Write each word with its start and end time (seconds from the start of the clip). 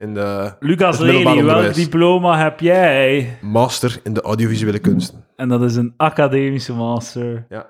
in 0.00 0.14
de 0.14 0.52
Lucas 0.60 0.98
Lely, 0.98 1.44
welk 1.44 1.74
diploma 1.74 2.38
heb 2.38 2.60
jij? 2.60 3.38
master 3.40 4.00
in 4.02 4.12
de 4.12 4.20
audiovisuele 4.20 4.78
kunsten. 4.78 5.24
En 5.36 5.48
dat 5.48 5.62
is 5.62 5.76
een 5.76 5.94
academische 5.96 6.72
master 6.72 7.46
Ja. 7.48 7.66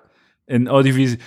in 0.46 0.69
audiovisueel. 0.69 1.21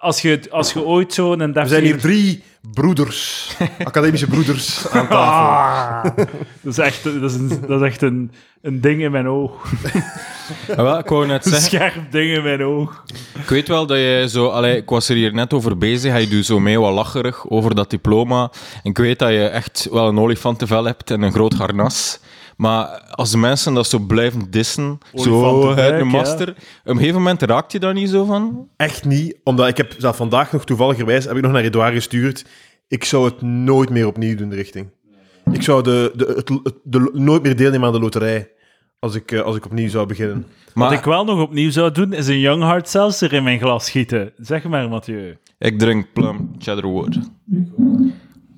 Als 0.00 0.22
je, 0.22 0.40
als 0.50 0.72
je 0.72 0.82
ooit 0.82 1.14
zo'n 1.14 1.40
een 1.40 1.54
Er 1.54 1.68
zijn 1.68 1.82
hier 1.82 1.98
drie 1.98 2.42
broeders, 2.72 3.50
academische 3.84 4.26
broeders 4.26 4.88
aan 4.88 5.08
tafel. 5.08 6.10
Ah, 6.10 6.26
dat 6.60 6.72
is 6.72 6.78
echt, 6.78 7.04
dat 7.04 7.30
is 7.30 7.34
een, 7.34 7.48
dat 7.68 7.80
is 7.80 7.86
echt 7.86 8.02
een, 8.02 8.32
een 8.62 8.80
ding 8.80 9.02
in 9.02 9.10
mijn 9.10 9.28
oog. 9.28 9.72
Ah, 10.68 10.76
wel, 10.76 10.98
ik 10.98 11.06
wou 11.06 11.26
net 11.26 11.44
Een 11.44 11.50
zeggen, 11.50 11.68
scherp 11.68 12.12
ding 12.12 12.36
in 12.36 12.42
mijn 12.42 12.62
oog. 12.62 13.04
ik 13.40 13.48
weet 13.48 13.68
wel 13.68 13.86
dat 13.86 13.98
je 13.98 14.26
zo... 14.28 14.48
Allee, 14.48 14.76
ik 14.76 14.88
was 14.88 15.08
er 15.08 15.16
hier 15.16 15.34
net 15.34 15.52
over 15.52 15.78
bezig. 15.78 16.12
Hij 16.12 16.28
doet 16.28 16.46
zo 16.46 16.60
mee 16.60 16.80
wat 16.80 16.92
lacherig 16.92 17.48
over 17.48 17.74
dat 17.74 17.90
diploma. 17.90 18.50
En 18.82 18.90
ik 18.90 18.98
weet 18.98 19.18
dat 19.18 19.30
je 19.30 19.44
echt 19.44 19.88
wel 19.90 20.08
een 20.08 20.18
olifantenvel 20.18 20.84
hebt 20.84 21.10
en 21.10 21.22
een 21.22 21.32
groot 21.32 21.52
harnas. 21.54 22.18
Maar 22.62 22.86
als 23.10 23.30
de 23.30 23.38
mensen 23.38 23.74
dat 23.74 23.86
zo 23.86 23.98
blijven 23.98 24.50
dissen, 24.50 24.98
zo, 25.14 25.70
een 25.70 25.96
ja. 25.98 26.04
master, 26.04 26.48
op 26.48 26.56
een 26.84 26.96
gegeven 26.96 27.16
moment 27.16 27.42
raakt 27.42 27.72
je 27.72 27.78
daar 27.78 27.94
niet 27.94 28.10
zo 28.10 28.24
van? 28.24 28.68
Echt 28.76 29.04
niet, 29.04 29.36
omdat 29.44 29.68
ik 29.68 29.76
heb 29.76 29.94
zelf 29.98 30.16
vandaag 30.16 30.52
nog 30.52 30.64
toevalligerwijs 30.64 31.24
heb 31.24 31.36
ik 31.36 31.42
nog 31.42 31.52
naar 31.52 31.62
Edouard 31.62 31.94
gestuurd. 31.94 32.46
Ik 32.88 33.04
zou 33.04 33.24
het 33.24 33.40
nooit 33.42 33.90
meer 33.90 34.06
opnieuw 34.06 34.36
doen, 34.36 34.48
de 34.48 34.56
richting. 34.56 34.90
Ik 35.52 35.62
zou 35.62 35.82
de, 35.82 36.12
de, 36.14 36.32
het, 36.36 36.48
het- 36.48 36.74
de, 36.82 37.10
nooit 37.12 37.42
meer 37.42 37.56
deelnemen 37.56 37.86
aan 37.86 37.92
de 37.92 38.00
loterij 38.00 38.50
als 38.98 39.14
ik, 39.14 39.32
eh, 39.32 39.40
als 39.40 39.56
ik 39.56 39.64
opnieuw 39.64 39.88
zou 39.88 40.06
beginnen. 40.06 40.46
Maar 40.74 40.88
Wat 40.88 40.98
ik 40.98 41.04
wel 41.04 41.24
nog 41.24 41.40
opnieuw 41.40 41.70
zou 41.70 41.92
doen, 41.92 42.12
is 42.12 42.26
een 42.28 42.38
Young 42.40 42.62
Hard 42.62 42.88
Seltzer 42.88 43.32
in 43.32 43.42
mijn 43.42 43.58
glas 43.58 43.84
schieten. 43.86 44.32
Zeg 44.36 44.64
maar, 44.64 44.88
Mathieu. 44.88 45.36
Ik 45.58 45.78
drink 45.78 46.06
plum 46.12 46.50
cheddarwood. 46.58 47.18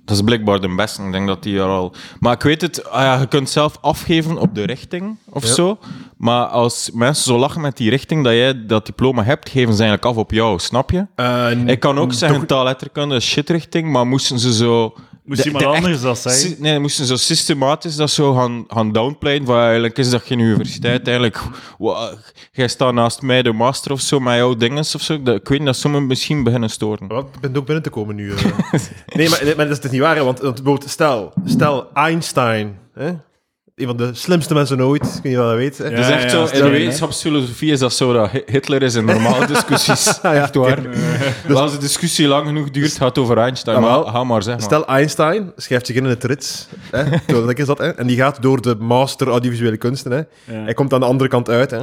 Dat 0.04 0.16
is 0.16 0.22
blijkbaar 0.22 0.60
de 0.60 0.74
beste. 0.74 1.02
Ik 1.02 1.12
denk 1.12 1.26
dat 1.26 1.42
die 1.42 1.58
er 1.58 1.64
al. 1.66 1.94
Maar 2.20 2.32
ik 2.32 2.42
weet 2.42 2.60
het, 2.60 2.90
ah 2.90 3.02
ja, 3.02 3.20
je 3.20 3.26
kunt 3.26 3.50
zelf 3.50 3.78
afgeven 3.80 4.38
op 4.38 4.54
de 4.54 4.62
richting 4.62 5.16
of 5.30 5.46
Ja. 5.46 5.52
zo. 5.52 5.78
Maar 6.16 6.46
als 6.46 6.90
mensen 6.94 7.24
zo 7.24 7.38
lachen 7.38 7.60
met 7.60 7.76
die 7.76 7.90
richting 7.90 8.24
dat 8.24 8.32
jij 8.32 8.66
dat 8.66 8.86
diploma 8.86 9.22
hebt, 9.22 9.48
geven 9.48 9.74
ze 9.74 9.82
eigenlijk 9.82 10.10
af 10.16 10.22
op 10.22 10.30
jou, 10.30 10.58
snap 10.58 10.90
je? 10.90 11.06
Eh, 11.14 11.50
Ik 11.66 11.80
kan 11.80 11.98
ook 11.98 12.12
zeggen, 12.12 12.46
taalletterkunde 12.46 13.14
is 13.14 13.24
shitrichting, 13.26 13.92
maar 13.92 14.06
moesten 14.06 14.38
ze 14.38 14.54
zo. 14.54 14.94
Moest 15.24 15.40
de- 15.42 15.46
iemand 15.46 15.64
de 15.64 15.70
echt- 15.70 15.84
anders 15.84 16.02
dat 16.02 16.18
zeggen? 16.18 16.56
Nee, 16.62 16.78
moesten 16.78 17.06
zo 17.06 17.16
systematisch 17.16 17.96
dat 17.96 18.10
zo 18.10 18.34
gaan, 18.34 18.64
gaan 18.68 18.92
downplayen. 18.92 19.44
Van 19.46 19.58
eigenlijk 19.58 19.98
is 19.98 20.10
dat 20.10 20.22
geen 20.22 20.38
universiteit. 20.38 21.06
Eigenlijk, 21.06 21.40
jij 22.52 22.68
staat 22.68 22.92
naast 22.94 23.22
mij 23.22 23.42
de 23.42 23.52
master 23.52 23.92
of 23.92 24.00
zo, 24.00 24.20
met 24.20 24.34
jouw 24.36 24.54
dinges 24.56 24.94
of 24.94 25.00
zo. 25.02 25.22
Dat- 25.22 25.36
Ik 25.36 25.48
weet 25.48 25.64
dat 25.64 25.76
sommigen 25.76 26.06
misschien 26.06 26.42
beginnen 26.44 26.70
storen. 26.70 27.08
Wat? 27.08 27.26
Ik 27.34 27.40
ben 27.40 27.56
ook 27.56 27.64
binnen 27.66 27.82
te 27.84 27.90
komen 27.90 28.14
nu. 28.14 28.32
eh. 28.34 28.44
nee, 29.16 29.28
maar, 29.28 29.42
maar 29.44 29.56
dat 29.56 29.70
is 29.76 29.80
dus 29.80 29.90
niet 29.90 30.00
waar, 30.00 30.16
hè, 30.16 30.24
want, 30.24 30.38
want 30.40 30.54
bijvoorbeeld 30.54 30.90
stel, 30.90 31.32
stel 31.44 31.92
Einstein, 31.92 32.78
hè? 32.94 33.12
Een 33.74 33.86
van 33.86 33.96
de 33.96 34.10
slimste 34.14 34.54
mensen 34.54 34.80
ooit, 34.84 35.18
kun 35.22 35.30
je 35.30 35.36
wel 35.36 35.54
weten. 35.54 35.90
Ja, 35.90 35.96
is 35.98 36.08
echt 36.08 36.30
zo, 36.30 36.44
in 36.44 36.62
de 36.62 36.68
wetenschapsfilosofie 36.68 37.72
is 37.72 37.78
dat 37.78 37.92
zo 37.92 38.12
dat 38.12 38.30
Hi- 38.30 38.42
Hitler 38.46 38.82
is 38.82 38.94
in 38.94 39.04
normale 39.04 39.46
discussies. 39.54 40.22
Ah, 40.22 40.34
ja, 40.34 40.42
echt 40.42 40.54
waar. 40.54 40.82
Dus 41.46 41.56
als 41.56 41.72
de 41.72 41.78
discussie 41.78 42.26
lang 42.28 42.46
genoeg 42.46 42.70
duurt, 42.70 42.92
gaat 42.96 43.08
het 43.08 43.18
over 43.18 43.38
Einstein. 43.38 43.80
Maar, 43.80 43.90
wel. 43.90 44.04
ga 44.04 44.24
maar 44.24 44.42
zeg 44.42 44.54
maar. 44.54 44.62
Stel 44.62 44.86
Einstein 44.86 45.52
schrijft 45.56 45.86
zich 45.86 45.96
in 45.96 46.04
het 46.04 46.24
rits, 46.24 46.68
hè? 46.90 47.04
Zo, 47.34 47.46
dat 47.46 47.58
is 47.58 47.66
dat, 47.66 47.78
hè? 47.78 47.88
en 47.88 48.06
die 48.06 48.16
gaat 48.16 48.42
door 48.42 48.60
de 48.60 48.74
master 48.74 49.28
audiovisuele 49.28 49.76
kunsten. 49.76 50.10
Hè? 50.12 50.18
Ja. 50.56 50.62
Hij 50.64 50.74
komt 50.74 50.92
aan 50.92 51.00
de 51.00 51.06
andere 51.06 51.30
kant 51.30 51.48
uit. 51.48 51.70
Hè? 51.70 51.82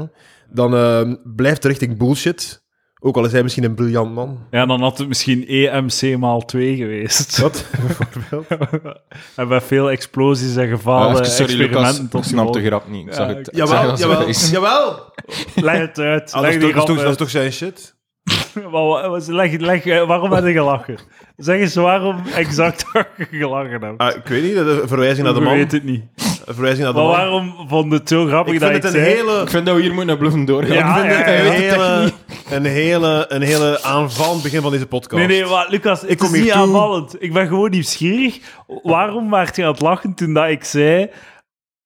Dan 0.50 0.76
eh, 0.76 1.02
blijft 1.24 1.62
de 1.62 1.68
richting 1.68 1.98
bullshit. 1.98 2.61
Ook 3.04 3.18
al 3.18 3.26
is 3.26 3.32
hij 3.32 3.44
misschien 3.44 3.64
een 3.64 3.76
briljant 3.76 4.14
man. 4.14 4.40
Ja, 4.52 4.66
dan 4.66 4.82
had 4.82 4.98
het 4.98 5.08
misschien 5.08 5.48
EMC 5.48 6.18
maal 6.18 6.46
2 6.46 6.76
geweest. 6.76 7.38
Wat? 7.38 7.66
Bijvoorbeeld. 7.84 9.00
en 9.36 9.48
met 9.48 9.64
veel 9.64 9.92
explosies 9.92 10.56
en 10.56 10.64
Ah, 10.64 10.70
gevallen 10.70 11.12
even, 11.14 11.26
sorry, 11.26 11.54
Lucas. 11.54 11.66
experimenten 11.66 12.04
Ik 12.06 12.10
tot 12.12 12.26
snap 12.26 12.54
de 12.54 12.60
gevolg. 12.60 12.68
grap 12.82 12.90
niet. 12.92 13.08
Ik 13.08 13.14
zag 13.14 13.28
Ja, 13.30 13.36
het. 13.36 13.50
zag 13.54 13.70
Jawel, 13.70 14.28
het 14.28 14.50
jawel. 14.52 15.14
Leg 15.56 15.78
het 15.78 16.00
uit. 16.00 16.32
Ah, 16.32 16.34
dat, 16.34 16.42
leg 16.42 16.52
die 16.52 16.62
toch, 16.62 16.62
dat, 16.62 16.70
is 16.70 16.72
grap 16.72 16.86
toch, 16.86 16.96
dat 16.96 16.98
is 17.04 17.04
uit. 17.10 17.18
toch 17.18 17.30
zijn 17.30 17.52
shit? 17.52 17.96
Maar 18.72 18.72
wa- 18.72 19.10
wa- 19.10 19.20
leg, 19.28 19.58
leg, 19.60 19.86
eh, 19.86 20.08
waarom 20.08 20.32
heb 20.32 20.46
je 20.46 20.52
gelachen? 20.52 20.98
Zeg 21.38 21.60
eens 21.60 21.76
waarom 21.76 22.22
exact 22.36 22.86
dat 22.94 23.08
je 23.18 23.26
gelachen 23.38 23.72
hebt. 23.82 23.98
Ah, 23.98 24.16
ik 24.16 24.28
weet 24.28 24.44
niet, 24.44 24.56
een 24.56 24.88
verwijzing 24.88 25.24
naar 25.26 25.34
de 25.34 25.40
Ik 25.40 25.46
man. 25.46 25.56
weet 25.56 25.72
het 25.72 25.84
niet. 25.84 26.04
Een 26.46 26.54
verwijzing 26.54 26.84
naar 26.84 26.94
de 26.94 27.00
Maar 27.00 27.08
man. 27.10 27.18
waarom 27.18 27.68
vond 27.68 27.92
het 27.92 28.10
zo 28.10 28.26
grappig 28.26 28.54
Ik 28.54 28.60
dat 28.60 28.70
vind 28.72 28.84
ik 28.84 28.90
het 28.92 29.00
een 29.00 29.06
zei... 29.06 29.16
hele... 29.16 29.42
Ik 29.42 29.50
vind 29.50 29.66
dat 29.66 29.76
we 29.76 29.82
hier 29.82 29.94
moeten 29.94 30.18
bluffen 30.18 30.46
doorgaan. 30.46 30.74
Ja, 30.76 31.04
ik 31.04 31.24
vind 31.26 31.26
ja, 31.26 31.46
een 31.46 31.52
hele, 31.52 32.14
een 32.50 32.66
hele, 32.66 33.26
een 33.28 33.42
hele 33.42 33.82
aanvallend 33.84 34.44
begin 34.44 34.62
van 34.62 34.72
deze 34.72 34.86
podcast. 34.88 35.28
Nee, 35.28 35.42
nee, 35.42 35.50
maar 35.50 35.66
Lucas, 35.70 36.02
het 36.02 36.18
kom 36.18 36.28
is 36.28 36.34
hier 36.34 36.42
niet 36.44 36.52
toe. 36.52 36.62
aanvallend. 36.62 37.16
Ik 37.24 37.34
ben 37.34 37.48
gewoon 37.48 37.70
nieuwsgierig. 37.70 38.40
Waarom 38.84 39.30
werd 39.30 39.56
je 39.56 39.64
aan 39.64 39.72
het 39.72 39.82
lachen 39.82 40.14
toen 40.14 40.34
dat 40.34 40.48
ik 40.50 40.64
zei... 40.64 41.10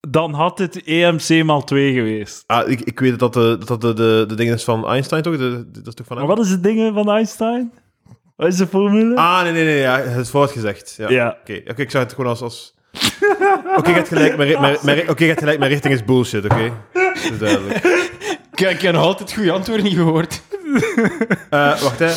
Dan 0.10 0.34
had 0.34 0.58
het 0.58 0.84
EMC 0.84 1.44
maal 1.44 1.64
2 1.64 1.94
geweest. 1.94 2.44
Ah, 2.48 2.70
ik, 2.70 2.82
ik 2.82 3.00
weet 3.00 3.20
dat 3.20 3.34
dat 3.34 3.60
de, 3.60 3.66
dat 3.66 3.82
de, 3.82 3.94
de, 3.94 4.26
de 4.28 4.36
ding 4.36 4.52
is 4.52 4.64
van 4.64 4.88
Einstein, 4.88 5.22
toch? 5.22 5.38
De, 5.38 5.40
de- 5.72 5.72
dat 5.82 5.88
is 5.88 5.94
toch 5.94 6.06
van 6.08 6.18
Maar 6.18 6.26
wat 6.28 6.40
is 6.40 6.50
het 6.50 6.64
ding 6.64 6.94
van 6.94 7.10
Einstein? 7.10 7.72
Wat 8.36 8.48
is 8.48 8.58
de 8.58 8.68
formule? 8.68 9.16
Ah, 9.16 9.42
nee, 9.44 9.52
nee, 9.52 9.64
nee, 9.66 9.78
ja, 9.80 10.00
het 10.00 10.18
is 10.22 10.30
fout 10.30 10.52
gezegd. 10.52 10.96
Ja. 10.98 11.10
Ja. 11.10 11.38
Oké, 11.42 11.62
oké, 11.68 11.82
ik 11.82 11.92
zag 11.92 12.02
het 12.04 12.14
gewoon 12.14 12.30
als... 12.30 12.42
als... 12.42 12.74
Oké, 13.78 13.90
je 13.90 13.96
hebt 13.96 14.08
gelijk, 14.08 14.38
mijn, 14.38 14.62
mijn, 14.62 14.78
mijn, 14.82 14.98
hebt 15.06 15.40
gelijk, 15.40 15.60
mijn 15.60 15.72
richting 15.72 15.94
is 15.94 16.04
bullshit, 16.06 16.46
oké? 16.46 16.72
Dat 16.94 17.16
is 17.32 17.38
duidelijk. 17.40 17.84
Ik, 18.56 18.60
ik 18.70 18.82
heb 18.82 18.94
nog 18.94 19.02
altijd 19.04 19.20
het 19.30 19.38
goede 19.38 19.52
antwoord 19.52 19.84
niet 19.84 19.94
gehoord. 19.96 20.42
Eh, 21.50 21.82
wacht, 21.82 22.00
hè. 22.00 22.12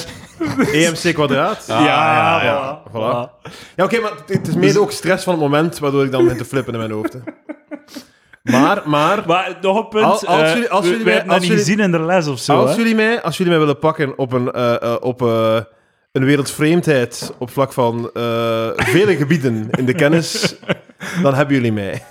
EMC 0.72 1.14
kwadraat? 1.14 1.64
ja, 1.68 1.84
ja, 1.84 2.44
ja, 2.44 2.82
voilà. 2.88 2.92
voilà. 2.92 3.48
Ja, 3.76 3.84
oké, 3.84 4.00
maar 4.00 4.10
het- 4.10 4.36
het 4.38 4.48
is 4.48 4.54
meer 4.54 4.80
ook 4.80 4.90
stress 4.92 5.24
van 5.24 5.32
het 5.32 5.42
moment, 5.42 5.78
waardoor 5.78 6.04
ik 6.04 6.10
dan 6.10 6.22
begin 6.22 6.38
te 6.38 6.44
flippen 6.44 6.72
in 6.72 6.78
mijn 6.78 6.90
hoofd. 6.90 7.12
Hè. 7.12 7.18
Maar, 8.50 8.82
maar... 8.84 9.22
Maar 9.26 9.58
nog 9.60 9.76
een 9.78 9.88
punt. 9.88 10.04
Als- 10.04 10.26
als 10.26 10.42
eh, 10.42 10.52
jullie- 10.52 10.68
als 10.70 10.84
jullie 10.84 10.98
we 10.98 11.04
mij- 11.04 11.12
hebben 11.14 11.30
dat 11.32 11.40
als 11.40 11.48
niet 11.48 11.58
jullie- 11.58 11.64
gezien 11.74 11.84
in 11.84 11.90
de 11.92 12.00
les 12.06 12.26
of 12.26 12.38
zo. 12.38 12.56
Als 12.60 12.70
hè? 12.70 12.76
jullie, 12.76 12.94
mij, 12.94 13.22
als 13.22 13.36
jullie 13.36 13.52
mij 13.52 13.60
willen 13.60 13.78
pakken 13.78 14.18
op 14.18 14.32
een, 14.32 14.50
eh, 14.50 14.82
eh, 14.82 14.96
op, 15.00 15.20
een 16.12 16.24
wereldvreemdheid 16.24 17.34
op 17.38 17.50
vlak 17.50 17.72
van 17.72 18.10
vele 18.76 19.16
gebieden 19.16 19.68
in 19.70 19.84
de 19.86 19.94
kennis, 19.94 20.54
dan 21.22 21.34
hebben 21.34 21.54
jullie 21.54 21.72
mij. 21.72 21.92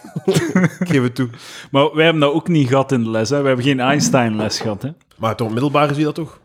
ik 0.80 0.88
geef 0.90 1.02
het 1.04 1.16
toe. 1.16 1.30
Maar 1.72 1.94
wij 1.96 2.04
hebben 2.04 2.22
dat 2.22 2.34
ook 2.34 2.48
niet 2.48 2.68
gehad 2.68 2.92
in 2.92 3.04
de 3.04 3.10
les. 3.10 3.30
Hè. 3.30 3.42
We 3.42 3.48
hebben 3.48 3.66
geen 3.66 3.80
Einstein-les 3.80 4.60
gehad. 4.60 4.82
Hè. 4.82 4.90
Maar 5.18 5.36
toch, 5.36 5.50
middelbaar 5.52 5.88
zie 5.88 5.98
je 5.98 6.04
dat 6.04 6.16
toch? 6.16 6.40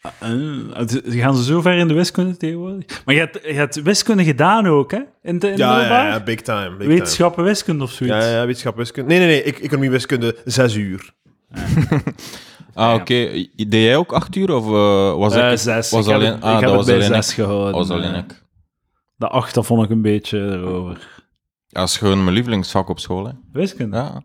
Eh, 0.00 0.30
het- 0.72 1.00
gaan 1.04 1.36
ze 1.36 1.42
zo 1.44 1.60
ver 1.60 1.72
in 1.78 1.88
de 1.88 1.94
wiskunde 1.94 2.36
tegenwoordig? 2.36 3.02
Maar 3.04 3.14
je 3.14 3.20
hebt, 3.20 3.38
je 3.42 3.52
hebt 3.52 3.82
wiskunde 3.82 4.24
gedaan 4.24 4.66
ook, 4.66 4.90
hè? 4.90 5.00
In 5.22 5.38
de, 5.38 5.48
in 5.48 5.54
de 5.54 5.62
Ja, 5.62 5.80
ja, 5.80 6.06
ja, 6.06 6.22
big 6.22 6.40
time. 6.40 6.76
Big 6.76 6.86
Wetenschappen, 6.86 7.44
wiskunde 7.44 7.82
of 7.84 7.90
zoiets. 7.90 8.16
Ja, 8.16 8.30
ja, 8.32 8.46
wetenschap, 8.46 8.76
wiskunde. 8.76 9.08
Nee, 9.10 9.18
nee, 9.18 9.28
nee, 9.28 9.42
ik, 9.42 9.58
economie, 9.58 9.90
wiskunde, 9.90 10.36
zes 10.44 10.74
uur. 10.74 11.12
Ah, 12.74 12.94
oké. 12.94 13.14
Deed 13.56 13.72
jij 13.72 13.96
ook 13.96 14.12
acht 14.12 14.36
uur 14.36 14.54
of 14.54 14.64
eh, 14.66 15.18
was 15.18 15.34
ik... 15.36 15.58
zes. 15.58 15.90
Was 15.90 16.06
ik 16.06 16.12
alleen, 16.14 16.32
heb 16.32 16.42
ah, 16.42 16.54
ik 16.54 16.60
heb 16.60 16.68
dat 16.68 16.70
het 16.70 16.76
was 16.76 16.86
bij 16.86 16.94
alleen 16.94 17.22
zes 17.22 17.28
ik. 17.28 17.34
gehouden. 17.34 17.72
Dat 17.72 17.86
was 17.88 17.90
alleen 17.96 18.14
ik. 18.14 18.42
De 19.16 19.28
acht, 19.28 19.54
dat 19.54 19.66
vond 19.66 19.84
ik 19.84 19.90
een 19.90 20.02
beetje 20.02 20.38
erover. 20.38 21.08
Ja, 21.66 21.80
dat 21.80 21.88
is 21.88 21.96
gewoon 21.96 22.22
mijn 22.22 22.34
lievelingsvak 22.34 22.88
op 22.88 22.98
school, 22.98 23.24
hè. 23.26 23.32
Wiskunde? 23.52 23.96
Ja, 23.96 24.22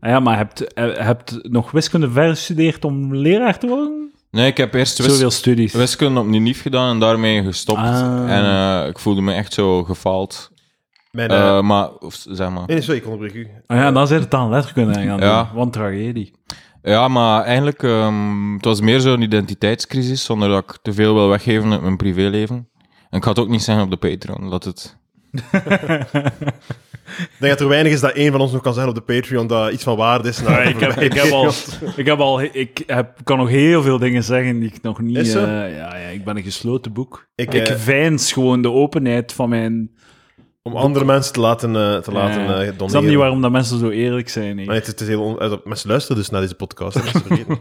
Ja. 0.00 0.08
ja 0.08 0.20
maar 0.20 0.36
hebt 0.36 0.64
hebt 0.74 1.38
nog 1.42 1.70
wiskunde 1.70 2.10
verder 2.10 2.34
gestudeerd 2.34 2.84
om 2.84 3.14
leraar 3.14 3.58
te 3.58 3.66
worden? 3.66 4.12
Nee, 4.30 4.46
ik 4.46 4.56
heb 4.56 4.74
eerst 4.74 4.98
wis- 4.98 5.06
Zoveel 5.06 5.30
studies. 5.30 5.72
wiskunde 5.72 6.20
op 6.20 6.26
NIF 6.26 6.62
gedaan 6.62 6.90
en 6.90 6.98
daarmee 7.00 7.42
gestopt. 7.42 7.78
Ah. 7.78 8.30
En 8.32 8.44
eh, 8.82 8.88
ik 8.88 8.98
voelde 8.98 9.20
me 9.20 9.32
echt 9.32 9.52
zo 9.52 9.84
gefaald. 9.84 10.50
Mijn, 11.10 11.30
eh, 11.30 11.56
Eh, 11.56 11.62
maar, 11.62 11.88
of, 11.94 12.24
zeg 12.28 12.50
maar. 12.50 12.66
nee, 12.66 12.80
sorry, 12.80 12.98
ik 13.00 13.06
onderbreek 13.06 13.34
u. 13.34 13.48
Ah 13.66 13.76
ja, 13.76 13.92
dan 13.92 14.06
zit 14.06 14.20
het 14.20 14.34
aan 14.34 14.50
letterkunde 14.50 14.92
gaan 14.94 15.18
Ja. 15.18 15.42
doen. 15.44 15.54
Wat 15.54 15.64
een 15.64 15.70
tragedie. 15.70 16.32
Ja, 16.82 17.08
maar 17.08 17.42
eigenlijk, 17.42 17.82
ehm, 17.82 18.54
het 18.54 18.64
was 18.64 18.80
meer 18.80 19.00
zo'n 19.00 19.22
identiteitscrisis, 19.22 20.24
zonder 20.24 20.48
dat 20.48 20.62
ik 20.62 20.78
te 20.82 20.92
veel 20.92 21.14
wil 21.14 21.28
weggeven 21.28 21.72
uit 21.72 21.80
mijn 21.82 21.96
privéleven. 21.96 22.68
En 23.10 23.18
ik 23.18 23.22
ga 23.24 23.28
het 23.30 23.38
ook 23.38 23.48
niet 23.48 23.62
zeggen 23.62 23.84
op 23.84 23.90
de 23.90 23.96
Patreon, 23.96 24.50
dat 24.50 24.64
het... 24.64 24.96
Ik 27.16 27.36
denk 27.38 27.52
dat 27.52 27.60
er 27.60 27.68
weinig 27.68 27.92
is 27.92 28.00
dat 28.00 28.12
één 28.12 28.32
van 28.32 28.40
ons 28.40 28.52
nog 28.52 28.62
kan 28.62 28.74
zeggen 28.74 28.92
op 28.92 29.06
de 29.06 29.14
Patreon 29.14 29.46
dat 29.46 29.72
iets 29.72 29.82
van 29.84 29.96
waarde 29.96 30.28
is. 30.28 30.42
Naar 30.42 30.68
ik, 30.68 30.80
heb, 30.80 31.00
ik, 31.00 31.12
heb 31.12 31.32
al, 31.32 31.52
ik 31.96 32.06
heb 32.06 32.18
al, 32.18 32.42
ik 32.42 32.82
heb, 32.86 33.18
kan 33.24 33.38
nog 33.38 33.48
heel 33.48 33.82
veel 33.82 33.98
dingen 33.98 34.22
zeggen 34.22 34.60
die 34.60 34.68
ik 34.68 34.82
nog 34.82 35.00
niet. 35.00 35.16
Eh, 35.16 35.32
ja, 35.32 35.96
ja, 35.96 35.96
ik 35.96 36.24
ben 36.24 36.36
een 36.36 36.42
gesloten 36.42 36.92
boek. 36.92 37.28
Ik, 37.34 37.54
Ik, 37.54 37.68
eh, 37.68 38.12
gewoon 38.16 38.62
de 38.62 38.70
openheid 38.70 39.32
van 39.32 39.48
mijn. 39.48 39.90
Om 40.66 40.76
andere 40.76 41.04
mensen 41.04 41.32
te 41.32 41.40
laten, 41.40 41.76
eh, 41.76 41.96
te 41.96 42.12
laten 42.12 42.42
Ja. 42.42 42.54
eh, 42.54 42.60
ik 42.60 42.64
snap 42.66 42.78
doneren. 42.78 43.08
niet 43.08 43.18
waarom 43.18 43.42
dat 43.42 43.50
mensen 43.50 43.78
zo 43.78 43.88
eerlijk 43.88 44.28
zijn. 44.28 44.58
hè. 44.58 44.64
Maar 44.64 44.74
het, 44.74 44.86
het 44.86 45.00
is 45.00 45.06
heel 45.08 45.22
on- 45.22 45.38
eh, 45.40 45.48
dat- 45.50 45.64
mensen 45.64 45.88
luisteren 45.88 46.16
dus 46.16 46.30
naar 46.30 46.40
deze 46.40 46.54
podcast. 46.54 47.12
dat 47.12 47.22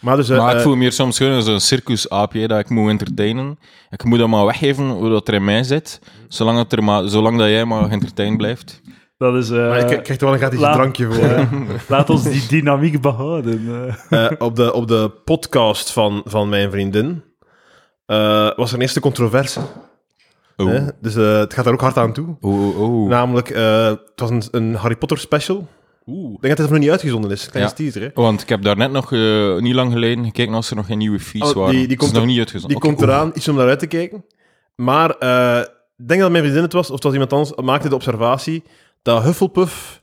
maar 0.00 0.16
dus, 0.16 0.28
eh, 0.28 0.38
maar 0.38 0.54
ik 0.54 0.60
voel 0.60 0.74
me 0.74 0.80
hier 0.80 0.92
soms 0.92 1.16
gewoon 1.16 1.34
als 1.34 1.46
een 1.46 1.60
circusaapje 1.60 2.48
dat 2.48 2.58
ik 2.58 2.68
moet 2.68 2.90
entertainen. 2.90 3.58
Ik 3.90 4.04
moet 4.04 4.18
dat 4.18 4.28
maar 4.28 4.44
weggeven 4.44 4.88
hoe 4.90 5.10
dat 5.10 5.28
er 5.28 5.34
in 5.34 5.44
mij 5.44 5.62
zit, 5.62 6.00
zolang, 6.28 6.58
het 6.58 6.72
er 6.72 6.84
maar, 6.84 7.08
zolang 7.08 7.38
dat 7.38 7.48
jij 7.48 7.64
maar 7.64 7.84
geëntertained 7.88 8.36
blijft. 8.38 8.80
Dat 9.18 9.34
is. 9.34 9.50
eh, 9.50 9.56
maar 9.68 9.78
ik, 9.78 9.90
ik 9.90 10.02
krijg 10.02 10.18
er 10.20 10.24
wel 10.24 10.32
een 10.34 10.38
gratis 10.40 10.58
laat- 10.60 10.74
drankje 10.74 11.12
voor. 11.12 11.24
hè. 11.24 11.44
laat 11.88 12.10
ons 12.10 12.22
die 12.22 12.46
dynamiek 12.48 13.00
behouden. 13.00 13.68
eh. 14.10 14.24
Eh, 14.24 14.30
op, 14.38 14.56
de, 14.56 14.72
op 14.72 14.88
de 14.88 15.10
podcast 15.24 15.90
van, 15.92 16.22
van 16.24 16.48
mijn 16.48 16.70
vriendin 16.70 17.22
eh, 18.06 18.50
was 18.56 18.68
er 18.70 18.74
een 18.76 18.80
eerste 18.82 19.00
controverse. 19.00 19.60
Oh. 20.56 20.66
Hè? 20.68 20.80
Dus 21.00 21.16
eh, 21.16 21.38
het 21.38 21.54
gaat 21.54 21.64
daar 21.64 21.74
ook 21.74 21.80
hard 21.80 21.96
aan 21.96 22.12
toe. 22.12 22.36
Oh, 22.40 22.80
oh. 22.80 23.08
Namelijk, 23.08 23.50
eh, 23.50 23.86
het 23.86 24.00
was 24.16 24.30
een, 24.30 24.42
een 24.50 24.74
Harry 24.74 24.96
Potter 24.96 25.18
special. 25.18 25.68
Oeh. 26.06 26.34
Ik 26.34 26.40
denk 26.40 26.56
dat 26.56 26.58
het 26.64 26.70
nog 26.70 26.78
niet 26.78 26.90
uitgezonden 26.90 27.30
is. 27.30 27.48
Kleine 27.50 27.70
Ja. 27.70 27.76
teaser, 27.76 28.02
hè. 28.02 28.08
Want 28.14 28.42
ik 28.42 28.48
heb 28.48 28.62
daar 28.62 28.76
net 28.76 28.90
nog, 28.92 29.12
eh, 29.12 29.56
niet 29.56 29.74
lang 29.74 29.92
geleden, 29.92 30.24
gekeken 30.24 30.54
als 30.54 30.70
er 30.70 30.76
nog 30.76 30.86
geen 30.86 30.98
nieuwe 30.98 31.20
fees 31.20 31.40
Oh, 31.42 31.48
die- 31.48 31.56
waren. 31.56 31.72
die 31.74 31.86
Het 31.86 31.96
komt 31.96 32.02
is 32.10 32.12
nog 32.12 32.22
er- 32.22 32.28
niet 32.28 32.38
uitgezonden. 32.38 32.80
Die 32.80 32.88
Oké, 32.88 32.96
komt 32.96 33.08
eraan, 33.10 33.30
iets 33.34 33.48
om 33.48 33.56
naar 33.56 33.68
uit 33.68 33.78
te 33.78 33.86
kijken. 33.86 34.24
Maar 34.76 35.10
eh, 35.10 35.58
ik 35.98 36.08
denk 36.08 36.20
dat 36.20 36.30
mijn 36.30 36.42
vriendin 36.42 36.62
het 36.62 36.72
was, 36.72 36.86
of 36.88 36.94
het 36.94 37.02
was 37.04 37.12
iemand 37.12 37.32
anders, 37.32 37.52
maakte 37.54 37.88
de 37.88 37.94
observatie 37.94 38.62
dat 39.02 39.22
Hufflepuff 39.22 40.00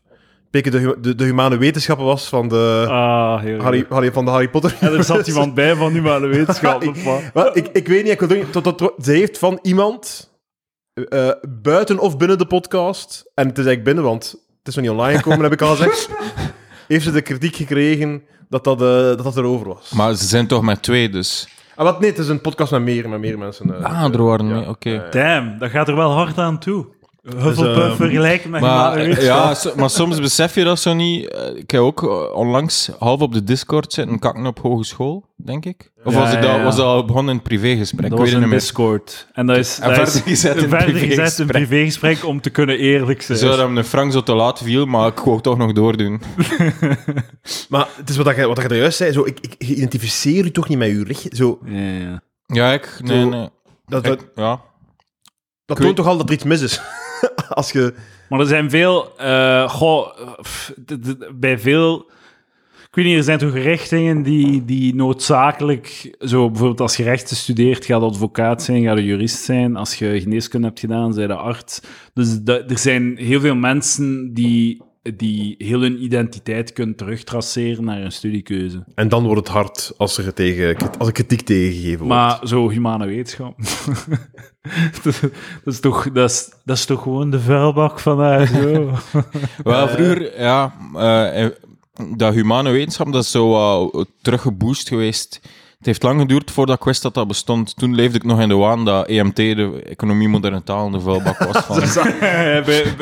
de, 0.51 0.69
hu- 0.77 0.99
de, 1.01 1.15
de 1.15 1.23
humane 1.23 1.57
wetenschappen 1.57 2.05
was 2.05 2.27
van 2.29 2.47
de, 2.47 2.85
Ah, 2.89 3.41
heel 3.41 3.59
Harry, 3.59 3.79
goed. 3.79 3.89
Harry, 3.89 4.11
van 4.11 4.25
de 4.25 4.31
Harry 4.31 4.49
Potter. 4.49 4.75
En 4.79 4.93
er 4.93 5.03
zat 5.03 5.27
iemand 5.27 5.53
bij 5.53 5.75
van 5.75 5.91
humane 5.91 6.27
wetenschap. 6.37 6.87
of 6.87 7.03
wat? 7.03 7.21
Wel, 7.33 7.57
ik, 7.57 7.67
ik 7.67 7.87
weet 7.87 8.03
niet, 8.03 8.11
ik 8.11 8.19
wil 8.19 8.27
doen, 8.27 8.49
tot, 8.49 8.77
tot, 8.77 8.93
ze 9.05 9.11
heeft 9.11 9.37
van 9.37 9.59
iemand 9.61 10.28
eh, 10.93 11.29
buiten 11.61 11.99
of 11.99 12.17
binnen 12.17 12.37
de 12.37 12.45
podcast, 12.45 13.31
en 13.33 13.47
het 13.47 13.57
is 13.57 13.65
eigenlijk 13.65 13.83
binnen, 13.83 14.03
want 14.03 14.23
het 14.59 14.67
is 14.67 14.75
nog 14.75 14.83
niet 14.83 14.93
online 14.93 15.17
gekomen, 15.17 15.41
heb 15.43 15.51
ik 15.53 15.61
al 15.61 15.75
gezegd, 15.75 16.09
heeft 16.87 17.03
ze 17.03 17.11
de 17.11 17.21
kritiek 17.21 17.55
gekregen 17.55 18.23
dat 18.49 18.63
dat, 18.63 18.81
eh, 18.81 18.87
dat, 18.87 19.23
dat 19.23 19.37
erover 19.37 19.67
was. 19.67 19.89
Maar 19.89 20.13
ze 20.15 20.25
zijn 20.25 20.47
toch 20.47 20.61
met 20.61 20.81
twee, 20.83 21.09
dus... 21.09 21.47
Ah, 21.75 21.85
wat, 21.85 21.99
nee, 21.99 22.09
het 22.09 22.19
is 22.19 22.27
een 22.27 22.41
podcast 22.41 22.71
met 22.71 22.81
meer, 22.81 23.09
met 23.09 23.19
meer 23.19 23.37
mensen. 23.37 23.75
eh. 23.77 23.83
Ah, 24.03 24.13
er 24.13 24.23
waren 24.23 24.47
Ja. 24.47 24.55
mee, 24.59 24.69
oké. 24.69 25.07
Damn, 25.11 25.57
dat 25.59 25.69
gaat 25.69 25.87
er 25.87 25.95
wel 25.95 26.11
hard 26.11 26.37
aan 26.37 26.59
toe. 26.59 26.85
Hufflepuff 27.21 27.57
Dus, 27.75 27.89
eh, 27.89 27.95
vergelijken 27.95 28.49
met 28.49 28.61
Maar, 28.61 28.97
eh, 28.97 29.21
ja, 29.23 29.53
so- 29.53 29.73
maar 29.75 29.89
soms 29.89 30.19
besef 30.19 30.55
je 30.55 30.63
dat 30.63 30.79
zo 30.79 30.93
niet. 30.93 31.27
Eh, 31.29 31.55
Ik 31.55 31.71
heb 31.71 31.81
ook 31.81 32.03
eh, 32.03 32.35
onlangs 32.35 32.89
half 32.99 33.21
op 33.21 33.33
de 33.33 33.43
Discord 33.43 33.93
zitten 33.93 34.19
kakken 34.19 34.45
op 34.45 34.59
hogeschool, 34.59 35.25
denk 35.35 35.65
ik. 35.65 35.91
Of 36.03 36.13
Ja, 36.13 36.19
was, 36.19 36.29
ik 36.33 36.35
ja, 36.35 36.41
dat, 36.41 36.55
ja. 36.55 36.63
was 36.63 36.75
dat 36.75 36.85
al 36.85 37.05
begonnen 37.05 37.31
in 37.33 37.39
het 37.39 37.47
privégesprek? 37.47 38.01
Dat 38.09 38.11
ik 38.11 38.17
was 38.25 38.33
weet 38.33 38.43
een. 38.43 38.49
Discord. 38.49 39.27
En 39.33 39.45
dat 39.45 39.57
is, 39.57 39.79
En 39.79 39.87
dat 39.87 39.95
verder 39.95 40.15
is 40.15 40.21
gezet 40.21 40.53
gezet 40.57 40.69
privégesprek. 40.69 41.37
een 41.39 41.45
privégesprek 41.47 42.25
om 42.25 42.41
te 42.41 42.49
kunnen 42.49 42.77
eerlijk 42.77 43.21
zijn. 43.21 43.37
Zo 43.37 43.55
dat 43.55 43.69
mijn 43.69 43.85
Frank 43.85 44.11
zo 44.11 44.23
te 44.23 44.33
laat 44.33 44.59
viel, 44.63 44.85
maar 44.85 45.07
ik 45.07 45.19
wou 45.19 45.41
toch 45.41 45.57
nog 45.57 45.71
doordoen. 45.73 46.21
Maar 47.69 47.87
het 47.95 48.09
is 48.09 48.17
wat, 48.17 48.35
je, 48.35 48.47
wat 48.47 48.61
je 48.61 48.67
daar 48.67 48.77
juist 48.77 48.97
zei, 48.97 49.11
zo, 49.11 49.25
ik, 49.25 49.37
ik 49.41 49.67
identificeer 49.67 50.45
u 50.45 50.51
toch 50.51 50.67
niet 50.69 50.77
met 50.77 50.89
uw 50.89 51.03
richting. 51.03 51.35
Zo, 51.35 51.59
Ja, 51.65 51.79
ja. 51.79 52.21
Ja, 52.45 52.73
ik... 52.73 52.99
Nee, 53.03 53.21
Zo- 53.21 53.29
nee. 53.29 53.49
dat 53.85 54.03
dat, 54.03 54.21
Ik- 54.21 54.27
ja. 54.35 54.61
dat 55.65 55.81
toont 55.81 55.95
toch 55.95 56.07
al 56.07 56.17
dat 56.17 56.27
er 56.27 56.33
iets 56.35 56.43
mis 56.43 56.61
is. 56.61 56.81
Als 57.59 57.71
je... 57.71 57.93
Maar 58.29 58.39
er 58.39 58.45
zijn 58.45 58.69
veel... 58.69 59.17
eh, 59.17 59.69
goh, 59.69 60.07
pff, 60.41 60.73
bij 61.35 61.59
veel... 61.59 62.09
Ik 62.89 62.95
weet 62.95 63.05
niet, 63.05 63.17
er 63.17 63.23
zijn 63.23 63.37
toch 63.39 63.53
richtingen 63.53 64.23
die, 64.23 64.65
die 64.65 64.95
noodzakelijk... 64.95 66.15
Zo, 66.19 66.47
bijvoorbeeld 66.47 66.81
als 66.81 66.97
je 66.97 67.03
rechten 67.03 67.35
studeert, 67.35 67.85
ga 67.85 67.97
je 67.97 68.01
advocaat 68.03 68.63
zijn, 68.63 68.83
ga 68.83 68.95
je 68.95 69.05
jurist 69.05 69.43
zijn. 69.43 69.75
Als 69.75 69.95
je 69.95 70.21
geneeskunde 70.21 70.67
hebt 70.67 70.79
gedaan, 70.79 71.13
zij 71.13 71.27
de 71.27 71.35
arts. 71.35 71.81
Dus 72.13 72.39
er 72.45 72.77
zijn 72.77 73.17
heel 73.17 73.39
veel 73.39 73.55
mensen 73.55 74.33
die, 74.33 74.81
die 75.15 75.55
heel 75.57 75.81
hun 75.81 76.03
identiteit 76.03 76.73
kunnen 76.73 76.95
terugtraceren 76.95 77.83
naar 77.83 78.01
een 78.01 78.11
studiekeuze. 78.11 78.83
En 78.95 79.09
dan 79.09 79.23
wordt 79.23 79.39
het 79.39 79.47
hard 79.47 79.93
als 79.97 80.17
er, 80.17 80.33
tegen, 80.33 80.75
als 80.97 81.07
er 81.07 81.13
kritiek 81.13 81.41
tegengegeven 81.41 82.05
wordt. 82.05 82.13
Maar 82.13 82.47
zo 82.47 82.69
humane 82.69 83.05
wetenschap. 83.05 83.57
dat, 85.03 85.19
dat 85.63 85.73
is 85.73 85.79
toch, 85.79 86.11
dat, 86.11 86.29
is, 86.29 86.49
dat 86.65 86.77
is 86.77 86.85
toch 86.85 87.01
gewoon 87.01 87.29
de 87.29 87.39
vuilbak 87.39 87.99
van 87.99 88.19
haar 88.19 88.47
zo. 88.47 88.89
Wel, 89.63 89.87
vroeger, 89.87 90.41
ja, 90.41 90.73
eh, 90.95 91.43
eh, 91.45 91.51
dat 92.17 92.33
humane 92.33 92.71
wetenschap, 92.71 93.11
dat 93.13 93.23
is 93.23 93.31
zo 93.31 93.49
wat 93.49 94.07
teruggeboost 94.21 94.87
geweest. 94.87 95.39
Het 95.77 95.87
heeft 95.87 96.03
lang 96.03 96.19
geduurd 96.21 96.51
voordat 96.51 96.75
ik 96.77 96.83
wist 96.83 97.01
dat 97.01 97.13
dat 97.13 97.27
bestond. 97.27 97.75
Toen 97.75 97.95
leefde 97.95 98.17
ik 98.17 98.23
nog 98.23 98.39
in 98.41 98.47
de 98.47 98.55
waan 98.55 98.85
dat 98.85 99.07
EMT, 99.07 99.35
de 99.35 99.81
Economie 99.85 100.27
Moderne 100.29 100.63
Taal, 100.63 100.93
een 100.93 101.01
vuilbak 101.01 101.37
was 101.37 101.63
van... 101.65 101.75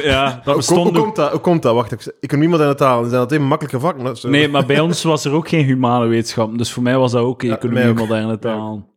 ja, 0.03 0.25
dat 0.35 0.43
hoe, 0.45 0.55
bestond 0.55 0.87
hoe, 0.87 0.97
ook. 0.97 1.03
komt 1.03 1.15
dat? 1.15 1.31
hoe 1.31 1.39
komt 1.39 1.61
dat? 1.61 1.73
Wacht, 1.75 1.91
ik- 1.91 2.13
economie 2.19 2.49
moderne 2.49 2.75
taal. 2.75 3.03
Zijn 3.03 3.11
dat 3.21 3.31
even 3.31 3.45
makkelijke 3.45 4.15
zo- 4.15 4.29
Nee, 4.29 4.47
maar 4.49 4.65
bij 4.65 4.79
ons 4.79 5.03
was 5.03 5.25
er 5.25 5.31
ook 5.31 5.49
geen 5.49 5.65
humane 5.65 6.05
wetenschap. 6.07 6.57
Dus 6.57 6.71
voor 6.71 6.83
mij 6.83 6.97
was 6.97 7.11
dat 7.11 7.21
ook 7.21 7.43
economie 7.43 7.89
ook. 7.89 7.97
moderne 7.97 8.39
taal. 8.39 8.95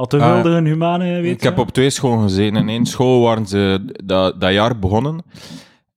Had 0.00 0.10
de 0.10 0.22
Hulder 0.22 0.52
een 0.52 0.66
humane 0.66 1.04
wetenschap? 1.04 1.36
Ik 1.36 1.42
heb 1.42 1.58
op 1.58 1.70
twee 1.70 1.90
scholen 1.90 2.22
gezeten. 2.22 2.56
In 2.56 2.68
één 2.68 2.86
school 2.86 3.20
waren 3.22 3.46
ze 3.46 3.92
dat, 4.04 4.40
dat 4.40 4.52
jaar 4.52 4.78
begonnen. 4.78 5.22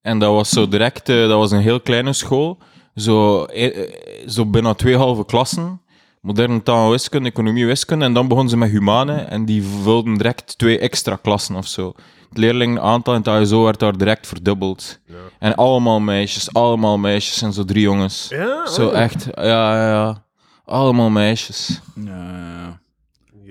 En 0.02 0.20
dat 0.20 0.34
was 0.34 0.50
zo 0.50 0.68
direct, 0.68 1.10
eh, 1.10 1.28
dat 1.28 1.38
was 1.38 1.52
een 1.52 1.62
heel 1.62 1.80
kleine 1.82 2.14
school. 2.14 2.58
Zo, 2.96 3.44
eh, 3.44 3.66
eh, 3.66 3.90
zo 4.28 4.46
bijna 4.46 4.74
twee 4.74 4.98
halve 4.98 5.26
klassen. 5.26 5.82
Moderne 6.22 6.64
taal 6.64 6.86
en 6.86 6.92
wiskunde, 6.92 7.30
economie 7.30 7.66
wiskunde. 7.66 8.06
En 8.06 8.14
dan 8.14 8.28
begonnen 8.28 8.50
ze 8.52 8.58
met 8.58 8.70
humane. 8.70 9.14
En 9.16 9.46
die 9.46 9.64
vulden 9.64 10.14
direct 10.18 10.58
twee 10.58 10.80
extra 10.80 11.16
klassen 11.16 11.56
of 11.56 11.68
zo. 11.68 11.94
Het 12.30 12.38
leerlingenaantal 12.38 13.14
in 13.14 13.20
het 13.20 13.28
ASO 13.30 13.64
werd 13.64 13.80
daar 13.80 13.98
direct 13.98 14.28
verdubbeld. 14.28 15.00
En 15.40 15.56
allemaal 15.56 16.00
meisjes, 16.00 16.54
allemaal 16.54 16.98
meisjes 16.98 17.42
en 17.42 17.54
zo 17.54 17.64
drie 17.64 17.82
jongens. 17.82 18.28
Ja? 18.30 18.68
Zo 18.68 18.88
Oh. 18.88 19.00
echt, 19.00 19.28
ja, 19.36 19.44
ja, 19.76 19.88
ja. 19.90 20.24
Allemaal 20.66 21.10
meisjes. 21.10 21.82
Ja, 21.96 22.12
ja. 22.12 22.72
Die 22.78 22.83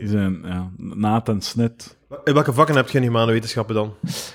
zijn, 0.09 0.41
ja, 0.45 0.71
naad 0.77 1.29
en 1.29 1.41
snit. 1.41 1.97
In 2.25 2.35
welke 2.35 2.53
vakken 2.53 2.77
heb 2.77 2.89
je 2.91 2.99
in 2.99 3.05
humane 3.05 3.33
wetenschappen 3.33 3.75
dan? 3.75 3.95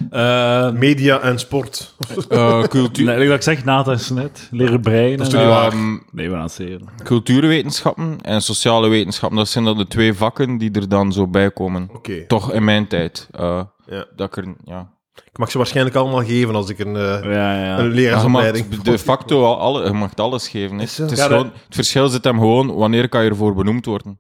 Eh 0.09 0.71
Media 0.71 1.19
en 1.21 1.39
sport. 1.39 1.95
Eh, 2.29 2.63
cultuur, 2.63 3.05
nee, 3.05 3.27
dat 3.27 3.35
ik 3.35 3.41
zeg 3.41 3.63
naad 3.63 3.87
en 3.87 3.99
snit. 3.99 4.47
Leren 4.51 4.81
breien. 4.81 5.17
Dat 5.17 5.27
is 5.27 5.33
waar? 5.33 5.71
Ehm, 5.71 5.97
Nee, 6.11 6.29
we 6.29 6.35
gaan 6.35 6.43
het 6.43 7.03
cultuurwetenschappen 7.03 8.17
en 8.21 8.41
sociale 8.41 8.87
wetenschappen, 8.87 9.37
dat 9.37 9.47
zijn 9.47 9.63
dan 9.63 9.77
de 9.77 9.87
twee 9.87 10.13
vakken 10.13 10.57
die 10.57 10.71
er 10.71 10.89
dan 10.89 11.13
zo 11.13 11.27
bij 11.27 11.51
komen. 11.51 11.89
Oké. 11.93 12.25
Toch 12.27 12.51
in 12.53 12.63
mijn 12.63 12.87
tijd. 12.87 13.27
eh, 13.31 13.61
Ja. 13.85 14.05
Dat 14.15 14.27
ik 14.27 14.37
er, 14.45 14.53
ja. 14.65 14.89
Ik 15.31 15.37
mag 15.37 15.51
ze 15.51 15.57
waarschijnlijk 15.57 15.95
allemaal 15.95 16.23
geven 16.23 16.55
als 16.55 16.69
ik 16.69 16.79
een, 16.79 16.95
eh, 16.95 17.01
Ja, 17.23 17.29
ja. 17.29 17.77
een 17.77 17.77
Ja, 17.77 17.81
je 17.83 17.89
leraarsopleiding... 17.89 18.69
mag 18.69 18.79
de 18.81 18.99
facto 18.99 19.43
al 19.45 19.59
alle, 19.59 19.83
je 19.85 19.93
mag 19.93 20.15
alles 20.15 20.47
geven. 20.47 20.75
hè. 20.77 20.83
Het, 20.83 21.11
is 21.11 21.21
gewoon, 21.21 21.45
het 21.65 21.75
verschil 21.75 22.07
zit 22.09 22.23
hem 22.23 22.37
gewoon 22.39 22.75
wanneer 22.75 23.09
kan 23.09 23.23
je 23.23 23.29
ervoor 23.29 23.53
benoemd 23.55 23.85
worden. 23.85 24.19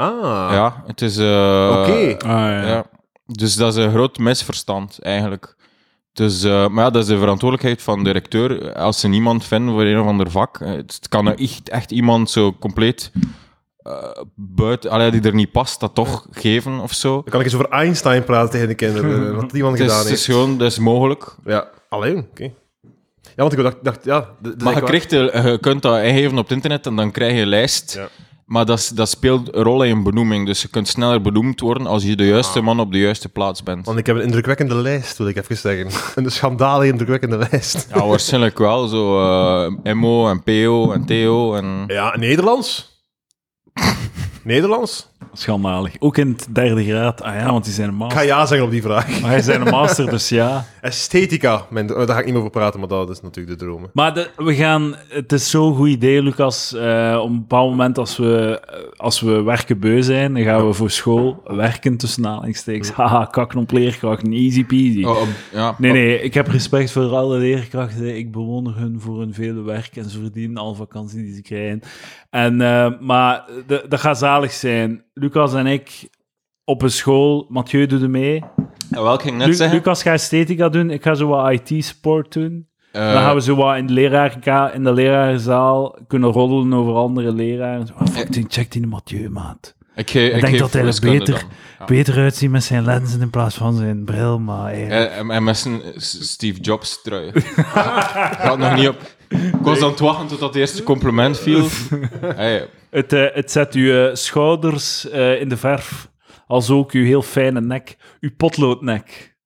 Ah. 0.00 0.48
Ja, 0.52 0.82
het 0.86 1.00
is... 1.02 1.16
eh, 1.16 1.76
Oké. 1.80 2.16
Ah, 2.18 2.30
ja. 2.30 2.66
ja. 2.66 2.84
Dus 3.26 3.56
dat 3.56 3.76
is 3.76 3.84
een 3.84 3.90
groot 3.90 4.18
misverstand, 4.18 4.98
eigenlijk. 5.02 5.56
Dus, 6.12 6.42
eh, 6.42 6.68
maar 6.68 6.84
ja, 6.84 6.90
dat 6.90 7.02
is 7.02 7.08
de 7.08 7.18
verantwoordelijkheid 7.18 7.82
van 7.82 8.04
de 8.04 8.10
recteur. 8.10 8.72
Als 8.74 9.00
ze 9.00 9.08
niemand 9.08 9.44
vinden 9.44 9.74
voor 9.74 9.82
een 9.82 10.00
of 10.00 10.06
ander 10.06 10.30
vak, 10.30 10.60
eh, 10.60 10.70
het 10.72 11.08
kan 11.08 11.26
er 11.26 11.38
echt, 11.38 11.68
echt 11.68 11.90
iemand 11.90 12.30
zo 12.30 12.52
compleet 12.52 13.10
eh, 13.76 13.94
buiten, 14.34 14.90
allee, 14.90 15.10
die 15.10 15.20
er 15.22 15.34
niet 15.34 15.52
past, 15.52 15.80
dat 15.80 15.94
toch 15.94 16.26
geven 16.30 16.78
of 16.80 16.92
zo. 16.92 17.12
Dan 17.14 17.24
kan 17.30 17.40
ik 17.40 17.46
eens 17.46 17.54
over 17.54 17.68
Einstein 17.68 18.24
praten 18.24 18.50
tegen 18.50 18.68
de 18.68 18.74
kinderen. 18.74 19.34
Wat 19.36 19.52
iemand 19.60 19.78
Het 19.78 19.86
is, 19.86 19.92
gedaan 19.92 20.06
het 20.06 20.12
is 20.18 20.26
heeft. 20.26 20.38
gewoon, 20.38 20.58
dat 20.58 20.70
is 20.70 20.78
mogelijk. 20.78 21.34
Ja, 21.44 21.68
alleen. 21.88 22.18
Oké. 22.30 22.42
Ja, 23.22 23.46
want 23.46 23.52
ik 23.52 23.58
dacht... 23.62 23.76
dacht 23.84 24.04
ja, 24.04 24.28
Maar 24.62 24.74
je, 24.74 24.82
krijgt 24.82 25.10
je 25.10 25.58
kunt 25.60 25.82
dat 25.82 26.02
ingeven 26.02 26.38
op 26.38 26.44
het 26.44 26.52
internet 26.52 26.86
en 26.86 26.96
dan 26.96 27.10
krijg 27.10 27.34
je 27.34 27.40
een 27.40 27.46
lijst. 27.48 27.94
Ja. 27.94 28.08
Maar 28.50 28.66
dat, 28.66 28.92
dat 28.94 29.08
speelt 29.08 29.54
een 29.54 29.62
rol 29.62 29.82
in 29.82 29.96
je 29.96 30.02
benoeming. 30.02 30.46
Dus 30.46 30.62
je 30.62 30.68
kunt 30.68 30.88
sneller 30.88 31.20
benoemd 31.20 31.60
worden 31.60 31.86
als 31.86 32.02
je 32.02 32.16
de 32.16 32.26
juiste 32.26 32.60
man 32.60 32.80
op 32.80 32.92
de 32.92 32.98
juiste 32.98 33.28
plaats 33.28 33.62
bent. 33.62 33.86
Want 33.86 33.98
ik 33.98 34.06
heb 34.06 34.16
een 34.16 34.22
indrukwekkende 34.22 34.74
lijst, 34.74 35.18
wil 35.18 35.28
ik 35.28 35.36
even 35.36 35.56
zeggen. 35.56 35.90
Een 36.24 36.30
schandalig 36.30 36.90
indrukwekkende 36.90 37.48
lijst. 37.50 37.86
Ja, 37.94 38.06
waarschijnlijk 38.06 38.58
wel. 38.58 38.86
Zo 38.86 39.20
eh, 39.84 39.92
MO 39.94 40.28
en 40.28 40.42
PO 40.42 40.92
en 40.92 41.04
TO. 41.04 41.54
En... 41.54 41.84
Ja, 41.86 42.16
Nederlands. 42.16 43.00
Nederlands? 44.42 45.09
Schandalig. 45.32 45.94
Ook 45.98 46.16
in 46.18 46.28
het 46.28 46.46
derde 46.50 46.84
graad. 46.84 47.22
Ah 47.22 47.34
ja, 47.34 47.50
want 47.52 47.64
die 47.64 47.72
zijn 47.72 47.88
een 47.88 47.94
Ik 47.94 48.00
ga 48.00 48.06
master. 48.06 48.26
ja 48.26 48.46
zeggen 48.46 48.66
op 48.66 48.72
die 48.72 48.82
vraag. 48.82 49.20
Maar 49.20 49.30
hij 49.30 49.40
zijn 49.42 49.60
een 49.60 49.70
master, 49.70 50.10
dus 50.10 50.28
ja. 50.28 50.64
Esthetica. 50.80 51.66
Mijn, 51.70 51.90
oh, 51.90 51.96
daar 51.96 52.08
ga 52.08 52.18
ik 52.18 52.24
niet 52.24 52.34
meer 52.34 52.38
over 52.42 52.50
praten, 52.50 52.80
maar 52.80 52.88
dat 52.88 53.10
is 53.10 53.20
natuurlijk 53.20 53.58
de 53.58 53.64
droom. 53.64 53.82
hè. 53.82 53.88
Maar 53.92 54.14
de- 54.14 54.30
we 54.36 54.54
gaan... 54.54 54.94
Het 55.08 55.32
is 55.32 55.50
zo'n 55.50 55.74
goed 55.74 55.88
idee, 55.88 56.22
Lucas. 56.22 56.74
eh 56.74 57.18
op 57.22 57.28
een 57.28 57.38
bepaald 57.38 57.70
moment, 57.70 57.98
als 57.98 58.16
we, 58.16 58.60
als 58.96 59.20
we 59.20 59.42
werken 59.42 59.78
beu 59.78 60.02
zijn, 60.02 60.34
dan 60.34 60.42
gaan 60.42 60.66
we 60.66 60.72
voor 60.72 60.90
school 60.90 61.42
werken 61.44 61.96
tussen 61.96 62.26
aanhalingstekens. 62.26 62.90
Haha, 62.90 63.24
kakken 63.24 63.58
op 63.60 63.70
leerkrachten. 63.70 64.32
Easy 64.32 64.64
peasy. 64.64 65.04
Oh, 65.04 65.20
op- 65.20 65.28
ja. 65.52 65.74
Nee, 65.78 65.92
nee, 65.92 66.20
ik 66.22 66.34
heb 66.34 66.46
respect 66.48 66.90
voor 66.92 67.14
alle 67.16 67.38
leerkrachten. 67.38 68.16
Ik 68.16 68.32
bewonder 68.32 68.76
hun 68.76 69.00
voor 69.00 69.18
hun 69.18 69.34
vele 69.34 69.62
werk 69.62 69.96
en 69.96 70.10
ze 70.10 70.20
verdienen 70.20 70.56
alle 70.62 70.74
vakantie 70.74 71.22
die 71.22 71.34
ze 71.34 71.42
krijgen. 71.42 71.80
En, 72.30 72.60
eh, 72.60 72.90
maar 73.00 73.44
de- 73.66 73.84
dat 73.88 74.00
gaat 74.00 74.18
zalig 74.18 74.52
zijn. 74.52 75.02
Lucas 75.12 75.54
en 75.54 75.66
ik 75.66 76.08
op 76.64 76.82
een 76.82 76.90
school, 76.90 77.46
Mathieu 77.48 77.86
doet 77.86 78.02
er 78.02 78.10
mee. 78.10 78.44
Ja, 78.90 79.02
wel, 79.02 79.14
ik 79.14 79.20
ging 79.20 79.36
net 79.36 79.46
Lu- 79.46 79.54
zeggen... 79.54 79.76
Lucas 79.76 80.02
gaat 80.02 80.14
esthetica 80.14 80.68
doen, 80.68 80.90
ik 80.90 81.02
ga 81.02 81.14
zo 81.14 81.26
wat 81.26 81.50
IT-support 81.52 82.32
doen. 82.32 82.68
eh, 82.92 83.12
dan 83.12 83.22
gaan 83.22 83.34
we 83.34 83.40
zo 83.42 83.56
wat 83.56 83.76
in 83.76 83.86
de, 83.86 83.92
leraarka- 83.92 84.72
in 84.72 84.84
de 84.84 84.92
lerarenzaal 84.92 85.98
kunnen 86.06 86.30
roddelen 86.30 86.72
over 86.78 86.94
andere 86.94 87.32
leraren. 87.32 87.86
Zo, 87.86 87.92
Oh, 88.00 88.06
fuck, 88.06 88.32
die- 88.32 88.44
check 88.48 88.72
die 88.72 88.86
Mathieu, 88.86 89.28
maat. 89.30 89.74
ik, 89.94 90.10
ge- 90.10 90.30
ik, 90.30 90.40
denk 90.40 90.58
dat 90.58 90.72
hij 90.72 90.82
er 90.84 90.98
beter-. 91.00 91.44
Ja. 91.78 91.84
Beter 91.84 92.16
uitzien 92.16 92.50
met 92.50 92.64
zijn 92.64 92.84
lenzen 92.84 93.20
in 93.20 93.30
plaats 93.30 93.54
van 93.56 93.74
zijn 93.76 94.04
bril, 94.04 94.38
maar... 94.38 94.66
eigenlijk- 94.72 95.10
En, 95.12 95.30
en- 95.30 95.44
met 95.44 95.56
zijn 95.56 95.82
Steve 95.96 96.60
Jobs 96.60 97.02
trui. 97.02 97.30
Gaat 98.40 98.58
nog 98.58 98.74
niet 98.74 98.88
op. 98.88 98.96
Ik 99.30 99.54
was 99.62 99.82
aan 99.82 99.90
het 99.90 99.98
wachten 99.98 100.26
tot 100.26 100.38
dat 100.38 100.48
het 100.48 100.56
eerste 100.58 100.82
compliment 100.82 101.38
viel. 101.38 101.66
Hey, 102.20 102.68
Het, 102.90 103.12
eh, 103.12 103.26
het 103.34 103.50
zet 103.50 103.74
uw 103.74 104.06
eh, 104.08 104.14
schouders 104.14 105.08
eh, 105.08 105.40
in 105.40 105.48
de 105.48 105.56
verf 105.56 106.08
als 106.46 106.70
ook 106.70 106.92
uw 106.92 107.04
heel 107.04 107.22
fijne 107.22 107.60
nek, 107.60 107.96
uw 108.20 108.30
potloodnek. 108.36 109.36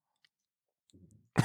Ik 1.34 1.44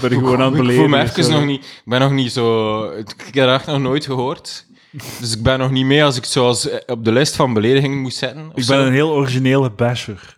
ben 0.00 0.10
gewoon 0.10 0.42
aan 0.42 0.54
het 0.56 0.68
Ik 0.68 0.74
voel 0.76 0.88
me 0.88 1.00
even 1.00 1.24
sorry. 1.24 1.38
nog 1.38 1.46
niet... 1.46 1.64
Ik 1.64 1.82
ben 1.84 2.00
nog 2.00 2.12
niet 2.12 2.32
zo... 2.32 2.82
Ik 2.90 3.14
heb 3.24 3.34
dat 3.34 3.48
echt 3.54 3.66
nog 3.66 3.80
nooit 3.80 4.04
gehoord. 4.06 4.66
Dus 5.20 5.36
ik 5.36 5.42
ben 5.42 5.58
nog 5.58 5.70
niet 5.70 5.86
mee 5.86 6.04
als 6.04 6.16
ik 6.16 6.24
zoals 6.24 6.68
op 6.86 7.04
de 7.04 7.12
lijst 7.12 7.36
van 7.36 7.52
beledigingen 7.54 7.98
moest 7.98 8.16
zetten. 8.18 8.48
of 8.50 8.56
Ik 8.56 8.62
zo. 8.62 8.76
ben 8.76 8.86
een 8.86 8.92
heel 8.92 9.10
originele 9.10 9.70
basher. 9.70 10.36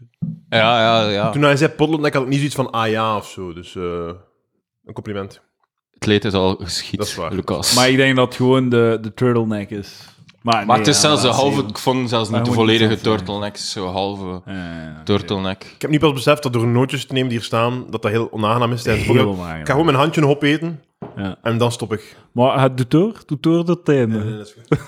Ja, 0.49 0.81
ja, 0.81 1.09
ja. 1.11 1.31
Toen 1.31 1.43
hij 1.43 1.57
zei 1.57 1.71
potloodnek 1.71 2.13
had 2.13 2.23
ik 2.23 2.29
niet 2.29 2.37
zoiets 2.39 2.55
van 2.57 2.71
ah 2.71 2.89
ja 2.89 3.17
of 3.17 3.29
zo. 3.29 3.53
Dus 3.53 3.77
eh, 3.77 3.83
een 4.85 4.93
compliment. 4.93 5.41
Het 5.99 6.07
leed 6.07 6.25
is 6.25 6.33
al 6.33 6.57
geschied, 6.61 6.99
Dat 6.99 7.07
is 7.07 7.15
waar. 7.15 7.33
Lucas. 7.35 7.75
Maar 7.75 7.89
ik 7.91 7.97
denk 7.97 8.17
dat 8.17 8.27
het 8.27 8.35
gewoon 8.35 8.69
de, 8.69 8.99
de 9.01 9.15
turtleneck 9.15 9.71
is. 9.71 10.07
Maar, 10.43 10.79
het 10.79 10.87
is 10.87 10.95
ja, 10.95 11.01
zelfs 11.01 11.23
een 11.23 11.29
dat 11.29 11.37
is 11.37 11.43
halve... 11.43 11.69
Ik 11.69 11.79
vond 11.79 12.09
zelfs 12.09 12.29
niet 12.29 12.39
de 12.39 12.45
niet 12.45 12.55
volledige 12.55 12.91
zelf, 12.91 13.01
turtleneck. 13.01 13.55
Is 13.55 13.71
Zo 13.71 13.87
halve 13.87 14.25
Ja, 14.25 14.53
ja, 14.53 14.83
ja. 14.83 15.01
turtleneck. 15.05 15.65
Ik 15.75 15.83
heb 15.83 15.91
nu 15.91 15.99
pas 15.99 16.13
beseft 16.13 16.43
dat 16.43 16.53
door 16.53 16.67
nootjes 16.67 17.07
te 17.07 17.13
nemen 17.13 17.29
die 17.29 17.39
hier 17.39 17.47
staan, 17.47 17.85
dat 17.91 18.03
dat 18.03 18.11
heel 18.11 18.33
onaangenaam 18.33 18.73
is 18.73 18.83
tijdens 18.83 19.07
het 19.07 19.17
Heel. 19.17 19.31
Ik 19.33 19.39
ga 19.39 19.63
gewoon 19.65 19.85
mijn 19.85 19.97
handje 19.97 20.21
nog 20.21 20.31
opeten 20.31 20.81
Ja. 21.17 21.39
en 21.43 21.59
dan 21.59 21.73
stop 21.73 21.93
ik. 21.93 22.17
Maar 22.33 22.61
het 22.61 22.77
doet 22.77 22.91
door, 22.91 23.23
doet 23.27 23.43
door 23.43 23.65
het 23.69 23.89
einde. 23.89 24.47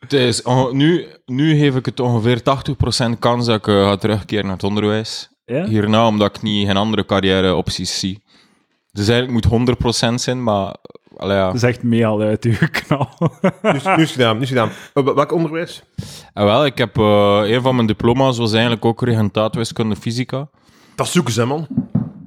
Het 0.00 0.12
is, 0.12 0.42
nu, 0.72 1.06
nu 1.26 1.58
geef 1.58 1.76
ik 1.76 1.86
het 1.86 2.00
ongeveer 2.00 2.38
80% 3.14 3.18
kans 3.18 3.46
dat 3.46 3.56
ik 3.56 3.66
eh, 3.68 3.74
ga 3.88 3.96
terugkeren 3.96 4.44
naar 4.44 4.54
het 4.54 4.64
onderwijs. 4.64 5.28
Ja? 5.44 5.66
Hierna, 5.66 6.06
omdat 6.06 6.36
ik 6.36 6.42
niet 6.42 6.66
geen 6.66 6.76
andere 6.76 7.04
carrière-opties 7.06 7.98
zie. 7.98 8.22
Dus 8.92 9.08
eigenlijk 9.08 9.48
moet 9.48 9.76
100% 10.12 10.14
zijn, 10.14 10.42
maar... 10.42 10.74
Allee, 11.16 11.36
ja. 11.36 11.46
Dat 11.46 11.54
is 11.54 11.62
echt 11.62 11.82
mee 11.82 12.06
al 12.06 12.20
uit 12.20 12.44
uw 12.44 12.54
knal. 12.70 13.08
Nu 13.62 13.70
is, 13.70 13.84
nu 13.84 13.92
is 13.92 13.98
het 14.00 14.10
gedaan, 14.10 14.36
nu 14.36 14.42
is 14.42 14.50
het 14.50 14.58
gedaan. 14.58 14.74
Eh, 14.94 15.04
wel- 15.04 15.14
welk 15.14 15.32
onderwijs? 15.32 15.82
En 16.32 16.44
wel, 16.44 16.66
ik 16.66 16.78
heb 16.78 16.98
eh, 16.98 17.40
een 17.44 17.62
van 17.62 17.74
mijn 17.74 17.86
diploma's 17.86 18.38
was 18.38 18.52
eigenlijk 18.52 18.84
ook 18.84 19.02
regentaatwiskunde 19.02 19.96
fysica. 19.96 20.48
Dat 20.94 21.08
zoeken 21.08 21.32
ze, 21.32 21.44
man. 21.44 21.66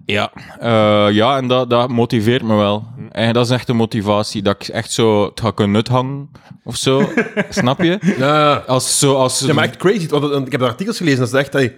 Ja. 0.05 0.31
Eh, 0.59 1.07
ja, 1.15 1.37
en 1.37 1.47
dat, 1.47 1.69
dat 1.69 1.89
motiveert 1.89 2.43
me 2.43 2.55
wel. 2.55 2.83
En 3.11 3.33
dat 3.33 3.45
is 3.45 3.51
echt 3.51 3.67
de 3.67 3.73
motivatie, 3.73 4.41
dat 4.41 4.55
ik 4.61 4.67
echt 4.67 4.91
zo 4.91 5.25
het 5.25 5.39
ga 5.41 5.51
kunnen 5.51 5.75
nuthangen, 5.75 6.29
of 6.63 6.75
zo. 6.75 7.09
Snap 7.49 7.81
je? 7.81 8.13
Ja, 8.17 8.53
Als, 8.55 8.99
zo, 8.99 9.15
als, 9.15 9.39
ja 9.39 9.53
maar 9.53 9.63
echt 9.63 9.77
crazy. 9.77 10.07
Want 10.07 10.45
ik 10.45 10.51
heb 10.51 10.61
daar 10.61 10.69
artikels 10.69 10.97
gelezen 10.97 11.19
dat 11.19 11.29
ze 11.29 11.35
er 11.37 11.41
echt, 11.43 11.73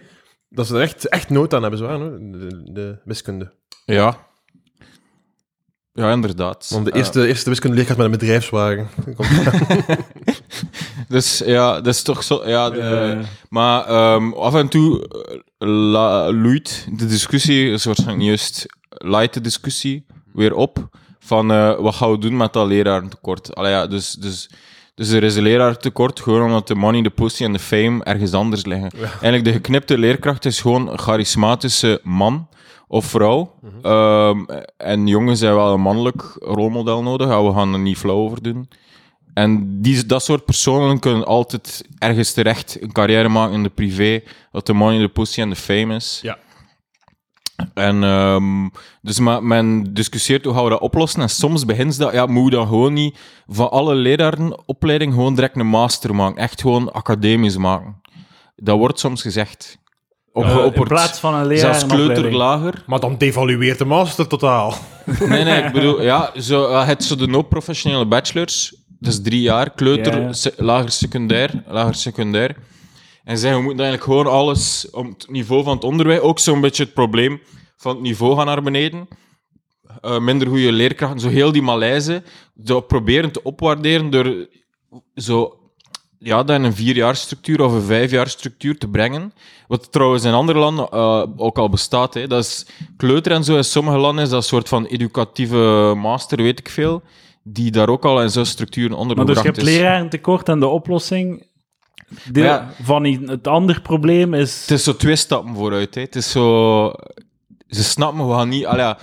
dat 0.49 0.67
ze 0.67 0.75
er 0.75 0.81
echt, 0.81 1.07
echt 1.07 1.29
nood 1.29 1.53
aan 1.53 1.61
hebben, 1.61 1.79
zwaar, 1.79 1.97
hoor. 1.99 2.17
De, 2.19 2.61
de 2.73 2.99
wiskunde. 3.03 3.53
Ja. 3.85 4.17
Ja, 5.97 6.11
inderdaad. 6.11 6.67
Want 6.73 6.85
de 6.85 6.91
Eh, 6.91 6.97
eerste, 6.97 7.27
eerste 7.27 7.49
wiskundeleerkracht 7.49 7.99
met 7.99 8.11
een 8.11 8.17
bedrijfswagen. 8.19 8.87
Dus 11.07 11.41
ja, 11.45 11.73
dat 11.81 11.93
is 11.93 12.01
toch 12.01 12.23
zo. 12.23 12.41
Ja, 12.45 12.69
de- 12.69 13.21
maar 13.49 13.85
ehm, 13.85 14.31
af 14.33 14.55
en 14.55 14.67
toe 14.67 15.07
eh, 15.07 15.67
la, 15.67 16.31
loeit 16.31 16.87
de 16.91 17.05
discussie, 17.05 17.71
is 17.71 17.85
waarschijnlijk 17.85 18.19
niet 18.19 18.27
juist, 18.27 18.65
light 18.89 19.33
de 19.33 19.41
discussie 19.41 20.05
weer 20.33 20.53
op 20.53 20.89
van 21.19 21.51
eh, 21.51 21.79
wat 21.79 21.95
gaan 21.95 22.11
we 22.11 22.17
doen 22.17 22.37
met 22.37 22.53
dat 22.53 22.67
lerarentekort. 22.67 23.55
Allee, 23.55 23.71
ja, 23.71 23.87
dus, 23.87 24.11
dus, 24.11 24.49
dus 24.95 25.09
er 25.09 25.23
is 25.23 25.35
een 25.35 25.43
lerarentekort 25.43 26.19
gewoon 26.19 26.43
omdat 26.43 26.67
de 26.67 26.75
money, 26.75 27.01
de 27.01 27.09
pussy 27.09 27.43
en 27.43 27.53
de 27.53 27.59
fame 27.59 28.03
ergens 28.03 28.33
anders 28.33 28.65
liggen. 28.65 28.89
Eigenlijk 29.01 29.43
de 29.45 29.51
geknipte 29.51 29.97
leerkracht 29.97 30.45
is 30.45 30.61
gewoon 30.61 30.89
een 30.91 30.99
charismatische 30.99 31.99
man 32.03 32.47
of 32.87 33.05
vrouw. 33.05 33.53
Ehm, 33.81 34.45
en 34.77 35.07
jongens 35.07 35.39
zijn 35.39 35.55
wel 35.55 35.73
een 35.73 35.81
mannelijk 35.81 36.35
rolmodel 36.39 37.03
nodig, 37.03 37.29
en 37.29 37.45
we 37.45 37.53
gaan 37.53 37.73
er 37.73 37.79
niet 37.79 37.97
flauw 37.97 38.15
over 38.15 38.41
doen. 38.41 38.69
En 39.33 39.81
die, 39.81 40.05
dat 40.05 40.23
soort 40.23 40.45
personen 40.45 40.99
kunnen 40.99 41.25
altijd 41.25 41.87
ergens 41.97 42.33
terecht 42.33 42.81
een 42.81 42.91
carrière 42.91 43.29
maken 43.29 43.53
in 43.53 43.63
de 43.63 43.69
privé, 43.69 44.23
dat 44.51 44.65
de 44.65 44.73
money, 44.73 44.99
de 44.99 45.07
pussy 45.07 45.41
en 45.41 45.49
de 45.49 45.55
fame 45.55 45.95
is. 45.95 46.19
Ja. 46.21 46.37
En 47.73 48.03
ehm, 48.03 48.69
dus 49.01 49.19
maar, 49.19 49.43
men 49.43 49.93
discussieert 49.93 50.45
hoe 50.45 50.53
gaan 50.53 50.63
we 50.63 50.69
dat 50.69 50.79
oplossen. 50.79 51.21
En 51.21 51.29
soms 51.29 51.65
begint 51.65 51.93
ze 51.93 51.99
dat, 51.99 52.13
ja, 52.13 52.25
moet 52.25 52.43
je 52.43 52.57
dan 52.57 52.67
gewoon 52.67 52.93
niet 52.93 53.17
van 53.47 53.71
alle 53.71 53.95
lerarenopleiding 53.95 55.13
gewoon 55.13 55.35
direct 55.35 55.55
een 55.55 55.67
master 55.67 56.15
maken. 56.15 56.41
Echt 56.41 56.61
gewoon 56.61 56.93
academisch 56.93 57.57
maken. 57.57 58.01
Dat 58.55 58.77
wordt 58.77 58.99
soms 58.99 59.21
gezegd. 59.21 59.77
Op, 60.35 60.43
Eh, 60.43 60.65
op 60.65 60.75
in 60.75 60.83
plaats 60.83 61.19
van 61.19 61.33
een 61.33 61.45
leraar 61.45 61.59
zelfs 61.59 61.81
een 61.81 61.87
kleuter 61.87 62.07
opleiding. 62.25 62.35
lager. 62.35 62.83
maar 62.87 62.99
dan 62.99 63.17
devalueert 63.17 63.77
de 63.77 63.85
master 63.85 64.27
totaal. 64.27 64.73
Nee, 65.19 65.43
nee, 65.43 65.63
ik 65.63 65.71
bedoel, 65.71 66.01
ja, 66.01 66.31
zo, 66.39 66.69
uh, 66.69 66.87
het 66.87 67.03
zo 67.03 67.15
de 67.15 67.27
no-professionele 67.27 68.05
bachelors, 68.05 68.75
dat 68.99 69.13
is 69.13 69.21
drie 69.21 69.41
jaar, 69.41 69.69
kleuter, 69.73 70.13
Ja, 70.15 70.19
ja. 70.27 70.33
se- 70.33 70.53
lager 70.57 70.91
secundair, 70.91 71.63
lager 71.67 71.95
secundair. 71.95 72.55
En 73.23 73.37
zeggen, 73.37 73.59
we 73.59 73.65
moeten 73.65 73.85
eigenlijk 73.85 74.11
gewoon 74.19 74.33
alles 74.33 74.89
om 74.91 75.07
het 75.07 75.25
niveau 75.29 75.63
van 75.63 75.73
het 75.75 75.83
onderwijs, 75.83 76.19
ook 76.19 76.39
zo'n 76.39 76.61
beetje 76.61 76.83
het 76.83 76.93
probleem 76.93 77.41
van 77.77 77.91
het 77.93 78.01
niveau 78.01 78.35
gaan 78.37 78.45
naar 78.45 78.61
beneden. 78.63 79.07
Eh, 80.01 80.19
minder 80.19 80.47
goede 80.47 80.71
leerkrachten, 80.71 81.19
zo 81.19 81.29
heel 81.29 81.51
die 81.51 81.61
malaise, 81.61 82.23
zo 82.63 82.79
proberen 82.81 83.31
te 83.31 83.43
opwaarderen 83.43 84.09
door 84.09 84.47
zo, 85.15 85.57
ja, 86.25 86.43
dat 86.43 86.55
in 86.55 86.63
een 86.63 86.75
vierjaarsstructuur 86.75 87.61
of 87.61 87.73
een 87.73 87.81
vijfjaarsstructuur 87.81 88.77
te 88.77 88.87
brengen. 88.87 89.33
Wat 89.67 89.91
trouwens 89.91 90.23
in 90.23 90.33
andere 90.33 90.59
landen 90.59 90.87
eh, 90.89 91.23
ook 91.35 91.57
al 91.57 91.69
bestaat. 91.69 92.13
Hè. 92.13 92.27
Dat 92.27 92.43
is 92.43 92.65
kleuter 92.97 93.31
en 93.31 93.43
zo. 93.43 93.57
In 93.57 93.63
sommige 93.63 93.97
landen 93.97 94.23
is 94.23 94.29
dat 94.29 94.41
een 94.41 94.47
soort 94.47 94.69
van 94.69 94.85
educatieve 94.85 95.93
master, 95.97 96.37
weet 96.37 96.59
ik 96.59 96.69
veel. 96.69 97.01
Die 97.43 97.71
daar 97.71 97.89
ook 97.89 98.05
al 98.05 98.21
in 98.21 98.29
zo'n 98.29 98.45
structuren 98.45 98.97
onder 98.97 99.17
Maar 99.17 99.25
dus 99.25 99.37
je 99.37 99.43
hebt 99.43 99.57
is. 99.57 99.63
lerarentekort 99.63 100.49
en 100.49 100.59
de 100.59 100.67
oplossing 100.67 101.47
ja. 102.33 102.69
van 102.81 103.03
het 103.03 103.47
andere 103.47 103.81
probleem 103.81 104.33
is... 104.33 104.61
Het 104.61 104.71
is 104.71 104.83
zo 104.83 104.95
twee 104.95 105.15
stappen 105.15 105.55
vooruit. 105.55 105.95
Hè. 105.95 106.01
Het 106.01 106.15
is 106.15 106.31
zo... 106.31 106.93
Ze 107.75 107.83
snappen, 107.83 108.27
we 108.27 108.33
gaan 108.33 108.49
niet... 108.49 108.65
Allee, 108.65 108.81
ja, 108.85 108.97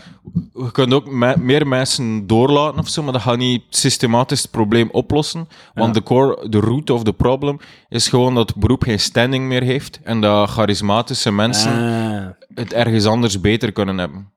we 0.52 0.70
kunnen 0.72 0.96
ook 0.96 1.06
me- 1.10 1.36
meer 1.38 1.66
mensen 1.66 2.26
doorlaten 2.26 2.78
of 2.80 2.88
zo, 2.88 3.02
maar 3.02 3.12
dat 3.12 3.22
gaat 3.22 3.36
niet 3.38 3.62
systematisch 3.70 4.42
het 4.42 4.50
probleem 4.50 4.88
oplossen. 4.90 5.48
Want 5.74 5.94
de 5.94 6.02
core, 6.02 6.48
de 6.48 6.58
root 6.60 6.90
of 6.90 7.02
the 7.02 7.12
problem 7.12 7.58
is 7.88 8.08
gewoon 8.08 8.34
dat 8.34 8.48
het 8.48 8.58
beroep 8.58 8.82
geen 8.82 9.00
standing 9.00 9.44
meer 9.46 9.62
heeft 9.62 10.00
en 10.02 10.20
dat 10.20 10.50
charismatische 10.50 11.32
mensen 11.32 11.72
Ah. 11.72 12.26
het 12.54 12.72
ergens 12.72 13.06
anders 13.06 13.40
beter 13.40 13.72
kunnen 13.72 13.98
hebben. 13.98 14.30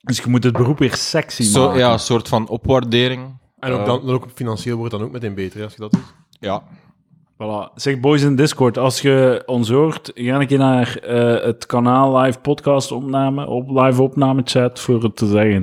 Dus 0.00 0.16
je 0.18 0.28
moet 0.28 0.44
het 0.44 0.52
beroep 0.52 0.78
weer 0.78 0.94
sexy 0.96 1.42
Zo, 1.42 1.64
maken. 1.66 1.80
ja, 1.80 1.92
een 1.92 1.98
soort 1.98 2.28
van 2.28 2.48
opwaardering. 2.48 3.40
En 3.58 3.72
ook, 3.72 3.80
Eh, 3.80 3.86
dan, 3.86 4.06
dan 4.06 4.14
ook 4.14 4.26
financieel 4.34 4.76
wordt 4.76 4.92
het 4.92 5.00
dan 5.00 5.10
ook 5.10 5.14
meteen 5.16 5.34
beter 5.34 5.62
als 5.64 5.72
je 5.72 5.80
dat 5.80 5.92
doet. 5.92 6.14
Ja. 6.40 6.62
Voilà. 7.42 7.72
Zeg, 7.74 8.00
boys 8.00 8.22
in 8.22 8.36
Discord, 8.36 8.78
als 8.78 9.00
je 9.00 9.42
ons 9.46 9.68
hoort, 9.70 10.10
ga 10.14 10.40
een 10.40 10.46
keer 10.46 10.58
naar 10.58 10.96
eh, 10.98 11.44
het 11.44 11.66
kanaal 11.66 12.18
live 12.18 12.38
podcast 12.38 12.92
opname, 12.92 13.46
op 13.46 13.70
live 13.70 14.02
opname 14.02 14.42
chat 14.44 14.80
voor 14.80 15.02
het 15.02 15.16
te 15.16 15.26
zeggen. 15.26 15.62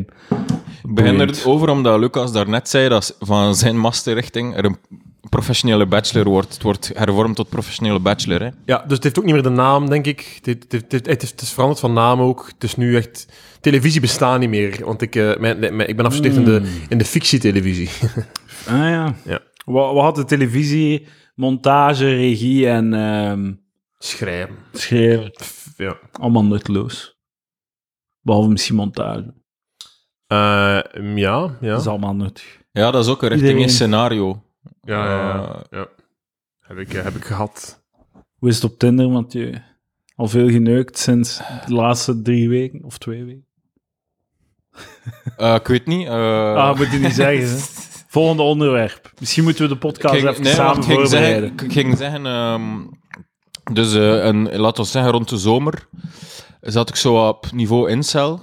Ik 0.83 0.95
begin 0.95 1.15
Boeiend. 1.15 1.41
erover 1.41 1.69
omdat 1.69 1.99
Lucas 1.99 2.31
daarnet 2.31 2.69
zei 2.69 2.89
dat 2.89 3.15
van 3.19 3.55
zijn 3.55 3.77
masterrichting 3.77 4.55
er 4.55 4.65
een 4.65 4.77
professionele 5.29 5.85
bachelor 5.85 6.27
wordt. 6.29 6.53
Het 6.53 6.63
wordt 6.63 6.91
hervormd 6.95 7.35
tot 7.35 7.49
professionele 7.49 7.99
bachelor. 7.99 8.41
Hè. 8.41 8.49
Ja, 8.65 8.77
dus 8.87 8.95
het 8.95 9.03
heeft 9.03 9.19
ook 9.19 9.25
niet 9.25 9.33
meer 9.33 9.43
de 9.43 9.49
naam, 9.49 9.89
denk 9.89 10.05
ik. 10.05 10.19
Het, 10.35 10.45
heeft- 10.45 10.63
het, 10.63 10.71
heeft- 10.71 10.91
het, 10.91 11.05
heeft- 11.07 11.31
het 11.31 11.41
is 11.41 11.51
veranderd 11.51 11.79
van 11.79 11.93
naam 11.93 12.21
ook. 12.21 12.49
Het 12.53 12.63
is 12.63 12.75
nu 12.75 12.95
echt... 12.95 13.27
Televisie 13.61 14.01
bestaat 14.01 14.39
niet 14.39 14.49
meer, 14.49 14.79
want 14.85 15.01
ik, 15.01 15.15
eh, 15.15 15.37
mijn, 15.37 15.59
mijn- 15.59 15.89
ik 15.89 15.95
ben 15.95 16.05
afgestudeerd 16.05 16.35
in, 16.35 16.45
de, 16.45 16.77
in 16.89 16.97
de 16.97 17.05
fictietelevisie. 17.05 17.89
Ah 18.67 18.77
ja. 18.77 19.13
Ja. 19.25 19.39
Wat, 19.65 19.93
wat 19.93 20.03
had 20.03 20.15
de 20.15 20.25
televisie, 20.25 21.07
montage, 21.39 22.05
regie 22.15 22.67
en 22.69 22.93
ehm 22.93 23.53
Schrijven. 23.97 24.55
schrijven? 24.73 25.31
Ja. 25.77 25.97
Allemaal 26.11 26.43
nutteloos. 26.45 27.17
Behalve 28.21 28.49
misschien 28.49 28.75
montage. 28.75 29.33
Eh, 30.27 30.79
ja, 31.15 31.57
ja. 31.61 31.69
Dat 31.69 31.79
is 31.79 31.87
allemaal 31.87 32.15
nuttig. 32.15 32.61
Ja, 32.71 32.91
dat 32.91 33.03
is 33.03 33.09
ook 33.11 33.21
een 33.21 33.27
richting 33.27 33.49
Iedereen- 33.49 33.67
in 33.69 33.73
scenario. 33.75 34.43
Ja, 34.81 35.05
ja, 35.05 35.17
ja. 35.35 35.53
Eh, 35.53 35.61
ja. 35.69 35.87
Heb, 36.59 36.77
ik, 36.77 36.93
eh, 36.93 37.03
heb 37.03 37.15
ik 37.15 37.25
gehad. 37.25 37.83
Hoe 38.37 38.49
is 38.49 38.55
het 38.55 38.71
op 38.71 38.79
Tinder, 38.79 39.09
Mathieu? 39.09 39.53
Al 40.15 40.27
veel 40.27 40.49
geneukt 40.49 40.97
sinds 40.97 41.41
de 41.65 41.73
laatste 41.73 42.21
drie 42.21 42.49
weken 42.49 42.83
of 42.83 42.97
twee 42.97 43.23
weken? 43.23 43.47
eh, 45.37 45.55
ik 45.55 45.67
weet 45.67 45.85
niet. 45.85 46.07
eh, 46.07 46.55
ah, 46.55 46.77
moet 46.77 46.91
je 46.91 46.97
niet 46.97 47.13
zeggen. 47.13 47.49
Hè? 47.49 47.57
Volgende 48.11 48.43
onderwerp. 48.43 49.11
Misschien 49.19 49.43
moeten 49.43 49.63
we 49.63 49.69
de 49.69 49.77
podcast 49.77 50.15
ging- 50.15 50.27
even 50.27 50.43
nee, 50.43 50.53
samen 50.53 50.77
ik 50.77 50.83
ging 50.83 50.99
voorbereiden. 50.99 51.41
zeggen, 51.49 51.65
ik 51.67 51.71
ging 51.73 51.97
zeggen 51.97 52.25
ehm, 52.25 52.63
dus 53.73 53.93
een, 53.93 54.55
laten 54.57 54.83
we 54.83 54.89
zeggen 54.89 55.11
rond 55.11 55.29
de 55.29 55.37
zomer 55.37 55.87
zat 56.61 56.89
ik 56.89 56.95
zo 56.95 57.27
op 57.27 57.51
niveau 57.51 57.89
incel. 57.89 58.41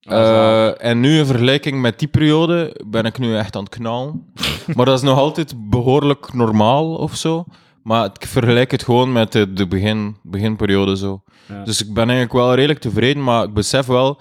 Eh, 0.00 0.84
en 0.84 1.00
nu 1.00 1.18
in 1.18 1.26
vergelijking 1.26 1.80
met 1.80 1.98
die 1.98 2.08
periode 2.08 2.80
ben 2.86 3.04
ik 3.04 3.18
nu 3.18 3.36
echt 3.36 3.56
aan 3.56 3.62
het 3.64 3.74
knallen. 3.74 4.32
maar 4.74 4.86
dat 4.86 4.96
is 4.96 5.02
nog 5.04 5.18
altijd 5.18 5.54
behoorlijk 5.70 6.32
normaal 6.32 6.94
of 6.94 7.16
zo. 7.16 7.44
Maar 7.82 8.04
ik 8.04 8.26
vergelijk 8.26 8.70
het 8.70 8.82
gewoon 8.84 9.12
met 9.12 9.32
de, 9.32 9.52
de 9.52 9.66
begin, 9.68 10.16
beginperiode 10.22 10.96
zo. 10.96 11.22
Ja. 11.48 11.64
Dus 11.64 11.80
ik 11.82 11.94
ben 11.94 12.02
eigenlijk 12.02 12.32
wel 12.32 12.54
redelijk 12.54 12.80
tevreden, 12.80 13.22
maar 13.24 13.44
ik 13.44 13.54
besef 13.54 13.86
wel, 13.86 14.20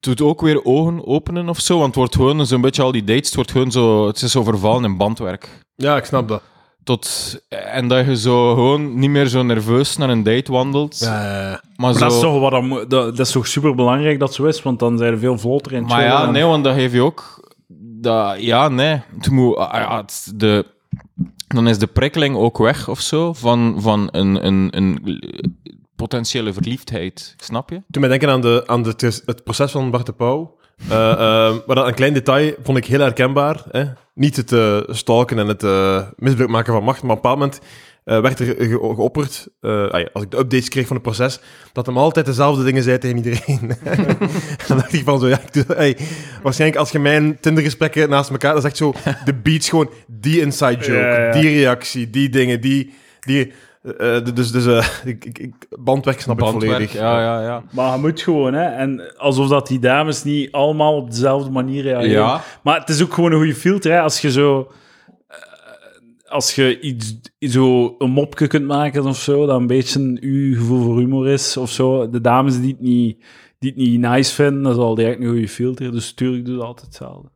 doet 0.00 0.20
ook 0.20 0.40
weer 0.40 0.64
ogen 0.64 1.06
openen 1.06 1.48
of 1.48 1.58
zo. 1.60 1.74
Want 1.74 1.86
het 1.86 1.94
wordt 1.96 2.14
gewoon 2.14 2.46
zo'n 2.46 2.60
beetje 2.60 2.82
al 2.82 2.92
die 2.92 3.04
dates, 3.04 3.26
het 3.26 3.34
wordt 3.34 3.50
gewoon 3.50 3.70
zo, 3.70 4.06
het 4.06 4.22
is 4.22 4.32
zo 4.32 4.42
vervallen 4.42 4.84
in 4.84 4.96
bandwerk. 4.96 5.64
Ja, 5.76 5.96
ik 5.96 6.04
snap 6.04 6.28
dat. 6.28 6.42
tot, 6.84 7.38
en 7.48 7.88
dat 7.88 8.06
je 8.06 8.16
zo 8.16 8.54
gewoon 8.54 8.98
niet 8.98 9.10
meer 9.10 9.26
zo 9.26 9.42
nerveus 9.42 9.96
naar 9.96 10.08
een 10.10 10.22
date 10.22 10.52
wandelt. 10.52 11.00
Maar, 11.00 11.64
Maar 11.76 11.92
zo, 11.92 11.98
dat 11.98 12.12
is 12.12 12.20
toch 12.20 12.50
wat 12.50 12.90
dat, 12.90 13.18
is 13.18 13.30
toch 13.30 13.46
super 13.46 13.74
belangrijk 13.74 14.18
dat 14.18 14.34
zo 14.34 14.44
is, 14.44 14.62
want 14.62 14.78
dan 14.78 14.98
zijn 14.98 15.12
er 15.12 15.18
veel 15.18 15.38
vlotter 15.38 15.72
in 15.72 15.78
het 15.78 15.88
maar 15.88 16.02
ja, 16.02 16.26
en- 16.26 16.32
nee, 16.32 16.44
want 16.44 16.64
dat 16.64 16.74
geef 16.74 16.92
je 16.92 17.02
ook... 17.02 17.48
Dat, 18.02 18.42
ja, 18.42 18.68
nee. 18.68 19.02
Het 19.16 19.30
moet, 19.30 19.56
ah, 19.56 19.72
ja, 19.74 19.96
het- 19.96 20.32
de, 20.34 20.66
dan 21.46 21.68
is 21.68 21.78
de 21.78 21.86
prikkeling 21.86 22.36
ook 22.36 22.58
weg 22.58 22.88
of 22.88 23.00
zo 23.00 23.32
van, 23.32 23.74
van 23.78 24.08
een, 24.12 24.46
een, 24.46 24.68
een 24.76 25.18
potentiële 26.00 26.52
verliefdheid. 26.52 27.34
Snap 27.36 27.70
je? 27.70 27.82
Toen 27.90 28.00
mij 28.00 28.10
denken 28.10 28.28
aan, 28.28 28.40
de, 28.40 28.62
aan 28.66 28.82
de, 28.82 29.20
het 29.26 29.44
proces 29.44 29.70
van 29.70 29.90
Bart 29.90 30.06
de 30.06 30.12
Pauw. 30.12 30.58
Eh, 30.88 31.10
eh, 31.12 31.54
maar 31.66 31.76
dat 31.76 31.86
een 31.86 31.94
klein 31.94 32.12
detail 32.14 32.54
vond 32.62 32.78
ik 32.78 32.84
heel 32.86 33.00
herkenbaar. 33.00 33.62
Hè? 33.70 33.84
Niet 34.14 34.36
het 34.36 34.52
eh, 34.52 34.78
stalken 34.88 35.38
en 35.38 35.46
het 35.46 35.62
eh, 35.62 36.02
misbruik 36.16 36.50
maken 36.50 36.72
van 36.72 36.84
macht, 36.84 37.02
maar 37.02 37.10
op 37.16 37.24
een 37.24 37.30
bepaald 37.30 37.38
moment 37.38 37.60
eh, 38.04 38.20
werd 38.20 38.38
er 38.40 38.46
ge- 38.46 38.66
geopperd, 38.94 39.48
eh, 39.60 39.88
ah 39.90 40.00
ja, 40.00 40.08
als 40.12 40.22
ik 40.22 40.30
de 40.30 40.38
updates 40.38 40.68
kreeg 40.68 40.86
van 40.86 40.96
het 40.96 41.04
proces, 41.04 41.40
dat 41.72 41.86
hem 41.86 41.96
altijd 41.98 42.26
dezelfde 42.26 42.64
dingen 42.64 42.82
zei 42.82 42.98
tegen 42.98 43.16
iedereen. 43.16 43.60
dan 44.68 44.76
dacht 44.76 44.92
ik 44.92 45.04
van 45.04 45.20
zo, 45.20 45.28
ja, 45.28 45.40
ik 45.40 45.52
doe, 45.52 45.64
hey, 45.76 45.96
waarschijnlijk 46.42 46.80
als 46.80 46.90
je 46.90 46.98
mijn 46.98 47.40
Tindergesprekken 47.40 48.08
naast 48.08 48.30
elkaar, 48.30 48.54
dat 48.54 48.62
is 48.64 48.68
echt 48.68 48.76
zo, 48.76 48.92
de 49.24 49.34
beats 49.34 49.68
gewoon, 49.68 49.90
die 50.06 50.40
inside 50.40 50.76
joke, 50.76 50.92
Ja, 50.92 51.24
ja. 51.24 51.32
die 51.32 51.42
reactie, 51.58 52.10
die 52.10 52.28
dingen, 52.28 52.60
die... 52.60 52.94
die 53.20 53.52
eh, 53.82 54.16
eh, 54.16 54.24
dus 54.34 54.52
dus 54.52 54.66
eh, 54.66 54.86
ik, 55.12 55.24
ik, 55.24 55.38
ik, 55.38 55.54
bandwerk 55.78 56.20
snap 56.20 56.40
ik 56.40 56.46
volledig. 56.46 56.92
Ja, 56.92 57.20
ja, 57.20 57.42
ja. 57.42 57.62
Maar 57.72 57.94
je 57.94 58.00
moet 58.00 58.20
gewoon, 58.22 58.52
hè. 58.52 58.64
En 58.64 59.16
alsof 59.16 59.48
dat 59.48 59.66
die 59.66 59.78
dames 59.78 60.22
niet 60.24 60.52
allemaal 60.52 60.96
op 60.96 61.10
dezelfde 61.10 61.50
manier 61.50 61.82
reageren. 61.82 62.10
Ja. 62.10 62.40
Maar 62.62 62.80
het 62.80 62.88
is 62.88 63.02
ook 63.02 63.12
gewoon 63.14 63.32
een 63.32 63.38
goede 63.38 63.54
filter, 63.54 63.92
hè. 63.92 64.00
Als 64.00 64.20
je 64.20 64.30
zo... 64.30 64.70
eh, 65.28 65.36
Als 66.28 66.54
je 66.54 66.80
iets, 66.80 67.20
zo 67.38 67.94
een 67.98 68.10
mopje 68.10 68.46
kunt 68.46 68.66
maken 68.66 69.06
of 69.06 69.18
zo, 69.18 69.46
dat 69.46 69.56
een 69.60 69.66
beetje 69.66 70.16
uw 70.20 70.54
gevoel 70.58 70.82
voor 70.82 70.98
humor 70.98 71.28
is 71.28 71.56
of 71.56 71.70
zo. 71.70 72.10
De 72.10 72.20
dames 72.20 72.60
die 72.60 72.70
het 72.70 72.80
niet, 72.80 73.24
die 73.58 73.70
het 73.70 73.78
niet 73.78 74.00
nice 74.00 74.34
vinden, 74.34 74.62
dat 74.62 74.72
is 74.72 74.78
al 74.78 74.94
direct 74.94 75.20
een 75.20 75.28
goede 75.28 75.48
filter. 75.48 75.92
Dus 75.92 76.10
natuurlijk 76.10 76.44
doe 76.44 76.56
je 76.56 76.62
altijd 76.64 76.86
hetzelfde. 76.86 77.28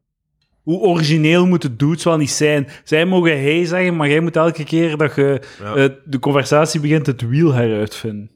Hoe 0.65 0.79
origineel 0.81 1.47
moet 1.47 1.63
het 1.63 1.79
dudes 1.79 2.05
wel 2.05 2.17
niet 2.17 2.31
zijn? 2.31 2.69
Zij 2.85 3.05
mogen 3.07 3.41
hey 3.43 3.65
zeggen, 3.65 3.97
maar 3.97 4.09
jij 4.09 4.21
moet 4.21 4.37
elke 4.37 4.65
keer 4.65 4.97
dat 4.97 5.15
je 5.15 5.41
Ja. 5.63 5.75
eh, 5.75 5.89
de 6.05 6.19
conversatie 6.19 6.81
begint 6.81 7.07
het 7.07 7.29
wiel 7.29 7.53
heruitvinden. 7.53 8.31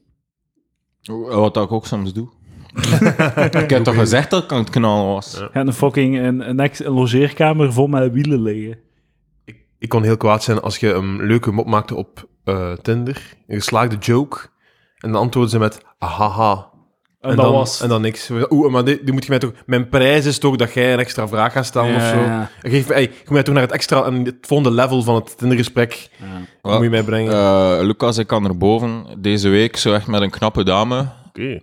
Wat 1.29 1.57
ik 1.57 1.71
ook 1.71 1.85
soms 1.85 2.13
doe. 2.13 2.29
ik 3.63 3.69
heb 3.69 3.83
toch 3.83 3.95
gezegd 3.95 4.29
dat 4.29 4.43
ik 4.43 4.51
aan 4.51 4.59
het 4.59 4.69
knallen 4.69 5.13
was? 5.13 5.33
Ja. 5.33 5.39
Je 5.43 5.49
hebt 5.51 5.67
een 5.67 5.73
fucking 5.73 6.17
een, 6.19 6.49
een, 6.49 6.59
ex- 6.59 6.83
een 6.83 6.91
logeerkamer 6.91 7.73
vol 7.73 7.87
met 7.87 8.11
wielen 8.11 8.41
liggen. 8.41 8.77
Ik, 9.45 9.57
ik 9.79 9.89
kon 9.89 10.03
heel 10.03 10.17
kwaad 10.17 10.43
zijn 10.43 10.61
als 10.61 10.77
je 10.77 10.93
een 10.93 11.25
leuke 11.25 11.51
mop 11.51 11.67
maakte 11.67 11.95
op 11.95 12.27
eh, 12.43 12.71
Tinder, 12.73 13.33
een 13.47 13.55
geslaagde 13.57 13.95
joke, 13.95 14.37
en 14.97 15.11
dan 15.11 15.21
antwoordde 15.21 15.51
ze 15.51 15.59
met 15.59 15.81
ahaha. 15.97 16.68
En, 17.21 17.35
dat 17.35 17.45
dan, 17.45 17.53
was... 17.53 17.81
en 17.81 17.89
dan 17.89 18.01
niks. 18.01 18.29
Oeh, 18.49 18.71
maar 18.71 18.83
die, 18.83 19.03
die 19.03 19.13
moet 19.13 19.23
je 19.23 19.29
mij 19.29 19.39
toch... 19.39 19.51
Mijn 19.65 19.89
prijs 19.89 20.25
is 20.25 20.37
toch 20.39 20.55
dat 20.55 20.73
jij 20.73 20.93
een 20.93 20.99
extra 20.99 21.27
vraag 21.27 21.53
gaat 21.53 21.65
stellen 21.65 21.95
of 21.95 22.01
zo. 22.01 22.15
Ja. 22.19 22.49
Geef 22.61 22.87
mij, 22.87 22.97
hey, 22.97 23.11
mij 23.27 23.43
toch 23.43 23.53
naar 23.53 23.63
het 23.63 23.71
extra 23.71 24.03
en 24.03 24.25
het 24.25 24.35
volgende 24.41 24.75
level 24.75 25.03
van 25.03 25.15
het 25.15 25.37
Tindergesprek 25.37 26.09
Ja. 26.63 26.71
moet 26.73 26.83
je 26.83 26.89
mij 26.89 27.03
brengen. 27.03 27.33
Eh, 27.33 27.77
Lucas, 27.81 28.17
ik 28.17 28.27
kan 28.27 28.45
erboven. 28.45 29.05
Deze 29.17 29.49
week 29.49 29.77
zo 29.77 29.93
echt 29.93 30.07
met 30.07 30.21
een 30.21 30.29
knappe 30.29 30.63
dame. 30.63 31.05
Oké. 31.39 31.61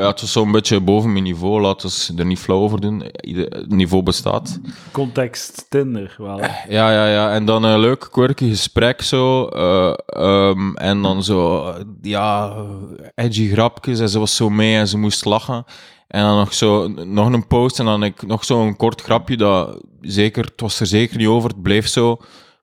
Ja, 0.00 0.06
het 0.06 0.20
is 0.20 0.32
zo'n 0.32 0.52
beetje 0.52 0.80
boven 0.80 1.12
mijn 1.12 1.24
niveau. 1.24 1.60
Laten 1.60 1.88
we 1.88 2.18
er 2.20 2.26
niet 2.26 2.38
flauw 2.38 2.58
over 2.58 2.80
doen. 2.80 3.02
Het 3.12 3.70
niveau 3.70 4.02
bestaat. 4.02 4.60
Context 4.92 5.66
Tinder, 5.68 6.14
wel. 6.18 6.40
Ja, 6.68 6.90
ja, 6.90 7.06
ja. 7.08 7.32
En 7.32 7.44
dan 7.44 7.62
een 7.62 7.78
leuk, 7.80 8.08
quirky 8.10 8.48
gesprek 8.48 9.02
zo. 9.02 9.46
eh, 9.46 9.92
ehm, 10.06 10.74
en 10.74 11.02
dan 11.02 11.22
zo, 11.24 11.72
ja, 12.02 12.56
edgy 13.14 13.48
grapjes. 13.48 14.00
En 14.00 14.08
ze 14.08 14.18
was 14.18 14.36
zo 14.36 14.50
mee 14.50 14.76
en 14.76 14.88
ze 14.88 14.98
moest 14.98 15.24
lachen. 15.24 15.64
En 16.08 16.22
dan 16.22 16.36
nog 16.36 16.54
zo, 16.54 16.88
nog 16.88 17.32
een 17.32 17.46
post 17.46 17.78
en 17.78 17.84
dan 17.84 18.02
ik, 18.02 18.26
nog 18.26 18.44
zo'n 18.44 18.76
kort 18.76 19.00
grapje 19.00 19.36
dat 19.36 19.80
zeker, 20.00 20.44
het 20.44 20.60
was 20.60 20.80
er 20.80 20.86
zeker 20.86 21.16
niet 21.16 21.26
over. 21.26 21.48
Het 21.48 21.62
bleef 21.62 21.88
zo, 21.88 22.16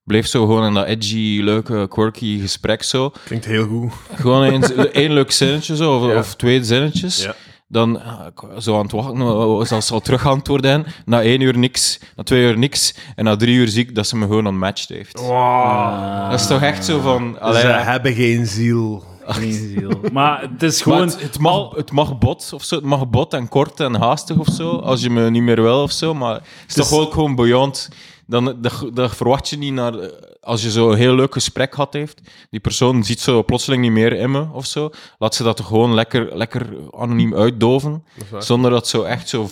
bleef 0.04 0.28
zo 0.28 0.46
gewoon 0.46 0.66
in 0.66 0.74
dat 0.74 0.86
edgy, 0.86 1.39
leuke, 1.42 1.88
quirky 1.89 2.39
gesprek 2.42 2.84
zo. 2.84 3.12
Klinkt 3.26 3.46
heel 3.46 3.68
goed. 3.68 3.92
Gewoon 4.16 4.44
één, 4.44 4.63
één 4.94 5.13
leuk 5.13 5.32
zinnetje 5.32 5.76
zo, 5.76 5.98
of, 5.98 6.12
Ja. 6.12 6.18
of 6.18 6.36
twee 6.36 6.63
zinnetjes. 6.63 7.24
Ja. 7.24 7.36
Dan 7.68 8.02
ah, 8.04 8.26
zo 8.60 8.76
aan 8.76 8.82
het 8.84 8.92
wachten, 8.92 9.68
zal 9.68 9.82
ze 9.82 9.94
al 9.94 10.00
terug 10.00 10.28
antwoorden. 10.28 10.72
en 10.72 10.86
Na 11.06 11.22
één 11.22 11.42
uur 11.42 11.58
niks, 11.58 12.00
na 12.16 12.24
twee 12.24 12.44
uur 12.44 12.58
niks. 12.58 12.96
En 13.16 13.24
na 13.24 13.36
drie 13.36 13.56
uur 13.56 13.68
zie 13.68 13.84
ik 13.88 13.96
dat 13.96 14.08
ze 14.08 14.16
me 14.18 14.26
gewoon 14.26 14.46
unmatched 14.46 14.89
heeft. 14.89 15.20
Wow. 15.20 16.30
Dat 16.32 16.39
is 16.39 16.48
toch 16.48 16.62
echt 16.62 16.86
zo 16.86 17.00
van... 17.00 17.39
allee, 17.39 17.62
Ze 17.62 17.68
hebben 17.68 18.13
geen 18.13 18.48
ziel. 18.48 19.04
Geen 19.26 19.54
ziel. 19.54 19.92
Maar 20.12 20.42
het 20.42 20.63
is 20.63 20.82
gewoon... 20.82 21.02
het, 21.02 21.22
het, 21.22 21.39
mag, 21.39 21.76
het 21.76 21.92
mag 21.92 22.18
bot 22.18 22.52
of 22.54 22.63
zo. 22.63 22.76
Het 22.76 22.86
mag 22.86 23.08
bot 23.10 23.34
en 23.34 23.48
kort 23.50 23.80
en 23.80 23.96
haastig 23.96 24.38
of 24.38 24.48
zo. 24.48 24.70
Als 24.70 25.02
je 25.02 25.10
me 25.10 25.30
niet 25.30 25.44
meer 25.44 25.62
wil 25.62 25.82
of 25.82 25.92
zo. 25.92 26.13
Maar 26.13 26.34
het 26.34 26.44
is 26.68 26.74
Dus- 26.76 26.89
toch 26.89 27.00
ook 27.00 27.13
gewoon 27.13 27.36
beyond. 27.36 27.89
Dan, 28.26 28.62
dat, 28.62 28.90
dat 28.94 29.16
verwacht 29.16 29.50
je 29.50 29.58
niet 29.58 29.74
naar. 29.74 29.94
Als 30.42 30.64
je 30.64 30.72
zo 30.72 30.92
een 30.92 30.98
heel 30.98 31.16
leuk 31.16 31.34
gesprek 31.34 31.74
gehad 31.74 31.94
heeft. 31.94 32.22
Die 32.50 32.60
persoon 32.60 33.04
ziet 33.04 33.20
zo 33.20 33.44
plotseling 33.44 33.82
niet 33.82 33.92
meer 33.92 34.14
in 34.14 34.32
me 34.32 34.48
of 34.52 34.66
zo. 34.66 34.90
Laat 35.18 35.36
ze 35.36 35.44
dat 35.44 35.58
toch 35.58 35.68
gewoon 35.68 35.94
lekker, 35.94 36.38
lekker 36.38 36.70
anoniem 36.92 37.36
uitdoven. 37.36 38.04
Dat. 38.32 38.46
Zonder 38.46 38.72
dat 38.72 38.88
zo 38.88 39.04
echt 39.04 39.30
zo. 39.30 39.50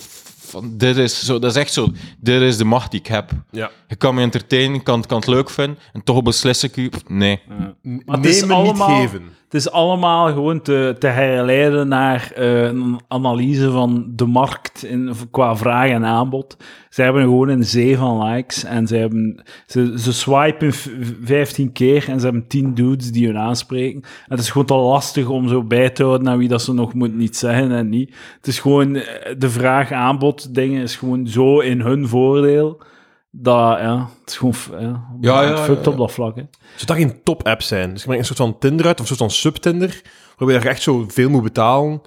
Van, 0.52 0.76
dit 0.76 0.96
is 0.96 1.24
zo, 1.24 1.38
dat 1.38 1.50
is 1.50 1.56
echt 1.56 1.72
zo. 1.72 1.88
Dit 2.20 2.40
is 2.42 2.56
de 2.56 2.64
macht 2.64 2.90
die 2.90 3.00
ik 3.00 3.06
heb. 3.06 3.30
Ja. 3.50 3.70
Je 3.88 3.96
kan 3.96 4.14
me 4.14 4.20
entertainen, 4.20 4.82
kan, 4.82 5.04
kan 5.06 5.16
het 5.18 5.26
leuk 5.26 5.50
vinden. 5.50 5.78
En 5.92 6.04
toch 6.04 6.22
beslis 6.22 6.64
ik 6.64 6.76
u. 6.76 6.90
Nee. 7.08 7.40
Maar 7.82 8.16
het 8.16 8.26
is 8.26 8.42
allemaal- 8.48 8.88
niet 8.88 8.98
geven. 9.08 9.22
Het 9.44 9.60
is 9.60 9.70
allemaal 9.70 10.26
gewoon 10.32 10.62
te, 10.62 10.96
te 10.98 11.06
herleiden 11.06 11.88
naar 11.88 12.32
eh, 12.36 12.62
een 12.62 13.00
analyse 13.08 13.70
van 13.70 14.04
de 14.14 14.26
markt 14.26 14.84
in, 14.84 15.12
qua 15.30 15.56
vraag 15.56 15.88
en 15.90 16.04
aanbod. 16.04 16.56
Ze 16.90 17.02
hebben 17.02 17.22
gewoon 17.22 17.48
een 17.48 17.64
zee 17.64 17.96
van 17.96 18.24
likes 18.28 18.64
en 18.64 18.86
ze, 18.86 18.96
hebben, 18.96 19.42
ze, 19.66 19.94
ze 19.98 20.12
swipen 20.12 20.72
v- 20.72 20.86
15 21.24 21.72
keer 21.72 22.08
en 22.08 22.18
ze 22.18 22.24
hebben 22.24 22.46
10 22.46 22.74
dudes 22.74 23.10
die 23.12 23.26
hun 23.26 23.38
aanspreken. 23.38 24.00
En 24.02 24.10
het 24.28 24.38
is 24.40 24.50
gewoon 24.50 24.66
te 24.66 24.74
lastig 24.74 25.28
om 25.28 25.48
zo 25.48 25.62
bij 25.62 25.90
te 25.90 26.02
houden 26.02 26.26
naar 26.26 26.38
wie 26.38 26.48
dat 26.48 26.62
ze 26.62 26.72
nog 26.74 26.94
moet 26.94 27.14
niet 27.16 27.36
zeggen 27.36 27.72
en 27.72 27.88
niet. 27.88 28.14
Het 28.36 28.46
is 28.46 28.58
gewoon 28.60 28.94
eh, 28.96 29.34
de 29.38 29.50
vraag-aanbod 29.50 30.41
dingen 30.50 30.82
is 30.82 30.96
gewoon 30.96 31.26
zo 31.26 31.60
in 31.60 31.80
hun 31.80 32.08
voordeel. 32.08 32.82
Dat, 33.30 33.78
ja, 33.78 34.08
het 34.20 34.30
is 34.30 34.36
gewoon 34.36 34.54
ja, 34.70 35.06
Ja, 35.20 35.42
ja, 35.42 35.72
op 35.84 35.96
dat 35.96 36.12
vlak. 36.12 36.36
Hè. 36.36 36.42
Zou 36.76 36.86
dat 36.86 36.96
geen 36.96 37.22
top-app 37.22 37.62
zijn? 37.62 37.92
Dus 37.92 38.02
je 38.02 38.08
maakt 38.08 38.20
een 38.20 38.26
soort 38.26 38.38
van 38.38 38.58
Tinder 38.58 38.86
uit, 38.86 38.94
of 38.94 39.00
een 39.00 39.16
soort 39.16 39.18
van 39.18 39.30
sub-Tinder, 39.30 40.02
waarbij 40.36 40.58
je 40.58 40.68
echt 40.68 40.82
zo 40.82 41.04
veel 41.08 41.30
moet 41.30 41.42
betalen. 41.42 42.00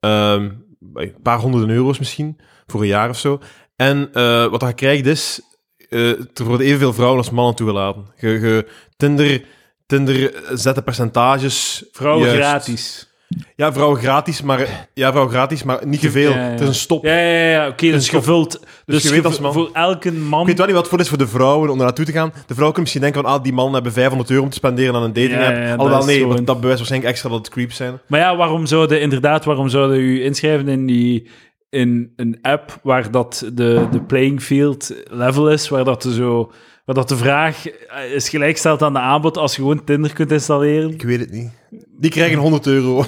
Ehm, 0.00 0.50
een 0.94 1.14
paar 1.22 1.38
honderden 1.38 1.70
euro's 1.70 1.98
misschien, 1.98 2.38
voor 2.66 2.80
een 2.80 2.86
jaar 2.86 3.08
of 3.08 3.18
zo. 3.18 3.40
En 3.76 4.08
eh, 4.12 4.46
wat 4.46 4.60
je 4.60 4.72
krijgt 4.72 5.06
is, 5.06 5.40
eh, 5.88 6.10
er 6.10 6.44
worden 6.44 6.66
evenveel 6.66 6.92
vrouwen 6.92 7.18
als 7.18 7.30
mannen 7.30 7.54
toegelaten. 7.54 8.06
Je, 8.16 8.28
je, 8.28 8.66
Tinder, 8.96 9.44
Tinder 9.86 10.42
zet 10.52 10.74
de 10.74 10.82
percentages... 10.82 11.84
Vrouwen 11.92 12.26
juist. 12.26 12.40
gratis. 12.40 13.09
Ja, 13.56 13.72
vrouwen 13.72 13.98
gratis, 13.98 14.42
maar, 14.42 14.88
ja, 14.94 15.08
vrouwen 15.10 15.32
gratis, 15.32 15.62
maar 15.62 15.86
niet 15.86 16.00
te 16.00 16.10
veel. 16.10 16.30
Ja, 16.30 16.36
ja, 16.36 16.44
ja. 16.44 16.50
Het 16.50 16.60
is 16.60 16.66
een 16.68 16.74
stop. 16.74 17.04
Ja, 17.04 17.18
ja, 17.18 17.50
ja. 17.50 17.68
oké, 17.68 17.90
dus 17.90 18.06
stop. 18.06 18.18
gevuld. 18.18 18.60
Dus, 18.86 19.02
je 19.02 19.08
weet 19.08 19.16
gevu- 19.18 19.28
als 19.28 19.38
man- 19.40 19.52
voor 19.52 19.70
elke 19.72 20.12
man... 20.12 20.40
Ik 20.40 20.46
weet 20.46 20.56
wel 20.56 20.66
niet 20.66 20.74
wat 20.74 20.84
het 20.84 20.92
voor 20.94 21.00
is 21.00 21.08
voor 21.08 21.18
de 21.18 21.26
vrouwen 21.26 21.70
om 21.70 21.76
daar 21.76 21.86
naartoe 21.86 22.04
te 22.04 22.12
gaan. 22.12 22.32
De 22.46 22.54
vrouw 22.54 22.64
kunnen 22.64 22.80
misschien 22.80 23.00
denken 23.02 23.22
van, 23.22 23.30
ah, 23.32 23.42
die 23.42 23.52
mannen 23.52 23.74
hebben 23.74 23.92
500 23.92 24.30
euro 24.30 24.42
om 24.42 24.48
te 24.50 24.56
spenderen 24.56 24.94
aan 24.94 25.02
een 25.02 25.12
dating 25.12 25.40
app. 25.42 25.78
Alhoewel, 25.80 26.04
nee, 26.04 26.26
want 26.26 26.46
dat 26.46 26.56
bewijst 26.56 26.78
waarschijnlijk 26.78 27.12
extra 27.12 27.28
dat 27.30 27.38
het 27.38 27.48
creeps 27.48 27.76
zijn. 27.76 27.98
Maar 28.06 28.20
ja, 28.20 28.36
waarom 28.36 28.66
zouden 28.66 29.00
inderdaad, 29.00 29.44
waarom 29.44 29.68
zouden 29.68 29.98
u 29.98 30.24
inschrijven 30.24 30.68
in 30.68 30.86
die 30.86 31.28
in 31.70 32.12
een 32.16 32.38
app 32.42 32.78
waar 32.82 33.10
dat 33.10 33.50
de, 33.52 33.86
de 33.90 34.02
playing 34.02 34.42
field 34.42 34.94
level 35.10 35.50
is, 35.50 35.68
waar 35.68 35.84
dat 35.84 36.02
zo 36.02 36.52
waar 36.90 36.98
dat 36.98 37.08
de 37.08 37.24
vraag 37.24 37.68
eh, 37.68 38.12
is 38.12 38.28
gelijkstelt 38.28 38.82
aan 38.82 38.92
de 38.92 38.98
aanbod 38.98 39.36
als 39.36 39.56
je 39.56 39.62
gewoon 39.62 39.84
Tinder 39.84 40.12
kunt 40.12 40.32
installeren. 40.32 40.90
Ik 40.90 41.02
weet 41.02 41.20
het 41.20 41.30
niet. 41.30 41.50
Die 41.98 42.10
krijgen 42.10 42.38
100 42.38 42.66
euro. 42.66 42.94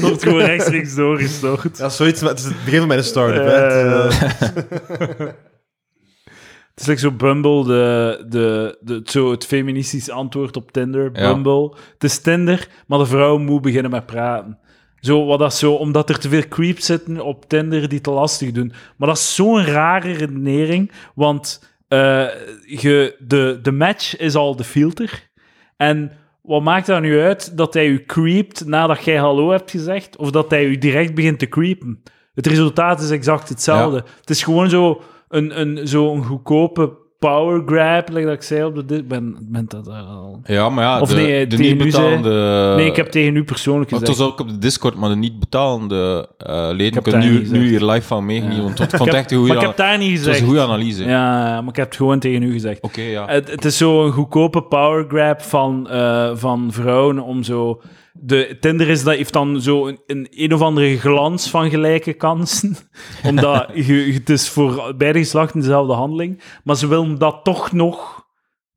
wordt 0.00 0.22
gewoon 0.22 0.40
rechtstreeks 0.40 0.94
doorgestort. 0.94 1.78
Ja, 1.78 1.88
zoiets, 1.88 2.20
maar 2.20 2.30
het 2.30 2.38
is 2.38 2.44
het 2.44 2.64
begin 2.64 2.78
van 2.78 2.88
mijn 2.88 3.04
start-up. 3.04 3.44
hè. 3.44 3.52
Het 3.52 3.72
is, 3.72 4.98
eh, 4.98 5.26
Het 6.74 6.80
is 6.80 6.86
like 6.86 7.00
zo 7.00 7.10
Bumble, 7.10 7.64
de, 7.64 8.24
de, 8.28 8.78
de, 8.80 9.00
zo 9.04 9.30
het 9.30 9.46
feministisch 9.46 10.10
antwoord 10.10 10.56
op 10.56 10.72
Tinder. 10.72 11.10
Ja. 11.12 11.32
Bumble. 11.32 11.76
Het 11.92 12.04
is 12.04 12.18
Tinder, 12.18 12.68
maar 12.86 12.98
de 12.98 13.06
vrouw 13.06 13.38
moet 13.38 13.62
beginnen 13.62 13.90
met 13.90 14.06
praten. 14.06 14.58
Zo, 15.00 15.24
wat 15.24 15.38
dat 15.38 15.54
zo, 15.54 15.72
omdat 15.72 16.08
er 16.08 16.18
te 16.18 16.28
veel 16.28 16.48
creeps 16.48 16.86
zitten 16.86 17.20
op 17.20 17.48
Tinder 17.48 17.88
die 17.88 18.00
te 18.00 18.10
lastig 18.10 18.52
doen. 18.52 18.72
Maar 18.96 19.08
dat 19.08 19.16
is 19.16 19.34
zo'n 19.34 19.64
rare 19.64 20.12
redenering, 20.12 20.92
want 21.14 21.60
eh, 21.60 21.72
je, 22.66 23.16
de, 23.18 23.58
de 23.62 23.72
match 23.72 24.16
is 24.16 24.34
al 24.34 24.56
de 24.56 24.64
filter. 24.64 25.28
En 25.76 26.12
wat 26.42 26.62
maakt 26.62 26.86
dat 26.86 27.00
nu 27.00 27.20
uit 27.20 27.56
dat 27.56 27.74
hij 27.74 27.86
u 27.86 28.04
creept 28.04 28.66
nadat 28.66 29.04
jij 29.04 29.16
hallo 29.16 29.50
hebt 29.50 29.70
gezegd, 29.70 30.16
of 30.16 30.30
dat 30.30 30.50
hij 30.50 30.64
u 30.64 30.78
direct 30.78 31.14
begint 31.14 31.38
te 31.38 31.48
creepen? 31.48 32.02
Het 32.34 32.46
resultaat 32.46 33.00
is 33.00 33.10
exact 33.10 33.48
hetzelfde. 33.48 34.04
Het 34.20 34.30
is 34.30 34.42
gewoon 34.42 34.70
zo 34.70 35.02
een, 35.28 35.60
een, 35.60 35.88
zo 35.88 36.14
een 36.14 36.24
goedkope 36.24 36.96
power 37.28 37.62
grab, 37.66 38.08
like 38.08 38.24
dat 38.24 38.34
ik 38.34 38.42
zei 38.42 38.64
op 38.64 38.74
de... 38.74 38.84
dit- 38.84 39.08
Ben, 39.08 39.36
ben 39.40 39.64
dat 39.68 39.88
al... 39.88 40.40
Ja, 40.44 40.68
maar 40.68 40.84
ja, 40.84 41.00
Of 41.00 41.08
de, 41.08 41.14
nee, 41.14 41.46
de 41.46 41.56
niet 41.56 41.66
zei- 41.66 41.84
betalende... 41.84 42.72
nee, 42.76 42.86
ik 42.86 42.96
heb 42.96 43.06
tegen 43.10 43.36
u 43.36 43.44
persoonlijk 43.44 43.90
Het 43.90 43.98
gezegd. 44.00 44.18
was 44.18 44.28
ook 44.28 44.40
op 44.40 44.48
de 44.48 44.58
Discord, 44.58 44.94
maar 44.96 45.08
de 45.08 45.16
niet 45.16 45.38
betalende 45.38 46.28
eh 46.38 46.68
leden 46.72 46.94
heb 46.94 47.02
kunnen 47.02 47.20
nu, 47.20 47.30
nu 47.32 47.38
gezegd. 47.38 47.62
hier 47.62 47.84
live 47.84 48.06
van 48.06 48.26
meegenieten. 48.26 48.62
Ja. 48.62 48.68
Want 48.74 48.80
Ik 48.92 48.98
vond 48.98 49.10
het 49.10 49.18
echt 49.18 49.30
een 49.30 49.36
goede 49.38 49.52
maar 49.52 49.62
ik 49.62 49.68
heb 49.68 49.76
daar 49.76 49.98
niet 49.98 50.08
Het 50.10 50.16
was 50.18 50.26
gezegd. 50.26 50.40
een 50.40 50.46
goede 50.46 50.62
analyse. 50.62 51.04
Ja, 51.04 51.60
maar 51.60 51.70
ik 51.70 51.76
heb 51.76 51.86
het 51.86 51.96
gewoon 51.96 52.18
tegen 52.18 52.42
u 52.42 52.52
gezegd. 52.52 52.80
Oké, 52.80 53.00
ja. 53.02 53.26
Het, 53.26 53.50
het 53.50 53.64
is 53.64 53.76
zo'n 53.76 54.10
goedkope 54.12 54.62
power 54.62 55.04
grab 55.08 55.42
van, 55.42 55.88
eh, 55.90 56.30
van 56.34 56.68
vrouwen 56.72 57.18
om 57.20 57.42
zo... 57.42 57.80
De 58.20 58.56
Tinder 58.60 58.88
is 58.88 59.04
dat 59.04 59.14
heeft 59.14 59.32
dan 59.32 59.60
zo 59.60 59.86
een, 59.86 60.00
een, 60.06 60.26
een 60.30 60.54
of 60.54 60.60
andere 60.60 60.98
glans 60.98 61.50
van 61.50 61.70
gelijke 61.70 62.12
kansen. 62.12 62.76
Omdat 63.28 63.70
je, 63.74 64.12
het 64.12 64.30
is 64.30 64.48
voor 64.48 64.94
beide 64.96 65.18
geslachten 65.18 65.60
dezelfde 65.60 65.92
handeling. 65.92 66.42
Maar 66.64 66.76
ze 66.76 66.86
willen 66.86 67.18
dat 67.18 67.44
toch 67.44 67.72
nog 67.72 68.26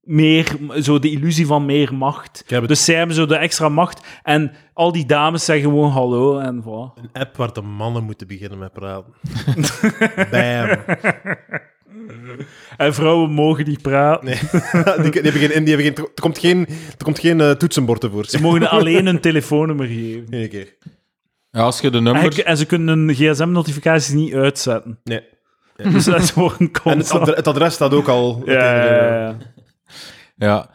meer... 0.02 0.58
Zo 0.82 1.00
de 1.00 1.12
illusie 1.12 1.46
van 1.46 1.66
meer 1.66 1.96
macht. 1.96 2.44
Dus 2.68 2.86
zij 2.86 2.96
hebben 2.96 3.16
zo 3.16 3.26
de 3.26 3.38
extra 3.38 3.70
macht. 3.70 4.08
En 4.24 4.52
al 4.74 4.92
die 4.92 5.06
dames 5.06 5.46
zeggen 5.46 5.70
gewoon 5.70 5.92
hallo 5.92 6.40
en 6.40 6.62
voilà. 6.62 7.02
Een 7.02 7.22
app 7.22 7.36
waar 7.36 7.54
de 7.54 7.62
mannen 7.62 8.04
moeten 8.04 8.28
beginnen 8.28 8.60
met 8.60 8.74
praten. 8.74 9.14
Bam. 10.32 10.84
En 12.78 12.94
vrouwen 12.94 13.30
mogen 13.32 13.66
niet 13.68 13.82
praten. 13.82 14.26
Nee. 14.26 14.36
die, 15.02 15.12
die 15.12 15.22
hebben 15.22 15.42
geen, 15.42 15.64
die 15.64 15.76
hebben 15.76 15.96
geen, 15.96 15.96
er 16.16 16.22
komt 16.22 16.38
geen, 16.40 16.68
er 16.98 17.04
komt 17.04 17.20
geen 17.20 17.42
eh, 17.42 17.52
toetsenbord 17.52 18.04
ervoor. 18.04 18.26
Ze 18.26 18.42
mogen 18.42 18.70
alleen 18.70 19.06
een 19.06 19.20
telefoonnummer 19.20 19.88
geven. 19.88 20.26
Eén 20.30 20.50
keer. 20.50 20.76
ja, 21.52 21.62
als 21.62 21.80
je 21.80 21.90
de 21.90 21.98
En, 21.98 22.04
nummers... 22.04 22.44
en 22.44 22.58
ze 22.58 22.66
kunnen 22.66 22.98
hun 23.00 23.16
gsm-notificaties 23.16 24.14
niet 24.14 24.34
uitzetten. 24.34 25.00
Nee. 25.04 25.22
Dus 25.92 26.06
dat 26.06 26.34
En 26.36 26.44
het, 26.44 26.82
constant. 26.82 27.12
adre- 27.22 27.36
het 27.36 27.48
adres 27.48 27.74
staat 27.74 27.94
ook 27.94 28.08
al. 28.08 28.42
Ja, 28.46 28.86
ja, 28.86 29.16
ja. 29.20 29.38
Ja, 30.36 30.70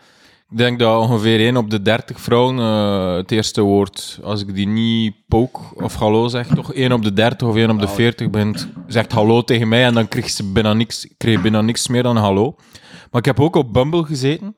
ik 0.52 0.58
denk 0.58 0.78
dat 0.78 1.00
ongeveer 1.00 1.40
1 1.40 1.56
op 1.56 1.70
de 1.70 1.82
30 1.82 2.20
vrouwen 2.20 2.58
eh, 2.58 3.16
het 3.16 3.30
eerste 3.30 3.60
woord, 3.60 4.18
als 4.22 4.40
ik 4.40 4.54
die 4.54 4.66
niet 4.66 5.14
pook 5.28 5.82
of 5.82 5.94
hallo 5.94 6.28
zeg, 6.28 6.46
toch 6.46 6.72
1 6.72 6.92
op 6.92 7.02
de 7.02 7.12
30 7.12 7.48
of 7.48 7.56
1 7.56 7.70
op 7.70 7.80
de 7.80 7.88
40 7.88 8.30
bent, 8.30 8.68
zegt 8.86 9.12
hallo 9.12 9.42
tegen 9.42 9.68
mij 9.68 9.84
en 9.84 9.94
dan 9.94 10.08
kreeg 10.08 10.30
ze 10.30 10.52
bijna 10.52 10.72
niks, 10.72 11.08
kreeg 11.16 11.42
bijna 11.42 11.60
niks 11.60 11.88
meer 11.88 12.02
dan 12.02 12.16
hallo. 12.16 12.54
Maar 13.10 13.20
ik 13.20 13.26
heb 13.26 13.40
ook 13.40 13.56
op 13.56 13.72
Bumble 13.72 14.04
gezeten. 14.04 14.54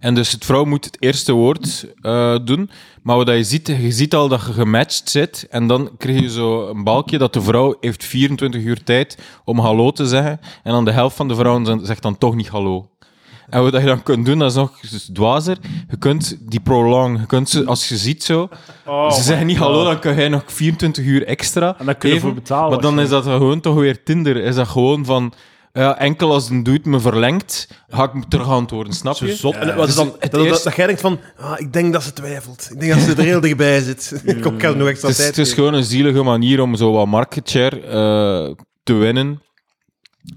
En 0.00 0.14
dus 0.14 0.32
het 0.32 0.44
vrouw 0.44 0.64
moet 0.64 0.84
het 0.84 0.96
eerste 1.00 1.32
woord 1.32 1.86
eh, 2.00 2.38
doen. 2.44 2.70
Maar 3.02 3.16
wat 3.16 3.28
je 3.28 3.44
ziet, 3.44 3.66
je 3.66 3.92
ziet 3.92 4.14
al 4.14 4.28
dat 4.28 4.46
je 4.46 4.52
gematcht 4.52 5.10
zit. 5.10 5.46
En 5.50 5.66
dan 5.66 5.90
krijg 5.98 6.20
je 6.20 6.30
zo 6.30 6.68
een 6.68 6.84
balkje 6.84 7.18
dat 7.18 7.32
de 7.32 7.42
vrouw 7.42 7.76
heeft 7.80 8.04
24 8.04 8.62
uur 8.62 8.82
tijd 8.82 9.18
om 9.44 9.58
hallo 9.58 9.90
te 9.90 10.06
zeggen. 10.06 10.40
En 10.62 10.72
dan 10.72 10.84
de 10.84 10.90
helft 10.90 11.16
van 11.16 11.28
de 11.28 11.34
vrouwen 11.34 11.86
zegt 11.86 12.02
dan 12.02 12.18
toch 12.18 12.34
niet 12.34 12.48
hallo. 12.48 12.88
En 13.48 13.62
wat 13.62 13.72
je 13.72 13.86
dan 13.86 14.02
kunt 14.02 14.26
doen, 14.26 14.38
dat 14.38 14.50
is 14.50 14.56
nog 14.56 14.80
dus 14.80 15.10
dwazer. 15.12 15.56
Je 15.90 15.96
kunt 15.96 16.36
die 16.40 16.60
prolong, 16.60 17.20
je 17.20 17.26
kunt 17.26 17.48
ze, 17.48 17.64
als 17.64 17.88
je 17.88 17.96
ziet 17.96 18.22
zo, 18.24 18.48
Oh 18.86 19.12
ze 19.12 19.22
zeggen 19.22 19.46
niet 19.46 19.56
hallo, 19.58 19.84
dan 19.84 19.98
kan 19.98 20.14
jij 20.14 20.28
nog 20.28 20.42
24 20.46 21.04
uur 21.04 21.26
extra 21.26 21.78
En 21.78 21.86
daar 21.86 21.94
kun 21.94 22.10
je 22.10 22.20
voor 22.20 22.34
betalen, 22.34 22.70
Maar 22.70 22.80
dan 22.80 23.00
is 23.00 23.08
dat 23.08 23.24
gewoon 23.24 23.60
toch 23.60 23.74
weer 23.74 24.02
Tinder. 24.02 24.36
Is 24.36 24.54
dat 24.54 24.68
gewoon 24.68 25.04
van, 25.04 25.32
ja, 25.72 25.98
enkel 25.98 26.32
als 26.32 26.48
een 26.50 26.62
dude 26.62 26.88
me 26.90 27.00
verlengt, 27.00 27.68
ga 27.88 28.04
ik 28.04 28.14
me 28.14 28.22
terug 28.28 28.48
antwoorden, 28.48 28.92
snap 28.92 29.16
je? 29.16 29.28
Zo 29.28 29.34
zot. 29.36 29.54
En 29.54 29.66
wat 29.66 29.76
Dus 29.76 29.88
is 29.88 29.94
dan, 29.94 30.06
het 30.06 30.20
dat, 30.20 30.30
dat, 30.30 30.44
eerste- 30.44 30.64
dat 30.68 30.76
jij 30.76 30.86
denkt 30.86 31.00
van, 31.00 31.20
ah, 31.36 31.60
ik 31.60 31.72
denk 31.72 31.92
dat 31.92 32.02
ze 32.02 32.12
twijfelt. 32.12 32.68
Ik 32.72 32.80
denk 32.80 32.92
dat 32.92 33.00
ze 33.02 33.10
er 33.14 33.22
heel 33.22 33.40
dichtbij 33.40 33.80
zit. 33.80 34.20
ik 34.24 34.40
kan 34.42 34.60
er 34.60 34.76
nog 34.76 34.88
extra 34.88 35.08
Het 35.08 35.16
is, 35.18 35.24
tijd 35.24 35.36
het 35.36 35.46
is 35.46 35.52
gewoon 35.52 35.74
een 35.74 35.84
zielige 35.84 36.22
manier 36.22 36.60
om 36.62 36.74
zo 36.76 36.92
wat 36.92 37.06
market 37.06 37.50
share 37.50 37.80
eh, 37.80 38.64
te 38.82 38.92
winnen. 38.94 39.40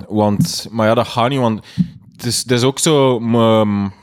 Want, 0.08 0.68
maar 0.72 0.88
ja, 0.88 0.94
dat 0.94 1.08
gaat 1.08 1.30
niet, 1.30 1.40
want 1.40 1.62
het 2.20 2.28
is, 2.28 2.38
het 2.42 2.52
is 2.52 2.64
ook 2.64 2.80
zo 2.80 3.20
mm, 3.20 3.94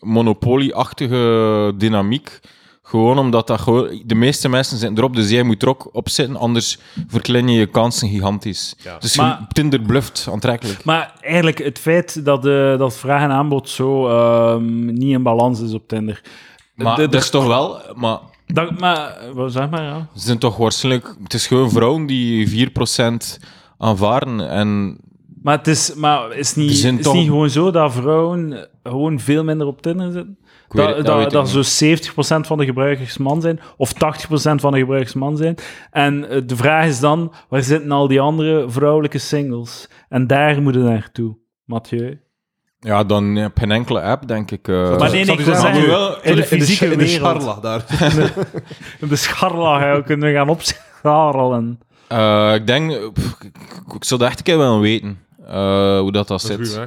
monopolie-achtige 0.00 1.72
dynamiek. 1.76 2.40
Gewoon 2.82 3.18
omdat 3.18 3.46
dat 3.46 3.60
gewoon, 3.60 4.02
de 4.06 4.14
meeste 4.14 4.48
mensen 4.48 4.78
zitten 4.78 4.98
erop, 4.98 5.14
dus 5.16 5.30
jij 5.30 5.42
moet 5.42 5.62
er 5.62 5.68
ook 5.68 5.88
op 5.92 6.08
zitten, 6.08 6.36
anders 6.36 6.78
verklein 7.08 7.48
je 7.48 7.58
je 7.58 7.66
kansen 7.66 8.08
gigantisch. 8.08 8.74
Dus 8.98 9.16
Maar- 9.16 9.46
Tinder 9.52 9.80
bluft 9.80 10.28
aantrekkelijk. 10.30 10.84
Maar 10.84 11.12
eigenlijk 11.20 11.58
het 11.58 11.78
feit 11.78 12.24
dat, 12.24 12.42
de, 12.42 12.74
dat 12.78 12.96
vraag 12.96 13.22
en 13.22 13.30
aanbod 13.30 13.68
zo 13.68 14.08
ehm, 14.08 14.84
niet 14.86 15.12
in 15.12 15.22
balans 15.22 15.60
is 15.60 15.72
op 15.72 15.88
Tinder. 15.88 16.22
Maar 16.74 16.96
De- 16.96 17.02
de- 17.02 17.08
dat 17.08 17.22
is 17.22 17.30
toch 17.30 17.46
wel, 17.46 17.80
maar 17.94 18.18
Dat, 18.46 18.78
maar, 18.80 19.16
wat 19.34 19.52
zeg 19.52 19.70
maar, 19.70 19.82
ja. 19.82 20.06
ze 20.14 20.20
zijn 20.26 20.38
toch 20.38 20.56
waarschijnlijk, 20.56 21.14
het 21.22 21.34
is 21.34 21.46
gewoon 21.46 21.70
vrouwen 21.70 22.06
die 22.06 22.48
4% 22.48 23.38
aanvaren 23.78 24.48
en 24.50 24.98
Maar 25.48 25.56
het 25.58 25.66
is, 25.66 25.94
maar 25.94 26.32
is 26.32 26.54
niet, 26.54 26.70
is 26.70 27.02
toch- 27.02 27.14
niet 27.14 27.26
gewoon 27.26 27.50
zo 27.50 27.70
dat 27.70 27.92
vrouwen 27.92 28.68
gewoon 28.82 29.20
veel 29.20 29.44
minder 29.44 29.66
op 29.66 29.82
Tinder 29.82 30.12
zitten? 30.12 30.38
Dat, 30.68 30.86
het- 30.86 30.96
dat 30.96 31.06
dat, 31.06 31.22
ik 31.22 31.30
dat 31.30 31.48
zo 31.48 31.62
70% 31.62 32.46
van 32.46 32.58
de 32.58 32.64
gebruikers 32.64 33.18
man 33.18 33.40
zijn, 33.40 33.60
of 33.76 33.92
80% 33.92 34.60
van 34.60 34.72
de 34.72 34.78
gebruikers 34.78 35.14
man 35.14 35.36
zijn. 35.36 35.54
En 35.90 36.28
eh, 36.30 36.40
de 36.46 36.56
vraag 36.56 36.86
is 36.86 37.00
dan, 37.00 37.32
waar 37.48 37.62
zitten 37.62 37.90
al 37.92 38.08
die 38.08 38.20
andere 38.20 38.70
vrouwelijke 38.70 39.18
singles? 39.18 39.88
En 40.08 40.26
daar 40.26 40.62
moeten 40.62 40.84
we 40.84 40.90
naartoe, 40.90 41.36
Mathieu. 41.64 42.20
Ja, 42.80 43.04
dan 43.04 43.24
heb 43.36 43.54
je 43.54 43.60
geen 43.60 43.70
enkele 43.70 44.00
app, 44.02 44.26
denk 44.28 44.50
ik. 44.50 44.68
eh. 44.68 44.74
Maar 44.98 45.10
nee, 45.10 45.24
nee, 45.24 45.36
ik 45.38 45.44
wil 45.44 45.54
zeggen, 45.54 45.86
wel, 45.86 46.22
in 46.22 46.36
de 46.36 46.42
fysieke 46.44 46.84
in 46.84 46.90
de 46.98 47.04
wereld. 47.04 47.42
scharla 47.42 47.60
daar. 47.60 47.84
De 49.08 49.16
scharla 49.16 49.80
hè, 49.80 49.96
we 49.96 50.02
kunnen 50.02 50.32
gaan 50.34 50.48
opscharrelen. 50.48 51.80
Eh, 52.08 52.54
ik 52.54 52.66
denk, 52.66 53.12
pff, 53.12 53.26
ik, 53.40 53.44
ik- 53.44 53.94
ik 53.94 54.04
zou 54.04 54.20
dat 54.20 54.28
echt 54.28 54.38
een 54.38 54.44
keer 54.44 54.58
willen 54.58 54.80
weten. 54.80 55.26
Eh, 55.48 55.98
hoe 56.00 56.12
dat, 56.12 56.28
dat 56.28 56.40
zit. 56.42 56.80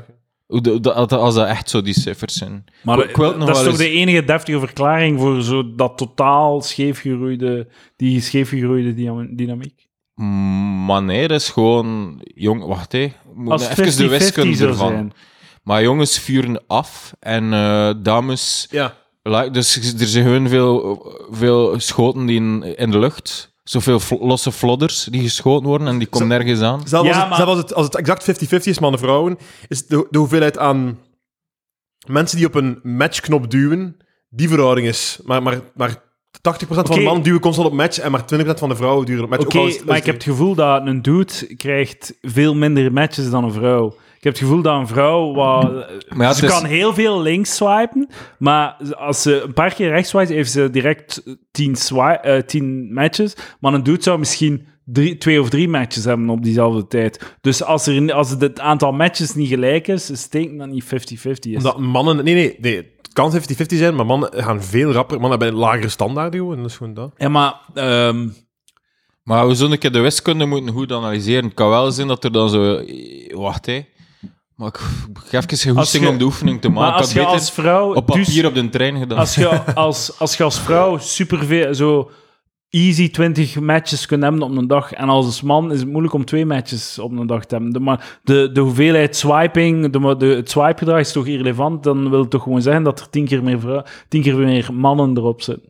Hoe 0.45 0.61
de- 0.61 0.79
dat, 0.79 1.11
als 1.13 1.35
dat 1.35 1.47
echt 1.47 1.69
zo 1.69 1.81
die 1.81 1.93
cijfers 1.99 2.33
zijn. 2.37 2.65
Maar 2.83 2.99
Ik- 2.99 3.09
ik 3.09 3.15
wil 3.15 3.27
het 3.27 3.37
nog 3.37 3.47
dat 3.47 3.55
is 3.57 3.61
toch 3.61 3.71
eens- 3.71 3.81
de 3.81 3.89
enige 3.89 4.23
deftige 4.23 4.59
verklaring 4.59 5.19
voor 5.19 5.41
zo 5.41 5.75
dat 5.75 5.97
totaal 5.97 6.61
scheefgegroeide, 6.61 7.67
die 7.95 8.21
scheefgegroeide 8.21 8.93
dyna- 8.93 9.27
dynamiek? 9.29 9.87
Maar 10.85 11.03
nee, 11.03 11.27
dat 11.27 11.41
is 11.41 11.49
gewoon... 11.49 12.21
Jong, 12.35 12.65
wacht, 12.65 12.91
hé. 12.91 13.13
Moet 13.33 13.51
Als 13.51 13.61
even 13.69 13.75
50-50 13.85 13.97
de 13.97 14.07
wiskunde 14.07 14.55
zou 14.55 14.69
ervan. 14.69 14.87
zijn. 14.87 15.13
Maar 15.63 15.81
jongens 15.83 16.19
vuren 16.19 16.61
af 16.67 17.13
en 17.19 17.53
eh, 17.53 17.93
dames... 17.97 18.67
Ja. 18.69 18.93
like, 19.23 19.51
dus 19.51 19.75
er 19.99 20.07
zijn 20.07 20.25
gewoon 20.25 20.47
veel, 20.49 21.05
veel 21.31 21.79
schoten 21.79 22.25
die 22.25 22.35
in, 22.35 22.63
in 22.77 22.91
de 22.91 22.99
lucht... 22.99 23.50
Zoveel 23.71 24.01
losse 24.19 24.51
flodders 24.51 25.03
die 25.03 25.21
geschoten 25.21 25.67
worden 25.67 25.87
en 25.87 25.97
die 25.97 26.07
komen 26.07 26.27
nergens 26.27 26.61
aan. 26.61 26.87
Zelfs, 26.87 27.07
Ja, 27.09 27.19
als, 27.19 27.29
maar- 27.29 27.37
zelfs 27.37 27.51
als, 27.51 27.59
het, 27.59 27.73
als 27.73 27.85
het 27.85 27.95
exact 27.95 28.43
50-50 28.53 28.63
is, 28.63 28.79
mannen 28.79 28.99
vrouwen, 28.99 29.37
is 29.67 29.85
de, 29.87 30.07
de 30.09 30.17
hoeveelheid 30.17 30.57
aan 30.57 30.99
mensen 32.07 32.37
die 32.37 32.45
op 32.47 32.55
een 32.55 32.79
matchknop 32.83 33.51
duwen, 33.51 33.97
die 34.29 34.47
verhouding 34.49 34.87
is. 34.87 35.19
Maar, 35.23 35.43
maar, 35.43 35.59
maar 35.75 35.95
80% 35.95 35.99
van 36.67 36.83
de 36.83 37.01
mannen 37.01 37.23
duwen 37.23 37.39
constant 37.39 37.67
op 37.67 37.73
match 37.73 37.99
en 37.99 38.11
maar 38.11 38.23
20% 38.23 38.45
van 38.45 38.69
de 38.69 38.75
vrouwen 38.75 39.05
duwen 39.05 39.23
op 39.23 39.29
match. 39.29 39.45
Oké, 39.45 39.83
maar 39.85 39.97
ik 39.97 40.05
heb 40.05 40.15
het 40.15 40.23
gevoel 40.23 40.55
dat 40.55 40.85
een 40.85 41.01
dude 41.01 41.55
krijgt 41.57 42.13
veel 42.21 42.55
minder 42.55 42.93
matches 42.93 43.29
dan 43.29 43.43
een 43.43 43.53
vrouw. 43.53 43.95
Ik 44.21 44.27
heb 44.27 44.33
het 44.35 44.43
gevoel 44.47 44.61
dat 44.61 44.79
een 44.79 44.87
vrouw... 44.87 45.33
Wat, 45.33 45.71
Maar 46.09 46.27
ja, 46.27 46.33
ze 46.33 46.45
is- 46.45 46.51
kan 46.51 46.65
heel 46.65 46.93
veel 46.93 47.21
links 47.21 47.55
swipen, 47.55 48.09
maar 48.39 48.75
als 48.97 49.21
ze 49.21 49.41
een 49.41 49.53
paar 49.53 49.73
keer 49.73 49.89
rechts 49.89 50.09
swipe, 50.09 50.33
heeft 50.33 50.51
ze 50.51 50.69
direct 50.69 51.23
10 51.51 51.75
swi- 51.75 52.17
eh, 52.21 52.37
10 52.41 52.93
matches. 52.93 53.35
Maar 53.59 53.73
een 53.73 53.83
dude 53.83 54.03
zou 54.03 54.19
misschien 54.19 54.67
drie, 54.85 55.17
twee 55.17 55.41
of 55.41 55.49
drie 55.49 55.67
matches 55.67 56.03
hebben 56.05 56.29
op 56.29 56.43
diezelfde 56.43 56.87
tijd. 56.87 57.35
Dus 57.41 57.63
als, 57.63 57.87
er, 57.87 58.13
als 58.13 58.29
het 58.29 58.59
aantal 58.59 58.91
matches 58.91 59.33
niet 59.35 59.47
gelijk 59.49 59.87
is, 59.87 60.09
is 60.09 60.23
het 60.31 60.57
dat 60.57 60.67
niet 60.67 60.83
50-50 60.83 60.87
is. 61.51 61.55
Omdat 61.55 61.79
mannen... 61.79 62.23
Nee, 62.23 62.33
nee, 62.33 62.57
nee. 62.59 62.75
Het 62.75 63.13
kan 63.13 63.33
50-50 63.41 63.41
zijn, 63.77 63.95
maar 63.95 64.05
mannen 64.05 64.29
gaan 64.43 64.63
veel 64.63 64.91
rapper. 64.91 65.19
Mannen 65.19 65.39
hebben 65.39 65.57
een 65.57 65.63
lagere 65.65 65.89
standaard 65.89 66.33
en 66.33 66.45
dat 66.47 66.65
is 66.65 66.75
gewoon 66.77 66.93
dat. 66.93 67.11
Ja, 67.17 67.29
maar... 67.29 67.53
ehm, 67.73 68.27
Maar 69.23 69.47
we 69.47 69.55
zullen 69.55 69.71
een 69.71 69.77
keer 69.79 69.91
de 69.91 69.99
wiskunde 69.99 70.45
moeten 70.45 70.73
goed 70.73 70.91
analyseren. 70.91 71.43
Het 71.43 71.53
kan 71.53 71.69
wel 71.69 71.91
zijn 71.91 72.07
dat 72.07 72.23
er 72.23 72.31
dan 72.31 72.49
zo... 72.49 72.83
Wacht, 73.29 73.65
hé. 73.65 73.81
Maar 74.61 74.69
ik, 75.25 75.31
heb 75.31 75.51
even 75.51 75.75
goesting 75.75 76.03
je- 76.03 76.09
om 76.09 76.17
de 76.17 76.23
oefening 76.23 76.61
te 76.61 76.69
maken. 76.69 76.97
als 76.99 77.13
je 77.13 77.25
als 77.25 77.51
vrouw... 77.51 77.93
op 77.93 78.05
papier 78.05 78.25
dus- 78.25 78.43
op 78.45 78.53
de 78.55 78.69
trein 78.69 78.97
gedaan. 78.97 79.17
als 79.17 79.35
je 79.35 79.47
als, 79.73 80.19
als, 80.19 80.37
je 80.37 80.43
als 80.43 80.59
vrouw 80.59 80.97
superveel, 80.97 81.73
zo 81.75 82.11
easy 82.69 83.09
20 83.11 83.59
matches 83.59 84.05
kunt 84.05 84.23
hebben 84.23 84.41
op 84.41 84.57
een 84.57 84.67
dag, 84.67 84.93
en 84.93 85.09
als 85.09 85.41
man 85.41 85.71
is 85.71 85.79
het 85.79 85.89
moeilijk 85.89 86.13
om 86.13 86.25
twee 86.25 86.45
matches 86.45 86.99
op 86.99 87.11
een 87.11 87.27
dag 87.27 87.45
te 87.45 87.55
hebben. 87.55 87.73
De, 87.73 87.79
maar 87.79 88.19
de, 88.23 88.49
de 88.53 88.59
hoeveelheid 88.61 89.15
swiping, 89.15 89.89
de, 89.89 90.15
de, 90.17 90.25
het 90.25 90.49
swipe-gedrag 90.49 90.99
is 90.99 91.11
toch 91.11 91.25
irrelevant, 91.25 91.83
dan 91.83 92.09
wil 92.09 92.19
het 92.19 92.29
toch 92.29 92.43
gewoon 92.43 92.61
zeggen 92.61 92.83
dat 92.83 92.99
er 92.99 93.09
tien 93.09 93.25
keer 93.25 93.43
meer, 93.43 93.59
vrou- 93.59 93.83
tien 94.07 94.21
keer 94.21 94.37
meer 94.37 94.73
mannen 94.73 95.17
erop 95.17 95.41
zitten. 95.41 95.69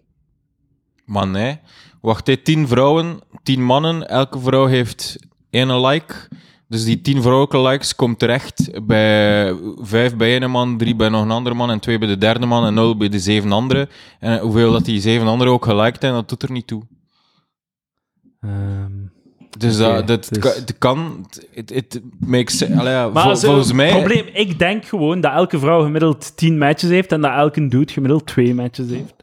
Maar 1.06 1.28
nee. 1.28 1.60
Wacht, 2.02 2.28
hé. 2.28 2.38
Tien 2.38 2.68
vrouwen, 2.68 3.20
tien 3.44 3.64
mannen. 3.64 4.10
Elke 4.10 4.40
vrouw 4.40 4.66
heeft 4.66 5.18
één 5.50 5.86
like. 5.86 6.16
Dus 6.72 6.84
die 6.84 7.02
tien 7.02 7.22
vrouwelijke 7.22 7.62
likes 7.62 7.96
komt 7.96 8.20
terecht 8.20 8.86
bij 8.88 9.56
vijf 9.82 10.16
bij 10.16 10.36
ene 10.36 10.48
man, 10.48 10.78
drie 10.78 10.96
bij 10.96 11.10
nog 11.10 11.22
een 11.22 11.32
andere 11.32 11.56
man 11.56 11.72
en 11.72 11.80
twee 11.80 11.98
bij 11.98 12.08
de 12.08 12.18
derde 12.18 12.46
man 12.46 12.66
en 12.66 12.74
nul 12.74 12.98
bij 12.98 13.10
de 13.10 13.20
zeven 13.20 13.52
andere. 13.52 13.88
En 14.20 14.40
hoeveel 14.40 14.72
dat 14.72 14.86
die 14.86 15.00
zeven 15.02 15.28
anderen 15.28 15.54
ook 15.54 15.66
geliked 15.66 16.02
hebben, 16.02 16.20
dat 16.20 16.30
doet 16.30 16.44
er 16.44 16.52
niet 16.52 16.68
toe. 16.68 16.84
Ehm, 18.40 18.92
Dus 19.58 19.78
dat, 19.78 20.08
dat 20.08 20.30
dus- 20.30 20.56
het 20.56 20.78
kan... 20.78 21.28
Het 21.54 21.72
it 21.72 22.02
makes. 22.20 22.72
Allee, 22.72 22.94
ja, 22.94 23.12
vol- 23.12 23.36
zo, 23.36 23.48
volgens 23.48 23.72
mij... 23.72 23.90
Het 23.90 24.04
probleem, 24.04 24.26
ik 24.34 24.60
denk 24.60 24.86
gewoon 24.86 25.22
dat 25.22 25.34
elke 25.34 25.60
vrouw 25.60 25.84
gemiddeld 25.84 26.38
10 26.38 26.58
matches 26.58 26.90
heeft 26.90 27.12
en 27.12 27.22
dat 27.22 27.32
elke 27.34 27.68
dude 27.68 27.94
gemiddeld 27.94 28.26
2 28.26 28.54
matches 28.56 28.90
heeft. 28.90 29.16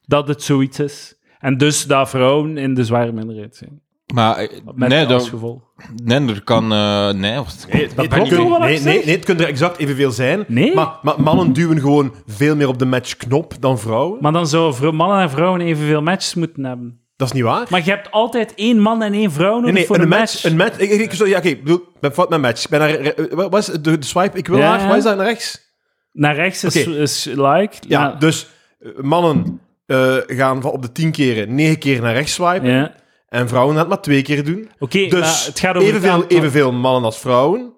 Dat 0.00 0.28
het 0.28 0.42
zoiets 0.42 0.78
is. 0.78 1.14
En 1.38 1.56
dus 1.58 1.86
dat 1.86 2.08
vrouwen 2.08 2.58
in 2.58 2.74
de 2.74 2.84
zware 2.84 3.12
minderheid 3.12 3.56
zijn. 3.56 3.80
Maar 4.12 4.36
eh, 4.36 4.48
Met 4.74 4.88
nee, 4.88 5.06
dat, 5.06 5.24
gevolg. 5.28 5.60
nee, 6.04 6.28
er 6.28 6.42
kan... 6.44 6.72
eh, 6.72 7.10
nee, 7.12 7.36
wat- 7.36 7.66
Nee, 7.72 7.86
Dat 7.86 7.96
nee, 7.96 8.08
kun- 8.08 8.22
ik 8.24 8.58
nee, 8.58 8.58
nee, 8.58 8.78
zeg? 8.78 9.04
nee, 9.04 9.14
het 9.14 9.24
kunnen 9.24 9.44
er 9.44 9.48
exact 9.50 9.78
evenveel 9.78 10.10
zijn. 10.10 10.44
Nee? 10.48 10.74
Maar, 10.74 10.88
maar 11.02 11.20
mannen 11.20 11.52
duwen 11.52 11.80
gewoon 11.80 12.14
veel 12.26 12.56
meer 12.56 12.68
op 12.68 12.78
de 12.78 12.84
matchknop 12.84 13.54
dan 13.60 13.78
vrouwen. 13.78 14.18
Maar 14.20 14.32
dan 14.32 14.46
zouden 14.46 14.94
mannen 14.94 15.20
en 15.20 15.30
vrouwen 15.30 15.60
evenveel 15.60 16.02
matches 16.02 16.34
moeten 16.34 16.64
hebben. 16.64 17.00
dat 17.16 17.28
is 17.28 17.34
niet 17.34 17.42
waar. 17.42 17.66
Maar 17.70 17.84
je 17.84 17.90
hebt 17.90 18.10
altijd 18.10 18.54
één 18.54 18.78
man 18.80 19.02
en 19.02 19.12
één 19.12 19.32
vrouw 19.32 19.50
nodig 19.54 19.64
Nee, 19.64 19.72
nee, 19.72 19.86
voor 19.86 19.96
een 19.96 20.02
een 20.02 20.08
match. 20.08 20.44
Een 20.44 20.56
match 20.56 20.78
ik, 20.78 20.90
ik, 20.90 21.12
ja, 21.12 21.38
oké, 21.38 21.48
ik 21.48 21.64
ben 22.00 22.12
fout 22.12 22.28
met 22.28 22.40
match. 22.40 22.64
Ik 22.64 22.70
ben 22.70 22.80
naar, 22.80 22.90
re- 22.90 23.14
wat 23.30 23.50
was 23.50 23.66
het? 23.66 23.84
de, 23.84 23.98
de 23.98 24.06
swipe, 24.06 24.38
ik 24.38 24.46
wil 24.48 24.58
Ja, 24.58 24.76
ja. 24.78 24.86
wat 24.88 24.96
is 24.96 25.02
dat 25.04 25.16
naar 25.16 25.26
rechts? 25.26 25.70
Naar 26.12 26.34
rechts 26.34 26.64
is, 26.64 26.86
is 26.86 27.24
like. 27.24 27.76
Ja, 27.88 28.00
naar- 28.02 28.18
dus 28.18 28.48
eh, 28.80 28.88
mannen 29.00 29.60
eh, 29.86 30.16
gaan 30.26 30.62
van 30.62 30.70
op 30.70 30.82
de 30.82 30.92
tien 30.92 31.10
keren 31.10 31.54
negen 31.54 31.78
keer 31.78 32.00
naar 32.00 32.14
rechts 32.14 32.32
swipen. 32.34 32.70
ja. 32.70 33.00
En 33.32 33.48
vrouwen 33.48 33.70
gaan 33.72 33.80
het 33.84 33.88
maar 33.94 34.00
twee 34.02 34.22
keer 34.22 34.44
doen. 34.44 34.70
Oké, 34.78 34.98
maar 35.00 35.08
Dus 35.20 35.46
het 35.46 35.58
gaat 35.58 35.76
over 35.76 35.80
het 35.88 35.96
evenveel, 35.96 36.12
aantal- 36.22 36.38
evenveel 36.38 36.72
mannen 36.72 37.04
als 37.04 37.18
vrouwen. 37.18 37.72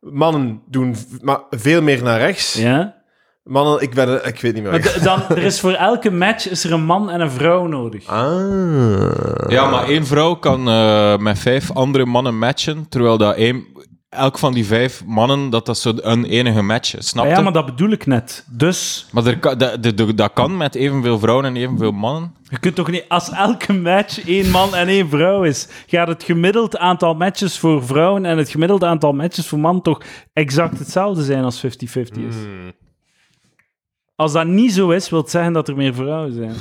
Mannen 0.00 0.62
doen 0.66 0.96
maar 1.20 1.40
veel 1.50 1.82
meer 1.82 2.02
naar 2.02 2.18
rechts. 2.18 2.52
Ja. 2.54 2.94
Mannen, 3.44 3.80
ik, 3.82 3.94
ben, 3.94 4.26
ik 4.26 4.40
weet 4.40 4.54
niet 4.54 4.62
meer. 4.62 4.72
Maar 4.72 4.98
dan, 5.02 5.22
er 5.28 5.38
is 5.42 5.60
voor 5.60 5.72
elke 5.72 6.10
match 6.10 6.48
is 6.50 6.64
er 6.64 6.72
een 6.72 6.84
man 6.84 7.10
en 7.10 7.20
een 7.20 7.30
vrouw 7.30 7.66
nodig. 7.66 8.06
ah. 8.06 9.48
Ja, 9.48 9.70
maar 9.70 9.84
één 9.88 10.06
vrouw 10.06 10.34
kan 10.34 10.68
eh, 10.68 11.16
met 11.16 11.38
vijf 11.38 11.70
andere 11.72 12.06
mannen 12.06 12.38
matchen, 12.38 12.86
terwijl 12.88 13.18
dat 13.18 13.36
één, 13.36 13.64
elk 14.10 14.38
van 14.38 14.52
die 14.52 14.66
vijf 14.66 15.04
mannen, 15.06 15.50
dat 15.50 15.66
dat 15.66 15.78
zo 15.78 15.92
een 15.96 16.24
enige 16.24 16.62
match 16.62 16.96
is, 16.96 17.08
snap 17.08 17.24
je? 17.24 17.30
ja, 17.30 17.40
maar 17.40 17.52
dat 17.52 17.66
bedoel 17.66 17.90
ik 17.90 18.06
net. 18.06 18.44
Dus 18.48 19.06
Maar 19.12 19.26
er 19.26 19.38
kan, 19.38 19.58
dat, 19.58 19.82
dat, 19.82 20.16
dat 20.16 20.32
kan 20.32 20.56
met 20.56 20.74
evenveel 20.74 21.18
vrouwen 21.18 21.44
en 21.46 21.56
evenveel 21.56 21.92
mannen. 21.92 22.34
je 22.48 22.58
kunt 22.58 22.74
toch 22.74 22.90
niet, 22.90 23.04
als 23.08 23.30
elke 23.30 23.72
match 23.72 24.24
één 24.26 24.50
man 24.50 24.74
en 24.74 24.88
één 24.88 25.08
vrouw 25.08 25.42
is, 25.42 25.68
gaat 25.86 26.08
het 26.08 26.22
gemiddeld 26.22 26.76
aantal 26.78 27.14
matches 27.14 27.58
voor 27.58 27.84
vrouwen 27.86 28.24
en 28.24 28.38
het 28.38 28.48
gemiddelde 28.50 28.86
aantal 28.86 29.12
matches 29.12 29.46
voor 29.46 29.58
mannen 29.58 29.82
toch 29.82 30.00
exact 30.32 30.78
hetzelfde 30.78 31.22
zijn 31.24 31.44
als 31.44 31.66
50-50 31.66 31.68
is. 31.68 32.34
Hmm. 32.34 32.72
Als 34.16 34.32
dat 34.32 34.46
niet 34.46 34.72
zo 34.72 34.90
is, 34.90 35.10
wil 35.10 35.20
het 35.20 35.30
zeggen 35.30 35.52
dat 35.52 35.68
er 35.68 35.76
meer 35.76 35.94
vrouwen 35.94 36.32
zijn. 36.32 36.54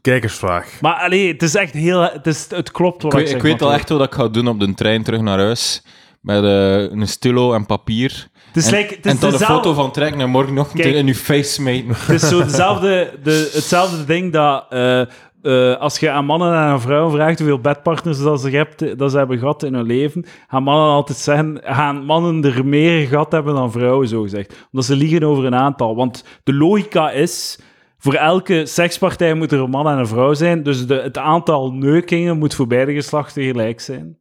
Kijkersvraag. 0.00 0.80
Maar 0.80 0.94
allee, 0.94 1.32
het 1.32 1.42
is 1.42 1.54
echt 1.54 1.72
heel... 1.72 2.00
Het, 2.00 2.26
is, 2.26 2.46
het 2.50 2.70
klopt 2.70 3.02
wat 3.02 3.12
Ik, 3.12 3.18
ik, 3.18 3.24
weet- 3.24 3.28
zeg. 3.28 3.36
ik 3.36 3.42
weet 3.42 3.62
al 3.62 3.72
echt 3.72 3.88
wat 3.88 4.02
ik 4.02 4.14
ga 4.14 4.28
doen 4.28 4.48
op 4.48 4.60
de 4.60 4.74
trein 4.74 5.02
terug 5.02 5.20
naar 5.20 5.38
huis. 5.38 5.82
Met 6.26 6.44
eh, 6.44 6.80
een 6.80 7.08
stilo 7.08 7.52
en 7.52 7.66
papier. 7.66 8.28
Het 8.46 8.56
is, 8.56 8.66
en 8.66 8.78
like, 8.78 8.94
het 8.94 9.06
is 9.06 9.12
en 9.12 9.18
dan 9.18 9.32
een 9.32 9.38
foto 9.38 9.72
van 9.72 9.90
trekken 9.90 10.20
en 10.20 10.30
morgen 10.30 10.54
nog 10.54 10.72
Kijk. 10.72 10.94
in 10.94 11.06
je 11.06 11.14
face 11.14 11.62
meten. 11.62 11.94
Het 11.94 12.22
is 12.22 12.28
zo 12.28 12.42
dezelfde, 12.44 13.18
de, 13.22 13.50
hetzelfde 13.52 14.04
ding 14.04 14.32
dat 14.32 14.66
eh, 14.70 15.00
eh, 15.00 15.76
als 15.76 15.98
je 15.98 16.10
aan 16.10 16.24
mannen 16.24 16.52
en 16.52 16.58
aan 16.58 16.80
vrouwen 16.80 17.12
vraagt 17.12 17.38
hoeveel 17.38 17.60
bedpartners 17.60 18.22
dat 18.22 18.40
ze, 18.40 18.50
hebt, 18.50 18.98
dat 18.98 19.10
ze 19.10 19.18
hebben 19.18 19.38
gehad 19.38 19.62
in 19.62 19.74
hun 19.74 19.86
leven, 19.86 20.24
gaan 20.48 20.62
mannen 20.62 20.88
altijd 20.88 21.18
zeggen, 21.18 21.60
gaan 21.62 22.04
mannen 22.04 22.44
er 22.44 22.66
meer 22.66 23.06
gehad 23.06 23.32
hebben 23.32 23.54
dan 23.54 23.72
vrouwen, 23.72 24.08
zo 24.08 24.22
gezegd. 24.22 24.66
Omdat 24.72 24.86
ze 24.86 24.96
liegen 24.96 25.22
over 25.22 25.44
een 25.44 25.54
aantal. 25.54 25.96
Want 25.96 26.24
de 26.42 26.54
logica 26.54 27.10
is, 27.10 27.58
voor 27.98 28.14
elke 28.14 28.66
sekspartij 28.66 29.34
moet 29.34 29.52
er 29.52 29.60
een 29.60 29.70
man 29.70 29.88
en 29.88 29.98
een 29.98 30.06
vrouw 30.06 30.34
zijn, 30.34 30.62
dus 30.62 30.86
de, 30.86 30.94
het 30.94 31.18
aantal 31.18 31.72
neukingen 31.72 32.38
moet 32.38 32.54
voor 32.54 32.66
beide 32.66 32.92
geslachten 32.92 33.42
gelijk 33.42 33.80
zijn. 33.80 34.18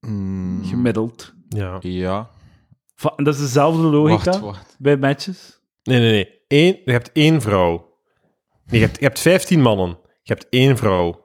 Mm, 0.00 0.64
Gemiddeld. 0.64 1.34
Ja. 1.48 1.76
ja. 1.80 2.30
Va- 2.94 3.12
dat 3.16 3.34
is 3.34 3.40
dezelfde 3.40 3.82
logica 3.82 4.30
Wacht, 4.30 4.40
wacht. 4.40 4.76
bij 4.78 4.96
matches. 4.96 5.60
Nee, 5.82 5.98
nee, 6.00 6.10
nee. 6.10 6.34
Eén, 6.48 6.80
je 6.84 6.92
hebt 6.92 7.12
één 7.12 7.40
vrouw. 7.40 7.94
Nee, 8.66 8.80
je 8.80 8.86
hebt, 8.86 8.98
je 8.98 9.04
hebt 9.04 9.20
15 9.20 9.60
mannen. 9.60 9.88
Je 10.22 10.32
hebt 10.32 10.46
één 10.50 10.76
vrouw. 10.76 11.24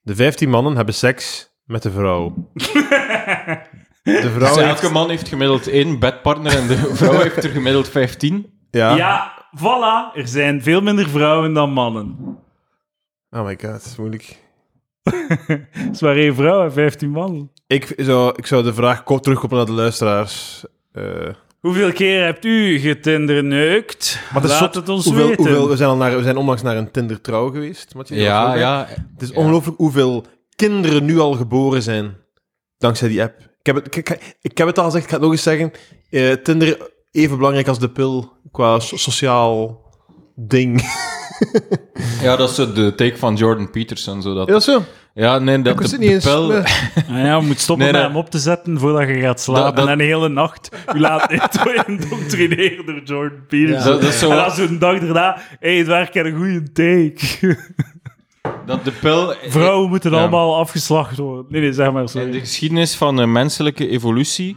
De 0.00 0.14
15 0.14 0.50
mannen 0.50 0.76
hebben 0.76 0.94
seks 0.94 1.50
met 1.64 1.82
de 1.82 1.90
vrouw. 1.90 2.50
De 2.52 4.30
vrouw 4.34 4.38
Dus 4.54 4.56
heeft... 4.64 4.82
elke 4.82 4.92
man 4.92 5.08
heeft 5.08 5.28
gemiddeld 5.28 5.66
één 5.66 5.98
bedpartner 5.98 6.56
en 6.56 6.66
de 6.66 6.76
vrouw 6.96 7.20
heeft 7.20 7.44
er 7.44 7.50
gemiddeld 7.50 7.88
15. 7.88 8.60
Ja. 8.70 8.96
Ja, 8.96 9.46
voilà. 9.58 10.16
Er 10.16 10.28
zijn 10.28 10.62
veel 10.62 10.80
minder 10.80 11.08
vrouwen 11.08 11.52
dan 11.54 11.70
mannen. 11.72 12.16
Oh 13.30 13.44
my 13.44 13.50
god, 13.60 13.70
dat 13.70 13.84
is 13.84 13.96
moeilijk. 13.96 14.38
Het 15.70 15.88
is 15.92 16.00
maar 16.00 16.16
één 16.16 16.34
vrouw 16.34 16.64
en 16.64 16.72
15 16.72 17.10
mannen. 17.10 17.51
Ik 17.72 17.92
zou, 17.96 18.32
ik 18.36 18.46
zou 18.46 18.62
de 18.62 18.74
vraag 18.74 19.02
kort 19.02 19.22
terugkoppelen 19.22 19.64
naar 19.66 19.74
de 19.74 19.80
luisteraars. 19.80 20.64
Eh, 20.92 21.04
Hoeveel 21.60 21.92
keer 21.92 22.24
hebt 22.24 22.44
u 22.44 22.78
getinderneukt? 22.78 24.18
maar 24.32 24.42
het 24.42 24.50
is 24.50 24.58
Laat 24.60 24.74
zot 24.74 24.74
het 24.74 24.88
ons 24.88 25.04
hoeveel, 25.04 25.26
weten. 25.28 25.44
hoeveel, 25.44 25.68
we, 25.68 25.76
zijn 25.76 25.88
al 25.88 25.96
naar, 25.96 26.16
we 26.16 26.22
zijn 26.22 26.36
onlangs 26.36 26.62
naar 26.62 26.76
een 26.76 26.90
Tinder 26.90 27.20
trouw 27.20 27.50
geweest. 27.50 27.94
Mathieu, 27.94 28.18
dat 28.18 28.26
was 28.28 28.36
Ja, 28.36 28.46
ook, 28.48 28.54
hè? 28.54 28.60
ja. 28.60 28.86
Het 29.12 29.22
is 29.22 29.28
Ja. 29.28 29.34
ongelooflijk 29.36 29.76
hoeveel 29.78 30.24
kinderen 30.56 31.04
nu 31.04 31.18
al 31.18 31.32
geboren 31.32 31.82
zijn. 31.82 32.16
Dankzij 32.78 33.08
die 33.08 33.22
app. 33.22 33.40
Ik 33.40 33.66
heb 33.66 33.74
het, 33.76 33.96
ik, 33.96 34.08
ik- 34.10 34.36
ik 34.40 34.58
heb 34.58 34.66
het 34.66 34.78
al 34.78 34.84
gezegd, 34.84 35.04
ik 35.04 35.08
ga 35.10 35.14
het 35.16 35.24
nog 35.24 35.32
eens 35.32 35.42
zeggen. 35.42 35.72
Eh, 36.10 36.32
Tinder 36.32 36.90
even 37.10 37.36
belangrijk 37.36 37.68
als 37.68 37.78
de 37.78 37.90
pil 37.90 38.32
qua 38.50 38.78
so- 38.80 38.96
sociaal 38.96 39.80
ding. 40.36 40.80
Ja, 42.22 42.36
dat 42.36 42.48
is 42.50 42.54
zo 42.54 42.72
de 42.72 42.94
take 42.94 43.16
van 43.16 43.34
Jordan 43.34 43.70
Peterson. 43.70 44.22
Zo 44.22 44.34
dat, 44.34 44.46
Is 44.48 44.52
dat 44.54 44.62
zo? 44.62 44.82
ja, 45.14 45.38
nee, 45.38 45.62
dat 45.62 45.72
Ik 45.72 45.78
wist 45.80 45.90
de, 45.90 45.96
het 45.96 46.04
niet 46.12 46.22
de 46.22 46.30
eens. 46.30 46.34
pijl- 46.36 46.46
Nee. 46.46 46.62
Ah 47.18 47.24
ja, 47.26 47.36
je 47.36 47.46
moet 47.46 47.58
stoppen 47.60 47.84
Nee, 47.84 47.92
met 47.94 48.02
nee. 48.02 48.10
hem 48.10 48.20
op 48.20 48.30
te 48.30 48.38
zetten 48.38 48.78
voordat 48.78 49.08
je 49.08 49.20
gaat 49.20 49.40
slapen. 49.40 49.64
Dat- 49.64 49.76
dat- 49.76 49.86
En 49.86 49.92
een 49.92 50.00
hele 50.06 50.28
nacht 50.28 50.68
u 50.94 50.98
laat 51.00 51.30
indoctrineren 51.86 52.86
door 52.86 53.00
Jordan 53.04 53.46
Peterson. 53.48 53.92
Dat- 53.92 54.00
dat 54.00 54.10
is 54.10 54.18
zo 54.18 54.30
en 54.30 54.36
wat- 54.36 54.56
dan 54.56 54.66
zo'n 54.68 54.78
dag 54.78 54.98
daarna... 55.00 55.36
Hé, 55.60 55.68
hey, 55.68 55.76
het 55.78 55.86
werkt 55.86 56.16
een 56.16 56.36
goede 56.36 56.72
take. 56.72 57.56
dat 58.66 58.84
de 58.84 58.90
pil... 59.00 59.34
Vrouwen 59.48 59.88
moeten 59.88 60.10
Ja. 60.10 60.18
allemaal 60.18 60.56
afgeslacht 60.56 61.16
worden. 61.18 61.44
Nee, 61.48 61.60
nee, 61.60 61.72
zeg 61.72 61.92
maar. 61.92 62.02
In 62.02 62.08
Sorry. 62.08 62.30
de 62.30 62.38
geschiedenis 62.40 62.94
van 62.94 63.16
de 63.16 63.26
menselijke 63.26 63.88
evolutie 63.88 64.56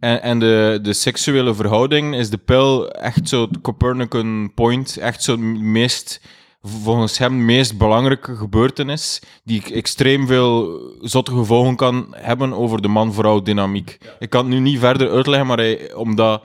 en, 0.00 0.22
en 0.22 0.38
de, 0.38 0.78
de 0.82 0.92
seksuele 0.92 1.54
verhouding 1.54 2.14
is 2.14 2.30
de 2.30 2.38
pil 2.38 2.90
echt 2.90 3.28
zo 3.28 3.40
het 3.40 3.60
Copernican 3.60 4.52
point, 4.54 4.96
echt 4.96 5.22
zo 5.22 5.32
het 5.32 5.40
meest, 5.60 6.20
volgens 6.62 7.18
hem, 7.18 7.44
meest 7.44 7.78
belangrijke 7.78 8.36
gebeurtenis 8.36 9.22
die 9.44 9.74
extreem 9.74 10.26
veel 10.26 10.80
zotte 11.00 11.30
gevolgen 11.30 11.76
kan 11.76 12.06
hebben 12.10 12.52
over 12.52 12.82
de 12.82 12.88
man-vrouw 12.88 13.42
dynamiek. 13.42 13.98
Ik 14.18 14.30
kan 14.30 14.44
het 14.44 14.54
nu 14.54 14.60
niet 14.60 14.78
verder 14.78 15.10
uitleggen, 15.10 15.46
maar 15.46 15.58
hij, 15.58 15.94
omdat, 15.94 16.42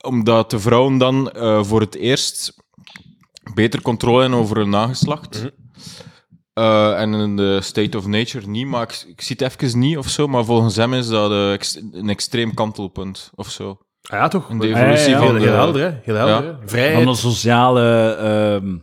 omdat 0.00 0.50
de 0.50 0.58
vrouwen 0.60 0.98
dan 0.98 1.30
eh, 1.30 1.64
voor 1.64 1.80
het 1.80 1.94
eerst 1.94 2.56
beter 3.54 3.82
controle 3.82 4.20
hebben 4.20 4.38
over 4.38 4.56
hun 4.56 4.70
nageslacht. 4.70 5.52
Eh, 6.54 7.00
en 7.00 7.14
in 7.14 7.36
de 7.36 7.60
State 7.60 7.98
of 7.98 8.06
Nature 8.06 8.46
niet, 8.48 8.66
maar 8.66 8.82
ik, 8.82 9.04
ik 9.08 9.20
zie 9.20 9.36
het 9.38 9.62
even 9.62 9.78
niet 9.78 9.98
of 9.98 10.08
zo. 10.08 10.26
Maar 10.26 10.44
volgens 10.44 10.76
hem 10.76 10.94
is 10.94 11.08
dat 11.08 11.30
eh, 11.30 11.52
ex- 11.52 11.80
een 11.92 12.08
extreem 12.08 12.54
kantelpunt 12.54 13.30
of 13.34 13.50
zo. 13.50 13.68
Ah 14.02 14.18
ja, 14.18 14.28
toch? 14.28 14.50
In 14.50 14.58
de 14.58 14.66
Heel, 14.66 14.76
evolutie 14.76 15.10
ja, 15.10 15.18
ja. 15.20 15.26
van 15.26 15.36
heel 15.36 15.44
de... 15.44 15.50
helder, 15.50 15.82
hè? 15.82 15.98
Heel 16.02 16.14
helder, 16.14 16.44
Ja. 16.50 16.58
Vrijheid. 16.64 16.98
Van 16.98 17.08
een 17.08 17.16
sociale 17.16 18.10
ehm, 18.14 18.76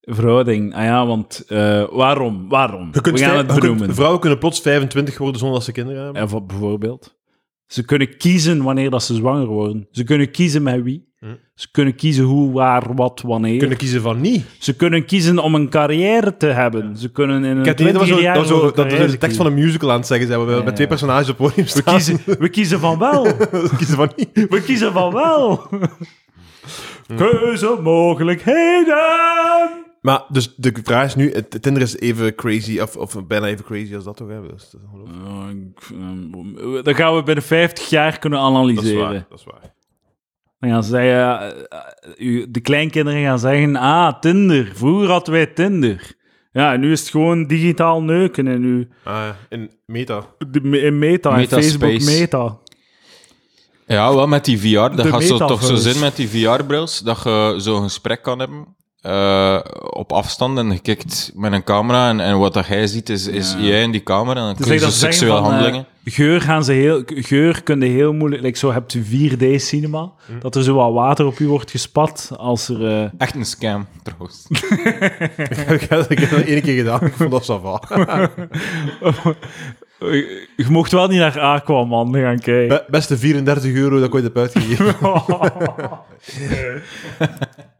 verhouding. 0.00 0.74
Ah 0.74 0.84
ja, 0.84 1.06
want 1.06 1.44
eh, 1.48 1.84
waarom? 1.90 2.48
Waarom? 2.48 2.88
Je 2.92 3.00
kunt 3.00 3.18
We 3.18 3.24
gaan 3.24 3.36
het 3.36 3.46
benoemen. 3.60 3.94
vrouwen 3.94 4.20
kunnen 4.20 4.38
plots 4.38 4.60
25 4.60 5.18
worden 5.18 5.38
zonder 5.38 5.56
dat 5.56 5.66
ze 5.66 5.72
kinderen 5.72 6.02
hebben. 6.04 6.22
Ja, 6.22 6.28
voor- 6.28 6.46
bijvoorbeeld. 6.46 7.16
Ze 7.66 7.84
kunnen 7.84 8.16
kiezen 8.16 8.62
wanneer 8.62 8.90
dat 8.90 9.02
ze 9.02 9.14
zwanger 9.14 9.46
worden. 9.46 9.88
Ze 9.90 10.04
kunnen 10.04 10.30
kiezen 10.30 10.62
met 10.62 10.82
wie. 10.82 11.11
Hm. 11.22 11.28
Ze 11.54 11.68
kunnen 11.70 11.94
kiezen 11.94 12.24
hoe, 12.24 12.52
waar, 12.52 12.94
wat, 12.94 13.22
wanneer. 13.26 13.58
kunnen 13.58 13.76
kiezen 13.76 14.02
van 14.02 14.20
niet. 14.20 14.44
Ze 14.58 14.76
kunnen 14.76 15.04
kiezen 15.04 15.38
om 15.38 15.54
een 15.54 15.68
carrière 15.68 16.36
te 16.36 16.46
hebben. 16.46 16.96
Ze 16.96 17.10
kunnen 17.12 17.44
in 17.44 17.56
een 17.56 17.68
idee 17.68 17.92
dat 17.92 18.02
we 18.02 18.06
zo, 18.06 18.14
20 18.14 18.20
jaar 18.20 18.34
dat 18.34 18.42
we 18.42 18.48
zo, 18.48 18.54
voor 18.58 18.68
een 18.68 18.74
dat 18.74 18.84
we 18.84 18.90
carrière 18.90 19.10
de 19.12 19.18
tekst 19.18 19.36
van 19.36 19.46
een 19.46 19.54
musical 19.54 19.90
aan 19.90 19.96
het 19.98 20.06
zeggen 20.06 20.26
zijn, 20.26 20.44
we 20.46 20.52
Ja, 20.52 20.62
met 20.62 20.74
twee 20.74 20.86
personages 20.86 21.28
op 21.28 21.36
podium 21.36 21.64
We 21.64 21.70
staan. 21.70 21.94
kiezen, 21.94 22.18
we 22.38 22.48
kiezen 22.48 22.80
van 22.80 22.98
wel. 22.98 23.22
We 23.50 23.70
kiezen 23.76 23.96
van 23.96 24.12
niet. 24.16 24.46
We 24.48 24.62
kiezen 24.62 24.92
van 24.92 25.12
wel. 25.12 25.66
Keuzemogelijkheden. 27.16 28.96
Maar 30.00 30.22
dus 30.28 30.54
de 30.56 30.72
vraag 30.84 31.04
is 31.06 31.14
nu, 31.14 31.32
Tinder 31.60 31.82
is 31.82 31.98
even 31.98 32.34
crazy, 32.34 32.80
of, 32.80 32.96
of 32.96 33.26
bijna 33.26 33.46
even 33.46 33.64
crazy 33.64 33.94
als 33.94 34.04
dat 34.04 34.16
toch? 34.16 34.28
Dat 34.28 34.42
is, 34.56 34.70
dat 34.70 34.80
is 34.80 34.86
ongelooflijk. 34.92 36.78
Ik- 36.78 36.84
Dat 36.84 36.94
gaan 36.96 37.16
we 37.16 37.22
binnen 37.22 37.44
50 37.44 37.88
jaar 37.90 38.18
kunnen 38.18 38.38
Dat 38.38 38.48
is 38.50 38.54
analyseren. 38.56 39.00
waar, 39.00 39.26
dat 39.28 39.38
is 39.38 39.44
waar. 39.44 39.72
Dan 40.62 40.70
gaan 40.70 40.84
zij, 40.84 41.20
eh, 41.20 41.48
eh, 42.18 42.46
de 42.48 42.60
kleinkinderen 42.60 43.22
gaan 43.22 43.38
zeggen, 43.38 43.76
ah, 43.76 44.20
Tinder. 44.20 44.70
Vroeger 44.74 45.10
hadden 45.10 45.34
wij 45.34 45.46
Tinder. 45.46 46.12
Ja, 46.52 46.72
en 46.72 46.80
nu 46.80 46.92
is 46.92 47.00
het 47.00 47.08
gewoon 47.08 47.46
digitaal 47.46 48.02
neuken 48.02 48.46
in, 48.46 48.62
uw, 48.62 48.84
Ah, 49.04 49.14
ja, 49.14 49.36
in 49.48 49.70
meta. 49.86 50.26
de- 50.50 50.80
in 50.80 50.98
Meta, 50.98 51.36
in. 51.36 51.48
Facebook 51.48 51.90
Meta. 52.04 52.56
Ja, 53.86 54.14
wel 54.14 54.26
met 54.26 54.44
die 54.44 54.58
VR. 54.60 54.96
Dat 54.96 55.06
gaat 55.06 55.22
zo, 55.24 55.36
toch 55.46 55.62
zo 55.62 55.74
zin 55.74 56.00
met 56.00 56.16
die 56.16 56.28
VR-brils, 56.28 56.98
dat 56.98 57.22
je 57.22 57.54
zo'n 57.56 57.82
gesprek 57.82 58.22
kan 58.22 58.38
hebben. 58.38 58.76
Eh, 59.02 59.58
op 59.90 60.12
afstand 60.12 60.58
en 60.58 60.70
je 60.70 60.78
kijkt 60.78 61.32
met 61.34 61.52
een 61.52 61.64
camera 61.64 62.08
en, 62.08 62.20
en 62.20 62.38
wat 62.38 62.54
dat 62.54 62.66
jij 62.66 62.86
ziet 62.86 63.08
is, 63.08 63.26
is 63.26 63.56
jij 63.58 63.82
in 63.82 63.90
die 63.90 64.02
camera 64.02 64.40
en 64.40 64.46
dan 64.46 64.54
Dus 64.56 64.66
dat 64.66 64.92
zeggen 64.92 64.98
seksuele 64.98 65.34
van, 65.34 65.44
eh, 65.44 65.50
handelingen. 65.50 65.86
geur 66.04 66.40
gaan 66.40 66.64
ze 66.64 66.72
heel, 66.72 67.02
geur 67.06 67.62
kun 67.62 67.80
je 67.80 67.86
heel 67.86 68.12
moeilijk, 68.12 68.42
like 68.42 68.58
zo 68.58 68.72
hebt 68.72 68.92
je 68.92 69.02
4D-cinema, 69.02 70.10
Hm. 70.26 70.38
dat 70.40 70.54
er 70.56 70.62
zo 70.62 70.74
wat 70.74 70.92
water 70.92 71.26
op 71.26 71.38
je 71.38 71.46
wordt 71.46 71.70
gespat 71.70 72.30
als 72.36 72.68
er... 72.68 72.86
eh, 73.02 73.10
Echt 73.18 73.34
een 73.34 73.44
scam, 73.46 73.86
trouwens. 74.02 74.46
ik 74.48 75.80
heb 75.88 76.10
ik 76.10 76.18
heb 76.18 76.30
dat 76.30 76.40
één 76.40 76.62
keer 76.62 76.76
gedaan, 76.76 77.00
ik 77.06 77.12
vond 77.12 77.30
dat. 77.46 77.86
je 80.56 80.66
mocht 80.68 80.92
wel 80.92 81.08
niet 81.08 81.18
naar 81.18 81.40
Aquaman 81.40 82.14
gaan 82.14 82.38
kijken. 82.38 82.68
Be- 82.68 82.84
Beste 82.88 83.18
34 83.18 83.72
euro 83.72 83.96
dat 83.96 84.06
ik 84.06 84.14
ooit 84.14 84.24
heb 84.24 84.36
uitgegeven. 84.36 84.94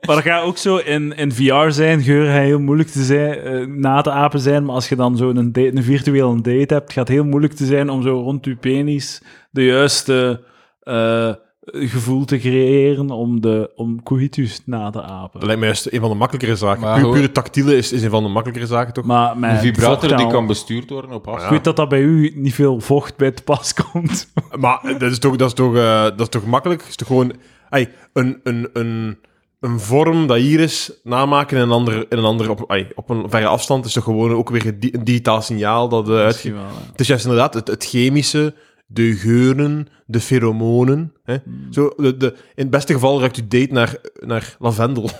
maar 0.06 0.16
dat 0.16 0.22
gaat 0.22 0.42
ook 0.42 0.58
zo 0.58 0.76
in, 0.76 1.16
in 1.16 1.32
VR 1.32 1.70
zijn, 1.70 2.02
geur 2.02 2.26
gaat 2.26 2.42
heel 2.42 2.60
moeilijk 2.60 2.88
te 2.88 3.02
zijn, 3.02 3.38
eh, 3.38 3.66
na 3.66 4.00
te 4.00 4.10
apen 4.10 4.40
zijn, 4.40 4.64
maar 4.64 4.74
als 4.74 4.88
je 4.88 4.96
dan 4.96 5.16
zo 5.16 5.28
een, 5.28 5.50
een 5.52 5.82
virtuele 5.82 6.40
date 6.40 6.74
hebt, 6.74 6.92
gaat 6.92 7.08
het 7.08 7.16
heel 7.16 7.24
moeilijk 7.24 7.52
te 7.52 7.66
zijn 7.66 7.90
om 7.90 8.02
zo 8.02 8.20
rond 8.20 8.44
je 8.44 8.56
penis 8.56 9.22
de 9.50 9.64
juiste 9.64 10.40
eh, 10.82 11.34
gevoel 11.64 12.24
te 12.24 12.38
creëren 12.38 13.10
om, 13.10 13.40
de, 13.40 13.70
om 13.76 14.02
coitus 14.02 14.60
na 14.64 14.90
te 14.90 15.02
apen. 15.02 15.30
Dat 15.32 15.42
lijkt 15.42 15.58
mij 15.58 15.68
juist 15.68 15.86
een 15.92 16.00
van 16.00 16.10
de 16.10 16.16
makkelijkere 16.16 16.56
zaken. 16.56 16.80
Maar 16.82 17.00
Puur, 17.00 17.12
pure 17.12 17.32
tactiele 17.32 17.76
is, 17.76 17.92
is 17.92 18.02
een 18.02 18.10
van 18.10 18.22
de 18.22 18.28
makkelijkere 18.28 18.66
zaken, 18.66 18.92
toch? 18.92 19.04
Maar 19.04 19.36
Een 19.36 19.58
vibrator 19.58 20.08
vocht 20.08 20.16
die 20.22 20.26
kan 20.26 20.46
bestuurd 20.46 20.90
worden 20.90 21.10
op 21.10 21.26
afstand. 21.26 21.44
Ik 21.44 21.50
weet 21.50 21.64
dat 21.64 21.76
dat 21.76 21.88
bij 21.88 22.00
u 22.00 22.32
niet 22.34 22.54
veel 22.54 22.80
vocht 22.80 23.16
bij 23.16 23.30
te 23.30 23.42
pas 23.42 23.74
komt. 23.92 24.32
Maar 24.58 24.94
dat 24.98 25.10
is 25.10 25.18
toch, 25.18 25.36
dat 25.36 25.48
is 25.48 25.54
toch, 25.54 25.76
eh, 25.76 26.02
dat 26.02 26.20
is 26.20 26.28
toch 26.28 26.46
makkelijk? 26.46 26.82
Is 26.88 26.96
toch 26.96 27.06
gewoon 27.08 27.32
ai, 27.70 27.88
een, 28.12 28.40
een, 28.42 28.68
een, 28.72 29.18
een 29.60 29.80
vorm 29.80 30.26
dat 30.26 30.36
hier 30.36 30.60
is, 30.60 30.92
namaken 31.02 31.56
in 31.56 31.62
een 31.62 31.70
ander, 31.70 31.94
in 32.08 32.18
een 32.18 32.24
ander 32.24 32.50
op, 32.50 32.64
ai, 32.70 32.86
op 32.94 33.10
een 33.10 33.30
verre 33.30 33.46
afstand, 33.46 33.84
is 33.84 33.92
toch 33.92 34.04
gewoon 34.04 34.32
ook 34.34 34.50
weer 34.50 34.66
een 34.66 34.80
di- 34.80 34.90
een 34.92 35.04
digitaal 35.04 35.40
signaal 35.42 35.88
dat 35.88 36.08
uh, 36.08 36.14
uitge... 36.14 36.26
Misschien 36.26 36.52
wel, 36.54 36.62
ja. 36.62 36.90
Het 36.90 37.00
is 37.00 37.06
juist 37.06 37.24
inderdaad 37.24 37.54
het, 37.54 37.68
het 37.68 37.84
chemische, 37.84 38.54
de 38.92 39.14
geuren, 39.16 39.86
de 40.06 40.20
pheromonen. 40.20 41.12
Hè? 41.24 41.36
Zo, 41.70 41.92
de, 41.96 42.16
de, 42.16 42.26
in 42.32 42.62
het 42.62 42.70
beste 42.70 42.92
geval 42.92 43.18
ruikt 43.18 43.36
u 43.38 43.42
date 43.48 43.72
naar, 43.72 43.96
naar 44.20 44.56
lavendel. 44.58 45.02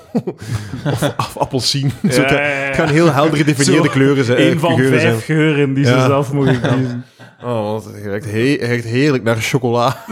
of, 0.85 1.03
of 1.17 1.37
appelsien. 1.39 1.91
Zo, 1.91 2.21
het, 2.21 2.31
Ja, 2.31 2.33
ja, 2.33 2.41
ja. 2.49 2.67
het 2.67 2.77
gaan 2.77 2.89
heel 2.89 3.13
helder 3.13 3.37
gedefinieerde 3.37 3.89
kleuren 3.91 4.25
zijn. 4.25 4.51
Een 4.51 4.59
van 4.59 4.75
geuren 4.77 5.01
vijf 5.01 5.11
zijn. 5.13 5.21
geuren 5.21 5.75
die 5.75 5.85
ze 5.85 5.91
zelf 5.91 6.33
mogen 6.33 6.61
kiezen. 6.71 7.05
Oh, 7.43 7.63
want 7.71 7.85
het 7.85 7.97
ruikt, 8.05 8.25
he- 8.31 8.57
het 8.61 8.61
ruikt 8.69 8.85
heerlijk 8.85 9.23
naar 9.23 9.37
chocola. 9.41 10.05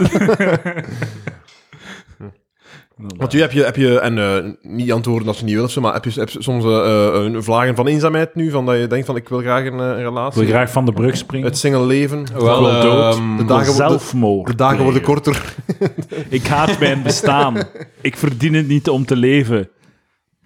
Want 3.17 3.33
nu 3.33 3.39
heb 3.41 3.51
je, 3.51 3.63
heb 3.63 3.75
je 3.75 3.99
en 3.99 4.17
eh, 4.17 4.51
niet 4.61 4.91
antwoorden 4.91 5.27
als 5.27 5.37
je 5.39 5.45
niet 5.45 5.53
wil 5.55 5.63
of 5.63 5.71
zo, 5.71 5.81
maar 5.81 5.93
heb 5.93 6.05
je, 6.05 6.19
heb 6.19 6.29
je 6.29 6.41
soms 6.43 6.63
eh, 6.63 7.07
eh, 7.07 7.23
een 7.23 7.43
vlagen 7.43 7.75
van 7.75 7.87
eenzaamheid 7.87 8.35
nu? 8.35 8.49
Van 8.51 8.65
dat 8.65 8.77
je 8.79 8.87
denkt 8.87 9.05
van 9.05 9.15
ik 9.15 9.29
wil 9.29 9.39
graag 9.39 9.65
een, 9.65 9.79
een 9.79 9.97
Ik 9.97 10.03
relatie? 10.05 10.41
wil 10.41 10.49
graag 10.51 10.71
van 10.71 10.85
de 10.85 10.91
brug 10.91 11.17
springen. 11.17 11.47
Het 11.47 11.57
single 11.57 11.85
leven? 11.85 12.25
Wel, 12.33 12.55
Gewoon 12.55 12.81
dood. 12.81 13.15
ehm, 13.15 13.37
de, 13.37 13.45
dagen, 13.45 13.65
worden- 13.73 13.89
Zelfmoord. 13.89 14.47
de 14.47 14.55
dagen 14.55 14.83
worden 14.83 15.01
korter. 15.01 15.55
Ik 16.29 16.47
haat 16.47 16.79
mijn 16.79 17.01
bestaan. 17.03 17.57
Ik 18.01 18.17
verdien 18.17 18.53
het 18.53 18.67
niet 18.67 18.89
om 18.89 19.05
te 19.05 19.15
leven. 19.15 19.69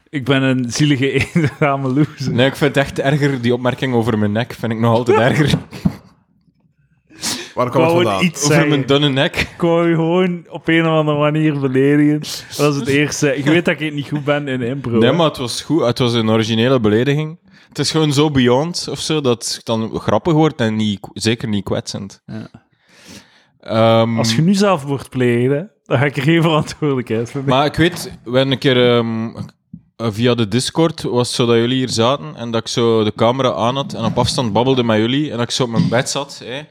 Ik 0.09 0.25
ben 0.25 0.41
een 0.43 0.65
zielige 0.71 1.11
eenzame 1.35 1.87
loser. 1.87 2.31
Nee, 2.33 2.47
ik 2.47 2.55
vind 2.55 2.75
het 2.75 2.83
echt 2.85 2.99
erger, 2.99 3.41
die 3.41 3.53
opmerking 3.53 3.93
over 3.93 4.17
mijn 4.17 4.31
nek 4.31 4.53
vind 4.53 4.71
ik 4.71 4.79
nog 4.79 4.93
altijd 4.93 5.17
erger. 5.29 5.49
Waar 7.55 7.69
kwam 7.69 7.81
het 7.83 7.91
Gewoon 7.91 8.03
vandaan? 8.05 8.23
iets 8.25 8.43
over 8.45 8.67
mijn 8.67 8.85
dunne 8.85 9.09
nek. 9.09 9.35
Ik 9.35 9.61
wou 9.61 9.89
je 9.89 9.95
gewoon 9.95 10.45
op 10.49 10.67
een 10.67 10.81
of 10.85 10.91
andere 10.91 11.17
manier 11.17 11.59
beledigen. 11.59 12.19
Dat 12.57 12.73
is 12.73 12.79
het 12.79 12.87
eerste. 12.87 13.35
Ik 13.35 13.45
weet 13.45 13.65
dat 13.65 13.79
ik 13.79 13.93
niet 13.93 14.07
goed 14.07 14.23
ben 14.23 14.47
in 14.47 14.61
impro. 14.61 14.91
Nee, 14.91 15.09
hè. 15.09 15.15
maar 15.15 15.27
het 15.27 15.37
was 15.37 15.61
goed. 15.61 15.85
Het 15.85 15.99
was 15.99 16.13
een 16.13 16.29
originele 16.29 16.79
belediging. 16.79 17.37
Het 17.67 17.79
is 17.79 17.91
gewoon 17.91 18.13
zo 18.13 18.31
beyond 18.31 18.87
of 18.89 18.99
zo, 18.99 19.21
dat 19.21 19.43
het 19.45 19.65
dan 19.65 19.99
grappig 19.99 20.33
wordt 20.33 20.59
en 20.61 20.75
niet, 20.75 20.99
zeker 21.13 21.47
niet 21.47 21.63
kwetsend. 21.63 22.21
Ja. 22.25 22.47
Ehm, 23.59 24.17
Als 24.17 24.35
je 24.35 24.41
nu 24.41 24.53
zelfmoord 24.53 25.09
pleegt, 25.09 25.51
hè, 25.51 25.61
dan 25.85 25.97
ga 25.97 26.05
ik 26.05 26.15
er 26.17 26.23
geen 26.23 26.41
verantwoordelijkheid 26.41 27.31
voor. 27.31 27.43
Maar 27.45 27.65
ik 27.65 27.75
weet, 27.75 28.11
we 28.23 28.39
een 28.39 28.57
keer 28.57 28.95
ehm, 28.97 29.27
eh, 29.95 30.07
via 30.11 30.35
de 30.35 30.47
Discord 30.47 31.01
was 31.01 31.27
het 31.27 31.35
zo 31.35 31.45
dat 31.45 31.55
jullie 31.55 31.77
hier 31.77 31.89
zaten 31.89 32.35
en 32.35 32.51
dat 32.51 32.61
ik 32.61 32.67
zo 32.67 33.03
de 33.03 33.13
camera 33.15 33.53
aan 33.53 33.75
had 33.75 33.93
en 33.93 34.03
op 34.05 34.17
afstand 34.17 34.53
babbelde 34.53 34.83
met 34.83 34.97
jullie 34.97 35.31
en 35.31 35.37
dat 35.37 35.45
ik 35.45 35.51
zo 35.51 35.63
op 35.63 35.69
mijn 35.69 35.89
bed 35.89 36.09
zat. 36.09 36.41
Hè. 36.45 36.61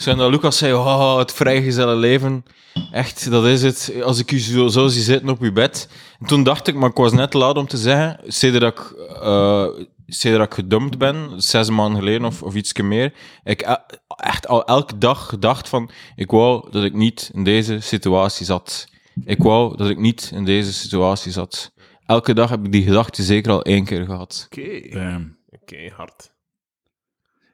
Zo, 0.00 0.10
en 0.10 0.16
dat 0.16 0.30
Lucas 0.30 0.58
zei, 0.58 0.72
oh, 0.72 1.18
het 1.18 1.32
vrijgezelle 1.32 1.94
leven, 1.94 2.44
echt, 2.92 3.30
dat 3.30 3.44
is 3.44 3.62
het. 3.62 3.92
Als 4.02 4.18
ik 4.18 4.30
u 4.30 4.38
zo, 4.38 4.68
zo 4.68 4.86
zie 4.86 5.02
zitten 5.02 5.28
op 5.28 5.40
uw 5.40 5.52
bed. 5.52 5.88
En 6.20 6.26
toen 6.26 6.42
dacht 6.42 6.66
ik, 6.66 6.74
maar 6.74 6.90
ik 6.90 6.96
was 6.96 7.12
net 7.12 7.30
te 7.30 7.38
laat 7.38 7.56
om 7.56 7.66
te 7.66 7.76
zeggen, 7.76 8.20
sinds 8.26 8.58
dat 8.58 8.72
ik, 8.72 8.94
eh, 9.22 9.66
sinds 10.06 10.38
dat 10.38 10.46
ik 10.46 10.54
gedumpt 10.54 10.98
ben, 10.98 11.42
zes 11.42 11.70
maanden 11.70 11.98
geleden 11.98 12.24
of, 12.24 12.42
of 12.42 12.54
iets 12.54 12.72
meer, 12.72 13.12
ik 13.44 13.78
echt 14.06 14.48
al 14.48 14.64
elke 14.64 14.98
dag 14.98 15.28
gedacht 15.28 15.68
van, 15.68 15.90
ik 16.16 16.30
wou 16.30 16.70
dat 16.70 16.84
ik 16.84 16.94
niet 16.94 17.30
in 17.34 17.44
deze 17.44 17.80
situatie 17.80 18.46
zat. 18.46 18.88
Ik 19.24 19.38
wou 19.42 19.76
dat 19.76 19.88
ik 19.88 19.98
niet 19.98 20.30
in 20.34 20.44
deze 20.44 20.72
situatie 20.72 21.32
zat. 21.32 21.72
Elke 22.06 22.34
dag 22.34 22.50
heb 22.50 22.64
ik 22.64 22.72
die 22.72 22.82
gedachte 22.82 23.22
zeker 23.22 23.52
al 23.52 23.62
één 23.62 23.84
keer 23.84 24.04
gehad. 24.04 24.48
Oké. 24.50 25.32
Oké, 25.50 25.90
hard. 25.96 26.30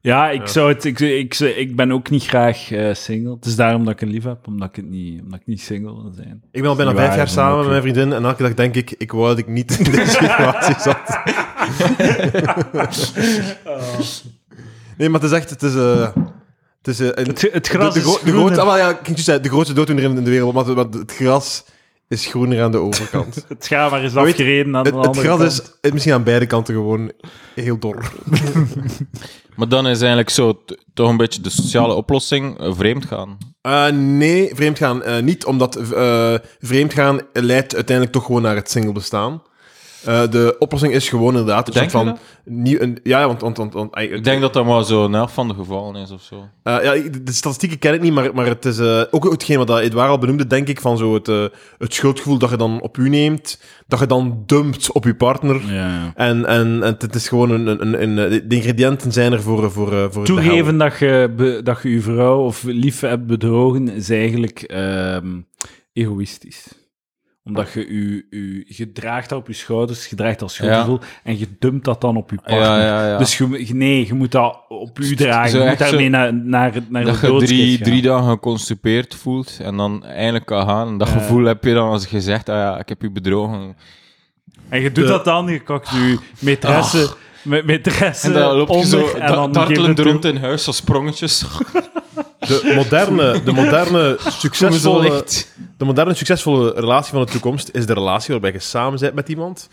Ja, 0.06 0.30
ik. 0.30 0.46
Zou 0.46 0.68
het, 0.72 0.84
ik, 0.84 1.00
ik, 1.00 1.34
ik 1.38 1.76
ben 1.76 1.92
ook 1.92 2.10
niet 2.10 2.24
graag 2.24 2.70
eh, 2.70 2.94
single. 2.94 3.34
Het 3.34 3.44
is 3.44 3.56
daarom 3.56 3.84
dat 3.84 3.92
ik 3.94 4.00
een 4.00 4.08
lief 4.08 4.24
heb, 4.24 4.46
omdat 4.46 4.68
ik, 4.68 4.76
het 4.76 4.90
niet, 4.90 5.22
omdat 5.22 5.40
ik 5.40 5.46
niet 5.46 5.60
single 5.60 5.92
wil 6.02 6.12
zijn. 6.16 6.42
Ik 6.50 6.60
ben 6.60 6.70
al 6.70 6.76
bijna 6.76 6.94
vijf 6.94 7.14
jaar 7.16 7.28
samen 7.28 7.58
met 7.58 7.66
mijn 7.68 7.82
vriendin 7.82 8.12
en 8.12 8.24
elke 8.24 8.42
dag 8.42 8.54
denk 8.54 8.74
ik, 8.74 8.94
ik 8.98 9.12
wou 9.12 9.28
dat 9.28 9.38
ik 9.38 9.46
niet 9.48 9.78
in 9.78 9.90
deze 9.92 10.10
situatie 10.20 10.74
zat. 10.78 11.18
Nee, 14.96 15.08
maar 15.08 15.20
het 15.20 15.30
is 15.30 15.36
echt, 15.36 15.50
het 15.50 15.62
is... 15.62 15.74
eh, 15.74 16.08
het 16.82 16.88
is 16.88 16.98
een- 16.98 17.06
Het, 17.14 17.48
het 17.52 17.68
gras 17.68 17.94
de, 17.94 18.00
de, 18.00 18.06
is 18.06 18.20
de, 18.54 18.60
ah, 18.60 18.66
wel, 18.66 18.76
ja, 18.76 18.98
ik 19.04 19.42
de 19.42 19.48
grootste 19.48 19.74
dooddoener 19.74 20.04
in 20.04 20.24
de 20.24 20.30
wereld, 20.30 20.54
maar, 20.54 20.74
maar 20.74 20.84
het 20.84 21.12
gras 21.12 21.64
is 22.08 22.26
groener 22.26 22.62
aan 22.62 22.70
de 22.70 22.78
overkant. 22.78 23.44
Het 23.48 23.64
schaam 23.64 23.90
maar 23.90 24.04
is 24.04 24.16
afgereden 24.16 24.76
aan 24.76 24.84
het, 24.84 24.92
de 24.94 24.98
het 24.98 25.06
andere 25.08 25.26
gras 25.26 25.38
kant. 25.38 25.50
is 25.52 25.78
eh, 25.80 25.92
misschien 25.92 26.12
aan 26.14 26.24
beide 26.24 26.46
kanten 26.46 26.74
gewoon 26.74 27.12
heel 27.54 27.78
dor. 27.78 28.12
Maar 29.56 29.68
dan 29.68 29.86
is 29.86 29.98
eigenlijk 29.98 30.30
zo 30.30 30.62
toch 30.94 31.08
een 31.08 31.16
beetje 31.16 31.40
de 31.40 31.50
sociale 31.50 31.94
oplossing 31.94 32.58
eh, 32.58 32.72
vreemd 32.74 33.04
gaan. 33.04 33.38
Eh, 33.60 33.88
nee, 33.88 34.54
vreemdgaan 34.54 35.02
eh, 35.02 35.22
niet, 35.22 35.44
omdat 35.44 35.76
eh 35.76 36.34
vreemdgaan 36.60 37.20
leidt 37.32 37.74
uiteindelijk 37.74 38.16
toch 38.16 38.24
gewoon 38.24 38.42
naar 38.42 38.56
het 38.56 38.70
single 38.70 38.92
bestaan. 38.92 39.42
Eh, 40.04 40.30
de 40.30 40.56
oplossing 40.58 40.92
is 40.92 41.08
gewoon 41.08 41.30
inderdaad 41.30 41.66
een 41.68 41.74
Denk 41.74 41.90
soort 41.90 42.04
van... 42.04 42.18
Nieuw, 42.44 42.80
een, 42.80 42.98
ja, 43.02 43.26
want... 43.26 43.40
want, 43.40 43.72
want, 43.72 43.98
Ik 43.98 44.24
denk 44.24 44.40
dat 44.40 44.52
dat 44.52 44.64
maar 44.64 44.84
zo 44.84 45.04
een 45.04 45.12
helft 45.12 45.34
van 45.34 45.48
de 45.48 45.54
gevallen 45.54 46.02
is 46.02 46.10
of 46.10 46.22
zo. 46.22 46.48
Eh, 46.62 46.76
ja, 46.82 46.92
de 47.22 47.32
statistieken 47.32 47.78
ken 47.78 47.94
ik 47.94 48.00
niet, 48.00 48.12
maar, 48.12 48.34
maar 48.34 48.46
het 48.46 48.64
is 48.64 48.78
eh, 48.78 49.02
ook 49.10 49.30
hetgeen 49.30 49.58
wat 49.58 49.66
dat 49.66 49.78
Edouard 49.80 50.10
al 50.10 50.18
benoemde, 50.18 50.46
denk 50.46 50.68
ik, 50.68 50.80
van 50.80 50.98
zo 50.98 51.14
het, 51.14 51.28
eh, 51.28 51.44
het 51.78 51.94
schuldgevoel 51.94 52.38
dat 52.38 52.50
je 52.50 52.56
dan 52.56 52.80
op 52.80 52.96
u 52.96 53.08
neemt, 53.08 53.60
dat 53.86 53.98
je 53.98 54.06
dan 54.06 54.42
dumpt 54.46 54.92
op 54.92 55.04
je 55.04 55.14
partner. 55.14 55.60
Ja, 55.66 55.72
ja. 55.74 56.12
En, 56.14 56.46
en, 56.46 56.82
en 56.82 56.94
het 56.98 57.14
is 57.14 57.28
gewoon 57.28 57.50
een, 57.50 57.66
een, 57.66 58.02
een, 58.02 58.16
een- 58.16 58.48
de 58.48 58.54
ingrediënten 58.56 59.12
zijn 59.12 59.32
er 59.32 59.42
voor, 59.42 59.70
voor, 59.70 59.88
voor 59.88 60.24
de 60.24 60.32
hel. 60.32 60.42
Toegeven 60.42 60.78
dat 60.78 60.98
je, 60.98 61.32
be- 61.36 61.60
dat 61.64 61.82
je 61.82 61.90
je 61.90 62.00
vrouw 62.00 62.38
of 62.44 62.62
lief 62.62 63.00
hebt 63.00 63.26
bedrogen, 63.26 63.88
is 63.88 64.10
eigenlijk 64.10 64.60
ehm, 64.62 65.26
egoïstisch. 65.92 66.66
Omdat 67.46 67.72
je 67.72 67.80
je, 67.80 68.26
je, 68.30 68.64
je 68.66 68.92
draagt 68.92 69.28
dat 69.28 69.38
op 69.38 69.46
je 69.46 69.52
schouders, 69.52 70.06
je 70.08 70.16
draagt 70.16 70.38
dat 70.38 70.50
schuldgevoel, 70.50 71.00
en 71.22 71.38
je 71.38 71.46
dumpt 71.58 71.84
dat 71.84 72.00
dan 72.00 72.16
op 72.16 72.30
je 72.30 72.36
partner. 72.36 72.80
Ja. 72.80 73.18
Dus 73.18 73.38
je, 73.38 73.68
nee, 73.74 74.06
je 74.06 74.14
moet 74.14 74.32
dat 74.32 74.58
op 74.68 74.98
u 74.98 75.14
dragen. 75.14 75.60
Je 75.62 75.68
moet 75.68 75.78
daarmee 75.78 76.08
naar, 76.08 76.34
naar, 76.34 76.72
naar 76.88 77.04
dat 77.04 77.20
de 77.20 77.32
je 77.32 77.38
drie, 77.38 77.78
drie 77.78 78.02
dagen 78.02 78.30
geconstipeerd 78.30 79.14
voelt 79.14 79.58
en 79.62 79.76
dan 79.76 80.04
eindelijk 80.04 80.46
kan 80.46 80.66
gaan. 80.66 80.88
En 80.88 80.98
dat 80.98 81.08
gevoel 81.08 81.44
heb 81.44 81.64
je 81.64 81.74
dan 81.74 81.88
als 81.88 82.06
je 82.06 82.20
zegt, 82.20 82.48
ah 82.48 82.56
ja, 82.56 82.78
ik 82.78 82.88
heb 82.88 83.02
u 83.02 83.10
bedrogen. 83.10 83.76
En 84.68 84.80
je 84.80 84.92
doet 84.92 85.04
De- 85.04 85.10
dat 85.10 85.24
dan, 85.24 85.46
je 85.46 85.58
kakt 85.58 85.88
je 85.90 86.18
maîtresse, 86.38 87.16
met 87.42 88.22
En 88.22 88.32
dan 88.32 88.56
loop 88.56 88.68
je 88.68 88.86
zo 88.86 89.08
en 89.08 89.52
dan 89.52 89.68
je 89.68 90.02
rond 90.02 90.24
in 90.24 90.36
huis 90.36 90.66
als 90.66 90.76
sprongetjes. 90.76 91.44
De 92.46 92.72
moderne, 92.74 93.42
de 93.42 93.52
moderne, 93.52 94.16
succesvolle, 94.42 95.24
de 95.76 95.84
moderne 95.84 96.14
succesvolle 96.14 96.72
relatie 96.74 97.12
van 97.12 97.24
de 97.24 97.32
toekomst 97.32 97.70
is 97.72 97.86
de 97.86 97.92
relatie 97.92 98.30
waarbij 98.32 98.52
je 98.52 98.58
samen 98.58 99.00
bent 99.00 99.14
met 99.14 99.28
iemand. 99.28 99.68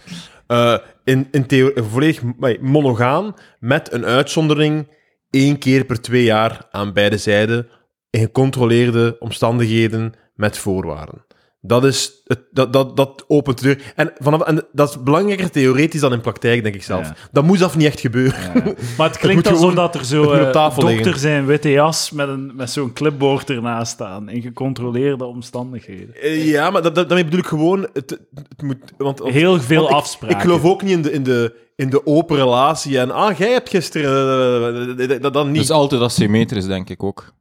Eh, 0.48 0.78
in, 1.04 1.28
in 1.32 1.46
theorie, 1.46 1.84
volledig 1.84 2.22
nee, 2.40 2.60
monogaam, 2.62 3.36
met 3.60 3.92
een 3.92 4.06
uitzondering 4.06 4.88
één 5.30 5.58
keer 5.58 5.86
per 5.86 6.02
twee 6.02 6.24
jaar 6.24 6.68
aan 6.72 6.94
beide 6.94 7.18
zijden, 7.18 7.68
in 8.10 8.22
gecontroleerde 8.22 9.16
omstandigheden 9.20 10.14
met 10.36 10.58
voorwaarden. 10.58 11.26
Dat, 11.66 11.86
is 11.86 12.12
het, 12.26 12.40
dat, 12.52 12.74
dat, 12.74 12.98
dat 12.98 13.24
opent 13.28 13.58
de 13.62 13.64
deur. 13.64 13.94
En, 13.96 14.14
vanaf, 14.18 14.42
en 14.42 14.64
dat 14.72 14.90
is 14.90 15.04
belangrijker 15.04 15.50
theoretisch 15.52 16.02
dan 16.02 16.14
in 16.14 16.22
praktijk, 16.22 16.64
denk 16.64 16.76
ik 16.76 16.84
zelf. 16.84 17.08
Ja. 17.08 17.16
Dat 17.32 17.44
moet 17.44 17.58
zelf 17.58 17.76
niet 17.78 17.88
echt 17.88 18.00
gebeuren. 18.00 18.40
Maar 18.98 19.08
het 19.10 19.18
klinkt 19.18 19.48
alsof 19.48 19.60
gewoon- 19.60 19.76
dat 19.76 19.96
er 19.96 20.06
zo 20.06 20.32
eh, 20.32 20.52
liggen. 20.54 20.80
dokters 20.80 21.24
in 21.24 21.46
witte 21.46 21.70
jas 21.72 22.12
met, 22.12 22.28
een, 22.28 22.52
met 22.56 22.70
zo'n 22.70 22.94
clipboard 22.94 23.50
ernaast 23.50 23.92
staan. 23.92 24.30
In 24.30 24.42
gecontroleerde 24.42 25.26
omstandigheden. 25.26 26.16
Eh, 26.22 26.46
ja, 26.50 26.70
maar 26.70 26.82
dat, 26.82 26.96
dat- 26.96 27.06
daarmee 27.08 27.24
bedoel 27.26 27.40
ik 27.40 27.46
gewoon... 27.48 27.88
Het, 27.94 28.10
het 28.36 28.62
moet, 28.62 28.78
want, 28.98 29.20
want- 29.20 29.34
Heel 29.34 29.60
veel 29.62 29.82
want 29.82 29.94
afspraken. 29.94 30.36
Ik 30.38 30.42
geloof 30.44 30.64
ook 30.64 30.82
niet 30.84 30.92
in 30.92 31.02
de, 31.02 31.12
in 31.12 31.24
de, 31.24 31.56
in 31.76 31.90
de 31.90 32.06
open 32.06 32.36
relatie. 32.38 33.00
En, 33.00 33.12
ah, 33.12 33.38
jij 33.38 33.52
hebt 33.52 33.70
gisteren... 33.70 34.98
eh, 34.98 35.08
dat- 35.08 35.22
dat, 35.22 35.34
dat 35.34 35.46
niet. 35.48 35.56
Dus 35.56 35.72
altijd 35.72 36.02
asymmetrisch, 36.02 36.66
denk 36.66 36.90
ik 36.90 37.04
ook. 37.04 37.34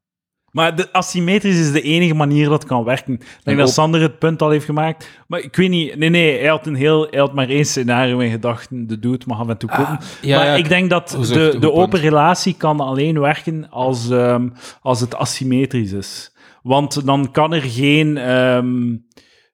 Maar 0.53 0.77
de, 0.77 0.93
asymmetrisch 0.93 1.59
is 1.59 1.73
de 1.73 1.83
enige 1.83 2.15
manier 2.15 2.49
dat 2.49 2.65
kan 2.65 2.85
werken. 2.85 3.13
Ik 3.13 3.19
denk 3.21 3.59
En 3.59 3.65
dat 3.65 3.73
Sander 3.73 4.01
het 4.01 4.19
punt 4.19 4.43
al 4.43 4.51
heeft 4.51 4.65
gemaakt. 4.65 5.09
Maar 5.27 5.41
ik 5.41 5.57
weet 5.57 5.69
niet... 5.69 5.97
Nee, 5.97 6.09
nee, 6.09 6.39
hij 6.39 6.49
had, 6.49 6.67
een 6.67 6.75
heel, 6.75 7.07
hij 7.11 7.21
had 7.21 7.35
maar 7.35 7.49
één 7.49 7.65
scenario 7.65 8.19
in 8.19 8.31
gedachten. 8.31 8.87
De 8.87 8.99
dude 8.99 9.25
mag 9.27 9.41
af 9.41 9.49
en 9.49 9.59
toe 9.59 9.69
kopen. 9.69 9.99
ja, 10.21 10.37
maar 10.39 10.47
ja, 10.47 10.55
ik 10.55 10.69
denk 10.69 10.91
dat 10.91 11.09
de, 11.11 11.57
de 11.61 11.73
open 11.73 11.89
punt. 11.89 12.03
relatie 12.03 12.55
kan 12.55 12.81
alleen 12.81 13.21
werken 13.21 13.71
als, 13.71 14.11
ehm, 14.11 14.49
als 14.83 15.01
het 15.01 15.15
asymmetrisch 15.15 15.93
is. 15.93 16.33
Want 16.63 17.07
dan 17.07 17.31
kan 17.31 17.53
er 17.53 17.63
geen... 17.63 18.19
ehm 18.19 18.95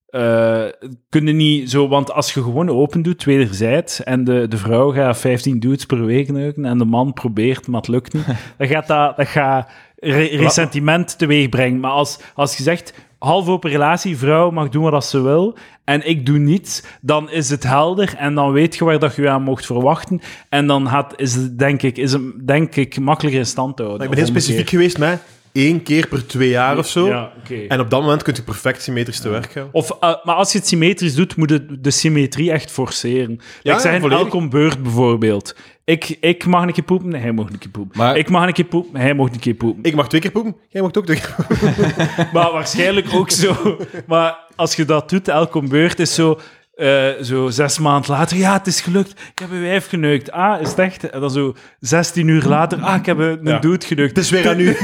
eh, 0.08 0.64
kunnen 1.08 1.36
niet 1.36 1.70
zo, 1.70 1.88
want 1.88 2.12
als 2.12 2.34
je 2.34 2.42
gewoon 2.42 2.70
open 2.70 3.02
doet, 3.02 3.24
wederzijds, 3.24 4.04
en 4.04 4.24
de, 4.24 4.48
de 4.48 4.56
vrouw 4.56 4.92
gaat 4.92 5.18
15 5.18 5.60
dudes 5.60 5.86
per 5.86 6.04
week 6.04 6.32
neuken 6.32 6.64
en 6.64 6.78
de 6.78 6.84
man 6.84 7.12
probeert, 7.12 7.66
maar 7.66 7.80
het 7.80 7.88
lukt 7.88 8.12
niet, 8.12 8.26
dan 8.58 8.68
gaat 8.68 8.86
dat, 8.86 9.16
dat 9.16 9.26
gaat 9.26 9.70
re- 9.96 10.36
ressentiment 10.36 11.18
teweeg 11.18 11.48
brengen. 11.48 11.80
Maar 11.80 11.90
als, 11.90 12.18
als 12.34 12.56
je 12.56 12.62
zegt, 12.62 12.94
half 13.18 13.48
open 13.48 13.70
relatie, 13.70 14.16
vrouw 14.16 14.50
mag 14.50 14.68
doen 14.68 14.90
wat 14.90 15.04
ze 15.04 15.22
wil, 15.22 15.56
en 15.84 16.08
ik 16.08 16.26
doe 16.26 16.38
niets, 16.38 16.82
dan 17.00 17.30
is 17.30 17.50
het 17.50 17.62
helder 17.62 18.14
en 18.16 18.34
dan 18.34 18.52
weet 18.52 18.76
je 18.76 18.84
waar 18.84 18.98
dat 18.98 19.14
je 19.14 19.28
aan 19.28 19.42
mocht 19.42 19.66
verwachten. 19.66 20.20
En 20.48 20.66
dan 20.66 20.88
gaat, 20.88 21.12
is 21.16 21.34
het, 21.34 21.58
denk 21.58 21.82
ik, 21.82 21.96
is 21.96 22.12
het, 22.12 22.46
denk 22.46 22.76
ik, 22.76 23.00
makkelijker 23.00 23.40
in 23.40 23.46
stand 23.46 23.76
te 23.76 23.82
houden. 23.82 24.08
Maar 24.08 24.16
ik 24.16 24.24
ben 24.24 24.32
heel 24.32 24.42
specifiek 24.42 24.68
geweest 24.68 24.98
met 24.98 25.22
één 25.64 25.82
keer 25.82 26.08
per 26.08 26.26
twee 26.26 26.48
jaar 26.48 26.78
of 26.78 26.88
zo. 26.88 27.06
Ja. 27.06 27.32
En 27.68 27.80
op 27.80 27.90
dat 27.90 28.00
moment 28.00 28.22
kun 28.22 28.34
je 28.36 28.42
perfect 28.42 28.82
symmetrisch 28.82 29.20
te 29.20 29.28
werk 29.28 29.52
gaan. 29.52 29.68
Of, 29.72 29.90
eh, 29.90 30.14
maar 30.22 30.34
als 30.34 30.52
je 30.52 30.58
het 30.58 30.66
symmetrisch 30.66 31.14
doet, 31.14 31.36
moet 31.36 31.50
je 31.50 31.78
de 31.80 31.90
symmetrie 31.90 32.52
echt 32.52 32.70
forceren. 32.70 33.40
Ja, 33.62 33.74
ik 33.74 33.80
zeg 33.80 34.02
in 34.02 34.10
elke 34.10 34.48
beurt 34.48 34.82
bijvoorbeeld. 34.82 35.54
Ik, 35.84 36.16
ik 36.20 36.46
mag 36.46 36.62
een 36.62 36.72
keer 36.72 36.84
poepen, 36.84 37.14
hij 37.14 37.32
mag 37.32 37.50
een 37.50 37.58
keer 37.58 37.70
poepen. 37.70 37.98
Maar- 37.98 38.16
ik 38.16 38.28
mag 38.30 38.46
een 38.46 38.52
keer 38.52 38.64
poepen, 38.64 39.00
hij 39.00 39.14
mag 39.14 39.30
een 39.32 39.38
keer 39.38 39.54
poepen. 39.54 39.82
Ik 39.84 39.94
mag 39.94 40.08
twee 40.08 40.20
keer 40.20 40.30
poepen, 40.30 40.56
jij 40.68 40.82
mag 40.82 40.92
ook 40.94 41.04
twee 41.04 41.20
keer 41.20 41.34
poepen. 41.36 41.74
Maar 42.32 42.52
waarschijnlijk 42.52 43.14
ook 43.14 43.30
zo. 43.30 43.76
Maar 44.06 44.38
als 44.56 44.74
je 44.74 44.84
dat 44.84 45.10
doet, 45.10 45.28
elke 45.28 45.62
beurt 45.62 45.98
is 46.00 46.14
zo... 46.14 46.38
eh, 46.78 47.08
zo 47.22 47.48
zes 47.50 47.78
maanden 47.78 48.10
later, 48.10 48.36
ja, 48.36 48.52
het 48.52 48.66
is 48.66 48.80
gelukt. 48.80 49.10
Ik 49.10 49.38
heb 49.38 49.50
een 49.50 49.60
wijf 49.60 49.88
geneukt. 49.88 50.30
Ah, 50.30 50.60
is 50.60 50.68
het 50.68 50.78
echt? 50.78 51.10
En 51.10 51.20
dan 51.20 51.30
zo 51.30 51.54
16 51.80 52.28
uur 52.28 52.42
later, 52.44 52.80
ah, 52.82 52.96
ik 52.96 53.06
heb 53.06 53.18
een, 53.18 53.40
Ja. 53.42 53.58
dude 53.58 53.86
geneukt. 53.86 54.16
Het 54.16 54.24
is 54.24 54.30
weer 54.30 54.48
aan 54.48 54.60
u. 54.60 54.76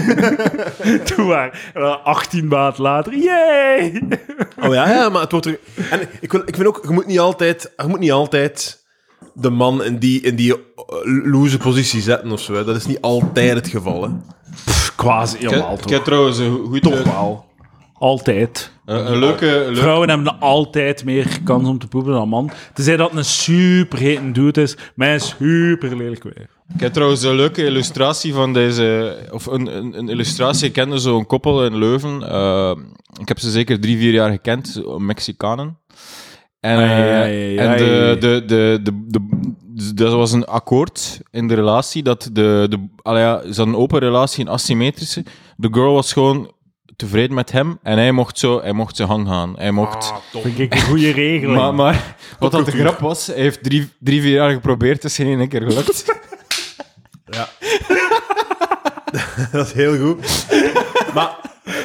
Doe 1.16 1.26
maar. 1.26 1.70
En 1.74 1.80
dan 1.80 2.04
18 2.04 2.48
maanden 2.48 2.82
later, 2.82 3.14
yay! 3.16 4.02
Oh 4.60 4.74
ja, 4.74 4.88
ja, 4.88 5.08
maar 5.08 5.20
het 5.22 5.30
wordt 5.30 5.46
er... 5.46 5.58
En 5.90 6.00
ik, 6.20 6.32
wil, 6.32 6.42
ik 6.46 6.54
vind 6.54 6.66
ook, 6.66 6.80
je 6.86 6.92
moet 6.92 7.06
niet 7.06 7.18
altijd, 7.18 7.72
je 7.76 7.86
moet 7.86 7.98
niet 8.00 8.12
altijd 8.12 8.82
de 9.34 9.50
man 9.50 9.84
in 9.84 9.98
die, 9.98 10.20
in 10.20 10.36
die 10.36 10.52
eh, 10.54 10.60
loose 11.24 11.58
positie 11.58 12.00
zetten 12.00 12.30
of 12.32 12.40
zo. 12.40 12.54
Hè. 12.54 12.64
Dat 12.64 12.76
is 12.76 12.86
niet 12.86 13.00
altijd 13.00 13.54
het 13.54 13.68
geval. 13.68 14.02
Hè. 14.02 14.08
Quasi 14.96 15.34
Ik 15.38 15.40
helemaal, 15.48 15.68
heb, 15.68 15.78
ik 15.78 15.82
toch? 15.84 15.92
heb 15.92 16.04
trouwens 16.04 16.38
een 16.38 16.58
goed... 16.68 16.82
Toch 16.82 17.02
wel. 17.02 17.44
Altijd. 17.98 18.72
Een, 18.84 19.12
een 19.12 19.18
leuke... 19.18 19.70
Vrouwen 19.72 20.08
hebben 20.08 20.40
altijd 20.40 21.04
meer 21.04 21.38
kans 21.44 21.68
om 21.68 21.78
te 21.78 21.86
poepen 21.86 22.12
dan 22.12 22.28
man. 22.28 22.50
Tenzij 22.74 22.96
dat 22.96 23.14
een 23.14 23.24
super 23.24 23.98
hete 23.98 24.30
dude 24.32 24.62
is, 24.62 24.76
met 24.94 25.08
een 25.08 25.20
super 25.20 25.96
lelijk 25.96 26.22
wijf. 26.22 26.48
Ik 26.74 26.80
heb 26.80 26.92
trouwens 26.92 27.22
een 27.22 27.34
leuke 27.34 27.64
illustratie 27.64 28.34
van 28.34 28.52
deze... 28.52 29.16
Of 29.30 29.46
een, 29.46 29.76
een, 29.76 29.98
een 29.98 30.08
illustratie. 30.08 30.66
Ik 30.66 30.72
kende 30.72 30.98
zo'n 30.98 31.26
koppel 31.26 31.64
in 31.64 31.78
Leuven. 31.78 32.28
Eh, 32.28 32.76
ik 33.20 33.28
heb 33.28 33.38
ze 33.38 33.50
zeker 33.50 33.80
drie, 33.80 33.98
vier 33.98 34.12
jaar 34.12 34.30
gekend. 34.30 34.82
Mexicanen. 34.98 35.78
En, 36.60 36.76
Ai, 36.78 36.88
eh, 36.88 37.20
ai, 37.20 37.56
ai, 37.56 37.56
en 37.56 37.76
de, 37.76 38.16
de, 38.20 38.44
de, 38.46 38.80
de, 38.82 39.04
de, 39.08 39.94
dat 39.94 40.12
was 40.12 40.32
een 40.32 40.44
akkoord 40.44 41.20
in 41.30 41.48
de 41.48 41.54
relatie. 41.54 42.02
Dat 42.02 42.28
de, 42.32 42.66
de, 42.70 42.88
ja, 43.02 43.40
ze 43.40 43.46
hadden 43.46 43.68
een 43.68 43.80
open 43.80 43.98
relatie, 43.98 44.44
een 44.44 44.50
asymmetrische. 44.50 45.24
De 45.56 45.68
girl 45.70 45.92
was 45.92 46.12
gewoon 46.12 46.52
tevreden 46.96 47.34
met 47.34 47.52
hem. 47.52 47.78
En 47.82 47.98
hij 47.98 48.12
mocht 48.12 48.38
zo, 48.38 48.60
hij 48.60 48.72
mocht 48.72 48.96
zijn 48.96 49.08
gang 49.08 49.28
gaan. 49.28 49.54
Hij 49.56 49.70
mocht... 49.70 50.12
Vind 50.30 50.58
ik 50.58 50.74
een 50.74 50.80
goede 50.80 51.10
regeling. 51.10 51.56
Maar, 51.56 51.74
maar 51.74 52.16
wat 52.38 52.52
dat 52.52 52.64
de 52.66 52.72
grap 52.72 52.98
was, 52.98 53.26
hij 53.26 53.36
heeft 53.36 53.62
drie, 53.62 53.92
drie 53.98 54.20
vier 54.20 54.32
jaar 54.32 54.50
geprobeerd, 54.50 55.02
het 55.02 55.04
is 55.04 55.16
geen 55.16 55.38
één 55.38 55.48
keer 55.48 55.62
gelukt. 55.62 56.04
Dat 59.52 59.66
is 59.66 59.72
heel 59.72 59.98
goed. 59.98 60.46
Maar, 61.14 61.36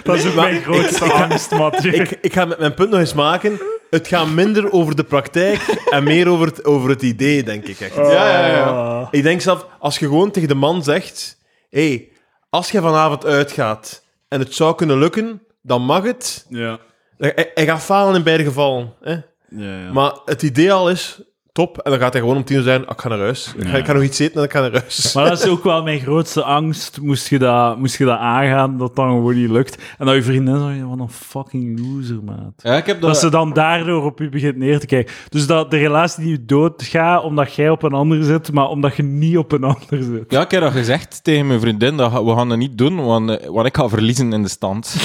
dat 0.03 0.15
is 0.15 0.25
ook 0.27 0.33
maar 0.33 0.49
mijn 0.49 0.61
grootste 0.61 1.05
ik, 1.05 1.11
angst, 1.11 1.51
Mathieu. 1.51 1.93
ik, 1.93 2.17
ik 2.21 2.33
ga 2.33 2.45
met 2.45 2.59
mijn 2.59 2.73
punt 2.73 2.89
nog 2.89 2.99
eens 2.99 3.13
maken. 3.13 3.59
Het 3.89 4.07
gaat 4.07 4.29
minder 4.29 4.71
over 4.71 4.95
de 4.95 5.03
praktijk 5.03 5.59
en 5.89 6.03
meer 6.03 6.27
over 6.27 6.47
het, 6.47 6.65
over 6.65 6.89
het 6.89 7.01
idee, 7.01 7.43
denk 7.43 7.65
ik 7.65 7.79
echt. 7.79 7.95
ja, 7.95 8.11
ja, 8.11 8.47
ja. 8.47 9.07
Ik 9.11 9.23
denk 9.23 9.41
zelf, 9.41 9.65
als 9.79 9.99
je 9.99 10.05
gewoon 10.05 10.31
tegen 10.31 10.47
de 10.47 10.55
man 10.55 10.83
zegt: 10.83 11.37
hé, 11.69 11.87
hey, 11.87 12.09
als 12.49 12.71
je 12.71 12.81
vanavond 12.81 13.25
uitgaat 13.25 14.03
en 14.29 14.39
het 14.39 14.53
zou 14.53 14.75
kunnen 14.75 14.97
lukken, 14.97 15.43
dan 15.61 15.81
mag 15.81 16.03
het. 16.03 16.45
Ja. 16.49 16.79
Hij, 17.17 17.51
hij 17.53 17.65
gaat 17.65 17.81
falen 17.81 18.15
in 18.15 18.23
beide 18.23 18.43
gevallen. 18.43 18.93
Hè? 19.01 19.11
Ja, 19.49 19.79
ja. 19.79 19.91
Maar 19.91 20.19
het 20.25 20.43
idee 20.43 20.71
al 20.71 20.89
is 20.89 21.21
top. 21.59 21.77
En 21.77 21.91
dan 21.91 21.99
gaat 21.99 22.13
hij 22.13 22.21
gewoon 22.21 22.37
om 22.37 22.43
tien 22.43 22.57
uur 22.57 22.63
zijn: 22.63 22.85
"Ah, 22.85 22.91
ik 22.91 23.01
ga 23.01 23.09
naar 23.09 23.19
huis. 23.19 23.53
Ik 23.57 23.67
ga, 23.67 23.77
ik 23.77 23.85
ga 23.85 23.93
nog 23.93 24.03
iets 24.03 24.19
eten 24.19 24.35
en 24.37 24.43
ik 24.43 24.51
ga 24.51 24.59
naar 24.61 24.71
huis. 24.71 25.13
Maar 25.13 25.29
dat 25.29 25.43
is 25.43 25.49
ook 25.49 25.63
wel 25.63 25.83
mijn 25.83 25.99
grootste 25.99 26.43
angst. 26.43 26.99
Moest 27.01 27.29
je 27.29 27.39
dat, 27.39 27.77
moest 27.77 27.97
je 27.97 28.05
dat 28.05 28.17
aangaan, 28.17 28.77
dat 28.77 28.95
dan 28.95 29.07
gewoon 29.09 29.35
niet 29.35 29.49
lukt. 29.49 29.81
En 29.97 30.05
dat 30.05 30.15
je 30.15 30.23
vriendin 30.23 30.59
zegt, 30.59 30.89
wat 30.89 30.99
een 30.99 31.09
fucking 31.09 31.79
loser, 31.79 32.23
maat. 32.23 32.53
Ja, 32.57 32.77
ik 32.77 32.85
heb 32.85 33.01
Dat 33.01 33.09
dat... 33.09 33.19
ze 33.19 33.29
dan 33.29 33.53
daardoor 33.53 34.03
op 34.03 34.19
je 34.19 34.29
begint 34.29 34.57
neer 34.57 34.79
te 34.79 34.85
kijken. 34.85 35.13
Dus 35.29 35.47
dat 35.47 35.71
de 35.71 35.77
relatie 35.77 36.25
niet 36.25 36.49
doodgaat 36.49 37.23
omdat 37.23 37.53
jij 37.53 37.69
op 37.69 37.83
een 37.83 37.93
ander 37.93 38.23
zit, 38.23 38.51
maar 38.51 38.67
omdat 38.67 38.95
je 38.95 39.03
niet 39.03 39.37
op 39.37 39.51
een 39.51 39.63
ander 39.63 40.03
zit. 40.03 40.25
Ja, 40.27 40.41
ik 40.41 40.51
heb 40.51 40.61
dat 40.61 40.71
gezegd 40.71 41.23
tegen 41.23 41.47
mijn 41.47 41.59
vriendin, 41.59 41.97
dat 41.97 42.11
we 42.11 42.35
gaan 42.35 42.49
dat 42.49 42.57
niet 42.57 42.77
doen, 42.77 43.05
want, 43.05 43.29
eh, 43.29 43.49
want 43.49 43.67
ik 43.67 43.77
ga 43.77 43.89
verliezen 43.89 44.33
in 44.33 44.41
de 44.41 44.49
stand. 44.49 44.95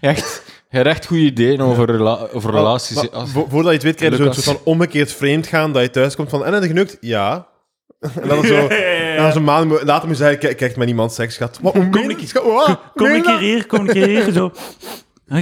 echt, 0.00 0.47
je 0.70 0.76
hebt 0.76 0.88
echt 0.88 1.06
goede 1.06 1.22
ideeën 1.22 1.60
over, 1.60 1.86
rela- 1.90 2.26
over 2.32 2.50
relaties. 2.50 2.96
Maar 2.96 3.10
Als- 3.10 3.30
vo- 3.30 3.46
voordat 3.50 3.70
je 3.70 3.76
het 3.76 3.82
weet, 3.82 3.94
krijg 3.96 4.10
je 4.12 4.16
zo'n 4.18 4.26
Lucas. 4.26 4.44
soort 4.44 4.56
van 4.56 4.66
omgekeerd 4.72 5.12
vreemd 5.12 5.46
gaan, 5.46 5.72
dat 5.72 5.82
je 5.82 5.90
thuis 5.90 6.16
komt 6.16 6.30
van, 6.30 6.44
en 6.44 6.52
heb 6.52 6.62
je 6.62 6.68
genukt? 6.68 6.96
Ja. 7.00 7.46
En 8.22 8.28
dan 8.28 8.44
zo, 8.44 8.54
en 8.68 9.16
dan 9.16 9.32
zo'n 9.32 9.44
maand 9.44 9.68
mo- 9.68 9.80
later 9.84 10.08
moet 10.08 10.16
je 10.16 10.22
zeggen, 10.22 10.38
kijk, 10.40 10.60
echt 10.60 10.76
met 10.76 10.88
iemand 10.88 11.12
seks 11.12 11.36
gehad. 11.36 11.58
Wat, 11.62 11.74
het? 11.74 11.82
Kom 12.94 13.06
Meen 13.06 13.14
een 13.14 13.22
keer 13.22 13.38
hier, 13.38 13.66
kom 13.66 13.80
een 13.80 13.86
keer 13.92 14.06
hier. 14.06 14.32
Zo. 14.32 14.50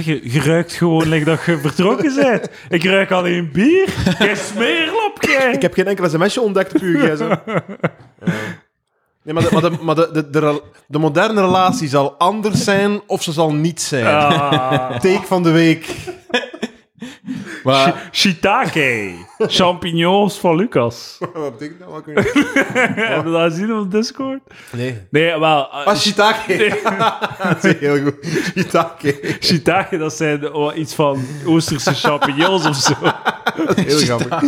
Je, 0.03 0.31
je 0.31 0.41
ruikt 0.41 0.73
gewoon 0.73 1.07
like 1.09 1.25
dat 1.25 1.43
je 1.45 1.57
vertrokken 1.57 2.15
bent. 2.15 2.49
Ik 2.69 2.83
ruik 2.83 3.11
alleen 3.11 3.51
bier. 3.51 3.89
Jij 4.19 4.35
smeerlap, 4.35 5.17
jij. 5.19 5.51
Ik 5.51 5.61
heb 5.61 5.73
geen 5.73 5.87
enkel 5.87 6.09
sms'je 6.09 6.41
ontdekt 6.41 6.75
op 6.75 6.81
uw 6.81 6.99
gsm. 6.99 7.35
Nee, 9.27 9.35
maar, 9.35 9.43
de, 9.43 9.51
maar, 9.51 9.61
de, 9.61 9.77
maar 9.81 9.95
de, 9.95 10.29
de, 10.29 10.61
de, 10.87 10.99
moderne 10.99 11.41
relatie 11.41 11.87
zal 11.87 12.15
anders 12.17 12.63
zijn 12.63 13.01
of 13.07 13.23
ze 13.23 13.31
zal 13.31 13.53
niet 13.53 13.81
zijn. 13.81 14.05
Ah. 14.05 14.99
Take 14.99 15.23
van 15.25 15.43
de 15.43 15.51
week. 15.51 15.95
maar, 17.63 18.09
Shiitake. 18.11 19.13
Champignons 19.37 20.37
van 20.39 20.55
Lucas. 20.55 21.17
Wat 21.33 21.57
betekent 21.57 21.79
dat? 21.79 21.89
Wat 21.89 22.03
je- 22.05 22.13
Heb 23.13 23.25
je 23.25 23.31
dat 23.31 23.51
gezien 23.51 23.73
op 23.73 23.91
Discord? 23.91 24.39
Nee. 24.71 24.95
Nee, 25.09 25.39
wel... 25.39 25.69
eh, 25.71 25.85
Ah, 25.85 25.95
shiitake. 25.95 26.77
dat 27.43 27.63
is 27.63 27.73
heel 27.79 27.97
goed. 28.03 28.15
Shiitake. 28.53 29.35
Shiitake, 29.39 29.97
dat 29.97 30.13
zijn 30.13 30.53
oh, 30.53 30.77
iets 30.77 30.93
van 30.95 31.19
Oosterse 31.45 31.93
champignons 31.93 32.65
of 32.67 32.75
zo. 32.75 32.93
Heel 33.75 33.97
grappig. 33.97 34.43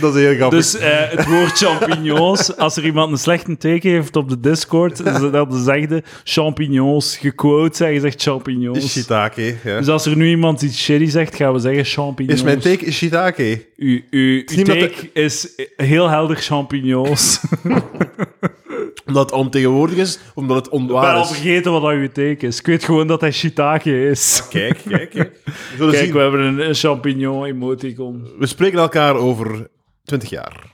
Dat 0.00 0.14
is 0.14 0.22
heel 0.22 0.34
grappig. 0.34 0.58
Dus 0.58 0.76
eh, 0.76 0.88
het 1.10 1.26
woord 1.26 1.52
champignons, 1.58 2.56
als 2.56 2.76
er 2.76 2.84
iemand 2.84 3.12
een 3.12 3.18
slechte 3.18 3.56
teken 3.56 3.90
heeft 3.90 4.16
op 4.16 4.28
de 4.28 4.40
Discord, 4.40 4.96
ze- 4.96 5.30
dat 5.30 5.54
zeggen 5.54 6.02
champignons, 6.24 7.16
gequote 7.16 7.76
zeggen, 7.76 8.00
zegt 8.00 8.22
champignons. 8.22 8.92
shiitake. 8.92 9.56
Ja. 9.64 9.78
Dus 9.78 9.88
als 9.88 10.06
er 10.06 10.16
nu 10.16 10.28
iemand 10.28 10.62
iets 10.62 10.82
shitty 10.82 11.06
zegt, 11.10 11.34
gaan 11.36 11.52
we 11.52 11.58
zeggen 11.58 11.84
champignons. 11.84 12.38
Is 12.38 12.44
mijn 12.46 12.58
take 12.60 12.84
is 12.84 12.96
shiitake? 12.96 13.64
Uw, 13.76 14.00
uw, 14.30 14.64
take 14.64 15.10
is 15.12 15.48
heel 15.76 16.08
helder 16.08 16.36
champignons. 16.36 17.40
Omdat 19.06 19.30
het 19.30 19.38
ontegenwoordig 19.38 19.96
is, 19.96 20.18
omdat 20.34 20.56
het 20.56 20.64
Ik 20.66 20.70
ben 20.72 20.80
onwaar 20.80 21.14
al 21.14 21.22
is. 21.22 21.28
vergeten 21.28 21.72
wat 21.72 21.82
dat 21.82 21.90
uw 21.90 22.08
take 22.08 22.46
is. 22.46 22.58
Ik 22.58 22.66
weet 22.66 22.84
gewoon 22.84 23.06
dat 23.06 23.20
hij 23.20 23.30
shiitake 23.32 24.08
is. 24.08 24.42
Kijk, 24.50 24.80
kijk, 24.88 25.10
kijk. 25.10 25.40
We, 25.78 25.90
Kijk, 25.90 26.04
zien. 26.04 26.12
we 26.12 26.18
hebben 26.18 26.40
een, 26.40 26.68
een 26.68 26.74
champignon 26.74 27.44
emoticon. 27.44 28.28
we 28.38 28.46
spreken 28.46 28.78
elkaar 28.78 29.14
over 29.14 29.68
20 30.04 30.30
jaar. 30.30 30.72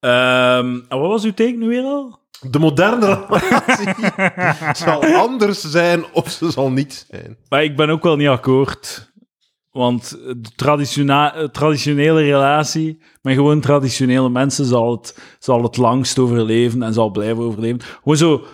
Ehm, 0.00 0.80
en 0.88 0.98
wat 0.98 1.08
was 1.08 1.24
uw 1.24 1.34
take 1.34 1.50
nu 1.56 1.68
weer 1.68 1.82
al? 1.82 2.18
De 2.50 2.58
moderne 2.58 3.24
relatie 3.28 3.94
zal 4.84 5.04
anders 5.04 5.60
zijn 5.60 6.04
of 6.12 6.30
ze 6.30 6.50
zal 6.50 6.70
niet 6.70 7.06
zijn. 7.10 7.36
Maar 7.48 7.64
ik 7.64 7.76
ben 7.76 7.90
ook 7.90 8.02
wel 8.02 8.16
niet 8.16 8.28
akkoord. 8.28 9.12
Want 9.74 10.18
de 10.36 11.50
traditionele 11.52 12.20
relatie 12.20 12.98
met 13.22 13.34
gewoon 13.34 13.60
traditionele 13.60 14.28
mensen 14.28 14.64
zal 14.64 14.90
het, 14.90 15.18
zal 15.38 15.62
het 15.62 15.76
langst 15.76 16.18
overleven 16.18 16.82
en 16.82 16.92
zal 16.92 17.10
blijven 17.10 17.42
overleven. 17.42 17.80
Gewoon 17.80 18.16
zo 18.16 18.44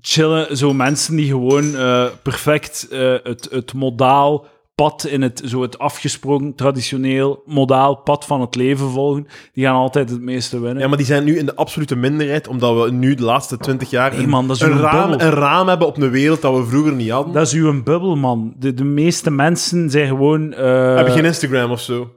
chillen, 0.00 0.56
zo 0.56 0.72
mensen 0.72 1.16
die 1.16 1.28
gewoon 1.28 1.76
eh, 1.76 2.06
perfect 2.22 2.88
eh, 2.88 3.14
het, 3.22 3.48
het 3.50 3.72
modaal 3.74 4.46
pad 4.74 5.06
in 5.06 5.22
het, 5.22 5.42
zo 5.44 5.62
het 5.62 5.78
afgesproken 5.78 6.54
traditioneel 6.54 7.42
modaal 7.46 7.94
pad 7.96 8.24
van 8.24 8.40
het 8.40 8.54
leven 8.54 8.90
volgen, 8.90 9.26
die 9.52 9.64
gaan 9.64 9.74
altijd 9.74 10.10
het 10.10 10.20
meeste 10.20 10.60
winnen. 10.60 10.82
Ja, 10.82 10.88
maar 10.88 10.96
die 10.96 11.06
zijn 11.06 11.24
nu 11.24 11.38
in 11.38 11.46
de 11.46 11.54
absolute 11.56 11.96
minderheid, 11.96 12.48
omdat 12.48 12.84
we 12.84 12.90
nu 12.90 13.14
de 13.14 13.22
laatste 13.22 13.56
twintig 13.58 13.90
jaar 13.90 14.16
Nee, 14.16 14.26
man, 14.26 14.46
dat 14.46 14.56
is 14.56 14.62
een, 14.62 14.78
raam, 14.78 15.12
een 15.12 15.18
raam 15.30 15.68
hebben 15.68 15.86
op 15.86 15.96
een 15.96 16.10
wereld 16.10 16.42
dat 16.42 16.56
we 16.56 16.64
vroeger 16.64 16.92
niet 16.92 17.10
hadden. 17.10 17.32
Dat 17.34 17.46
is 17.46 17.52
uw 17.52 17.82
bubbel, 17.82 18.16
man. 18.16 18.54
De, 18.58 18.74
de 18.74 18.84
meeste 18.84 19.30
mensen 19.30 19.90
zijn 19.90 20.08
gewoon... 20.08 20.52
eh, 20.52 20.96
Heb 20.96 21.06
je 21.06 21.12
geen 21.12 21.24
Instagram 21.24 21.70
of 21.70 21.80
zo? 21.80 22.10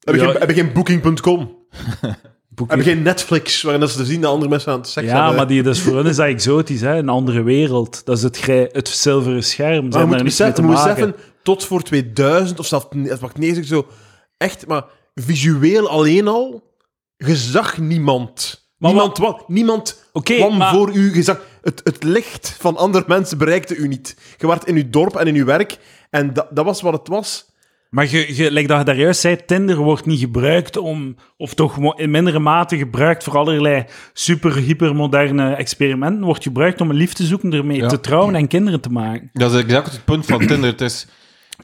Heb 0.00 0.14
je 0.14 0.20
Ja. 0.20 0.26
geen, 0.30 0.40
heb 0.40 0.50
geen 0.50 0.72
Booking.com? 0.72 1.38
boeken- 2.48 2.76
Heb 2.76 2.86
je 2.86 2.92
geen 2.92 3.02
Netflix, 3.02 3.62
waarin 3.62 3.80
dat 3.80 3.90
ze 3.90 3.96
te 3.96 4.04
zien 4.04 4.20
dat 4.20 4.30
andere 4.32 4.50
mensen 4.50 4.72
aan 4.72 4.78
het 4.78 4.88
seks 4.88 5.06
Ja, 5.06 5.16
hebben? 5.16 5.36
maar 5.36 5.46
die, 5.46 5.62
dus 5.62 5.80
voor 5.80 5.96
hen 5.96 6.06
is 6.06 6.16
dat 6.16 6.26
exotisch, 6.26 6.80
hè? 6.80 6.96
een 6.96 7.08
andere 7.08 7.42
wereld. 7.42 8.04
Dat 8.04 8.16
is 8.16 8.22
het, 8.22 8.46
het 8.72 8.88
zilveren 8.88 9.44
scherm. 9.44 9.74
Ze 9.74 9.80
Maar 9.80 9.90
je 9.90 9.96
hebben 9.98 10.16
moet 10.16 10.24
beseffen, 10.24 10.64
moet 10.64 10.74
beseffen, 10.74 11.14
tot 11.42 11.64
voor 11.64 11.82
2000 11.82 12.58
of 12.58 12.66
zelfs 12.66 12.86
het 12.90 13.20
mag 13.20 13.34
nee, 13.34 13.54
zeg 13.54 13.64
zo, 13.64 13.86
echt, 14.36 14.66
maar 14.66 14.84
visueel 15.14 15.88
alleen 15.88 16.28
al, 16.28 16.72
je 17.16 17.36
zag 17.36 17.78
niemand. 17.78 18.58
Maar 18.76 18.90
niemand 18.90 19.18
wat, 19.18 19.48
niemand 19.48 20.08
Oké, 20.12 20.34
kwam 20.34 20.56
maar- 20.56 20.74
voor 20.74 20.92
u. 20.94 21.14
Je 21.14 21.22
zag, 21.22 21.40
het, 21.62 21.80
het 21.84 22.02
licht 22.02 22.56
van 22.58 22.76
andere 22.76 23.04
mensen 23.06 23.38
bereikte 23.38 23.76
u 23.76 23.88
niet. 23.88 24.16
Je 24.38 24.46
werd 24.46 24.64
in 24.64 24.76
uw 24.76 24.90
dorp 24.90 25.16
en 25.16 25.26
in 25.26 25.34
uw 25.34 25.44
werk 25.44 25.78
en 26.10 26.32
dat, 26.32 26.46
dat 26.50 26.64
was 26.64 26.80
wat 26.80 26.92
het 26.92 27.08
was. 27.08 27.48
Maar 27.90 28.10
je, 28.10 28.36
je, 28.36 28.50
like 28.50 28.66
dat 28.68 28.78
je 28.78 28.84
daar 28.84 28.96
juist 28.96 29.20
zei, 29.20 29.44
Tinder 29.46 29.76
wordt 29.76 30.06
niet 30.06 30.18
gebruikt 30.20 30.76
om... 30.76 31.16
Of 31.36 31.54
toch 31.54 31.98
in 31.98 32.10
mindere 32.10 32.38
mate 32.38 32.76
gebruikt 32.76 33.24
voor 33.24 33.36
allerlei 33.38 33.84
super, 34.12 34.56
hypermoderne 34.56 35.54
experimenten. 35.54 36.24
Wordt 36.24 36.42
gebruikt 36.42 36.80
om 36.80 36.90
een 36.90 36.96
lief 36.96 37.12
te 37.12 37.24
zoeken, 37.24 37.52
ermee 37.52 37.76
Ja. 37.76 37.88
te 37.88 38.00
trouwen 38.00 38.34
en 38.34 38.46
kinderen 38.48 38.80
te 38.80 38.90
maken. 38.90 39.30
Dat 39.32 39.52
is 39.54 39.60
exact 39.62 39.92
het 39.92 40.04
punt 40.04 40.26
van 40.26 40.46
Tinder. 40.46 40.70
Het 40.70 40.80
is, 40.80 41.06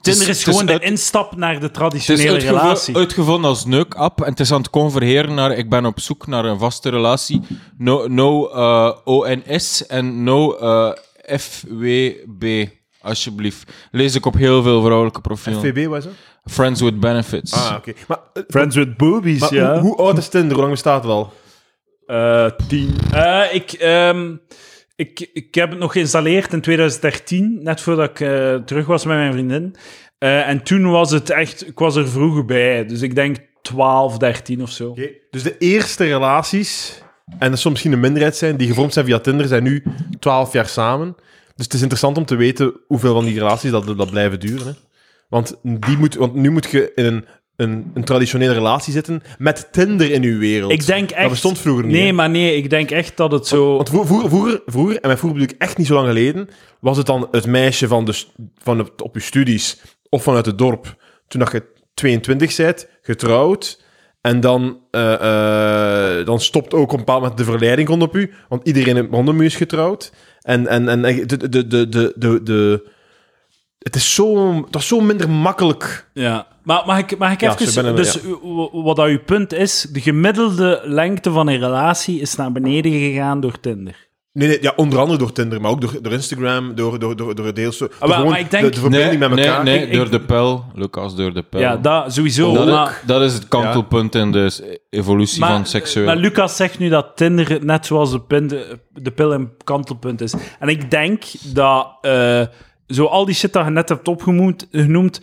Tinder 0.00 0.28
is, 0.28 0.44
gewoon 0.44 0.66
de 0.66 0.72
uit- 0.72 0.82
instap 0.82 1.36
naar 1.36 1.54
de 1.54 1.60
Het 1.60 1.70
is 1.70 1.72
traditionele 1.78 2.38
relatie. 2.38 2.96
uitgevonden 2.96 3.50
als 3.50 3.64
neuk-app 3.64 4.20
en 4.22 4.30
het 4.30 4.40
is 4.40 4.52
aan 4.52 4.58
het 4.58 4.70
convergeren 4.70 5.34
naar 5.34 5.52
ik 5.56 5.70
ben 5.70 5.86
op 5.86 6.00
zoek 6.00 6.26
naar 6.26 6.44
een 6.44 6.58
vaste 6.58 6.88
relatie. 6.90 7.40
No, 7.78 8.06
no 8.06 8.48
eh, 8.48 8.92
ONS 9.04 9.86
en 9.86 10.22
no 10.24 10.52
eh, 10.56 10.90
FWB, 11.40 12.66
alsjeblieft. 13.00 13.72
Lees 13.90 14.14
ik 14.14 14.26
op 14.26 14.34
heel 14.34 14.62
veel 14.62 14.82
vrouwelijke 14.82 15.20
profielen. 15.20 15.60
FVB, 15.60 15.86
wat 15.86 15.98
is 15.98 16.04
dat? 16.04 16.12
Friends 16.44 16.80
with 16.80 17.00
Benefits. 17.00 17.52
Ah, 17.52 17.74
oké. 17.76 17.92
Maar, 18.08 18.18
eh, 18.32 18.42
Friends 18.48 18.76
with 18.76 18.96
boobies, 18.96 19.40
maar 19.40 19.54
ja. 19.54 19.72
hoe, 19.72 19.80
hoe 19.80 19.96
oud 19.96 20.18
is 20.18 20.28
Tinder? 20.28 20.50
Hoe 20.50 20.58
lang 20.60 20.70
bestaat 20.70 21.02
het 21.02 21.12
al? 21.12 21.32
Eh, 22.06 22.46
tien. 22.68 22.96
Eh, 23.12 23.42
ik, 23.54 23.72
ehm, 23.72 24.34
ik, 24.96 25.30
ik 25.32 25.54
heb 25.54 25.70
het 25.70 25.78
nog 25.78 25.92
geïnstalleerd 25.92 26.52
in 26.52 26.60
2013, 26.60 27.58
net 27.62 27.80
voordat 27.80 28.10
ik 28.10 28.20
eh, 28.20 28.54
terug 28.54 28.86
was 28.86 29.04
met 29.04 29.16
mijn 29.16 29.32
vriendin. 29.32 29.76
Eh, 30.18 30.48
en 30.48 30.62
toen 30.62 30.90
was 30.90 31.10
het 31.10 31.30
echt, 31.30 31.68
ik 31.68 31.78
was 31.78 31.96
er 31.96 32.08
vroeg 32.08 32.44
bij, 32.44 32.86
dus 32.86 33.02
ik 33.02 33.14
denk 33.14 33.36
12, 33.62 34.18
13 34.18 34.62
of 34.62 34.70
zo. 34.70 34.94
Dus 35.30 35.42
de 35.42 35.58
eerste 35.58 36.04
relaties, 36.04 37.02
en 37.38 37.50
dat 37.50 37.58
zal 37.58 37.70
misschien 37.70 37.92
een 37.92 38.00
minderheid 38.00 38.36
zijn, 38.36 38.56
die 38.56 38.68
gevormd 38.68 38.92
zijn 38.92 39.06
via 39.06 39.18
Tinder, 39.18 39.46
zijn 39.46 39.62
nu 39.62 39.82
12 40.18 40.52
jaar 40.52 40.68
samen. 40.68 41.14
Dus 41.54 41.64
het 41.64 41.74
is 41.74 41.80
interessant 41.80 42.16
om 42.16 42.24
te 42.24 42.36
weten 42.36 42.80
hoeveel 42.86 43.14
van 43.14 43.24
die 43.24 43.38
relaties 43.38 43.70
dat, 43.70 43.86
dat 43.96 44.10
blijven 44.10 44.40
duren. 44.40 44.66
Hè. 44.66 44.72
Want, 45.28 45.58
die 45.62 45.98
moet, 45.98 46.14
want 46.14 46.34
nu 46.34 46.50
moet 46.50 46.70
je 46.70 46.92
in 46.94 47.04
een, 47.04 47.24
een, 47.56 47.90
een 47.94 48.04
traditionele 48.04 48.52
relatie 48.52 48.92
zitten 48.92 49.22
met 49.38 49.68
Tinder 49.72 50.10
in 50.10 50.22
uw 50.22 50.38
wereld. 50.38 50.72
Ik 50.72 50.86
denk 50.86 51.10
echt... 51.10 51.20
Dat 51.20 51.30
bestond 51.30 51.58
vroeger 51.58 51.84
niet. 51.84 51.94
Nee, 51.94 52.06
hè. 52.06 52.12
maar 52.12 52.30
nee, 52.30 52.56
ik 52.56 52.70
denk 52.70 52.90
echt 52.90 53.16
dat 53.16 53.32
het 53.32 53.46
zo... 53.46 53.76
Want 53.76 53.88
vroeger, 53.88 54.08
vroeger, 54.08 54.28
vroeger, 54.28 54.62
vroeger, 54.66 55.00
en 55.00 55.08
met 55.08 55.18
vroeger 55.18 55.40
bedoel 55.40 55.54
ik 55.54 55.62
echt 55.62 55.76
niet 55.76 55.86
zo 55.86 55.94
lang 55.94 56.06
geleden, 56.06 56.48
was 56.80 56.96
het 56.96 57.06
dan 57.06 57.28
het 57.30 57.46
meisje 57.46 57.88
van 57.88 58.04
de, 58.04 58.24
van 58.58 58.78
het, 58.78 59.02
op 59.02 59.14
je 59.14 59.20
studies 59.20 59.80
of 60.08 60.22
vanuit 60.22 60.46
het 60.46 60.58
dorp. 60.58 60.96
Toen 61.28 61.40
dat 61.40 61.52
je 61.52 61.62
22 61.94 62.56
bent, 62.56 62.88
getrouwd, 63.02 63.84
en 64.20 64.40
dan, 64.40 64.80
eh, 64.90 65.12
eh, 65.12 66.26
dan 66.26 66.40
stopt 66.40 66.74
ook 66.74 66.82
op 66.82 66.90
een 66.90 66.96
bepaald 66.96 67.20
moment 67.20 67.38
de 67.38 67.44
verleiding 67.44 67.88
rond 67.88 68.02
op 68.02 68.16
u, 68.16 68.32
want 68.48 68.66
iedereen 68.66 69.08
rondom 69.10 69.40
u 69.40 69.44
is 69.44 69.56
getrouwd. 69.56 70.12
En, 70.40 70.66
en, 70.66 70.88
en 70.88 71.02
de, 71.02 71.36
de, 71.36 71.48
de, 71.48 71.66
de, 71.88 72.12
de, 72.16 72.42
de, 72.42 72.90
het 73.78 73.96
is 73.96 74.14
zo, 74.14 74.54
dat 74.70 74.80
is 74.80 74.88
zo 74.88 75.00
minder 75.00 75.30
makkelijk. 75.30 76.08
Ja. 76.12 76.46
Maar 76.66 76.82
mag 76.86 76.98
ik, 76.98 77.18
mag 77.18 77.32
ik 77.32 77.40
Ja, 77.40 77.56
even... 77.58 77.96
dus 77.96 78.18
wat 78.72 78.96
dat 78.96 79.06
uw 79.06 79.22
punt 79.24 79.52
is, 79.52 79.86
de 79.92 80.00
gemiddelde 80.00 80.80
lengte 80.84 81.30
van 81.30 81.48
een 81.48 81.58
relatie 81.58 82.20
is 82.20 82.34
naar 82.36 82.52
beneden 82.52 82.92
gegaan 82.92 83.40
door 83.40 83.60
Tinder. 83.60 84.08
Nee, 84.32 84.48
nee, 84.48 84.62
ja, 84.62 84.72
onder 84.76 84.98
andere 84.98 85.18
door 85.18 85.32
Tinder, 85.32 85.60
maar 85.60 85.70
ook 85.70 85.80
door, 85.80 86.02
door 86.02 86.12
Instagram, 86.12 86.74
door, 86.74 86.98
door, 86.98 87.16
door, 87.16 87.34
door 87.34 87.54
deels 87.54 87.76
zo. 87.76 87.88
maar- 88.00 88.38
ik 88.40 88.50
denk- 88.50 88.64
de, 88.64 88.70
de 88.70 88.80
verbinding 88.80 89.18
nee, 89.18 89.28
met 89.28 89.38
elkaar. 89.38 89.64
nee, 89.64 89.78
nee 89.78 89.86
Ik- 89.86 89.92
door 89.94 90.04
ik- 90.04 90.10
de 90.10 90.20
pijl. 90.20 90.64
Lucas, 90.74 91.16
door 91.16 91.34
de 91.34 91.42
pijl. 91.42 91.62
Ja, 91.62 91.76
dat 91.76 92.12
sowieso. 92.14 92.52
dat, 92.52 92.66
maar, 92.68 93.02
dat 93.06 93.22
is 93.22 93.32
het 93.32 93.48
kantelpunt 93.48 94.14
in 94.14 94.32
de 94.32 94.80
evolutie 94.90 95.44
van 95.44 95.66
seksueel. 95.66 96.06
Maar 96.06 96.16
Lucas 96.16 96.56
zegt 96.56 96.78
nu 96.78 96.88
dat 96.88 97.16
Tinder 97.16 97.64
net 97.64 97.86
zoals 97.86 98.10
de, 98.10 98.20
pin, 98.20 98.46
de, 98.48 98.78
de 98.92 99.10
pil 99.10 99.32
een 99.32 99.50
kantelpunt 99.64 100.20
is. 100.20 100.34
En 100.58 100.68
ik 100.68 100.90
denk 100.90 101.22
dat 101.54 101.98
eh, 102.00 102.42
zo 102.86 103.04
al 103.04 103.24
die 103.24 103.34
shit 103.34 103.52
dat 103.52 103.64
je 103.64 103.70
net 103.70 103.88
hebt 103.88 104.08
opgenoemd, 104.08 104.68
genoemd, 104.72 105.20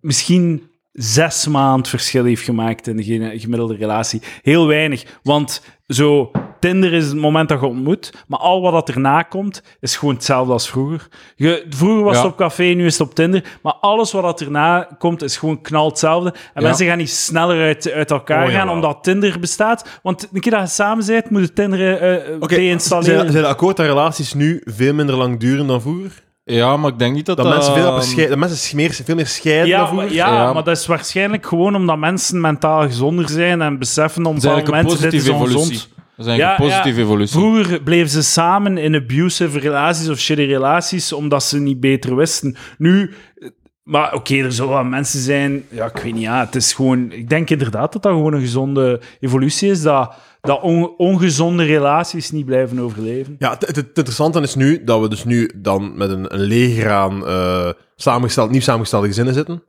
misschien 0.00 0.70
zes 0.96 1.46
maand 1.46 1.88
verschil 1.88 2.24
heeft 2.24 2.42
gemaakt 2.42 2.86
in 2.86 2.96
de 2.96 3.02
ge- 3.04 3.32
gemiddelde 3.38 3.76
relatie. 3.76 4.22
Heel 4.42 4.66
weinig. 4.66 5.04
Want 5.22 5.62
zo, 5.88 6.30
Tinder 6.60 6.92
is 6.92 7.06
het 7.06 7.16
moment 7.16 7.48
dat 7.48 7.60
je 7.60 7.66
ontmoet, 7.66 8.12
maar 8.28 8.38
al 8.38 8.60
wat 8.60 8.72
dat 8.72 8.88
erna 8.88 9.22
komt, 9.22 9.62
is 9.80 9.96
gewoon 9.96 10.14
hetzelfde 10.14 10.52
als 10.52 10.68
vroeger. 10.70 11.08
Je, 11.36 11.66
vroeger 11.70 12.02
was 12.04 12.16
Ja. 12.16 12.22
het 12.22 12.30
op 12.30 12.36
café, 12.36 12.62
nu 12.64 12.86
is 12.86 12.98
het 12.98 13.08
op 13.08 13.14
Tinder, 13.14 13.44
maar 13.62 13.72
alles 13.80 14.12
wat 14.12 14.22
dat 14.22 14.40
erna 14.40 14.88
komt, 14.98 15.22
is 15.22 15.36
gewoon 15.36 15.60
knal 15.60 15.88
hetzelfde. 15.88 16.30
En 16.54 16.62
Ja. 16.62 16.68
mensen 16.68 16.86
gaan 16.86 16.98
niet 16.98 17.10
sneller 17.10 17.62
uit, 17.66 17.90
uit 17.92 18.10
elkaar 18.10 18.46
Oh, 18.46 18.52
gaan, 18.52 18.68
omdat 18.70 18.98
Tinder 19.02 19.40
bestaat. 19.40 20.00
Want 20.02 20.28
een 20.32 20.40
keer 20.40 20.52
dat 20.52 20.60
je 20.60 20.66
samen 20.66 21.06
bent, 21.06 21.30
moet 21.30 21.40
je 21.40 21.52
Tinder 21.52 21.80
eh, 22.00 22.14
eh, 22.34 22.40
Oké, 22.40 22.54
deinstalleren. 22.56 23.32
zijn, 23.32 23.44
akkoord 23.44 23.76
dat 23.76 23.86
relaties 23.86 24.34
nu 24.34 24.60
veel 24.64 24.94
minder 24.94 25.16
lang 25.16 25.40
duren 25.40 25.66
dan 25.66 25.80
vroeger? 25.80 26.24
Ja, 26.48 26.76
maar 26.76 26.90
ik 26.92 26.98
denk 26.98 27.14
niet 27.14 27.26
dat 27.26 27.36
Dat, 27.36 27.46
dat... 27.46 27.54
mensen, 27.54 27.74
veel, 27.74 27.98
ehm, 27.98 28.28
dat 28.28 28.38
mensen 28.38 28.76
meer, 28.76 28.90
veel 29.04 29.14
meer 29.14 29.26
scheiden 29.26 29.68
dan 29.70 29.78
Ja, 29.80 29.86
vroeger? 29.86 30.06
maar, 30.06 30.16
ja, 30.16 30.32
Ja. 30.42 30.52
maar 30.52 30.64
dat 30.64 30.76
is 30.76 30.86
waarschijnlijk 30.86 31.46
gewoon 31.46 31.74
omdat 31.76 31.98
mensen 31.98 32.40
mentaal 32.40 32.82
gezonder 32.82 33.28
zijn 33.28 33.62
en 33.62 33.78
beseffen 33.78 34.26
op 34.26 34.34
Dat 34.34 34.44
een 34.44 34.58
is 34.58 34.64
bepaald 34.64 34.72
eigenlijk 34.72 34.88
een 34.88 34.92
moment, 34.92 35.12
dit 35.12 35.22
is 35.22 35.28
positieve 35.28 35.58
ongezond. 35.58 35.64
evolutie. 35.72 35.94
Dat 36.16 36.26
is 36.26 36.32
eigenlijk 36.32 36.58
Ja, 36.58 36.64
een 36.64 36.70
positieve 36.70 36.98
ja. 37.00 37.04
evolutie. 37.06 37.38
Vroeger 37.38 37.82
bleven 37.82 38.08
ze 38.10 38.22
samen 38.22 38.78
in 38.78 38.94
abusive 38.94 39.58
relaties 39.58 40.08
of 40.08 40.18
shitty 40.18 40.42
relaties 40.44 41.12
omdat 41.12 41.42
ze 41.42 41.58
niet 41.58 41.80
beter 41.80 42.16
wisten. 42.16 42.56
Nu, 42.78 43.14
eh, 43.38 43.48
maar 43.82 44.14
oké, 44.14 44.34
er 44.36 44.52
zullen 44.52 44.72
wel 44.72 44.84
mensen 44.84 45.20
zijn. 45.20 45.64
Ja, 45.70 45.84
ik 45.86 45.96
weet 46.02 46.12
niet. 46.14 46.22
Ja, 46.22 46.40
het 46.44 46.54
is 46.54 46.72
gewoon. 46.72 47.12
Ik 47.12 47.28
denk 47.28 47.50
inderdaad 47.50 47.92
dat 47.92 48.02
dat 48.02 48.12
gewoon 48.12 48.32
een 48.34 48.40
gezonde 48.40 49.00
evolutie 49.20 49.70
is. 49.70 49.82
Dat, 49.82 50.14
dat 50.46 50.60
on- 50.62 50.94
ongezonde 50.96 51.64
relaties 51.64 52.30
niet 52.30 52.46
blijven 52.46 52.78
overleven. 52.78 53.36
Ja, 53.38 53.50
het, 53.50 53.66
het, 53.66 53.76
het 53.76 53.86
interessante 53.94 54.40
is 54.40 54.54
nu 54.54 54.84
dat 54.84 55.00
we 55.00 55.08
dus 55.08 55.24
nu 55.24 55.50
dan 55.56 55.96
met 55.96 56.10
een, 56.10 56.34
een 56.34 56.40
leger 56.40 56.90
aan 56.90 57.26
eh, 57.26 57.68
samengesteld, 57.96 58.50
nieuw 58.50 58.60
samengestelde 58.60 59.06
gezinnen 59.06 59.34
zitten. 59.34 59.62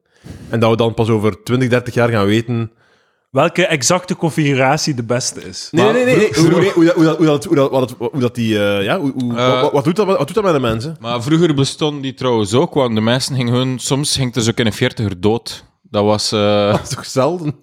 En 0.50 0.60
dat 0.60 0.70
we 0.70 0.76
dan 0.78 0.94
pas 0.94 1.10
over 1.10 1.44
20, 1.44 1.70
30 1.70 1.94
jaar 1.94 2.10
gaan 2.10 2.26
weten... 2.26 2.72
Welke 3.32 3.66
exacte 3.66 4.16
configuratie 4.16 4.94
de 4.94 5.04
beste 5.04 5.42
is. 5.44 5.68
Nee, 5.72 5.84
Maar 5.86 5.94
nee, 5.94 6.06
nee. 6.06 6.30
Hoe, 6.36 6.50
dat- 6.50 6.64
hoe, 6.74 6.86
dat- 6.86 6.96
hoe, 6.96 7.26
dat- 7.26 7.44
hoe, 7.46 7.56
dat- 7.56 7.72
wat 7.72 7.90
het- 7.90 8.00
hoe 8.12 8.20
dat 8.20 8.36
die... 8.36 8.60
eh, 8.60 8.84
ja, 8.84 9.00
hoe, 9.00 9.12
hoe- 9.16 9.36
Eh, 9.38 9.62
wat, 9.62 9.72
wat, 9.72 9.84
doet 9.84 9.96
dat, 9.96 10.06
wat 10.06 10.18
doet 10.18 10.34
dat 10.36 10.44
met 10.44 10.54
de 10.54 10.60
mensen? 10.60 10.98
Maar 11.00 11.24
vroeger 11.24 11.54
bestonden 11.54 12.02
die 12.02 12.14
trouwens 12.14 12.54
ook, 12.54 12.74
want 12.74 12.96
de 12.96 13.02
mensen 13.02 13.36
gingen 13.36 13.54
hun... 13.54 13.80
Soms 13.80 14.16
ging 14.16 14.34
dus 14.34 14.50
ook 14.50 14.58
in 14.58 14.66
een 14.66 14.74
veertiger 14.74 15.20
dood. 15.22 15.66
Dat 15.90 16.04
was... 16.04 16.32
eh, 16.32 16.72
Dat 16.72 16.82
is 16.82 16.90
toch 16.90 17.06
zelden? 17.06 17.56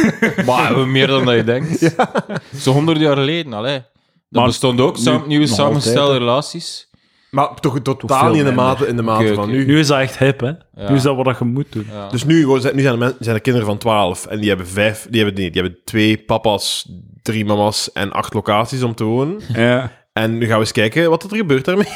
maar 0.46 0.88
meer 0.88 1.06
dan 1.06 1.24
dat 1.24 1.34
je 1.34 1.44
denkt. 1.44 1.94
Zo 2.62 2.72
honderd 2.72 2.98
jaar 3.00 3.16
geleden, 3.16 3.52
allee. 3.52 3.72
Dat 3.74 3.84
Maar 4.28 4.44
bestond 4.46 4.80
ook, 4.80 4.96
nu 4.96 5.02
samen, 5.02 5.28
nieuwe 5.28 5.46
samengestelde 5.46 6.18
relaties. 6.18 6.88
maar 7.30 7.54
toch 7.54 7.80
totaal 7.80 8.28
niet 8.30 8.38
in 8.38 8.44
de 8.44 8.52
mate, 8.52 8.86
in 8.86 8.96
de 8.96 9.02
mate 9.02 9.34
van 9.34 9.50
nu. 9.50 9.66
Nu 9.66 9.78
is 9.78 9.86
dat 9.86 9.98
echt 9.98 10.18
hip, 10.18 10.40
hè? 10.40 10.46
Ja. 10.74 10.88
Nu 10.88 10.94
is 10.94 11.02
dat 11.02 11.16
wat 11.16 11.38
je 11.38 11.44
moet 11.44 11.72
doen. 11.72 11.86
Ja. 11.90 12.08
Dus 12.08 12.24
nu, 12.24 12.46
nu 12.46 12.60
zijn, 12.60 12.76
de 12.76 12.96
men- 12.96 13.16
zijn 13.18 13.36
er 13.36 13.42
kinderen 13.42 13.68
van 13.68 13.78
12 13.78 14.26
en 14.26 14.38
die 14.38 14.48
hebben 14.48 14.66
vijf... 14.68 15.06
Die 15.10 15.22
hebben, 15.22 15.40
nee, 15.40 15.50
die 15.50 15.62
hebben 15.62 15.80
twee 15.84 16.18
papa's, 16.18 16.88
drie 17.22 17.44
mama's 17.44 17.92
en 17.92 18.12
acht 18.12 18.34
locaties 18.34 18.82
om 18.82 18.94
te 18.94 19.04
wonen. 19.04 19.40
Ja. 19.54 19.92
En 20.12 20.38
nu 20.38 20.44
gaan 20.46 20.54
we 20.54 20.60
eens 20.60 20.72
kijken 20.72 21.10
wat 21.10 21.22
er 21.22 21.36
gebeurt 21.36 21.64
daarmee. 21.64 21.88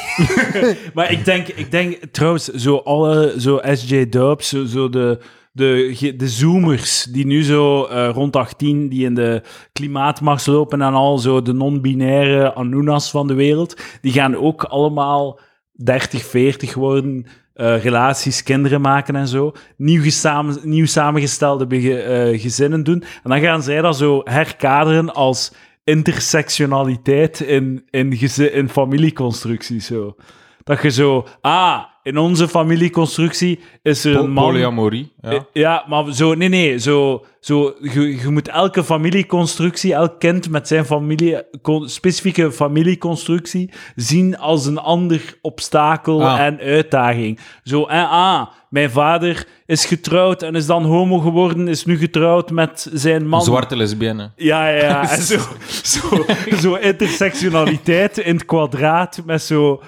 Maar 0.93 1.11
ik 1.11 1.25
denk, 1.25 1.47
ik 1.47 1.71
denk 1.71 1.97
trouwens, 2.11 2.47
zo 2.47 2.75
alle 2.77 3.33
zo 3.37 3.59
SJ 3.73 4.09
Dubs, 4.09 4.49
zo, 4.49 4.65
zo 4.65 4.89
de, 4.89 5.19
de, 5.57 6.13
de 6.17 6.27
zoomers 6.27 7.03
die 7.03 7.25
nu 7.25 7.43
zo 7.43 7.85
eh, 7.85 8.09
rond 8.13 8.35
18, 8.35 8.89
die 8.89 9.05
in 9.05 9.13
de 9.13 9.41
klimaatmars 9.71 10.45
lopen 10.45 10.81
en 10.81 10.93
al 10.93 11.17
zo 11.17 11.41
de 11.41 11.53
non-binaire 11.53 12.53
Anunas 12.53 13.09
van 13.11 13.27
de 13.27 13.33
wereld, 13.33 13.81
die 14.01 14.11
gaan 14.11 14.35
ook 14.35 14.63
allemaal 14.63 15.39
30, 15.71 16.23
40 16.23 16.73
worden, 16.73 17.25
eh, 17.53 17.83
relaties, 17.83 18.43
kinderen 18.43 18.81
maken 18.81 19.15
en 19.15 19.27
zo, 19.27 19.51
nieuw, 19.77 20.01
gesamen, 20.01 20.57
nieuw 20.63 20.85
samengestelde 20.85 21.67
eh, 21.67 22.41
gezinnen 22.41 22.83
doen. 22.83 23.03
En 23.23 23.29
dan 23.29 23.39
gaan 23.39 23.63
zij 23.63 23.81
dat 23.81 23.97
zo 23.97 24.21
herkaderen 24.23 25.13
als 25.13 25.53
intersectionaliteit 25.83 27.39
in, 27.39 27.85
in, 27.89 28.19
in 28.51 28.69
familieconstructies. 28.69 29.85
Zo. 29.85 30.15
Dat 30.63 30.81
je 30.81 30.89
zo, 30.89 31.27
ah, 31.41 31.83
in 32.07 32.17
onze 32.17 32.47
familieconstructie 32.47 33.59
is 33.83 34.03
er 34.05 34.15
een 34.15 34.29
man... 34.31 34.43
Polyamorie. 34.43 35.11
Eh, 35.21 35.31
Ja. 35.31 35.45
Ja, 35.53 35.83
maar 35.87 36.13
zo, 36.13 36.33
nee, 36.33 36.49
nee, 36.49 36.77
zo, 36.79 37.25
zo 37.39 37.73
je, 37.81 38.17
je 38.21 38.29
moet 38.29 38.47
elke 38.47 38.83
familieconstructie, 38.83 39.93
elk 39.93 40.19
kind 40.19 40.49
met 40.49 40.67
zijn 40.67 40.85
familie, 40.85 41.43
con- 41.61 41.89
specifieke 41.89 42.51
familieconstructie 42.51 43.69
zien 43.95 44.37
als 44.37 44.65
een 44.65 44.77
ander 44.77 45.37
obstakel 45.41 46.23
Ah. 46.23 46.39
en 46.39 46.59
uitdaging. 46.59 47.39
Zo, 47.63 47.85
en 47.85 48.09
ah, 48.09 48.47
mijn 48.69 48.89
vader 48.89 49.47
is 49.65 49.85
getrouwd 49.85 50.41
en 50.43 50.55
is 50.55 50.65
dan 50.65 50.83
homo 50.83 51.17
geworden, 51.19 51.67
is 51.67 51.85
nu 51.85 51.97
getrouwd 51.97 52.51
met 52.51 52.89
zijn 52.93 53.27
man. 53.27 53.41
Zwarte 53.41 53.75
lesbienne. 53.75 54.31
Ja, 54.35 54.67
ja, 54.69 54.83
ja. 54.83 55.01
En 55.11 55.21
zo, 55.21 55.37
zo, 55.83 56.25
zo 56.61 56.73
intersectionaliteit 56.75 58.17
in 58.17 58.33
het 58.33 58.45
kwadraat 58.45 59.21
met 59.25 59.41
zo 59.41 59.81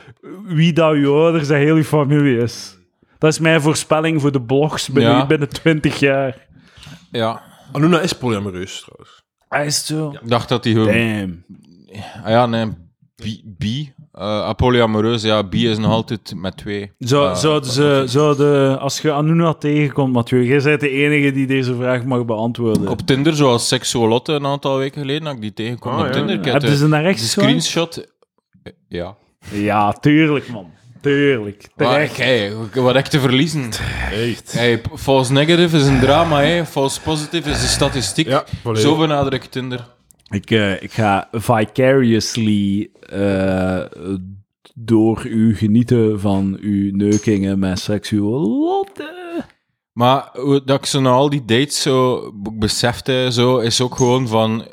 wie 0.45 0.73
dat 0.73 0.95
je 0.95 1.07
ouders 1.07 1.49
en 1.49 1.57
heel 1.59 1.75
je 1.75 1.83
familie 1.83 2.37
is. 2.37 2.77
Dat 3.17 3.31
is 3.31 3.39
mijn 3.39 3.61
voorspelling 3.61 4.21
voor 4.21 4.31
de 4.31 4.41
blogs 4.41 4.89
binnen, 4.89 5.13
Ja. 5.13 5.25
binnen 5.25 5.49
20 5.49 5.99
jaar. 5.99 6.47
Ja. 7.11 7.41
Anuna 7.71 7.99
is 8.01 8.13
polyamoreus, 8.13 8.81
trouwens. 8.81 9.23
Hij 9.49 9.65
is 9.65 9.85
zo. 9.85 10.09
Ik 10.21 10.29
dacht 10.29 10.49
dat 10.49 10.63
hij 10.63 10.73
gewoon... 10.73 10.93
Damn. 10.93 11.43
Ah 12.23 12.29
ja, 12.29 12.45
nee. 12.45 12.65
Bi. 13.15 13.41
bi. 13.57 13.93
Eh, 14.11 14.53
polyamoreus, 14.53 15.21
ja. 15.21 15.43
Bi 15.43 15.69
is 15.69 15.77
nog 15.77 15.91
altijd 15.91 16.33
met 16.35 16.57
twee. 16.57 16.91
Zo, 16.99 17.25
Eh, 17.25 17.35
zouden 17.35 17.71
ze, 17.71 18.03
zouden, 18.05 18.79
als 18.79 19.01
je 19.01 19.11
Anuna 19.11 19.53
tegenkomt, 19.53 20.13
Mathieu, 20.13 20.43
jij 20.43 20.61
bent 20.63 20.79
de 20.79 20.89
enige 20.89 21.31
die 21.31 21.47
deze 21.47 21.75
vraag 21.75 22.03
mag 22.03 22.25
beantwoorden. 22.25 22.87
Op 22.87 23.01
Tinder, 23.01 23.33
zoals 23.35 23.67
Sexuolotte 23.67 24.33
een 24.33 24.45
aantal 24.45 24.77
weken 24.77 25.01
geleden, 25.01 25.23
dat 25.23 25.33
ik 25.35 25.41
die 25.41 25.53
tegenkwam 25.53 25.93
Ah, 25.93 25.99
op 25.99 26.05
ja. 26.05 26.11
Tinder. 26.11 26.35
Ik 26.35 26.43
heb 26.43 26.51
Hebben 26.53 26.69
de- 26.69 26.77
ze 26.77 26.87
naar 26.87 27.01
rechts 27.01 27.21
geswipen? 27.21 27.61
screenshot... 27.61 28.07
Eh, 28.63 28.73
Ja. 28.87 29.15
Ja, 29.51 29.91
tuurlijk, 29.91 30.49
man. 30.49 30.71
Tuurlijk. 31.01 31.69
Maar 31.75 32.09
Terecht. 32.09 32.75
wat 32.75 32.93
heb 32.93 33.05
ik 33.05 33.11
te 33.11 33.19
verliezen? 33.19 33.69
Echt. 34.11 34.51
Hey, 34.51 34.81
false 34.95 35.31
negative 35.33 35.77
is 35.77 35.85
een 35.85 35.99
drama, 35.99 36.41
hè. 36.41 36.65
false 36.65 37.01
positive 37.01 37.49
is 37.49 37.61
de 37.61 37.67
statistiek. 37.67 38.27
Ja. 38.27 38.43
Zo 38.73 38.97
benader 38.97 39.33
ik 39.33 39.43
Tinder. 39.43 39.85
Ik, 40.29 40.51
eh, 40.51 40.81
ik 40.81 40.91
ga 40.91 41.27
vicariously 41.31 42.89
eh, 43.01 43.81
door 44.73 45.25
u 45.25 45.55
genieten 45.55 46.19
van 46.19 46.57
uw 46.61 46.95
neukingen 46.95 47.59
met 47.59 47.79
seksuolotte. 47.79 49.43
Maar 49.93 50.29
dat 50.65 50.77
ik 50.77 50.85
zo 50.85 51.01
na 51.01 51.09
al 51.09 51.29
die 51.29 51.45
dates 51.45 51.81
zo 51.81 52.31
besefte, 52.35 53.27
zo, 53.31 53.57
is 53.57 53.81
ook 53.81 53.95
gewoon 53.95 54.27
van... 54.27 54.67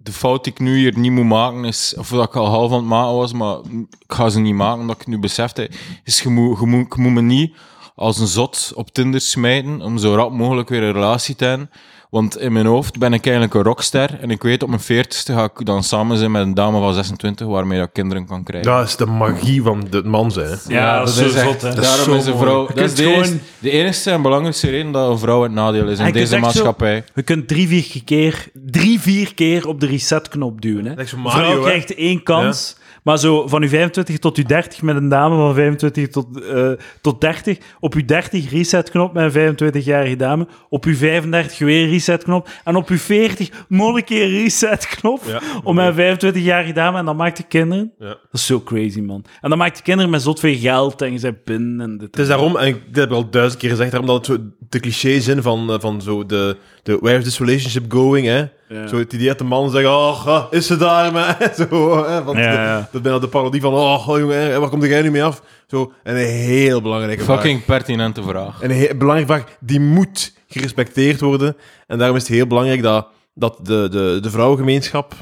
De 0.00 0.12
fout 0.12 0.44
die 0.44 0.52
ik 0.52 0.58
nu 0.58 0.76
hier 0.76 0.98
niet 0.98 1.12
moet 1.12 1.24
maken 1.24 1.64
is... 1.64 1.94
Of 1.98 2.08
dat 2.08 2.28
ik 2.28 2.36
al 2.36 2.46
half 2.46 2.70
aan 2.70 2.76
het 2.76 2.86
maken 2.86 3.16
was, 3.16 3.32
maar 3.32 3.58
ik 3.98 4.12
ga 4.12 4.28
ze 4.28 4.40
niet 4.40 4.54
maken, 4.54 4.80
omdat 4.80 5.00
ik 5.00 5.06
nu 5.06 5.18
besefte... 5.18 5.70
Is 6.04 6.20
je 6.20 6.28
moet, 6.28 6.60
je 6.60 6.66
moet, 6.66 6.94
je 6.94 7.02
moet 7.02 7.12
me 7.12 7.20
niet 7.20 7.56
als 7.94 8.18
een 8.18 8.26
zot 8.26 8.72
op 8.74 8.90
Tinder 8.90 9.20
smijten 9.20 9.80
om 9.80 9.98
zo 9.98 10.14
rap 10.14 10.32
mogelijk 10.32 10.68
weer 10.68 10.82
een 10.82 10.92
relatie 10.92 11.34
te 11.34 11.44
hebben. 11.44 11.70
Want 12.10 12.38
in 12.38 12.52
mijn 12.52 12.66
hoofd 12.66 12.98
ben 12.98 13.12
ik 13.12 13.24
eigenlijk 13.24 13.54
een 13.54 13.62
rockster. 13.62 14.18
En 14.20 14.30
ik 14.30 14.42
weet 14.42 14.62
op 14.62 14.68
mijn 14.68 14.80
veertigste 14.80 15.32
ga 15.32 15.44
ik 15.44 15.66
dan 15.66 15.82
samen 15.82 16.16
zijn 16.18 16.30
met 16.30 16.42
een 16.42 16.54
dame 16.54 16.78
van 16.78 16.94
26 16.94 17.46
waarmee 17.46 17.80
ik 17.82 17.88
kinderen 17.92 18.26
kan 18.26 18.42
krijgen. 18.42 18.70
Dat 18.72 18.86
is 18.86 18.96
de 18.96 19.06
magie 19.06 19.62
van 19.62 19.86
de 19.90 20.02
man 20.04 20.30
zijn. 20.32 20.48
hè. 20.48 20.54
Ja, 20.74 20.98
dat 20.98 21.08
is 21.08 21.14
zo 21.16 21.24
echt- 21.24 21.60
zot, 21.60 21.60
Daarom 21.60 22.04
zo 22.04 22.14
is 22.14 22.26
een 22.26 22.38
vrouw... 22.38 22.66
Dat 22.66 22.78
is 22.78 22.94
de, 22.94 23.02
gewoon- 23.02 23.18
eerste, 23.18 23.36
de 23.58 23.70
enige 23.70 24.10
en 24.10 24.22
belangrijkste 24.22 24.70
reden 24.70 24.92
dat 24.92 25.10
een 25.10 25.18
vrouw 25.18 25.42
het 25.42 25.52
nadeel 25.52 25.88
is 25.88 25.98
in 25.98 26.04
En 26.06 26.12
deze 26.12 26.22
echt 26.22 26.30
zo- 26.34 26.38
maatschappij. 26.40 27.04
Je 27.14 27.22
kunt 27.22 27.48
drie, 27.48 27.68
vier 27.68 28.04
keer, 28.04 28.46
drie, 28.52 29.00
vier 29.00 29.34
keer 29.34 29.66
op 29.68 29.80
de 29.80 29.86
resetknop 29.86 30.60
duwen. 30.60 30.84
Hè. 30.84 30.94
Mario, 31.16 31.50
vrouw 31.50 31.60
krijgt 31.62 31.94
één 31.94 32.22
kans, 32.22 32.76
maar 33.08 33.18
zo 33.18 33.46
van 33.46 33.62
je 33.62 33.68
25 33.68 34.18
tot 34.18 34.36
je 34.36 34.44
30 34.44 34.82
met 34.82 34.96
een 34.96 35.08
dame 35.08 35.36
van 35.36 35.54
25 35.54 36.08
tot, 36.08 36.42
eh, 36.44 36.70
tot 37.00 37.20
30. 37.20 37.58
Op 37.80 37.94
je 37.94 38.04
30 38.04 38.50
resetknop 38.50 39.12
met 39.12 39.24
een 39.24 39.30
25-jarige 39.30 40.16
dame. 40.16 40.46
Op 40.68 40.84
je 40.84 40.94
35 40.94 41.58
weer 41.58 41.88
resetknop. 41.88 42.48
En 42.64 42.76
op 42.76 42.88
je 42.88 42.98
40 42.98 43.50
nog 43.68 43.96
een 43.96 44.04
keer 44.04 44.28
resetknop 44.28 45.20
Ja. 45.26 45.40
om 45.64 45.74
met 45.74 45.86
een 45.86 45.94
25-jarige 45.94 46.72
dame. 46.72 46.98
En 46.98 47.04
dan 47.04 47.16
maakt 47.16 47.38
je 47.38 47.44
kinderen. 47.48 47.92
Ja. 47.98 48.06
Dat 48.06 48.16
is 48.32 48.46
zo 48.46 48.60
crazy, 48.60 49.00
man. 49.00 49.24
En 49.40 49.48
dan 49.48 49.58
maakt 49.58 49.76
je 49.76 49.82
kinderen 49.82 50.10
met 50.10 50.22
zot 50.22 50.40
veel 50.40 50.56
geld 50.56 51.02
en 51.02 51.12
je 51.12 51.18
zijn 51.18 51.42
pin 51.42 51.80
en 51.80 51.98
dit. 51.98 52.08
Het 52.10 52.18
is 52.18 52.28
daarom, 52.28 52.56
en 52.56 52.66
ik 52.66 52.80
dit 52.86 52.96
heb 52.96 53.08
ik 53.08 53.14
al 53.14 53.30
duizend 53.30 53.60
keer 53.60 53.70
gezegd, 53.70 53.90
daarom 53.90 54.08
dat 54.08 54.26
het 54.26 54.36
zo 54.36 54.44
de 54.68 54.80
clichés 54.80 55.24
zijn 55.24 55.42
van, 55.42 55.72
eh, 55.72 55.80
van 55.80 56.02
zo 56.02 56.26
de, 56.26 56.56
de 56.82 56.98
where 57.00 57.18
is 57.18 57.24
this 57.24 57.38
relationship 57.38 57.92
going, 57.92 58.26
hè? 58.26 58.44
Ja. 58.68 58.86
Zo 58.86 58.98
het 58.98 59.12
idee 59.12 59.26
dat 59.26 59.38
de 59.38 59.44
man 59.44 59.70
zegt, 59.70 59.86
oh, 59.86 60.44
is 60.50 60.66
ze 60.66 60.76
daar, 60.76 61.12
man? 61.12 61.24
Zo, 61.68 62.04
hè? 62.06 62.22
Want 62.24 62.38
Ja, 62.38 62.50
de- 62.52 62.58
ja. 62.58 62.76
dat 62.78 62.88
is 62.94 63.00
bijna 63.00 63.18
de 63.18 63.28
parodie 63.28 63.60
van, 63.60 63.72
oh, 63.74 64.06
jongen, 64.06 64.38
hè, 64.40 64.60
waar 64.60 64.68
komt 64.68 64.84
jij 64.84 65.02
nu 65.02 65.10
mee 65.10 65.24
af? 65.24 65.42
Zo, 65.66 65.92
en 66.02 66.16
een 66.16 66.26
heel 66.26 66.82
belangrijke 66.82 67.24
vraag. 67.24 67.36
Fucking 67.40 67.64
pertinente 67.64 68.22
vraag. 68.22 68.60
En 68.62 68.70
een 68.70 68.76
heel 68.76 68.96
belangrijke 68.96 69.32
vraag, 69.32 69.56
die 69.60 69.80
moet 69.80 70.32
gerespecteerd 70.48 71.20
worden. 71.20 71.56
En 71.86 71.98
daarom 71.98 72.16
is 72.16 72.22
het 72.22 72.32
heel 72.32 72.46
belangrijk 72.46 72.82
dat, 72.82 73.06
dat 73.34 73.58
de, 73.62 73.88
de, 73.90 74.18
de 74.22 74.30
vrouwengemeenschap 74.30 75.14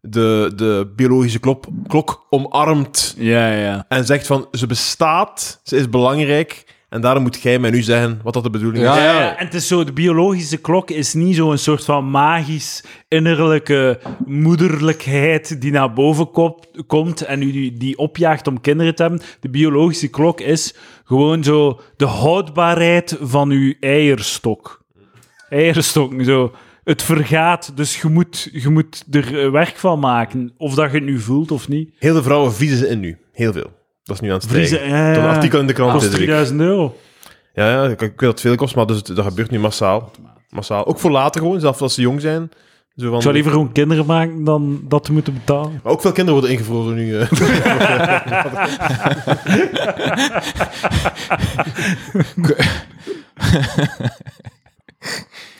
de, 0.00 0.52
de 0.56 0.92
biologische 0.96 1.38
klok, 1.38 1.64
klok 1.86 2.26
omarmt 2.30 3.14
Ja, 3.18 3.52
ja. 3.52 3.84
en 3.88 4.04
zegt 4.06 4.26
van, 4.26 4.46
ze 4.52 4.66
bestaat, 4.66 5.60
ze 5.62 5.76
is 5.76 5.88
belangrijk, 5.88 6.64
en 6.92 7.00
daarom 7.00 7.22
moet 7.22 7.42
jij 7.42 7.58
mij 7.58 7.70
nu 7.70 7.82
zeggen 7.82 8.20
wat 8.22 8.34
dat 8.34 8.42
de 8.42 8.50
bedoeling 8.50 8.84
Ja, 8.84 8.92
is. 8.96 9.02
Ja, 9.02 9.20
ja, 9.20 9.36
en 9.38 9.44
het 9.44 9.54
is 9.54 9.66
zo, 9.66 9.84
de 9.84 9.92
biologische 9.92 10.56
klok 10.56 10.90
is 10.90 11.14
niet 11.14 11.36
zo'n 11.36 11.58
soort 11.58 11.84
van 11.84 12.10
magisch 12.10 12.84
innerlijke 13.08 14.00
moederlijkheid 14.26 15.60
die 15.60 15.70
naar 15.72 15.92
boven 15.92 16.30
kop- 16.30 16.66
komt 16.86 17.20
en 17.20 17.42
u 17.42 17.52
die, 17.52 17.76
die 17.76 17.98
opjaagt 17.98 18.46
om 18.46 18.60
kinderen 18.60 18.94
te 18.94 19.02
hebben. 19.02 19.20
De 19.40 19.48
biologische 19.48 20.08
klok 20.08 20.40
is 20.40 20.74
gewoon 21.04 21.44
zo 21.44 21.80
de 21.96 22.06
houdbaarheid 22.06 23.16
van 23.20 23.50
uw 23.50 23.74
eierstok. 23.80 24.84
Eierstok, 25.48 26.22
zo. 26.22 26.52
Het 26.84 27.02
vergaat, 27.02 27.76
dus 27.76 28.00
je 28.00 28.08
moet, 28.08 28.48
je 28.52 28.68
moet 28.68 29.04
er 29.10 29.44
eh, 29.44 29.50
werk 29.50 29.76
van 29.76 29.98
maken. 29.98 30.52
Of 30.56 30.74
dat 30.74 30.90
je 30.90 30.96
het 30.96 31.06
nu 31.06 31.18
voelt 31.18 31.50
of 31.50 31.68
niet. 31.68 31.90
Heel 31.98 32.12
veel 32.12 32.22
vrouwen 32.22 32.52
vriezen 32.52 32.78
ze 32.78 32.88
in 32.88 33.00
nu. 33.00 33.18
Heel 33.32 33.52
veel. 33.52 33.70
Dat 34.04 34.14
is 34.16 34.20
nu 34.22 34.28
aan 34.28 34.34
het 34.34 34.42
stijgen. 34.42 34.68
Vriezen, 34.68 34.88
ja, 34.88 35.08
ja. 35.08 35.14
Tot 35.14 35.22
een 35.24 35.28
artikel 35.30 35.58
in 35.60 35.66
de 35.66 35.72
krant 35.72 35.92
kost 35.92 36.04
deze 36.04 36.16
week. 36.16 36.26
3000 36.26 36.60
euro. 36.60 36.96
Ja, 37.54 37.70
ja, 37.70 37.84
ik, 37.84 37.90
ik 37.90 37.98
weet 38.00 38.18
dat 38.18 38.30
het 38.30 38.40
veel 38.40 38.54
kost, 38.54 38.74
maar 38.76 38.86
dus, 38.86 39.02
dat 39.02 39.24
gebeurt 39.24 39.50
nu 39.50 39.58
massaal. 39.58 40.10
massaal. 40.48 40.86
Ook 40.86 40.98
voor 40.98 41.10
later 41.10 41.40
gewoon, 41.40 41.60
zelfs 41.60 41.80
als 41.80 41.94
ze 41.94 42.00
jong 42.00 42.20
zijn. 42.20 42.50
Zo 42.96 43.06
van, 43.06 43.16
Ik 43.16 43.22
zou 43.22 43.34
liever 43.34 43.52
gewoon 43.52 43.72
kinderen 43.72 44.06
maken 44.06 44.44
dan 44.44 44.80
dat 44.88 45.04
te 45.04 45.12
moeten 45.12 45.32
betalen. 45.34 45.80
Maar 45.82 45.92
ook 45.92 46.00
veel 46.00 46.12
kinderen 46.12 46.40
worden 46.40 46.56
ingevroren 46.58 46.94
nu. 46.94 47.18
eh. 47.18 47.28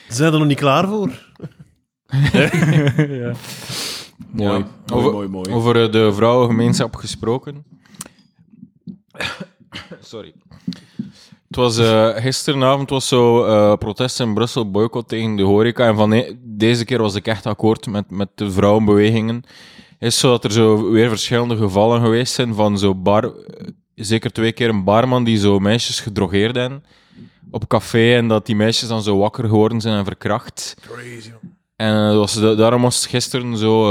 Ze 0.08 0.14
zijn 0.18 0.32
er 0.32 0.38
nog 0.38 0.48
niet 0.48 0.58
klaar 0.58 0.88
voor. 0.88 1.10
ja. 2.32 3.32
Ja. 4.36 4.48
Mooi, 4.48 4.64
over, 4.92 5.12
mooi, 5.12 5.28
mooi. 5.28 5.50
over 5.52 5.82
eh, 5.84 5.92
de 5.92 6.12
vrouwengemeenschap 6.12 6.96
gesproken. 6.96 7.64
Sorry. 10.02 10.32
Het 11.46 11.56
was 11.56 11.78
eh, 11.78 12.08
gisteravond 12.16 12.90
was 12.90 13.08
zo 13.08 13.44
eh, 13.44 13.76
protest 13.78 14.20
in 14.20 14.34
Brussel, 14.34 14.70
boycott 14.70 15.08
tegen 15.08 15.36
de 15.36 15.42
horeca. 15.42 15.86
En 15.86 15.96
van 15.96 16.12
e- 16.12 16.32
deze 16.40 16.84
keer 16.84 16.98
was 17.02 17.14
ik 17.14 17.26
echt 17.26 17.46
akkoord 17.46 17.86
met, 17.86 18.10
met 18.10 18.28
de 18.34 18.50
vrouwenbewegingen. 18.50 19.42
Is 19.98 20.18
zo 20.18 20.28
dat 20.30 20.44
er 20.44 20.52
zo 20.52 20.90
weer 20.90 21.08
verschillende 21.08 21.56
gevallen 21.56 22.00
geweest 22.00 22.32
zijn 22.34 22.54
van 22.54 22.78
zo 22.78 22.94
bar... 22.94 23.24
eh, 23.24 23.66
Zeker 23.94 24.32
twee 24.32 24.52
keer 24.52 24.68
een 24.68 24.84
barman 24.84 25.24
die 25.24 25.38
zo 25.38 25.58
meisjes 25.58 26.00
gedrogeerd 26.00 26.56
hebben 26.56 26.84
op 27.50 27.68
café 27.68 28.16
en 28.16 28.28
dat 28.28 28.46
die 28.46 28.56
meisjes 28.56 28.88
dan 28.88 29.02
zo 29.02 29.16
wakker 29.18 29.44
geworden 29.48 29.80
zijn 29.80 29.98
en 29.98 30.04
verkracht. 30.04 30.74
En 31.76 32.08
eh, 32.10 32.16
was, 32.16 32.34
da- 32.40 32.54
daarom 32.54 32.82
was 32.82 33.06
gisteren 33.06 33.56
zo 33.56 33.84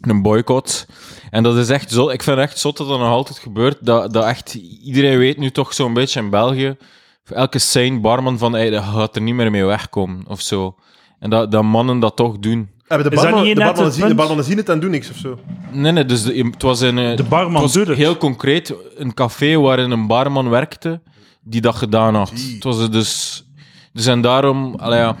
een 0.00 0.22
boycott. 0.22 0.86
En 1.30 1.42
dat 1.42 1.56
is 1.56 1.68
echt 1.68 1.90
zo. 1.90 2.08
Ik 2.08 2.22
vind 2.22 2.36
het 2.38 2.48
echt 2.48 2.58
zot 2.58 2.76
dat 2.76 2.88
dat 2.88 2.98
nog 2.98 3.08
altijd 3.08 3.38
gebeurt. 3.38 3.76
Dat, 3.80 4.12
dat 4.12 4.24
echt 4.24 4.54
iedereen 4.82 5.18
weet 5.18 5.38
nu 5.38 5.50
toch 5.50 5.74
zo'n 5.74 5.94
beetje 5.94 6.20
in 6.20 6.30
België. 6.30 6.76
Elke 7.24 7.58
sane 7.58 8.00
barman 8.00 8.38
van 8.38 8.52
hey, 8.52 8.70
dat 8.70 8.84
gaat 8.84 9.16
er 9.16 9.22
niet 9.22 9.34
meer 9.34 9.50
mee 9.50 9.64
wegkomen 9.64 10.22
of 10.26 10.40
zo. 10.40 10.74
En 11.18 11.30
dat, 11.30 11.52
dat 11.52 11.62
mannen 11.62 12.00
dat 12.00 12.16
toch 12.16 12.38
doen. 12.38 12.70
Hebben 12.86 13.10
de 13.10 13.16
Is 13.16 13.22
dat 13.22 13.30
barman, 13.30 13.54
de 13.54 13.82
het 13.82 13.94
zien, 13.94 14.08
de 14.08 14.14
barmannen 14.14 14.44
zien 14.44 14.56
het 14.56 14.68
en 14.68 14.80
doen 14.80 14.90
niks 14.90 15.10
of 15.10 15.16
zo. 15.16 15.38
Nee, 15.72 15.92
nee, 15.92 16.04
dus 16.04 16.22
de, 16.22 16.34
het 16.52 16.62
was 16.62 16.80
een. 16.80 16.98
eh, 16.98 17.16
De 17.16 17.22
barman 17.22 17.52
het 17.52 17.62
was 17.62 17.72
doet 17.72 17.86
het. 17.86 17.96
heel 17.96 18.16
concreet 18.16 18.74
een 18.96 19.14
café 19.14 19.56
waarin 19.56 19.90
een 19.90 20.06
barman 20.06 20.48
werkte. 20.48 21.00
die 21.42 21.60
dat 21.60 21.74
gedaan 21.74 22.14
had. 22.14 22.30
Het 22.30 22.64
was 22.64 22.90
dus... 22.90 23.44
Dus 23.92 24.06
en 24.06 24.20
daarom... 24.20 24.74
Allee, 24.74 24.98
ja. 24.98 25.16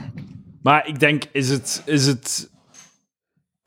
Maar 0.62 0.86
ik 0.86 1.00
denk, 1.00 1.24
is 1.32 1.48
het, 1.48 1.82
is 1.86 2.06
het... 2.06 2.50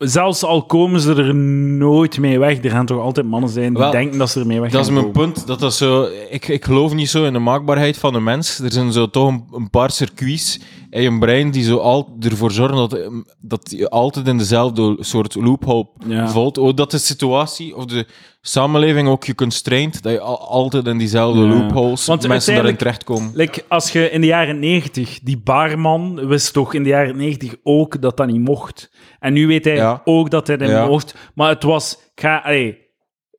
Zelfs 0.04 0.44
al 0.44 0.62
komen 0.62 1.00
ze 1.00 1.14
er 1.14 1.34
nooit 1.34 2.18
mee 2.18 2.38
weg, 2.38 2.64
er 2.64 2.70
gaan 2.70 2.86
toch 2.86 3.00
altijd 3.00 3.26
mannen 3.26 3.50
zijn 3.50 3.68
die 3.68 3.78
Wel, 3.82 3.90
denken 3.90 4.18
dat 4.18 4.30
ze 4.30 4.40
ermee 4.40 4.60
weg 4.60 4.70
Dat 4.70 4.84
is 4.84 4.90
mijn 4.90 5.12
komen. 5.12 5.32
punt. 5.32 5.46
Dat 5.46 5.60
dat 5.60 5.74
zo, 5.74 6.06
ik, 6.30 6.48
ik 6.48 6.64
geloof 6.64 6.94
niet 6.94 7.08
zo 7.10 7.24
in 7.24 7.32
de 7.32 7.38
maakbaarheid 7.38 7.98
van 7.98 8.12
de 8.12 8.20
mens. 8.20 8.58
Er 8.58 8.72
zijn 8.72 8.92
zo 8.92 9.10
toch 9.10 9.28
een, 9.28 9.44
een 9.52 9.70
paar 9.70 9.90
circuits 9.90 10.60
je 11.02 11.18
brein 11.18 11.50
die 11.50 11.62
zo 11.64 11.76
al, 11.76 12.16
ervoor 12.20 12.50
zorgen 12.50 12.76
dat, 12.76 12.92
eh, 12.92 13.06
dat 13.40 13.74
je 13.76 13.88
altijd 13.90 14.28
in 14.28 14.38
dezelfde 14.38 14.96
soort 15.00 15.34
loophole 15.34 15.86
Ja. 16.06 16.28
valt. 16.28 16.58
Ook 16.58 16.76
dat 16.76 16.90
de 16.90 16.98
situatie 16.98 17.76
of 17.76 17.84
de 17.84 18.06
samenleving 18.40 19.08
ook 19.08 19.24
je 19.24 19.34
constraint, 19.34 20.02
dat 20.02 20.12
je 20.12 20.20
al- 20.20 20.48
altijd 20.48 20.86
in 20.86 20.98
diezelfde 20.98 21.40
Ja. 21.40 21.46
loopholes 21.48 22.06
Want 22.06 22.28
mensen 22.28 22.54
daarin 22.54 22.76
terechtkomen. 22.76 23.30
Like, 23.34 23.64
als 23.68 23.90
je 23.92 24.10
in 24.10 24.20
de 24.20 24.26
jaren 24.26 24.58
90, 24.58 25.20
die 25.22 25.38
barman 25.38 26.26
wist 26.26 26.52
toch 26.52 26.74
in 26.74 26.82
de 26.82 26.88
jaren 26.88 27.16
90 27.16 27.54
ook 27.62 28.02
dat 28.02 28.16
dat 28.16 28.26
niet 28.26 28.40
mocht. 28.40 28.90
En 29.20 29.32
nu 29.32 29.46
weet 29.46 29.64
hij 29.64 29.74
Ja. 29.74 30.00
ook 30.04 30.30
dat 30.30 30.46
hij 30.46 30.56
dat 30.56 30.68
Ja. 30.68 30.86
mocht. 30.86 31.14
Maar 31.34 31.48
het 31.48 31.62
was, 31.62 31.98
ga, 32.14 32.36
allee, 32.44 32.78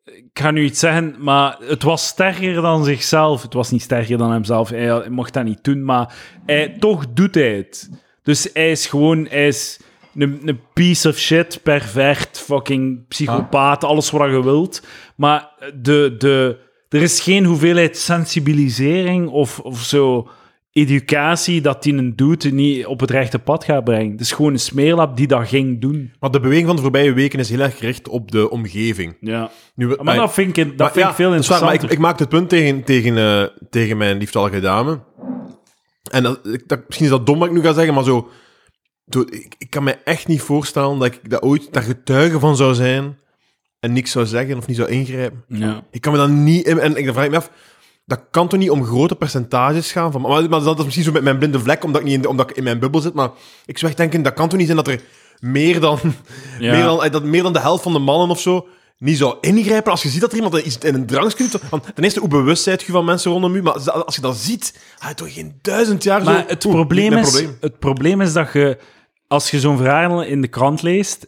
ik 0.06 0.30
ga 0.34 0.52
nu 0.52 0.64
iets 0.64 0.80
zeggen, 0.80 1.16
maar 1.20 1.58
het 1.60 1.84
was 1.84 2.08
sterker 2.08 2.54
dan 2.54 2.84
zichzelf. 2.84 3.42
Het 3.42 3.54
was 3.54 3.72
niet 3.72 3.82
sterker 3.82 4.18
dan 4.18 4.32
hemzelf. 4.32 4.70
Hij, 4.70 5.10
mocht 5.10 5.34
dat 5.34 5.44
niet 5.44 5.64
doen, 5.64 5.84
maar 5.84 6.14
hij, 6.46 6.76
toch 6.80 7.06
doet 7.14 7.36
hij 7.36 7.56
het. 7.56 7.90
Dus 8.24 8.50
hij 8.54 8.72
is 8.72 8.86
gewoon, 8.86 9.28
hij 9.30 9.48
is 9.48 9.80
een, 10.16 10.42
een 10.46 10.60
piece 10.74 11.10
of 11.10 11.18
shit, 11.18 11.60
pervert, 11.64 12.40
fucking 12.40 13.08
psychopaat, 13.08 13.84
alles 13.84 14.10
wat 14.10 14.30
je 14.30 14.44
wilt. 14.44 14.82
Maar 15.16 15.50
de, 15.82 16.16
de, 16.18 16.58
er 16.90 17.02
is 17.02 17.22
geen 17.22 17.46
hoeveelheid 17.46 17.98
sensibilisering 17.98 19.30
of, 19.30 19.60
of 19.60 19.80
zo 19.80 20.30
educatie 20.76 21.62
dat 21.62 21.84
die 21.84 21.94
een 21.94 22.16
doet 22.16 22.52
niet 22.52 22.86
op 22.86 23.00
het 23.00 23.10
rechte 23.12 23.40
pad 23.40 23.64
gaat 23.64 23.84
brengen. 23.84 24.12
Het 24.12 24.22
is 24.22 24.32
gewoon 24.32 24.52
een 24.54 24.60
smeerlap 24.60 25.18
die 25.18 25.28
dat 25.28 25.48
ging 25.48 25.82
doen. 25.82 26.14
Maar 26.20 26.32
de 26.32 26.40
beweging 26.40 26.68
van 26.68 26.76
de 26.76 26.82
voorbije 26.82 27.14
weken 27.14 27.40
is 27.40 27.50
heel 27.50 27.60
erg 27.60 27.78
gericht 27.78 28.08
op 28.08 28.32
de 28.32 28.50
omgeving. 28.50 29.18
Ja. 29.20 29.52
Nu, 29.76 29.88
Maar 29.88 29.98
ai, 30.08 30.20
dat 30.20 30.34
vind 30.34 30.58
ik, 30.58 30.68
dat 30.68 30.78
maar 30.78 30.92
vind 30.92 31.06
ja, 31.06 31.10
ik 31.10 31.16
veel 31.16 31.32
dat 31.32 31.40
is 31.40 31.48
waar, 31.48 31.64
maar 31.64 31.74
interessanter. 31.74 31.90
ik, 31.90 31.92
ik 31.92 32.00
maakte 32.00 32.24
het 32.24 32.32
punt 32.32 32.50
tegen, 32.50 32.84
tegen, 32.84 33.18
eh, 33.18 33.44
tegen 33.70 33.98
mijn 33.98 34.18
lieftallige 34.18 34.60
dame. 34.60 35.00
En 36.12 36.24
dat, 36.24 36.48
ik, 36.48 36.68
dat, 36.68 36.80
misschien 36.86 37.06
is 37.06 37.12
dat 37.12 37.26
dom 37.26 37.40
wat 37.40 37.48
ik 37.48 37.54
nu 37.54 37.62
ga 37.62 37.74
zeggen, 37.74 37.94
maar 37.94 38.04
zo... 38.04 38.30
zo 39.08 39.22
ik, 39.22 39.56
ik 39.58 39.70
kan 39.70 39.84
me 39.84 39.92
echt 40.04 40.28
niet 40.28 40.42
voorstellen 40.42 41.00
dat 41.00 41.08
ik 41.08 41.30
daar 41.30 41.42
ooit 41.42 41.74
daar 41.74 41.84
getuige 41.84 42.40
van 42.40 42.56
zou 42.56 42.74
zijn 42.74 43.18
en 43.80 43.94
niks 43.94 44.12
zou 44.12 44.26
zeggen 44.26 44.58
of 44.58 44.68
niet 44.68 44.78
zou 44.78 44.90
ingrijpen. 44.90 45.44
ja. 45.48 45.84
Ik 45.92 46.02
kan 46.02 46.12
me 46.12 46.18
dan 46.18 46.44
niet... 46.44 46.68
En 46.68 46.96
ik 46.96 47.06
dan 47.06 47.14
vraag 47.14 47.26
ik 47.26 47.32
me 47.32 47.38
af, 47.38 47.52
dat 48.06 48.22
kan 48.32 48.48
toch 48.48 48.60
niet 48.60 48.70
om 48.70 48.86
grote 48.86 49.16
percentages 49.16 49.92
gaan? 49.92 50.12
Van, 50.12 50.22
maar, 50.22 50.50
maar 50.50 50.64
dat 50.64 50.78
is 50.78 50.84
misschien 50.84 51.06
zo 51.06 51.12
met 51.12 51.24
mijn 51.24 51.38
blinde 51.38 51.60
vlek, 51.60 51.84
omdat 51.84 52.02
ik, 52.02 52.08
niet 52.08 52.24
in, 52.24 52.28
omdat 52.28 52.50
ik 52.50 52.56
in 52.56 52.64
mijn 52.64 52.80
bubbel 52.80 53.02
zit. 53.02 53.14
Maar 53.14 53.30
ik 53.66 53.78
zou 53.78 53.92
echt 53.92 54.00
denken, 54.00 54.22
dat 54.22 54.34
kan 54.34 54.50
toch 54.50 54.58
niet 54.58 54.68
zijn 54.68 54.84
dat 54.84 54.88
er 54.88 55.02
meer 55.40 55.80
dan, 55.80 56.00
Ja. 56.60 56.72
meer 56.72 56.84
dan, 56.84 57.04
eh, 57.04 57.12
dat 57.12 57.24
meer 57.24 57.44
dan 57.44 57.54
de 57.54 57.60
helft 57.60 57.84
van 57.84 57.94
de 57.94 58.00
mannen 58.00 58.30
of 58.30 58.40
zo 58.40 58.68
niet 58.98 59.18
zou 59.18 59.38
ingrijpen 59.42 59.92
als 59.92 60.04
je 60.04 60.10
ziet 60.10 60.22
dat 60.22 60.32
er 60.32 60.38
iemand 60.38 60.58
iets 60.58 60.78
in 60.78 60.94
een 60.94 61.06
drankje 61.06 61.48
doet. 61.48 61.70
Want 61.70 61.84
ten 61.96 62.04
eerste, 62.04 62.20
hoe 62.20 62.30
bewust 62.30 62.64
zijt 62.64 62.82
je 62.82 62.92
van 62.92 63.06
mensen 63.06 63.32
rondom 63.32 63.56
u? 63.56 63.62
Maar 63.62 63.92
als 63.92 64.16
je 64.16 64.22
dat 64.22 64.38
ziet, 64.38 64.80
ga 65.00 65.10
je 65.10 65.16
toch 65.16 65.34
geen 65.34 65.60
duizend 65.62 66.04
jaar 66.04 66.20
zo... 66.20 66.32
Maar 66.32 66.46
het 66.48 66.66
Oeh, 66.66 66.76
probleem, 66.76 67.14
is, 67.14 67.44
het 67.60 67.80
probleem 67.80 68.22
is 68.22 68.34
dat 68.34 68.54
je, 68.54 68.78
als 69.28 69.52
je 69.52 69.60
zo'n 69.60 69.78
verhaal 69.78 70.24
in 70.24 70.42
de 70.42 70.48
krant 70.48 70.82
leest, 70.82 71.28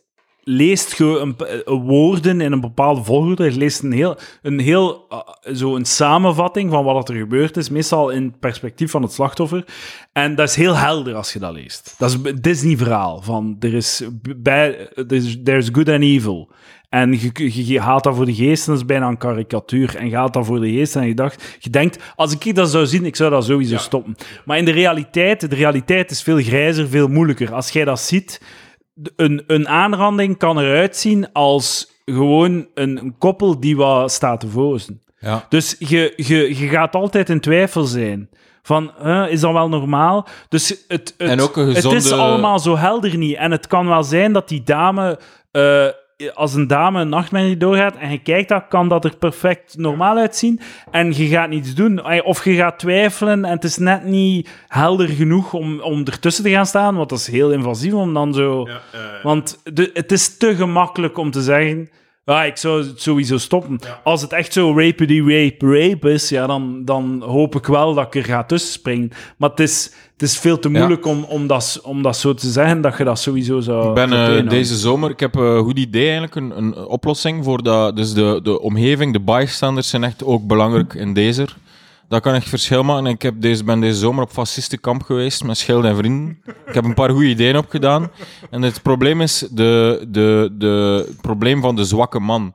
leest 0.49 0.97
je 0.97 1.03
een, 1.03 1.35
een 1.65 1.81
woorden 1.81 2.41
in 2.41 2.51
een 2.51 2.61
bepaalde 2.61 3.03
volgorde. 3.03 3.43
Je 3.43 3.57
leest 3.57 3.83
een 3.83 3.91
heel, 3.91 4.17
een 4.41 4.59
heel 4.59 5.07
uh, 5.11 5.55
zo 5.55 5.75
een 5.75 5.85
samenvatting 5.85 6.71
van 6.71 6.83
wat 6.83 7.09
er 7.09 7.15
gebeurd 7.15 7.57
is, 7.57 7.69
meestal 7.69 8.09
in 8.09 8.23
het 8.23 8.39
perspectief 8.39 8.91
van 8.91 9.01
het 9.01 9.11
slachtoffer. 9.11 9.65
En 10.13 10.35
dat 10.35 10.49
is 10.49 10.55
heel 10.55 10.75
helder 10.75 11.15
als 11.15 11.33
je 11.33 11.39
dat 11.39 11.53
leest. 11.53 11.95
Dat 11.97 12.09
is 12.09 12.17
een 12.23 12.41
Disney-verhaal 12.41 13.21
van 13.21 13.55
er 13.59 13.73
is, 13.73 14.03
bij, 14.37 14.89
there's, 15.07 15.37
there's 15.43 15.69
good 15.71 15.89
and 15.89 16.01
evil. 16.01 16.49
En 16.89 17.11
je, 17.11 17.31
je, 17.33 17.67
je 17.67 17.79
haalt 17.79 18.03
dat 18.03 18.15
voor 18.15 18.25
de 18.25 18.35
geest 18.35 18.67
en 18.67 18.71
dat 18.71 18.81
is 18.81 18.87
bijna 18.87 19.07
een 19.07 19.17
karikatuur. 19.17 19.95
En 19.95 20.09
je 20.09 20.15
haalt 20.15 20.33
dat 20.33 20.45
voor 20.45 20.59
de 20.59 20.71
geest 20.71 20.95
en 20.95 21.07
je, 21.07 21.13
dacht, 21.13 21.57
je 21.59 21.69
denkt, 21.69 22.03
als 22.15 22.33
ik 22.37 22.55
dat 22.55 22.69
zou 22.69 22.85
zien, 22.85 23.05
ik 23.05 23.15
zou 23.15 23.29
dat 23.29 23.45
sowieso 23.45 23.77
stoppen. 23.77 24.15
Maar 24.45 24.57
in 24.57 24.65
de 24.65 24.71
realiteit, 24.71 25.49
de 25.49 25.55
realiteit 25.55 26.11
is 26.11 26.23
veel 26.23 26.41
grijzer, 26.41 26.87
veel 26.87 27.07
moeilijker. 27.07 27.53
Als 27.53 27.69
jij 27.69 27.85
dat 27.85 27.99
ziet, 27.99 28.41
een, 29.15 29.43
een 29.47 29.67
aanranding 29.67 30.37
kan 30.37 30.59
eruit 30.59 30.95
zien 30.97 31.31
als 31.33 31.91
gewoon 32.05 32.67
een, 32.73 32.97
een 32.97 33.15
koppel 33.17 33.59
die 33.59 33.77
wat 33.77 34.11
staat 34.11 34.39
te 34.39 34.47
vozen. 34.47 35.01
Ja. 35.19 35.45
Dus 35.49 35.75
je, 35.79 36.13
je, 36.15 36.59
je 36.59 36.67
gaat 36.67 36.95
altijd 36.95 37.29
in 37.29 37.39
twijfel 37.39 37.83
zijn. 37.83 38.29
Van, 38.61 38.91
huh, 39.01 39.31
is 39.31 39.39
dat 39.39 39.53
wel 39.53 39.69
normaal? 39.69 40.27
Dus 40.49 40.83
het, 40.87 41.13
het, 41.17 41.55
het 41.55 41.91
is 41.91 42.11
allemaal 42.11 42.59
zo 42.59 42.77
helder 42.77 43.17
niet. 43.17 43.35
En 43.35 43.51
het 43.51 43.67
kan 43.67 43.87
wel 43.87 44.03
zijn 44.03 44.33
dat 44.33 44.47
die 44.47 44.63
dame... 44.63 45.19
eh, 45.51 45.87
als 46.33 46.53
een 46.53 46.67
dame 46.67 47.01
een 47.01 47.09
nachtmerrie 47.09 47.57
doorgaat 47.57 47.95
en 47.95 48.11
je 48.11 48.21
kijkt 48.21 48.49
dat, 48.49 48.65
kan 48.69 48.89
dat 48.89 49.05
er 49.05 49.17
perfect 49.17 49.77
normaal 49.77 50.17
uitzien. 50.17 50.59
En 50.91 51.13
je 51.15 51.27
gaat 51.27 51.49
niets 51.49 51.75
doen. 51.75 52.23
Of 52.23 52.43
je 52.43 52.55
gaat 52.55 52.79
twijfelen 52.79 53.45
en 53.45 53.51
het 53.51 53.63
is 53.63 53.77
net 53.77 54.03
niet 54.03 54.49
helder 54.67 55.07
genoeg 55.07 55.53
om, 55.53 55.79
om 55.79 56.05
ertussen 56.05 56.43
te 56.43 56.49
gaan 56.49 56.65
staan. 56.65 56.95
Want 56.95 57.09
dat 57.09 57.19
is 57.19 57.27
heel 57.27 57.51
invasief 57.51 57.93
om 57.93 58.13
dan 58.13 58.33
zo... 58.33 58.67
Want 59.23 59.61
de, 59.63 59.89
het 59.93 60.11
is 60.11 60.37
te 60.37 60.55
gemakkelijk 60.55 61.17
om 61.17 61.31
te 61.31 61.41
zeggen... 61.41 61.89
Ja, 62.27 62.43
ik 62.43 62.57
zou 62.57 62.87
het 62.87 63.01
sowieso 63.01 63.37
stoppen. 63.37 63.79
Als 64.03 64.21
het 64.21 64.33
echt 64.33 64.53
zo 64.53 64.73
rapedy 64.75 65.19
rape 65.19 65.65
rape 65.79 66.11
is, 66.11 66.29
ja, 66.29 66.47
dan, 66.47 66.81
dan 66.85 67.23
hoop 67.25 67.55
ik 67.55 67.65
wel 67.65 67.93
dat 67.93 68.05
ik 68.05 68.15
er 68.15 68.23
ga 68.23 68.43
tussen 68.43 68.71
springen. 68.71 69.11
Maar 69.37 69.49
het 69.49 69.59
is, 69.59 69.93
het 70.13 70.21
is 70.21 70.37
veel 70.37 70.59
te 70.59 70.69
moeilijk 70.69 71.05
om, 71.05 71.23
om, 71.23 71.47
dat, 71.47 71.79
om 71.83 72.01
dat 72.01 72.17
zo 72.17 72.33
te 72.33 72.49
zeggen, 72.49 72.81
dat 72.81 72.97
je 72.97 73.03
dat 73.03 73.19
sowieso 73.19 73.59
zou... 73.59 73.87
Ik 73.87 73.93
ben 73.93 74.37
eh, 74.43 74.49
deze 74.49 74.75
zomer, 74.75 75.09
ik 75.09 75.19
heb 75.19 75.35
eh, 75.35 75.41
een 75.41 75.63
goed 75.63 75.79
idee 75.79 76.03
eigenlijk, 76.03 76.35
een, 76.35 76.57
een 76.57 76.75
oplossing 76.75 77.43
voor 77.43 77.63
dat. 77.63 77.95
Dus 77.95 78.13
de, 78.13 78.39
de 78.43 78.61
omgeving, 78.61 79.13
de 79.13 79.21
bystanders 79.21 79.89
zijn 79.89 80.03
echt 80.03 80.23
ook 80.23 80.47
belangrijk 80.47 80.93
in 80.93 81.13
deze. 81.13 81.47
Dat 82.07 82.21
kan 82.21 82.33
echt 82.33 82.49
verschil 82.49 82.83
maken. 82.83 83.05
Ik 83.05 83.21
heb 83.21 83.41
deze, 83.41 83.63
ben 83.63 83.79
deze 83.79 83.99
zomer 83.99 84.23
op 84.23 84.31
fascistenkamp 84.31 85.03
geweest 85.03 85.43
met 85.43 85.57
Schild 85.57 85.83
en 85.83 85.95
vrienden. 85.95 86.39
Ik 86.67 86.73
heb 86.73 86.83
een 86.83 86.93
paar 86.93 87.09
goede 87.09 87.27
ideeën 87.29 87.57
opgedaan. 87.57 88.11
En 88.49 88.61
het 88.61 88.81
probleem 88.81 89.21
is 89.21 89.47
de, 89.51 90.05
de, 90.09 90.49
de, 90.57 91.03
het 91.07 91.21
probleem 91.21 91.61
van 91.61 91.75
de 91.75 91.85
zwakke 91.85 92.19
man. 92.19 92.53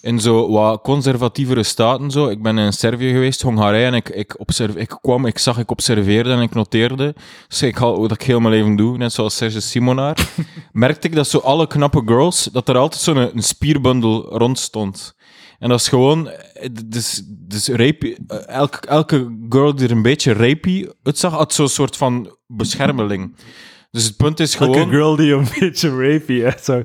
In 0.00 0.20
zo 0.20 0.50
wat 0.50 0.82
conservatievere 0.82 1.62
staten, 1.62 2.10
zo. 2.10 2.28
ik 2.28 2.42
ben 2.42 2.58
in 2.58 2.72
Servië 2.72 3.12
geweest, 3.12 3.42
Hongarije, 3.42 3.86
en 3.86 3.94
ik, 3.94 4.08
ik, 4.08 4.34
observe, 4.40 4.78
ik 4.78 4.96
kwam, 5.00 5.26
ik 5.26 5.38
zag, 5.38 5.58
ik 5.58 5.70
observeerde 5.70 6.32
en 6.32 6.40
ik 6.40 6.54
noteerde. 6.54 7.14
Dus 7.48 7.62
ik 7.62 7.76
had, 7.76 7.96
wat 7.96 8.12
ik 8.12 8.22
heel 8.22 8.40
mijn 8.40 8.54
leven 8.54 8.76
doe, 8.76 8.96
net 8.96 9.12
zoals 9.12 9.36
Serge 9.36 9.60
Simonaar. 9.60 10.28
merkte 10.72 11.08
ik 11.08 11.14
dat 11.14 11.28
zo 11.28 11.38
alle 11.38 11.66
knappe 11.66 12.02
girls, 12.04 12.48
dat 12.52 12.68
er 12.68 12.76
altijd 12.76 13.02
zo'n 13.02 13.16
een, 13.16 13.42
spierbundel 13.42 14.38
rond 14.38 14.58
stond. 14.58 15.16
En 15.58 15.68
dat 15.68 15.80
is 15.80 15.88
gewoon, 15.88 16.28
eh, 16.28 16.68
dus, 16.86 17.22
dus 17.26 17.68
rapey, 17.68 18.18
eh, 18.28 18.48
elke, 18.48 18.86
elke 18.86 19.36
girl 19.48 19.74
die 19.74 19.84
er 19.86 19.92
een 19.92 20.02
beetje 20.02 20.32
rapey 20.32 20.92
uitzag, 21.02 21.32
had 21.32 21.52
zo'n 21.52 21.68
soort 21.68 21.96
van 21.96 22.36
beschermeling. 22.46 23.36
Dus 23.90 24.04
het 24.04 24.16
punt 24.16 24.40
is 24.40 24.54
gewoon... 24.54 24.74
Elke 24.74 24.90
girl 24.90 25.16
die 25.16 25.32
een 25.32 25.46
beetje 25.58 25.88
rapey. 25.90 26.54
Zo. 26.62 26.82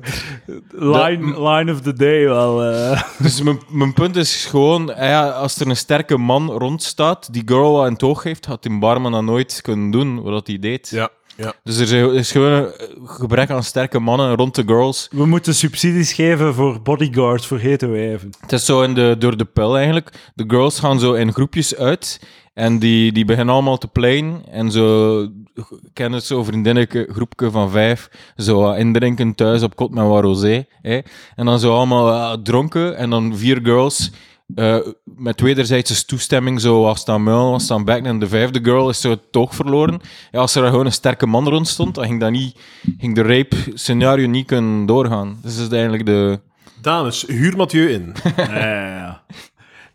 Line, 0.70 1.48
line 1.50 1.72
of 1.72 1.80
the 1.80 1.92
day 1.92 2.24
wel. 2.24 2.62
eh. 2.62 3.02
Dus 3.22 3.42
mijn, 3.42 3.60
mijn 3.68 3.92
punt 3.92 4.16
is 4.16 4.44
gewoon, 4.44 4.86
ja, 4.96 5.28
als 5.30 5.56
er 5.60 5.68
een 5.68 5.76
sterke 5.76 6.16
man 6.18 6.50
rondstaat, 6.50 7.32
die 7.32 7.42
girl 7.44 7.72
wat 7.72 7.86
in 7.86 7.92
het 7.92 8.02
oog 8.02 8.22
heeft, 8.22 8.46
had 8.46 8.62
die 8.62 8.78
barman 8.78 9.12
dat 9.12 9.22
nooit 9.22 9.60
kunnen 9.62 9.90
doen, 9.90 10.22
wat 10.22 10.46
hij 10.46 10.58
deed. 10.58 10.88
Ja, 10.90 11.10
ja. 11.36 11.52
Dus 11.62 11.78
er 11.78 12.12
is- 12.12 12.18
is 12.18 12.32
gewoon 12.32 12.52
een 12.52 12.72
gebrek 13.04 13.50
aan 13.50 13.62
sterke 13.62 13.98
mannen 13.98 14.34
rond 14.36 14.54
de 14.54 14.62
girls. 14.66 15.08
We 15.10 15.26
moeten 15.26 15.54
subsidies 15.54 16.12
geven 16.12 16.54
voor 16.54 16.82
bodyguards, 16.82 17.46
voor 17.46 17.58
hete 17.58 17.86
wijven. 17.86 18.30
Het 18.40 18.52
is 18.52 18.64
zo 18.64 18.82
in 18.82 18.94
de, 18.94 19.16
door 19.18 19.36
de 19.36 19.44
pil 19.44 19.76
eigenlijk. 19.76 20.30
De 20.34 20.44
girls 20.46 20.78
gaan 20.78 20.98
zo 21.00 21.12
in 21.12 21.32
groepjes 21.32 21.76
uit 21.76 22.20
en 22.54 22.78
die, 22.78 23.12
die 23.12 23.24
beginnen 23.24 23.54
allemaal 23.54 23.78
te 23.78 23.88
playen. 23.88 24.42
En 24.50 24.70
zo, 24.70 25.20
ik 25.54 25.64
ken 25.92 26.12
het 26.12 26.24
zo, 26.24 26.44
vriendinnetje, 26.44 27.08
groepje 27.12 27.50
van 27.50 27.70
vijf, 27.70 28.08
zo 28.36 28.72
indrinken 28.72 29.34
thuis 29.34 29.62
op 29.62 29.76
kot 29.76 29.90
met 29.94 30.06
wat 30.06 30.22
rosé. 30.22 30.64
Hè. 30.82 30.98
En 31.36 31.46
dan 31.46 31.58
zo 31.58 31.74
allemaal 31.76 32.12
eh, 32.12 32.42
dronken 32.42 32.96
en 32.96 33.10
dan 33.10 33.36
vier 33.36 33.60
girls 33.62 34.10
eh, 34.54 34.78
met 35.04 35.40
wederzijdse 35.40 36.04
toestemming 36.04 36.60
zo 36.60 36.94
muilen, 37.06 37.50
was 37.50 37.62
staan 37.62 37.84
bekken. 37.84 38.06
En 38.06 38.18
de 38.18 38.28
vijfde 38.28 38.60
girl 38.62 38.88
is 38.88 39.00
zo 39.00 39.10
het 39.10 39.32
toog 39.32 39.54
verloren. 39.54 40.00
Ja, 40.30 40.40
als 40.40 40.54
er 40.54 40.62
daar 40.62 40.70
gewoon 40.70 40.86
een 40.86 40.92
sterke 40.92 41.26
man 41.26 41.48
rond 41.48 41.68
stond, 41.68 41.94
dan 41.94 42.04
ging, 42.04 42.20
dat 42.20 42.30
niet, 42.30 42.58
ging 42.98 43.14
de 43.14 43.22
rape-scenario 43.22 44.26
niet 44.26 44.46
kunnen 44.46 44.86
doorgaan. 44.86 45.38
Dus 45.42 45.56
dat 45.56 45.66
is 45.66 45.72
eigenlijk 45.72 46.06
de... 46.06 46.40
Dames, 46.82 47.24
huur 47.26 47.56
Mathieu 47.56 47.90
in. 47.90 48.14
ja, 48.36 48.58
ja, 48.58 48.96
ja. 48.96 49.24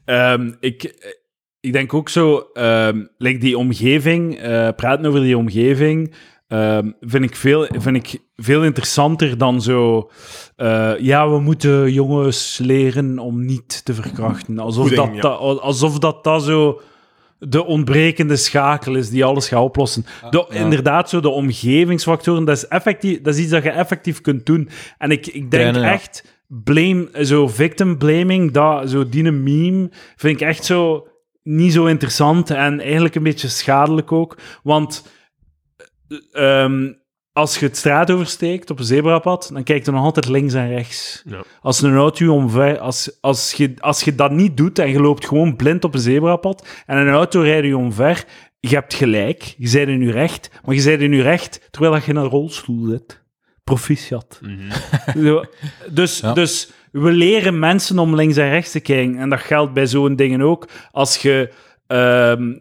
Ehm, 0.06 0.52
ik, 0.60 0.84
ik 1.60 1.74
denk 1.74 1.94
ook 1.94 2.10
zo, 2.10 2.38
ehm 2.54 3.06
like 3.18 3.40
die 3.40 3.58
omgeving, 3.58 4.38
eh, 4.38 4.70
praten 4.76 5.06
over 5.06 5.22
die 5.22 5.38
omgeving, 5.38 6.14
ehm, 6.50 6.92
vind, 7.02 7.24
ik 7.24 7.36
veel, 7.36 7.68
vind 7.78 7.96
ik 7.96 8.20
veel 8.36 8.64
interessanter 8.64 9.38
dan 9.38 9.62
zo. 9.62 10.10
eh, 10.56 10.92
ja, 11.00 11.30
we 11.30 11.40
moeten 11.40 11.94
jongens 11.94 12.60
leren 12.64 13.20
om 13.20 13.46
niet 13.46 13.86
te 13.86 13.94
verkrachten. 13.94 14.60
Alsof, 14.60 14.90
dat, 14.90 15.10
ja. 15.14 15.22
dat, 15.22 15.40
alsof 15.60 16.00
dat, 16.00 16.24
dat 16.24 16.44
zo 16.44 16.82
de 17.40 17.66
ontbrekende 17.66 18.36
schakel 18.36 18.96
is 18.96 19.10
die 19.10 19.26
alles 19.26 19.48
gaat 19.48 19.64
oplossen. 19.64 20.06
De, 20.30 20.46
Inderdaad, 20.50 21.10
zo 21.10 21.20
de 21.20 21.30
omgevingsfactoren, 21.30 22.46
dat 22.46 22.58
is, 22.58 22.68
effectief, 22.68 23.22
dat 23.22 23.34
is 23.34 23.42
iets 23.42 23.52
dat 23.52 23.64
je 23.64 23.70
effectief 23.70 24.22
kunt 24.22 24.46
doen. 24.46 24.70
En 24.98 25.12
ik, 25.12 25.28
ik 25.28 25.52
denk 25.52 25.76
ja. 25.76 25.92
echt, 25.92 26.44
blame, 26.48 27.10
zo 27.22 27.48
victim 27.48 27.98
blaming, 27.98 28.52
dat, 28.52 28.90
zo 28.90 29.10
die 29.10 29.32
meme, 29.32 29.90
vind 30.16 30.42
ik 30.42 30.48
echt 30.48 30.66
zo 30.66 31.08
niet 31.44 31.74
zo 31.74 31.86
interessant 31.86 32.50
en 32.50 32.80
eigenlijk 32.80 33.16
een 33.16 33.24
beetje 33.24 33.48
schadelijk 33.48 34.12
ook. 34.12 34.38
Want 34.64 35.04
eh, 36.10 36.64
ehm, 36.64 36.92
als 37.34 37.60
je 37.60 37.66
het 37.66 37.78
straat 37.78 38.12
oversteekt 38.12 38.70
op 38.70 38.80
een 38.80 38.86
zebrapad, 38.86 39.50
dan 39.54 39.64
kijkt 39.64 39.88
er 39.88 39.94
nog 39.94 40.04
altijd 40.04 40.28
links 40.28 40.54
en 40.54 40.70
rechts. 40.70 41.24
Ja. 41.26 41.44
Als 41.62 41.82
een 41.82 41.96
auto 41.96 42.26
je 42.26 42.32
omver... 42.32 42.80
Als, 42.80 43.18
als, 43.22 43.54
je, 43.54 43.74
als 43.80 44.02
je 44.04 44.16
dat 44.16 44.32
niet 44.32 44.58
doet 44.58 44.80
en 44.80 44.90
je 44.90 45.02
loopt 45.02 45.28
gewoon 45.28 45.56
blind 45.56 45.84
op 45.84 45.94
een 45.94 46.00
zebrapad 46.00 46.68
en 46.86 46.98
een 46.98 47.10
auto 47.10 47.42
rijdt 47.42 47.68
je 47.68 47.78
omver, 47.78 48.26
je 48.60 48.76
hebt 48.76 48.94
gelijk, 48.94 49.56
je 49.58 49.72
bent 49.72 49.88
in 49.90 50.02
je 50.02 50.12
recht, 50.12 50.50
maar 50.66 50.76
je 50.76 50.84
bent 50.84 51.02
in 51.02 51.12
je 51.14 51.22
recht 51.22 51.68
terwijl 51.72 51.96
je 51.96 52.02
in 52.06 52.16
een 52.16 52.24
rolstoel 52.26 52.86
zit. 52.88 53.24
Proficiat. 53.64 54.40
Zo, 55.24 55.44
dus, 55.92 56.20
Ja. 56.20 56.34
dus 56.34 56.72
we 56.92 57.12
leren 57.12 57.60
mensen 57.60 58.00
om 58.00 58.16
links 58.16 58.38
en 58.38 58.50
rechts 58.50 58.72
te 58.72 58.80
kijken. 58.80 59.18
En 59.18 59.30
dat 59.30 59.40
geldt 59.40 59.74
bij 59.74 59.88
zo'n 59.88 60.16
dingen 60.16 60.42
ook. 60.42 60.68
Als 60.92 61.18
je... 61.18 61.54
ehm, 61.88 62.54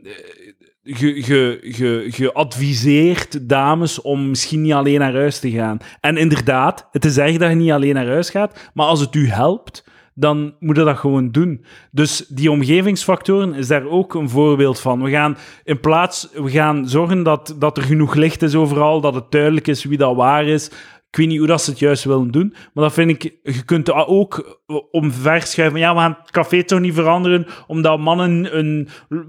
je 0.96 2.30
adviseert 2.32 3.48
dames 3.48 4.00
om 4.00 4.28
misschien 4.28 4.62
niet 4.62 4.72
alleen 4.72 4.98
naar 4.98 5.14
huis 5.14 5.38
te 5.38 5.50
gaan. 5.50 5.78
En 6.00 6.16
inderdaad, 6.16 6.88
het 6.90 7.04
is 7.04 7.18
erg 7.18 7.36
dat 7.36 7.48
je 7.48 7.56
niet 7.56 7.70
alleen 7.70 7.94
naar 7.94 8.06
huis 8.06 8.30
gaat, 8.30 8.70
maar 8.74 8.86
als 8.86 9.00
het 9.00 9.14
u 9.14 9.28
helpt, 9.28 9.84
dan 10.14 10.54
moet 10.60 10.76
je 10.76 10.84
dat 10.84 10.96
gewoon 10.96 11.30
doen. 11.30 11.64
Dus 11.90 12.26
die 12.28 12.50
omgevingsfactoren 12.50 13.54
is 13.54 13.66
daar 13.66 13.86
ook 13.86 14.14
een 14.14 14.28
voorbeeld 14.28 14.80
van. 14.80 15.02
We 15.02 15.10
gaan 15.10 15.36
in 15.64 15.80
plaats, 15.80 16.28
we 16.32 16.50
gaan 16.50 16.88
zorgen 16.88 17.22
dat, 17.22 17.54
dat 17.58 17.76
er 17.76 17.82
genoeg 17.82 18.14
licht 18.14 18.42
is 18.42 18.54
overal, 18.54 19.00
dat 19.00 19.14
het 19.14 19.30
duidelijk 19.30 19.66
is 19.66 19.84
wie 19.84 19.98
dat 19.98 20.16
waar 20.16 20.46
is. 20.46 20.70
Ik 21.10 21.16
weet 21.16 21.26
niet 21.26 21.38
hoe 21.38 21.46
dat 21.46 21.62
ze 21.62 21.70
het 21.70 21.78
juist 21.78 22.04
willen 22.04 22.30
doen, 22.30 22.54
maar 22.72 22.84
dat 22.84 22.92
vind 22.92 23.10
ik... 23.10 23.22
Je 23.42 23.64
kunt 23.64 23.92
ook 23.92 24.58
omverschuiven. 24.90 25.78
Ja, 25.78 25.94
we 25.94 26.00
gaan 26.00 26.16
het 26.20 26.30
café 26.30 26.62
toch 26.62 26.80
niet 26.80 26.94
veranderen, 26.94 27.46
omdat 27.66 27.98
mannen 27.98 28.44
hun 28.44 28.88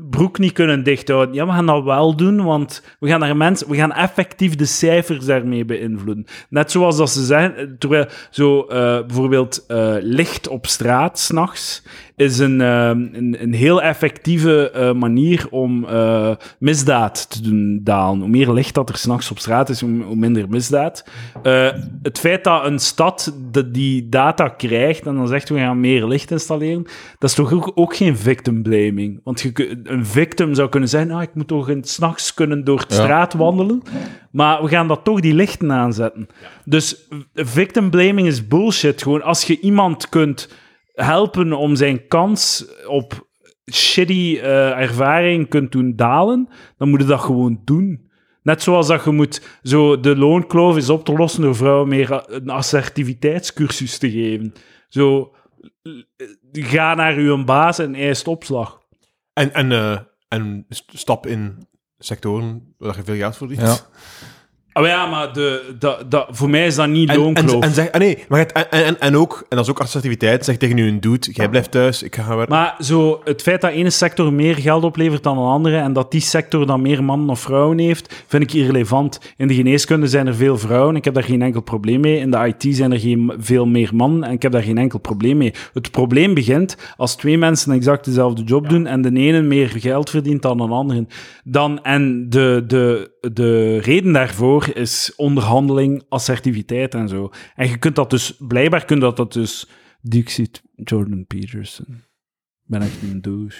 broek 0.09 0.39
niet 0.39 0.51
kunnen 0.53 0.83
dichthouden. 0.83 1.35
Ja, 1.35 1.45
we 1.45 1.51
gaan 1.51 1.65
dat 1.65 1.83
wel 1.83 2.15
doen, 2.15 2.43
want 2.43 2.83
we 2.99 3.07
gaan, 3.07 3.19
naar 3.19 3.37
mensen, 3.37 3.69
we 3.69 3.75
gaan 3.75 3.93
effectief 3.93 4.55
de 4.55 4.65
cijfers 4.65 5.25
daarmee 5.25 5.65
beïnvloeden. 5.65 6.25
Net 6.49 6.71
zoals 6.71 6.97
dat 6.97 7.09
ze 7.09 7.25
zeggen, 7.25 7.75
terwijl 7.77 8.05
zo 8.29 8.61
eh, 8.61 9.05
bijvoorbeeld 9.05 9.65
eh, 9.67 9.95
licht 9.99 10.47
op 10.47 10.65
straat 10.65 11.19
s'nachts 11.19 11.83
is 12.19 12.37
een, 12.39 12.61
eh, 12.61 12.87
een, 12.87 13.37
een 13.39 13.53
heel 13.53 13.81
effectieve 13.81 14.71
eh, 14.71 14.93
manier 14.93 15.47
om 15.49 15.85
eh, 15.85 16.31
misdaad 16.59 17.29
te 17.29 17.41
doen 17.41 17.79
dalen. 17.83 18.19
Hoe 18.19 18.29
meer 18.29 18.51
licht 18.51 18.73
dat 18.73 18.89
er 18.89 18.97
s'nachts 18.97 19.31
op 19.31 19.39
straat 19.39 19.69
is, 19.69 19.81
hoe, 19.81 20.03
hoe 20.03 20.15
minder 20.15 20.49
misdaad. 20.49 21.05
Eh, 21.43 21.69
het 22.01 22.19
feit 22.19 22.43
dat 22.43 22.65
een 22.65 22.79
stad 22.79 23.35
de, 23.51 23.71
die 23.71 24.09
data 24.09 24.47
krijgt 24.47 25.05
en 25.05 25.15
dan 25.15 25.27
zegt 25.27 25.49
we 25.49 25.57
gaan 25.57 25.79
meer 25.79 26.05
licht 26.07 26.31
installeren, 26.31 26.83
dat 27.19 27.29
is 27.29 27.35
toch 27.35 27.53
ook, 27.53 27.71
ook 27.75 27.95
geen 27.95 28.17
victim 28.17 28.63
blaming. 28.63 29.21
Want 29.23 29.41
je, 29.41 29.79
een 29.83 30.05
victim 30.05 30.53
zou 30.53 30.69
kunnen 30.69 30.89
zeggen, 30.89 31.11
ah, 31.11 31.21
ik 31.21 31.33
moet 31.33 31.47
toch 31.47 31.71
s'nachts 31.81 32.33
kunnen 32.33 32.63
door 32.63 32.85
de 32.87 32.95
Ja. 32.95 33.01
straat 33.01 33.33
wandelen. 33.33 33.81
Maar 34.31 34.61
we 34.63 34.69
gaan 34.69 34.87
dat 34.87 35.03
toch 35.03 35.19
die 35.19 35.33
lichten 35.33 35.71
aanzetten. 35.71 36.27
Dus 36.65 37.07
victim 37.33 37.89
blaming 37.89 38.27
is 38.27 38.47
bullshit. 38.47 39.01
Gewoon 39.03 39.21
als 39.23 39.43
je 39.43 39.59
iemand 39.59 40.09
kunt 40.09 40.49
helpen 41.05 41.53
om 41.53 41.75
zijn 41.75 42.07
kans 42.07 42.65
op 42.87 43.27
shitty 43.71 44.39
eh, 44.41 44.79
ervaring 44.79 45.49
kunt 45.49 45.71
doen 45.71 45.95
dalen, 45.95 46.47
dan 46.77 46.89
moet 46.89 46.99
je 47.01 47.05
dat 47.07 47.19
gewoon 47.19 47.61
doen. 47.65 48.07
Net 48.43 48.61
zoals 48.63 48.87
dat 48.87 49.03
je 49.03 49.11
moet 49.11 49.41
zo 49.63 49.99
de 49.99 50.15
loonkloof 50.17 50.77
is 50.77 50.89
op 50.89 51.05
te 51.05 51.13
lossen 51.13 51.41
door 51.41 51.55
vrouwen 51.55 51.87
meer 51.87 52.13
a- 52.13 52.23
een 52.27 52.49
assertiviteitscursus 52.49 53.97
te 53.97 54.11
geven. 54.11 54.53
Zo, 54.87 55.33
eh, 55.83 55.93
ga 56.51 56.95
naar 56.95 57.15
uw 57.15 57.43
baas 57.43 57.79
en 57.79 57.95
eist 57.95 58.27
opslag. 58.27 58.81
En, 59.33 59.53
en, 59.53 59.71
eh, 59.71 59.97
en 60.27 60.65
st- 60.69 60.91
stap 60.93 61.25
in 61.27 61.67
sectoren 61.97 62.75
waar 62.77 62.95
je 62.97 63.03
veel 63.03 63.15
geld 63.15 63.37
verdient. 63.37 63.61
Ja. 63.61 63.77
Oh 64.73 64.85
ja, 64.85 65.05
maar 65.05 65.33
de, 65.33 65.75
dat 65.79 66.11
dat 66.11 66.27
voor 66.31 66.49
mij 66.49 66.65
is 66.65 66.75
dat 66.75 66.87
niet 66.87 67.09
En, 67.09 67.15
en, 67.15 67.21
loonkloof. 67.21 67.63
en, 67.63 67.73
zeg, 67.73 67.91
ah, 67.91 67.99
nee, 67.99 68.17
maar 68.27 68.39
het, 68.39 68.51
en, 68.51 68.71
en, 68.71 68.99
en 68.99 69.17
ook, 69.17 69.45
en 69.49 69.55
dat 69.55 69.65
is 69.65 69.71
ook 69.71 69.79
assertiviteit, 69.79 70.45
zeg 70.45 70.57
tegen 70.57 70.77
een 70.77 70.99
dude, 70.99 71.31
jij 71.31 71.49
blijft 71.49 71.71
thuis, 71.71 72.03
ik 72.03 72.15
ga 72.15 72.23
gaan 72.23 72.35
werken. 72.35 72.55
Maar 72.55 72.75
zo, 72.79 73.21
het 73.23 73.41
feit 73.41 73.61
dat 73.61 73.71
ene 73.71 73.89
sector 73.89 74.33
meer 74.33 74.55
geld 74.55 74.83
oplevert 74.83 75.23
dan 75.23 75.37
een 75.37 75.47
andere 75.47 75.77
en 75.77 75.93
dat 75.93 76.11
die 76.11 76.21
sector 76.21 76.65
dan 76.65 76.81
meer 76.81 77.03
mannen 77.03 77.29
of 77.29 77.39
vrouwen 77.39 77.77
heeft, 77.77 78.23
vind 78.27 78.43
ik 78.43 78.53
irrelevant. 78.53 79.19
In 79.37 79.47
de 79.47 79.53
geneeskunde 79.53 80.07
zijn 80.07 80.27
er 80.27 80.35
veel 80.35 80.57
vrouwen, 80.57 80.95
ik 80.95 81.05
heb 81.05 81.13
daar 81.13 81.23
geen 81.23 81.41
enkel 81.41 81.61
probleem 81.61 81.99
mee. 81.99 82.19
In 82.19 82.31
de 82.31 82.53
IT 82.57 82.75
zijn 82.75 82.91
er 82.91 82.99
geen, 82.99 83.33
veel 83.39 83.65
meer 83.65 83.89
mannen 83.93 84.23
en 84.23 84.31
ik 84.31 84.41
heb 84.41 84.51
daar 84.51 84.63
geen 84.63 84.77
enkel 84.77 84.99
probleem 84.99 85.37
mee. 85.37 85.53
Het 85.73 85.91
probleem 85.91 86.33
begint 86.33 86.77
als 86.97 87.15
twee 87.15 87.37
mensen 87.37 87.71
exact 87.71 88.05
dezelfde 88.05 88.43
job 88.43 88.69
doen 88.69 88.85
en 88.85 89.01
de 89.01 89.13
ene 89.13 89.41
meer 89.41 89.69
geld 89.69 90.09
verdient 90.09 90.41
dan 90.41 90.59
een 90.59 90.71
andere. 90.71 91.05
Dan, 91.43 91.83
en 91.83 92.29
de, 92.29 92.63
de, 92.67 93.11
de 93.33 93.79
reden 93.79 94.13
daarvoor 94.13 94.58
is 94.67 95.13
onderhandeling, 95.15 96.03
assertiviteit 96.09 96.93
en 96.95 97.07
zo. 97.07 97.29
En 97.55 97.69
je 97.69 97.77
kunt 97.77 97.95
dat 97.95 98.09
dus, 98.09 98.35
blijkbaar 98.47 98.85
kun 98.85 98.99
je 98.99 99.13
dat 99.13 99.33
dus, 99.33 99.67
Dixit 100.01 100.61
Jordan 100.75 101.25
Peterson 101.27 102.03
ben 102.63 102.81
echt 102.81 103.01
een 103.01 103.21
douche. 103.21 103.57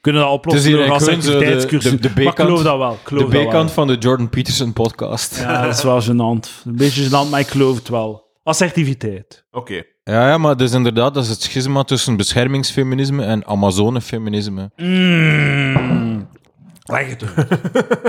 Kunnen 0.00 0.22
dat 0.22 0.30
oplossen 0.30 0.68
hier 0.68 0.76
door 0.76 0.86
zo 0.86 0.90
de- 0.92 0.96
assertiviteitscursus. 1.12 1.90
de- 1.90 1.98
de 2.00 2.10
Maar 2.14 2.22
ik 2.32 2.38
geloof 2.40 2.62
dat 2.62 2.78
wel. 2.78 2.98
geloof 3.04 3.30
De 3.30 3.36
dat 3.38 3.46
B-kant 3.48 3.70
van 3.70 3.86
de 3.86 3.96
Jordan 3.96 4.28
Peterson 4.28 4.72
podcast. 4.72 5.38
Ja, 5.38 5.62
dat 5.62 5.74
is 5.76 5.82
wel 5.82 6.02
gênant. 6.02 6.64
Een 6.64 6.76
beetje 6.76 7.06
gênant, 7.06 7.30
maar 7.30 7.40
ik 7.40 7.46
geloof 7.46 7.76
het 7.76 7.88
wel. 7.88 8.30
Assertiviteit. 8.42 9.46
Oké. 9.50 9.82
Ja, 10.04 10.28
ja, 10.28 10.38
maar 10.38 10.56
dus 10.56 10.72
inderdaad, 10.72 11.14
dat 11.14 11.22
is 11.24 11.28
het 11.28 11.42
schisma 11.42 11.82
tussen 11.82 12.16
beschermingsfeminisme 12.16 13.24
en 13.24 13.46
Amazonefeminisme. 13.46 14.70
Mm. 14.76 16.28
Leg 16.82 17.08
het 17.08 17.24
uit. 17.36 17.60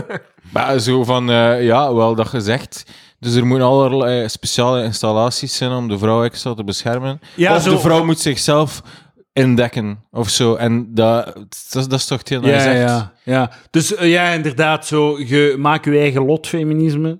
Maar 0.53 0.79
zo 0.79 1.03
van, 1.03 1.29
eh, 1.29 1.63
ja, 1.65 1.93
wel 1.93 2.15
dat 2.15 2.27
gezegd. 2.27 2.83
Dus 3.19 3.35
er 3.35 3.45
moeten 3.45 3.67
allerlei 3.67 4.29
speciale 4.29 4.83
installaties 4.83 5.55
zijn 5.57 5.71
om 5.71 5.87
de 5.87 5.97
vrouw 5.97 6.23
extra 6.23 6.53
te 6.53 6.63
beschermen. 6.63 7.19
Ja, 7.35 7.55
of 7.55 7.61
zo- 7.61 7.69
de 7.71 7.79
vrouw 7.79 8.05
moet 8.05 8.19
zichzelf 8.19 8.81
indekken 9.33 10.03
of 10.11 10.29
zo. 10.29 10.55
En 10.55 10.93
dat, 10.93 11.25
dat, 11.25 11.45
is- 11.73 11.87
dat 11.87 11.99
is 11.99 12.05
toch 12.05 12.17
hetgeen 12.17 12.41
je 12.41 12.47
Ja, 12.47 12.59
zegt. 12.59 12.89
ja, 12.89 13.13
ja. 13.23 13.51
Dus 13.69 13.95
eh, 13.95 14.11
ja, 14.11 14.29
inderdaad, 14.29 14.85
zo, 14.85 15.19
je 15.19 15.55
maakt 15.59 15.85
je 15.85 15.97
eigen 15.97 16.25
lot, 16.25 16.47
feminisme. 16.47 17.19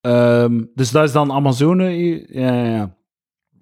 Ehm, 0.00 0.62
dus 0.74 0.90
dat 0.90 1.04
is 1.04 1.12
dan 1.12 1.32
Amazone. 1.32 1.90
Ja, 2.40 2.64
ja. 2.64 2.96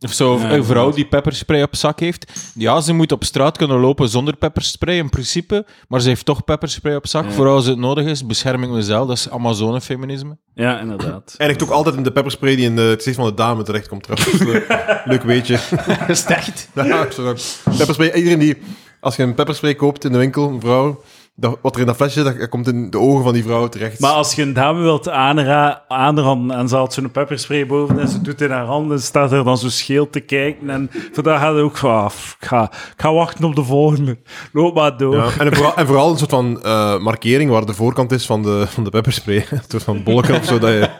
Of 0.06 0.12
zo, 0.12 0.38
Ja, 0.38 0.50
een 0.52 0.64
vrouw 0.64 0.90
die 0.90 1.06
pepperspray 1.06 1.62
op 1.62 1.76
zak 1.76 2.00
heeft. 2.00 2.32
Ja, 2.54 2.80
ze 2.80 2.92
moet 2.92 3.12
op 3.12 3.24
straat 3.24 3.56
kunnen 3.56 3.80
lopen 3.80 4.08
zonder 4.08 4.36
pepperspray 4.36 4.96
in 4.96 5.10
principe. 5.10 5.66
Maar 5.88 6.00
ze 6.00 6.08
heeft 6.08 6.24
toch 6.24 6.44
pepperspray 6.44 6.94
op 6.94 7.06
zak. 7.06 7.24
Ja. 7.24 7.30
Voor 7.30 7.48
als 7.48 7.66
het 7.66 7.78
nodig 7.78 8.04
is, 8.06 8.26
bescherming 8.26 8.72
mezelf. 8.72 9.08
Dat 9.08 9.16
is 9.16 9.30
Amazonefeminisme. 9.30 10.36
Ja, 10.54 10.80
inderdaad. 10.80 11.34
Eindigt 11.36 11.62
ook 11.62 11.70
altijd 11.70 11.94
in 11.94 12.02
de 12.02 12.12
pepperspray 12.12 12.56
die 12.56 12.64
in 12.64 12.76
de, 12.76 12.82
het 12.82 12.96
gezicht 12.96 13.16
van 13.16 13.26
de 13.26 13.34
dame 13.34 13.62
terechtkomt 13.62 14.02
trouwens. 14.02 14.42
Leuk- 14.42 15.00
Leuk 15.04 15.22
weetje. 15.22 15.58
Echt? 16.26 16.68
Ja, 16.74 17.10
zo. 17.10 17.34
Pepperspray, 17.76 18.12
iedereen 18.12 18.38
die, 18.38 18.56
als 19.00 19.16
je 19.16 19.22
een 19.22 19.34
pepperspray 19.34 19.74
koopt 19.74 20.04
in 20.04 20.12
de 20.12 20.18
winkel, 20.18 20.48
een 20.48 20.60
vrouw, 20.60 21.02
dat, 21.38 21.58
wat 21.62 21.74
er 21.74 21.80
in 21.80 21.86
dat 21.86 21.96
flesje 21.96 22.22
zit, 22.22 22.38
dat 22.38 22.48
komt 22.48 22.68
in 22.68 22.90
de 22.90 22.98
ogen 22.98 23.24
van 23.24 23.32
die 23.32 23.42
vrouw 23.42 23.68
terecht. 23.68 24.00
Maar 24.00 24.12
als 24.12 24.34
je 24.34 24.42
een 24.42 24.52
dame 24.52 24.80
wilt 24.82 25.08
aanra- 25.08 25.82
aanranden 25.88 26.56
en 26.56 26.68
ze 26.68 26.76
had 26.76 26.92
zo'n 26.94 27.10
pepperspray 27.10 27.66
boven 27.66 27.98
en 27.98 28.08
ze 28.08 28.20
doet 28.20 28.40
in 28.40 28.50
haar 28.50 28.64
handen, 28.64 29.00
staat 29.00 29.32
er 29.32 29.44
dan 29.44 29.58
zo 29.58 29.68
scheel 29.68 30.10
te 30.10 30.20
kijken. 30.20 30.70
En 30.70 30.90
voor 31.12 31.22
dat 31.22 31.38
gaat 31.38 31.54
het 31.54 31.62
ook 31.62 31.76
van, 31.76 31.90
ah, 31.90 32.06
pff, 32.06 32.36
ik 32.40 32.46
ga, 32.46 32.62
ik 32.72 32.94
ga 32.96 33.12
wachten 33.12 33.44
op 33.44 33.54
de 33.54 33.64
volgende. 33.64 34.18
Loop 34.52 34.74
maar 34.74 34.96
door. 34.96 35.16
Ja, 35.16 35.28
en, 35.38 35.54
vooral, 35.54 35.76
en 35.76 35.86
vooral 35.86 36.10
een 36.10 36.18
soort 36.18 36.30
van 36.30 36.62
eh, 36.62 36.98
markering 36.98 37.50
waar 37.50 37.66
de 37.66 37.74
voorkant 37.74 38.12
is 38.12 38.26
van 38.26 38.42
de, 38.42 38.64
van 38.68 38.84
de 38.84 38.90
pepperspray. 38.90 39.36
Een 39.50 39.60
soort 39.68 39.82
van 39.82 40.02
bolken 40.02 40.34
of 40.38 40.44
zo, 40.44 40.58
dat 40.58 40.70
je 40.70 40.90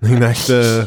een 0.00 0.22
echt 0.22 0.48
eh, 0.48 0.82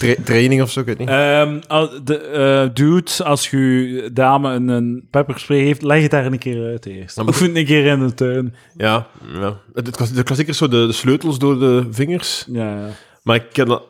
tra- 0.00 0.22
training 0.24 0.62
of 0.62 0.70
zo, 0.70 0.80
ik 0.80 0.86
weet 0.86 0.98
niet. 0.98 1.08
Ehm, 1.08 1.60
al- 1.68 2.04
de, 2.04 2.16
eh, 2.18 2.74
dude, 2.74 3.10
als 3.24 3.50
je 3.50 4.10
dame 4.12 4.52
een, 4.54 4.68
een 4.68 5.06
pepperspray 5.10 5.58
heeft, 5.58 5.82
leg 5.82 6.02
het 6.02 6.10
daar 6.10 6.26
een 6.26 6.38
keer 6.38 6.66
uit 6.66 6.86
eerst. 6.86 7.16
Dan 7.16 7.26
het 7.26 7.40
een 7.40 7.64
keer 7.64 7.86
in 7.86 8.06
de 8.06 8.14
tuin. 8.14 8.54
Ja, 8.76 9.06
ja. 9.40 9.56
Klas- 9.90 10.12
de 10.12 10.22
klassieker 10.22 10.52
is 10.52 10.58
zo 10.58 10.68
de, 10.68 10.86
de 10.86 10.92
sleutels 10.92 11.38
door 11.38 11.58
de 11.58 11.86
vingers. 11.90 12.44
Ja, 12.48 12.76
ja. 12.76 12.88
Maar 13.22 13.36
ik 13.36 13.44
ken 13.52 13.66
dat... 13.66 13.82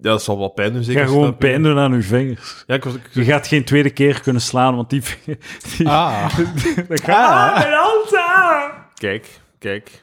Ja, 0.00 0.10
dat 0.10 0.22
zal 0.22 0.38
wel 0.38 0.48
pijn 0.48 0.68
doen, 0.70 0.78
Je 0.78 0.84
zeker. 0.84 1.00
gaat 1.00 1.10
gewoon 1.10 1.26
je? 1.26 1.32
pijn 1.34 1.62
doen 1.62 1.78
aan 1.78 1.92
je 1.92 2.02
vingers. 2.02 2.64
Ja, 2.66 2.74
ik 2.74 2.84
was... 2.84 2.94
ik- 2.94 3.08
Je 3.12 3.24
gaat 3.24 3.46
geen 3.46 3.64
tweede 3.64 3.90
keer 3.90 4.20
kunnen 4.20 4.42
slaan, 4.42 4.76
want 4.76 4.90
die... 4.90 5.02
die 5.76 5.88
Ah. 5.88 6.36
dan 6.88 6.98
gaat, 6.98 7.54
ah, 7.54 7.58
mijn 7.58 7.72
hand! 7.72 8.14
ah! 8.14 8.70
Kijk, 8.94 9.40
kijk. 9.58 10.02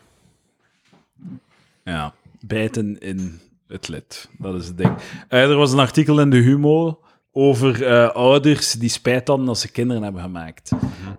Ja, 1.83 2.13
bijten 2.39 2.99
in 2.99 3.39
het 3.69 3.87
lid. 3.87 4.29
Dat 4.37 4.55
is 4.55 4.67
het 4.67 4.77
ding. 4.77 4.95
Eh, 5.27 5.49
er 5.49 5.55
was 5.55 5.71
een 5.71 5.79
artikel 5.79 6.19
in 6.19 6.29
de 6.29 6.37
Humo 6.37 6.99
over 7.31 7.85
eh, 7.85 8.09
ouders 8.09 8.71
die 8.71 8.89
spijt 8.89 9.27
hadden 9.27 9.45
dat 9.45 9.59
ze 9.59 9.71
kinderen 9.71 10.03
hebben 10.03 10.21
gemaakt. 10.21 10.71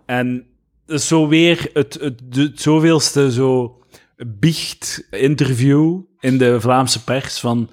En 0.07 0.47
dat 0.87 0.99
is 0.99 1.09
zo 1.09 1.29
weer 1.29 1.71
het, 1.73 1.99
het, 2.01 2.21
de, 2.25 2.43
het 2.43 2.61
zoveelste 2.61 3.33
zo 3.33 3.79
biecht-interview 4.27 6.01
in 6.19 6.39
de 6.39 6.61
Vlaamse 6.61 7.05
pers 7.05 7.41
van 7.41 7.71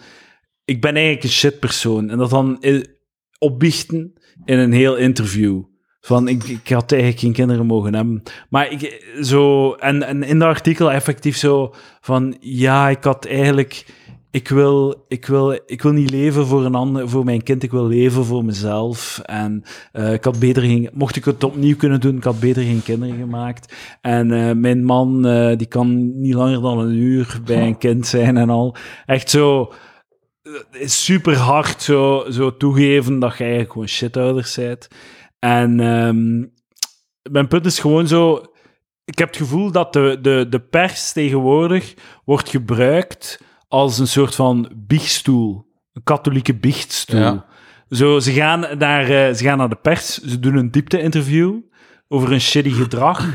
ik 0.65 0.81
ben 0.81 0.93
eigenlijk 0.93 1.23
een 1.23 1.29
shitpersoon. 1.29 2.09
En 2.09 2.17
dat 2.17 2.29
dan 2.29 2.63
opbiechten 3.39 4.13
in 4.45 4.57
een 4.57 4.73
heel 4.73 4.95
interview. 4.95 5.63
Van, 6.01 6.27
ik, 6.27 6.43
ik 6.43 6.69
had 6.69 6.91
eigenlijk 6.91 7.21
geen 7.21 7.33
kinderen 7.33 7.65
mogen 7.65 7.93
hebben. 7.93 8.23
Maar 8.49 8.71
ik, 8.71 9.11
zo, 9.21 9.73
en, 9.73 10.03
en 10.03 10.23
in 10.23 10.39
dat 10.39 10.47
artikel 10.47 10.91
effectief 10.91 11.37
zo 11.37 11.73
van, 12.01 12.37
ja, 12.39 12.89
ik 12.89 13.03
had 13.03 13.25
eigenlijk, 13.25 13.85
ik 14.37 14.49
wil, 14.49 15.05
ik 15.07 15.25
wil, 15.25 15.59
ik 15.65 15.81
wil 15.81 15.91
niet 15.91 16.09
leven 16.09 16.45
voor 16.45 16.65
een 16.65 16.75
ander, 16.75 17.09
voor 17.09 17.23
mijn 17.23 17.43
kind, 17.43 17.63
ik 17.63 17.71
wil 17.71 17.87
leven 17.87 18.25
voor 18.25 18.45
mezelf. 18.45 19.19
En 19.25 19.63
eh, 19.91 20.13
ik 20.13 20.23
had 20.23 20.39
beter 20.39 20.61
geen, 20.63 20.89
mocht 20.93 21.15
ik 21.15 21.25
het 21.25 21.43
opnieuw 21.43 21.75
kunnen 21.75 21.99
doen, 21.99 22.17
ik 22.17 22.23
had 22.23 22.39
beter 22.39 22.63
geen 22.63 22.83
kinderen 22.83 23.17
gemaakt. 23.17 23.75
En 24.01 24.31
eh, 24.31 24.55
mijn 24.55 24.83
man, 24.83 25.25
eh, 25.25 25.57
die 25.57 25.67
kan 25.67 26.19
niet 26.19 26.33
langer 26.33 26.61
dan 26.61 26.79
een 26.79 26.95
uur 26.95 27.39
bij 27.45 27.67
een 27.67 27.77
kind 27.77 28.07
zijn 28.07 28.37
en 28.37 28.49
al. 28.49 28.75
Echt 29.05 29.29
zo, 29.29 29.73
super 30.71 31.35
hard 31.35 31.81
zo, 31.81 32.25
zo 32.29 32.57
toegeven 32.57 33.19
dat 33.19 33.37
je 33.37 33.43
eigenlijk 33.43 33.71
gewoon 33.71 33.87
shitouders 33.87 34.55
bent. 34.55 34.87
En 35.39 35.79
ehm, 35.79 36.45
mijn 37.31 37.47
punt 37.47 37.65
is 37.65 37.79
gewoon 37.79 38.07
zo. 38.07 38.43
Ik 39.05 39.17
heb 39.17 39.27
het 39.27 39.37
gevoel 39.37 39.71
dat 39.71 39.93
de, 39.93 40.17
de, 40.21 40.45
de 40.49 40.59
pers 40.59 41.11
tegenwoordig 41.11 41.93
wordt 42.25 42.49
gebruikt 42.49 43.45
als 43.67 43.99
een 43.99 44.07
soort 44.07 44.35
van 44.35 44.71
biechtstoel. 44.75 45.65
Een 45.93 46.03
katholieke 46.03 46.55
biechtstoel. 46.55 47.19
Ja. 47.19 47.45
Zo, 47.89 48.19
ze, 48.19 48.31
gaan 48.31 48.77
naar, 48.77 49.03
eh, 49.03 49.33
ze 49.33 49.43
gaan 49.43 49.57
naar 49.57 49.69
de 49.69 49.75
pers, 49.75 50.17
ze 50.17 50.39
doen 50.39 50.55
een 50.55 50.71
diepte-interview 50.71 51.55
over 52.07 52.31
een 52.31 52.41
shitty 52.41 52.71
gedrag. 52.71 53.25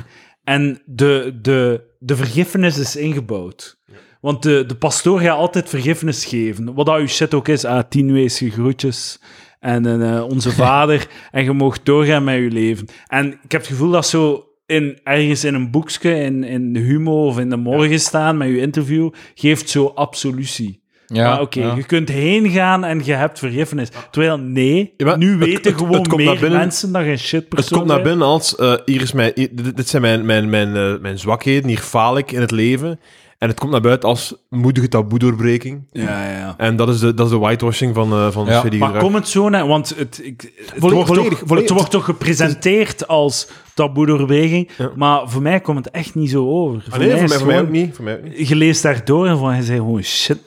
En 0.44 0.82
de, 0.86 1.38
de, 1.42 1.84
de 1.98 2.16
vergiffenis 2.16 2.78
is 2.78 2.96
ingebouwd. 2.96 3.80
Want 4.20 4.42
de, 4.42 4.64
de 4.66 4.74
pastoor 4.74 5.20
gaat 5.20 5.36
altijd 5.36 5.68
vergiffenis 5.68 6.24
geven. 6.24 6.74
Wat 6.74 6.86
dat 6.86 6.98
uw 6.98 7.06
shit 7.06 7.34
ook 7.34 7.48
is. 7.48 7.64
Ah, 7.64 7.82
tien 7.88 8.12
wezen 8.12 8.50
groetjes. 8.50 9.20
En 9.60 10.02
eh, 10.02 10.24
onze 10.24 10.50
vader. 10.62 11.06
En 11.30 11.44
je 11.44 11.52
mag 11.52 11.82
doorgaan 11.82 12.24
met 12.24 12.34
je 12.34 12.50
leven. 12.50 12.86
En 13.06 13.26
ik 13.26 13.52
heb 13.52 13.60
het 13.60 13.70
gevoel 13.70 13.90
dat 13.90 14.06
zo 14.06 14.51
in, 14.72 14.98
ergens 15.04 15.44
in 15.44 15.54
een 15.54 15.70
boekje, 15.70 16.14
in, 16.14 16.44
in 16.44 16.72
de 16.72 16.80
Humo 16.80 17.26
of 17.26 17.38
in 17.38 17.50
de 17.50 17.56
Morgen 17.56 18.00
staan 18.00 18.36
met 18.36 18.48
je 18.48 18.58
interview, 18.58 19.10
geeft 19.34 19.68
zo 19.70 19.92
absolutie. 19.94 20.80
Ja, 21.06 21.28
maar 21.30 21.40
oké, 21.40 21.60
ja. 21.60 21.74
je 21.74 21.82
kunt 21.84 22.08
heen 22.08 22.50
gaan 22.50 22.84
en 22.84 23.00
je 23.04 23.12
hebt 23.12 23.38
vergiffenis. 23.38 23.88
Terwijl, 24.10 24.38
nee, 24.38 24.94
Ja, 24.96 25.06
maar 25.06 25.18
nu 25.18 25.30
het- 25.30 25.38
weten 25.38 25.70
het- 25.72 25.80
gewoon 25.80 25.98
het 25.98 26.08
komt 26.08 26.22
meer 26.24 26.38
binnen- 26.40 26.58
mensen 26.58 26.92
dat 26.92 27.04
je 27.04 27.10
een 27.10 27.18
shitpersoon 27.18 27.68
Het 27.68 27.78
komt 27.78 27.86
naar 27.96 28.02
binnen 28.08 28.26
als, 28.26 28.56
eh, 28.56 28.74
hier 28.84 29.00
is 29.02 29.12
mijn, 29.12 29.32
hier- 29.34 29.48
dit, 29.52 29.76
dit 29.76 29.88
zijn 29.88 30.02
mijn, 30.02 30.26
mijn, 30.26 30.50
mijn, 30.50 30.76
eh, 30.76 30.92
mijn 31.00 31.18
zwakheden, 31.18 31.68
hier 31.68 31.78
faal 31.78 32.18
ik 32.18 32.32
in 32.32 32.40
het 32.40 32.50
leven. 32.50 33.00
En 33.38 33.48
het 33.48 33.58
komt 33.60 33.72
naar 33.72 33.80
buiten 33.80 34.08
als 34.08 34.34
moedige 34.48 34.88
taboe-doorbreking. 34.88 35.86
Ja, 35.92 36.28
ja. 36.30 36.54
En 36.56 36.76
dat 36.76 36.88
is 36.88 36.98
de, 37.00 37.14
dat 37.14 37.26
is 37.26 37.32
de 37.32 37.38
whitewashing 37.38 37.94
van, 37.94 38.12
eh 38.12 38.30
van 38.30 38.46
Ja, 38.46 38.60
shitty 38.60 38.76
Maar 38.76 38.86
gedrag. 38.88 39.04
kom 39.04 39.14
het 39.14 39.28
zo 39.28 39.48
naar, 39.48 39.66
want 39.66 39.94
het, 39.96 40.20
ik, 40.22 40.40
het, 40.40 40.52
Volledig- 40.66 40.90
wordt, 40.92 41.06
volledig- 41.06 41.38
toch, 41.38 41.48
volledig. 41.48 41.68
het 41.68 41.78
wordt 41.78 41.90
toch 41.90 42.04
gepresenteerd 42.04 43.06
als 43.08 43.48
taboe-doorbreking, 43.74 44.70
Ja. 44.78 44.90
maar 44.96 45.30
voor 45.30 45.42
mij 45.42 45.60
komt 45.60 45.84
het 45.84 45.94
echt 45.94 46.14
niet 46.14 46.30
zo 46.30 46.48
over. 46.48 46.82
Ah, 46.90 46.98
nee, 46.98 47.10
voor 47.10 47.18
mij, 47.18 47.38
voor 47.38 47.46
mij 47.46 47.56
gewoon- 47.56 47.66
ook 47.68 47.70
niet. 47.72 47.94
Voor 47.94 48.04
mij 48.04 48.16
ook 48.16 48.22
niet. 48.22 48.48
Je 48.48 48.56
leest 48.56 48.82
daardoor 48.82 49.26
en 49.26 49.38
van, 49.38 49.50
hij 49.52 49.62
zei 49.62 49.78
gewoon 49.78 50.02
shit, 50.02 50.38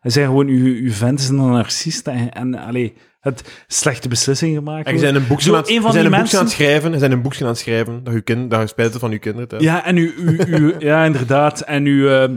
hij 0.00 0.10
zei 0.10 0.26
gewoon, 0.26 0.46
uw, 0.46 0.64
uw 0.74 0.90
vent 0.92 1.20
is 1.20 1.28
een 1.28 1.36
narcist 1.36 2.06
en, 2.06 2.32
en 2.32 2.54
allee, 2.54 2.94
het 3.20 3.64
slechte 3.66 4.08
beslissing 4.08 4.56
gemaakt. 4.56 4.86
En 4.86 4.92
je 4.92 4.98
zijn 4.98 5.14
een 5.14 5.26
boekje 5.26 5.52
aan, 5.52 5.58
een 5.58 5.64
zijn 5.66 5.80
die 5.82 5.86
een 5.86 5.92
boekje 5.92 6.04
aan 6.04 6.10
mensen- 6.20 6.38
het 6.38 6.50
schrijven. 6.50 6.92
Je 6.92 6.98
zijn 6.98 7.12
een 7.12 7.22
boekje 7.22 7.44
aan 7.44 7.50
het 7.50 7.58
schrijven 7.58 8.04
dat 8.04 8.14
je, 8.14 8.20
kind, 8.20 8.50
dat 8.50 8.60
je 8.60 8.66
spijt 8.66 8.96
van 8.96 9.10
je 9.10 9.18
kinderen. 9.18 9.48
thuis. 9.48 9.62
Ja, 9.62 9.84
en 9.84 9.96
u, 9.96 10.14
u, 10.18 10.38
u 10.46 10.74
ja, 10.78 11.04
inderdaad. 11.04 11.60
En 11.60 11.86
u, 11.86 12.08
ehm, 12.08 12.34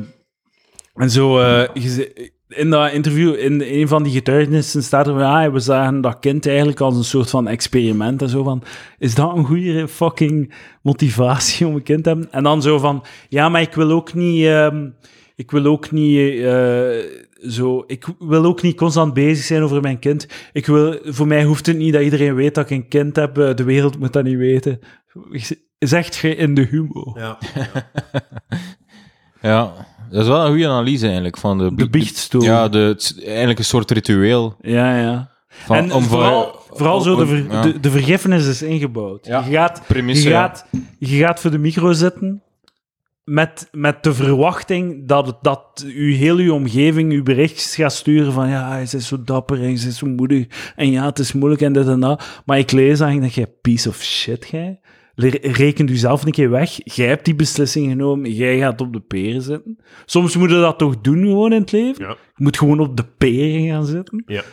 en 0.96 1.10
zo, 1.10 1.40
eh, 1.40 1.68
je 1.74 2.32
in 2.50 2.70
dat 2.70 2.92
interview, 2.92 3.36
in 3.36 3.62
een 3.62 3.88
van 3.88 4.04
die 4.04 4.12
getuigenissen 4.12 4.84
staat 4.84 5.08
er, 5.08 5.20
ja, 5.20 5.52
we 5.52 5.60
zagen 5.60 6.02
dat 6.02 6.20
kind 6.20 6.48
eigenlijk 6.48 6.80
als 6.80 6.96
een 6.96 7.04
soort 7.04 7.30
van 7.30 7.48
experiment 7.48 8.22
en 8.22 8.30
zo 8.30 8.44
van, 8.44 8.64
is 8.98 9.16
dat 9.16 9.36
een 9.36 9.46
goede 9.46 9.88
fucking 9.88 10.54
motivatie 10.82 11.68
om 11.68 11.76
een 11.76 11.84
kind 11.84 12.04
te 12.04 12.10
hebben? 12.10 12.32
En 12.32 12.44
dan 12.44 12.62
zo 12.62 12.78
van, 12.78 13.06
ja, 13.30 13.50
maar 13.50 13.62
ik 13.62 13.74
wil 13.74 13.92
ook 13.92 14.14
niet, 14.14 14.46
ehm, 14.46 14.90
ik 15.36 15.52
wil 15.52 15.66
ook 15.66 15.92
niet, 15.92 16.40
eh, 16.42 16.90
zo, 17.50 17.84
ik 17.88 18.06
wil 18.20 18.46
ook 18.46 18.62
niet 18.62 18.78
constant 18.78 19.14
bezig 19.14 19.46
zijn 19.46 19.64
over 19.64 19.82
mijn 19.82 20.00
kind. 20.00 20.28
Ik 20.54 20.66
wil, 20.66 21.00
voor 21.04 21.28
mij 21.28 21.44
hoeft 21.44 21.66
het 21.66 21.78
niet 21.78 21.94
dat 21.94 22.02
iedereen 22.02 22.36
weet 22.36 22.56
dat 22.56 22.70
ik 22.70 22.78
een 22.78 22.88
kind 22.88 23.16
heb, 23.16 23.38
eh, 23.38 23.56
de 23.56 23.64
wereld 23.64 24.00
moet 24.00 24.14
dat 24.14 24.24
niet 24.24 24.38
weten. 24.38 24.80
Zegt 25.80 26.16
je 26.16 26.36
in 26.36 26.54
de 26.54 26.68
humor. 26.70 27.20
Ja. 27.20 27.38
Ja, 29.42 29.74
dat 30.12 30.22
is 30.22 30.28
wel 30.28 30.42
een 30.42 30.50
goede 30.50 30.68
analyse 30.68 31.06
eigenlijk 31.06 31.38
van 31.38 31.58
de, 31.58 31.76
De 31.76 31.90
biechtstoel. 31.90 32.42
Ja, 32.42 32.70
de, 32.70 32.78
het 32.78 33.02
is 33.02 33.24
eigenlijk 33.24 33.60
een 33.60 33.66
soort 33.66 33.92
ritueel. 33.92 34.56
Ja, 34.62 35.00
ja. 35.00 35.30
Van, 35.50 35.76
en 35.78 35.94
om 35.94 36.04
vooral, 36.04 36.44
voor- 36.68 36.78
vooral 36.78 37.02
zo, 37.02 37.16
de, 37.16 37.26
ver- 37.28 37.52
ja. 37.52 37.62
de, 37.62 37.80
de 37.80 37.90
vergiffenis 37.92 38.48
is 38.48 38.62
ingebouwd. 38.62 39.26
Ja. 39.26 39.44
Je, 39.46 39.52
gaat, 39.52 39.82
Premisse, 39.88 40.24
je, 40.24 40.30
ja. 40.30 40.42
gaat, 40.42 40.66
je 41.00 41.18
gaat 41.18 41.40
voor 41.40 41.52
de 41.52 41.58
micro 41.58 41.92
zitten 41.92 42.42
met, 43.24 43.68
met 43.72 44.04
de 44.04 44.14
verwachting 44.14 45.08
dat, 45.08 45.26
het, 45.26 45.36
dat 45.42 45.86
u, 45.86 46.14
heel 46.16 46.38
uw 46.38 46.54
omgeving 46.54 47.12
uw 47.12 47.24
berichtjes 47.24 47.76
gaat 47.76 47.94
sturen 47.94 48.34
van 48.34 48.50
ja, 48.50 48.70
hij 48.70 48.82
is 48.82 49.08
zo 49.08 49.24
dapper 49.24 49.58
en 49.58 49.64
hij 49.64 49.72
is 49.72 49.98
zo 49.98 50.08
moedig 50.08 50.74
en 50.76 50.92
ja, 50.92 51.06
het 51.06 51.20
is 51.20 51.34
moeilijk 51.34 51.62
en 51.62 51.74
dit 51.74 51.88
en 51.88 52.00
dat. 52.00 52.42
Maar 52.46 52.58
ik 52.58 52.72
lees 52.72 52.98
dan 52.98 53.10
en 53.10 53.20
denk, 53.20 53.32
jij 53.32 53.48
piece 53.62 53.90
of 53.90 54.02
shit, 54.04 54.48
jij. 54.52 54.80
Reken 55.42 55.88
u 55.88 55.96
zelf 55.96 56.26
een 56.26 56.32
keer 56.32 56.50
weg. 56.50 56.80
Jij 56.96 57.08
hebt 57.08 57.26
die 57.26 57.36
beslissing 57.36 57.90
genomen. 57.90 58.32
Jij 58.34 58.58
gaat 58.58 58.82
op 58.82 58.94
de 58.94 59.00
peren 59.00 59.42
zitten. 59.42 59.80
Soms 60.06 60.36
moet 60.36 60.50
je 60.50 60.56
dat 60.56 60.78
toch 60.78 61.02
doen 61.02 61.24
gewoon 61.24 61.54
in 61.54 61.62
het 61.62 61.72
leven. 61.72 62.06
Ja. 62.06 62.10
Je 62.10 62.44
moet 62.44 62.58
gewoon 62.58 62.80
op 62.80 62.98
de 62.98 63.06
peren 63.18 63.68
gaan 63.68 63.86
zitten. 63.86 64.24
Ja. 64.26 64.44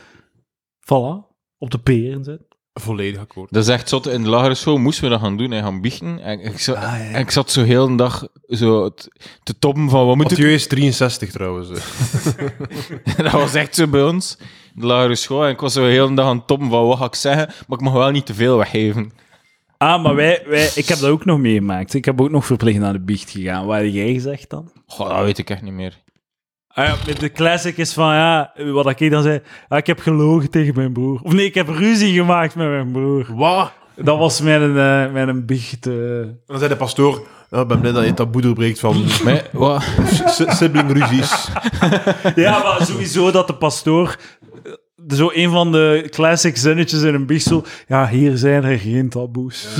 Voilà. 0.80 1.34
Op 1.58 1.70
de 1.70 1.78
peren 1.78 2.24
zitten. 2.24 2.46
Volledig 2.80 3.20
akkoord. 3.20 3.52
Dat 3.52 3.62
is 3.62 3.68
echt 3.68 3.88
zot. 3.88 4.06
In 4.06 4.22
de 4.22 4.28
lagere 4.28 4.54
school 4.54 4.78
moesten 4.78 5.04
we 5.04 5.10
dat 5.10 5.20
gaan 5.20 5.36
doen 5.36 5.52
en 5.52 5.62
gaan 5.62 5.80
biechten. 5.80 6.18
En 6.20 6.40
ik, 6.40 6.58
zat, 6.58 6.76
Ah, 6.76 6.82
ja. 6.82 7.10
en 7.10 7.20
ik 7.20 7.30
zat 7.30 7.50
zo 7.50 7.62
heel 7.62 7.86
een 7.86 7.96
dag 7.96 8.28
zo 8.48 8.94
te, 9.42 9.58
toppen 9.58 9.88
van 9.88 10.06
wat 10.06 10.16
moet 10.16 10.24
ik... 10.24 10.30
Mathieu 10.30 10.52
is 10.54 10.66
63 10.66 11.30
trouwens. 11.30 11.68
dat 13.16 13.32
was 13.32 13.54
echt 13.54 13.74
zo 13.74 13.86
bij 13.86 14.02
ons, 14.02 14.36
in 14.74 14.80
de 14.80 14.86
lagere 14.86 15.14
school. 15.14 15.44
En 15.44 15.50
ik 15.50 15.60
was 15.60 15.72
zo 15.72 15.84
heel 15.84 16.06
een 16.06 16.14
dag 16.14 16.26
aan 16.26 16.36
het 16.36 16.46
toppen 16.46 16.68
van 16.70 16.86
wat 16.86 16.98
ga 16.98 17.04
ik 17.04 17.14
zeggen, 17.14 17.46
maar 17.66 17.78
ik 17.78 17.84
mag 17.84 17.92
wel 17.92 18.10
niet 18.10 18.26
te 18.26 18.34
veel 18.34 18.56
weggeven. 18.56 19.12
Ah, 19.78 20.02
maar 20.02 20.14
wij, 20.14 20.42
wij, 20.46 20.70
ik 20.74 20.88
heb 20.88 20.98
dat 20.98 21.10
ook 21.10 21.24
nog 21.24 21.38
meegemaakt. 21.38 21.94
Ik 21.94 22.04
heb 22.04 22.20
ook 22.20 22.30
nog 22.30 22.46
verplicht 22.46 22.78
naar 22.78 22.92
de 22.92 23.00
biecht 23.00 23.30
gegaan. 23.30 23.66
Wat 23.66 23.76
heb 23.76 23.86
jij 23.92 24.12
gezegd 24.12 24.50
dan? 24.50 24.70
Goh, 24.86 25.08
dat 25.08 25.24
weet 25.24 25.38
ik 25.38 25.50
echt 25.50 25.62
niet 25.62 25.72
meer. 25.72 25.98
Ah 26.68 26.86
ja, 27.06 27.14
de 27.18 27.32
classic 27.32 27.76
is 27.76 27.92
van, 27.92 28.14
ja, 28.14 28.52
wat 28.72 29.00
ik 29.00 29.10
dan 29.10 29.22
zei, 29.22 29.40
ah, 29.68 29.78
ik 29.78 29.86
heb 29.86 29.98
gelogen 30.00 30.50
tegen 30.50 30.74
mijn 30.74 30.92
broer. 30.92 31.20
Of 31.22 31.32
nee, 31.32 31.44
ik 31.46 31.54
heb 31.54 31.68
ruzie 31.68 32.14
gemaakt 32.14 32.54
met 32.54 32.68
mijn 32.68 32.90
broer. 32.92 33.26
Wat? 33.34 33.72
Dat 33.94 34.18
was 34.18 34.40
mijn, 34.40 34.62
uh, 34.62 35.12
mijn 35.12 35.46
biecht. 35.46 35.86
eh. 35.86 35.94
Dan 36.46 36.58
zei 36.58 36.68
de 36.68 36.76
pastoor, 36.76 37.26
ik 37.50 37.66
ben 37.66 37.80
blij 37.80 37.92
dat 37.92 38.04
je 38.04 38.14
taboe 38.14 38.42
doorbreekt 38.42 38.78
van 38.80 39.04
Maar, 39.24 39.48
wat? 39.52 39.82
s- 40.26 40.56
siblingruzies. 40.58 41.48
Ja, 42.34 42.62
maar 42.62 42.78
sowieso 42.86 43.30
dat 43.30 43.46
de 43.46 43.54
pastoor... 43.54 44.16
Zo 45.08 45.30
een 45.32 45.50
van 45.50 45.72
de 45.72 46.06
classic 46.10 46.56
zinnetjes 46.56 47.02
in 47.02 47.14
een 47.14 47.26
biechtstoel. 47.26 47.64
Ja, 47.86 48.08
hier 48.08 48.36
zijn 48.36 48.64
er 48.64 48.78
geen 48.78 49.08
taboes. 49.08 49.68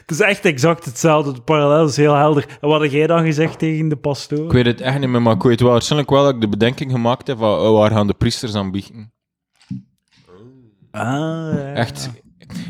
het 0.00 0.10
is 0.10 0.20
echt 0.20 0.44
exact 0.44 0.84
hetzelfde. 0.84 1.32
De 1.32 1.40
parallel 1.40 1.86
is 1.86 1.96
heel 1.96 2.14
helder. 2.14 2.58
En 2.60 2.68
wat 2.68 2.80
heb 2.80 2.90
jij 2.90 3.06
dan 3.06 3.24
gezegd 3.24 3.58
tegen 3.58 3.88
de 3.88 3.96
pastoor? 3.96 4.44
Ik 4.44 4.52
weet 4.52 4.66
het 4.66 4.80
echt 4.80 4.98
niet 4.98 5.08
meer, 5.08 5.22
maar 5.22 5.34
ik 5.34 5.42
weet 5.42 5.60
wel 5.60 5.70
waarschijnlijk 5.70 6.10
wel 6.10 6.22
dat 6.24 6.34
ik 6.34 6.40
de 6.40 6.48
bedenking 6.48 6.90
gemaakt 6.90 7.26
heb 7.26 7.38
van 7.38 7.58
oh, 7.58 7.78
waar 7.78 7.90
gaan 7.90 8.06
de 8.06 8.14
priesters 8.14 8.54
aan 8.54 8.70
biechten. 8.70 9.12
Ah, 10.90 11.02
ja. 11.02 11.72
Echt, 11.72 12.10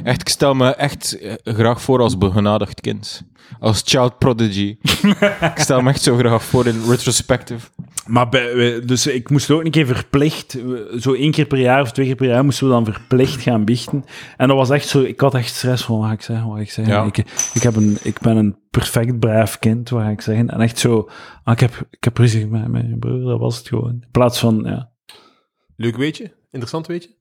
echt, 0.04 0.20
ik 0.20 0.28
stel 0.28 0.54
me 0.54 0.74
echt 0.74 1.18
eh, 1.18 1.34
graag 1.44 1.82
voor 1.82 2.00
als 2.00 2.18
begenadigd 2.18 2.80
kind. 2.80 3.22
Als 3.58 3.82
child 3.84 4.18
prodigy. 4.18 4.76
ik 5.54 5.58
stel 5.58 5.80
me 5.80 5.90
echt 5.90 6.02
zo 6.02 6.16
graag 6.16 6.44
voor 6.44 6.66
in 6.66 6.82
retrospective. 6.88 7.68
Maar 8.06 8.28
bij, 8.28 8.80
dus 8.84 9.06
ik 9.06 9.30
moest 9.30 9.50
ook 9.50 9.64
een 9.64 9.70
keer 9.70 9.86
verplicht, 9.86 10.58
zo 10.98 11.12
één 11.12 11.30
keer 11.30 11.46
per 11.46 11.58
jaar 11.58 11.80
of 11.80 11.92
twee 11.92 12.06
keer 12.06 12.14
per 12.14 12.26
jaar 12.26 12.44
moesten 12.44 12.66
we 12.66 12.72
dan 12.72 12.84
verplicht 12.84 13.42
gaan 13.42 13.64
biechten. 13.64 14.04
En 14.36 14.48
dat 14.48 14.56
was 14.56 14.70
echt 14.70 14.88
zo, 14.88 15.02
ik 15.02 15.20
had 15.20 15.34
echt 15.34 15.54
stress 15.54 15.84
van, 15.84 15.98
wat 15.98 16.06
ga 16.06 16.12
ik 16.12 16.22
zeggen, 16.22 16.46
wat 16.46 16.56
ga 16.56 16.62
ik 16.62 16.70
zeggen. 16.70 16.94
Ja. 16.94 17.04
Ik, 17.04 17.18
ik, 17.54 17.62
heb 17.62 17.76
een, 17.76 17.98
ik 18.02 18.20
ben 18.20 18.36
een 18.36 18.56
perfect 18.70 19.18
braaf 19.18 19.58
kind, 19.58 19.88
wat 19.88 20.02
ga 20.02 20.08
ik 20.08 20.20
zeggen. 20.20 20.50
En 20.50 20.60
echt 20.60 20.78
zo, 20.78 21.08
ah, 21.44 21.52
ik, 21.52 21.60
heb, 21.60 21.86
ik 21.90 22.04
heb 22.04 22.18
ruzie 22.18 22.46
met 22.46 22.68
mijn 22.68 22.98
broer, 22.98 23.20
dat 23.20 23.38
was 23.38 23.58
het 23.58 23.68
gewoon. 23.68 23.90
In 23.90 24.08
plaats 24.10 24.38
van, 24.38 24.62
ja. 24.64 24.90
Leuk 25.76 25.96
weetje, 25.96 26.32
interessant 26.50 26.86
weetje. 26.86 27.15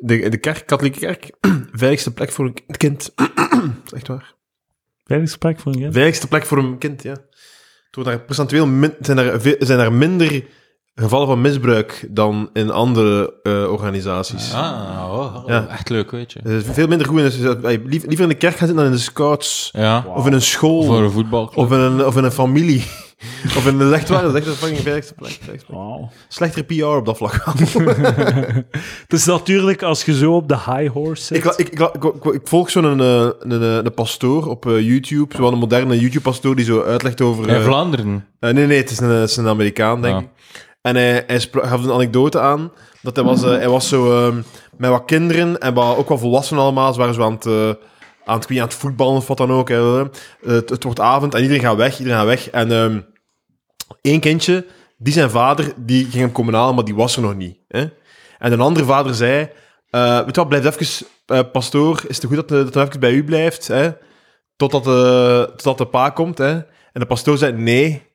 De, 0.00 0.28
de 0.28 0.38
kerk, 0.38 0.66
katholieke 0.66 0.98
kerk, 0.98 1.30
veiligste 1.72 2.12
plek 2.12 2.30
voor 2.32 2.44
een 2.44 2.76
kind. 2.76 3.12
Echt 3.96 4.08
waar. 4.08 4.34
Veiliggesprek 5.04 5.58
voor 5.60 5.72
een 5.72 5.78
kind. 5.80 5.92
Veiligste 5.94 6.26
plek 6.28 6.46
voor 6.46 6.58
een 6.58 6.78
kind, 6.78 7.02
ja. 7.02 7.10
Het 7.86 7.94
wordt 7.96 8.08
daar 8.10 8.20
procentueel 8.20 8.66
min- 8.66 8.94
zijn, 9.00 9.18
er, 9.18 9.56
zijn 9.58 9.78
er 9.78 9.92
minder 9.92 10.44
gevallen 10.94 11.26
van 11.26 11.40
misbruik 11.40 12.06
dan 12.10 12.50
in 12.52 12.70
andere 12.70 13.34
eh, 13.42 13.70
organisaties. 13.72 14.52
Ah, 14.52 15.08
oh, 15.10 15.42
Ja. 15.46 15.66
echt 15.68 15.88
leuk, 15.88 16.10
weet 16.10 16.32
je. 16.32 16.38
Het 16.42 16.48
is 16.66 16.74
veel 16.74 16.86
minder 16.86 17.06
goed. 17.06 17.18
in- 17.18 17.24
Dus, 17.24 17.38
eh, 17.40 17.62
liever, 17.84 18.08
liever 18.08 18.20
in 18.22 18.28
de 18.28 18.34
kerk 18.34 18.56
gaan 18.56 18.66
zitten 18.66 18.76
dan 18.76 18.84
in 18.86 18.92
de 18.92 18.98
scouts. 18.98 19.68
Ja, 19.72 20.04
Of 20.14 20.26
in 20.26 20.32
een 20.32 20.42
school. 20.42 20.82
voor 20.82 21.02
een 21.02 21.10
voetbalclub. 21.10 21.58
Of 21.64 21.72
in 21.72 21.78
een, 21.78 22.04
of 22.06 22.16
in 22.16 22.24
een 22.24 22.32
familie. 22.32 22.84
of 23.56 23.66
in 23.66 23.80
een 23.80 23.92
echt 23.92 24.08
waar, 24.08 24.22
dat 24.22 24.32
is 24.34 24.38
echt 24.38 24.46
een 24.48 24.54
fucking 24.54 24.80
veiligste 24.80 25.14
plek. 25.14 25.30
veiligste 25.40 25.66
plek. 25.66 25.78
Wauw. 25.80 26.10
Slechter 26.28 26.64
PR 26.64 26.84
op 26.84 27.06
dat 27.06 27.16
vlak. 27.16 27.44
Het 29.02 29.12
is 29.12 29.24
natuurlijk 29.24 29.82
als 29.82 30.04
je 30.04 30.14
zo 30.16 30.32
op 30.34 30.48
de 30.48 30.54
high 30.56 30.92
horse 30.92 31.24
zit. 31.24 31.36
ik, 31.36 31.44
ik, 31.44 31.68
ik, 31.68 31.80
ik, 31.94 32.04
ik- 32.04 32.24
ik 32.34 32.48
volg 32.48 32.70
zo'n 32.70 32.84
een, 32.84 32.98
een, 32.98 33.50
een, 33.50 33.86
een 33.86 33.94
pastoor 33.94 34.46
op 34.46 34.66
eh, 34.66 34.80
YouTube. 34.80 35.34
Zo'n 35.36 35.52
een 35.52 35.58
moderne 35.58 35.98
YouTube-pastoor 36.00 36.56
die 36.56 36.64
zo 36.64 36.82
uitlegt 36.82 37.20
over... 37.20 37.48
In 37.48 37.54
eh, 37.54 37.62
Vlaanderen. 37.64 38.26
eh, 38.40 38.50
nee, 38.52 38.66
nee, 38.66 38.78
het 38.78 38.90
is 38.90 39.00
een, 39.00 39.08
het 39.08 39.30
is 39.30 39.36
een 39.36 39.48
Amerikaan, 39.48 40.02
denk 40.02 40.14
Ah. 40.16 40.22
ik. 40.22 40.28
En 40.82 40.96
hij, 40.96 41.24
hij 41.26 41.40
gaf 41.52 41.84
een 41.84 41.92
anekdote 41.92 42.40
aan. 42.40 42.72
Dat 43.02 43.16
hij 43.16 43.24
was, 43.24 43.42
eh, 43.42 43.50
hij 43.50 43.68
was 43.68 43.88
zo 43.88 44.26
ehm, 44.26 44.36
met 44.76 44.90
wat 44.90 45.04
kinderen 45.04 45.58
en 45.60 45.74
wat, 45.74 45.96
ook 45.96 46.08
wel 46.08 46.18
volwassenen 46.18 46.62
allemaal. 46.62 46.92
Ze 46.92 46.98
waren 46.98 47.14
zo 47.14 47.22
aan 47.22 47.32
het, 47.32 47.46
eh, 47.46 47.70
aan 48.28 48.38
het, 48.38 48.50
aan 48.50 48.56
het 48.56 48.74
voetballen 48.74 49.16
of 49.16 49.26
wat 49.26 49.36
dan 49.36 49.52
ook. 49.52 49.68
Hè. 49.68 50.04
Het, 50.42 50.70
het 50.70 50.84
wordt 50.84 51.00
avond 51.00 51.34
en 51.34 51.42
iedereen 51.42 51.62
gaat 51.62 51.76
weg. 51.76 51.98
Iedereen 51.98 52.18
gaat 52.18 52.26
weg. 52.26 52.50
En 52.50 52.72
ehm 52.72 53.00
één 54.02 54.20
kindje, 54.20 54.66
die 54.96 55.12
zijn 55.12 55.30
vader, 55.30 55.72
die 55.76 56.02
ging 56.04 56.22
hem 56.22 56.32
komen 56.32 56.54
halen, 56.54 56.74
maar 56.74 56.84
die 56.84 56.94
was 56.94 57.16
er 57.16 57.22
nog 57.22 57.34
niet. 57.34 57.56
Hè. 57.68 57.80
En 58.38 58.52
een 58.52 58.60
andere 58.60 58.86
vader 58.86 59.14
zei... 59.14 59.48
eh 59.90 60.16
weet 60.16 60.34
je 60.34 60.40
wat, 60.40 60.48
blijf 60.48 60.64
even... 60.64 61.06
eh, 61.26 61.40
pastoor, 61.52 62.02
is 62.08 62.16
het 62.16 62.24
goed 62.24 62.36
dat, 62.36 62.52
eh, 62.52 62.58
dat 62.64 62.74
hij 62.74 62.86
even 62.86 63.00
bij 63.00 63.12
u 63.12 63.24
blijft? 63.24 63.68
Hè? 63.68 63.90
Totdat, 64.56 64.84
de, 64.84 65.46
totdat 65.50 65.78
de 65.78 65.86
pa 65.86 66.10
komt. 66.10 66.38
Hè? 66.38 66.50
En 66.92 67.00
de 67.00 67.06
pastoor 67.06 67.38
zei, 67.38 67.52
nee, 67.52 68.06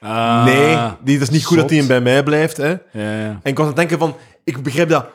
Ah, 0.00 0.44
Nee, 0.44 0.76
die, 1.04 1.18
dat 1.18 1.28
is 1.28 1.34
niet 1.34 1.44
goed 1.44 1.56
dat 1.56 1.70
hij 1.70 1.86
bij 1.86 2.00
mij 2.00 2.22
blijft. 2.22 2.56
Hè. 2.56 2.68
En 2.70 2.80
Ja, 2.92 3.20
ja. 3.20 3.40
ik 3.42 3.56
was 3.56 3.66
aan 3.66 3.66
het 3.66 3.76
denken 3.76 3.98
van, 3.98 4.16
ik 4.48 4.62
begrijp 4.62 4.88
dat 4.88 5.06
100% 5.06 5.12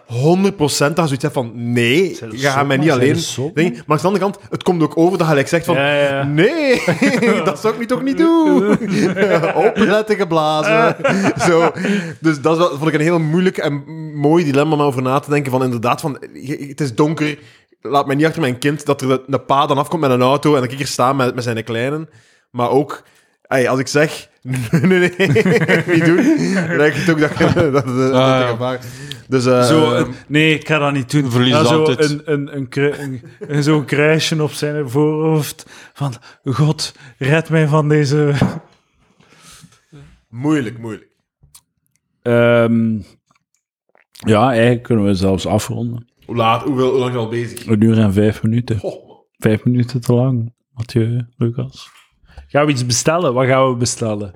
dat 0.57 0.79
je 0.79 0.93
zoiets 0.93 1.21
hebt 1.21 1.33
van, 1.33 1.51
nee, 1.71 2.17
je 2.31 2.37
gaat 2.37 2.67
mij 2.67 2.77
niet 2.77 2.91
alleen... 2.91 3.17
Maar 3.53 3.65
aan 3.87 3.97
de 3.97 4.03
andere 4.03 4.19
kant, 4.19 4.37
het 4.49 4.63
komt 4.63 4.83
ook 4.83 4.97
over 4.97 5.17
dat 5.17 5.27
je 5.27 5.33
like 5.33 5.47
zegt 5.47 5.65
van, 5.65 5.75
Ja, 5.75 5.93
ja. 5.93 6.23
nee, 6.23 6.81
dat 7.45 7.59
zou 7.59 7.73
ik 7.73 7.79
nu 7.79 7.85
toch 7.85 8.01
niet 8.01 8.17
doen. 8.17 8.77
Opletten 9.67 10.15
geblazen. 10.15 10.95
Zo. 11.49 11.71
Dus 12.19 12.41
dat 12.41 12.51
is 12.53 12.57
wel- 12.57 12.77
vond 12.77 12.87
ik 12.87 12.93
een 12.93 13.01
heel 13.01 13.19
moeilijk 13.19 13.57
en 13.57 13.83
mooi 14.15 14.43
dilemma 14.43 14.73
om 14.73 14.81
over 14.81 15.01
na 15.01 15.19
te 15.19 15.29
denken 15.29 15.51
van, 15.51 15.63
inderdaad, 15.63 16.01
van, 16.01 16.17
het 16.67 16.81
is 16.81 16.95
donker, 16.95 17.39
laat 17.81 18.05
mij 18.05 18.15
niet 18.15 18.25
achter 18.25 18.41
mijn 18.41 18.59
kind, 18.59 18.85
dat 18.85 19.01
er 19.01 19.21
de 19.27 19.39
pa 19.39 19.65
dan 19.65 19.77
afkomt 19.77 20.01
met 20.01 20.11
een 20.11 20.21
auto 20.21 20.55
en 20.55 20.61
dat 20.61 20.71
ik 20.71 20.77
hier 20.77 20.87
sta 20.87 21.13
met, 21.13 21.35
met 21.35 21.43
zijn 21.43 21.63
kleinen. 21.63 22.09
Maar 22.51 22.69
ook, 22.69 23.03
ey, 23.53 23.69
als 23.69 23.79
ik 23.79 23.87
zeg, 23.87 24.29
nee, 24.41 24.81
nee, 24.81 24.99
nee, 24.99 25.27
niet 25.87 26.05
doen, 26.05 26.15
dan 26.67 26.77
denk 26.77 26.93
ik 26.93 27.09
ook 27.09 27.19
dat, 27.19 27.37
dat, 27.37 27.53
dat, 27.55 27.73
dat, 27.73 27.85
dat 27.85 28.11
Ah, 28.13 28.39
ik 28.39 28.45
ja. 28.45 28.47
gevaar. 28.47 28.79
Dus, 29.27 29.45
eh, 29.45 29.63
Zo, 29.63 29.93
eh, 29.93 29.99
een- 29.99 30.13
nee, 30.27 30.53
ik 30.53 30.67
ga 30.67 30.77
dat 30.77 30.93
niet 30.93 31.11
doen. 31.11 31.31
Verlies 31.31 31.49
Ja, 31.53 31.63
zo 31.63 31.79
altijd. 31.79 32.09
een, 32.09 32.21
een, 32.25 32.55
een, 32.57 32.67
een, 33.01 33.21
een- 33.39 33.63
zo'n 33.63 33.85
kruisje 33.85 34.43
op 34.43 34.51
zijn 34.51 34.89
voorhoofd 34.89 35.65
van 35.93 36.13
God, 36.43 36.93
red 37.17 37.49
mij 37.49 37.67
van 37.67 37.89
deze... 37.89 38.33
moeilijk, 40.29 40.77
moeilijk. 40.79 41.09
Ehm, 42.21 42.99
ja, 44.11 44.51
eigenlijk 44.51 44.83
kunnen 44.83 45.05
we 45.05 45.13
zelfs 45.13 45.45
afronden. 45.45 46.07
Hoe 46.25 46.35
laat, 46.35 46.63
hoeveel, 46.63 46.89
hoe 46.89 46.99
lang 46.99 47.11
zijn 47.13 47.13
we 47.13 47.35
al 47.35 47.41
bezig? 47.41 47.65
Een 47.67 47.81
uur 47.83 47.97
en 47.99 48.13
vijf 48.13 48.43
minuten. 48.43 48.79
Vijf 49.37 49.63
minuten 49.63 50.01
te 50.01 50.13
lang. 50.13 50.53
Mathieu, 50.73 51.25
Lucas. 51.37 51.89
Gaan 52.53 52.65
we 52.65 52.71
iets 52.71 52.85
bestellen? 52.85 53.33
Wat 53.33 53.45
gaan 53.45 53.69
we 53.69 53.75
bestellen? 53.75 54.33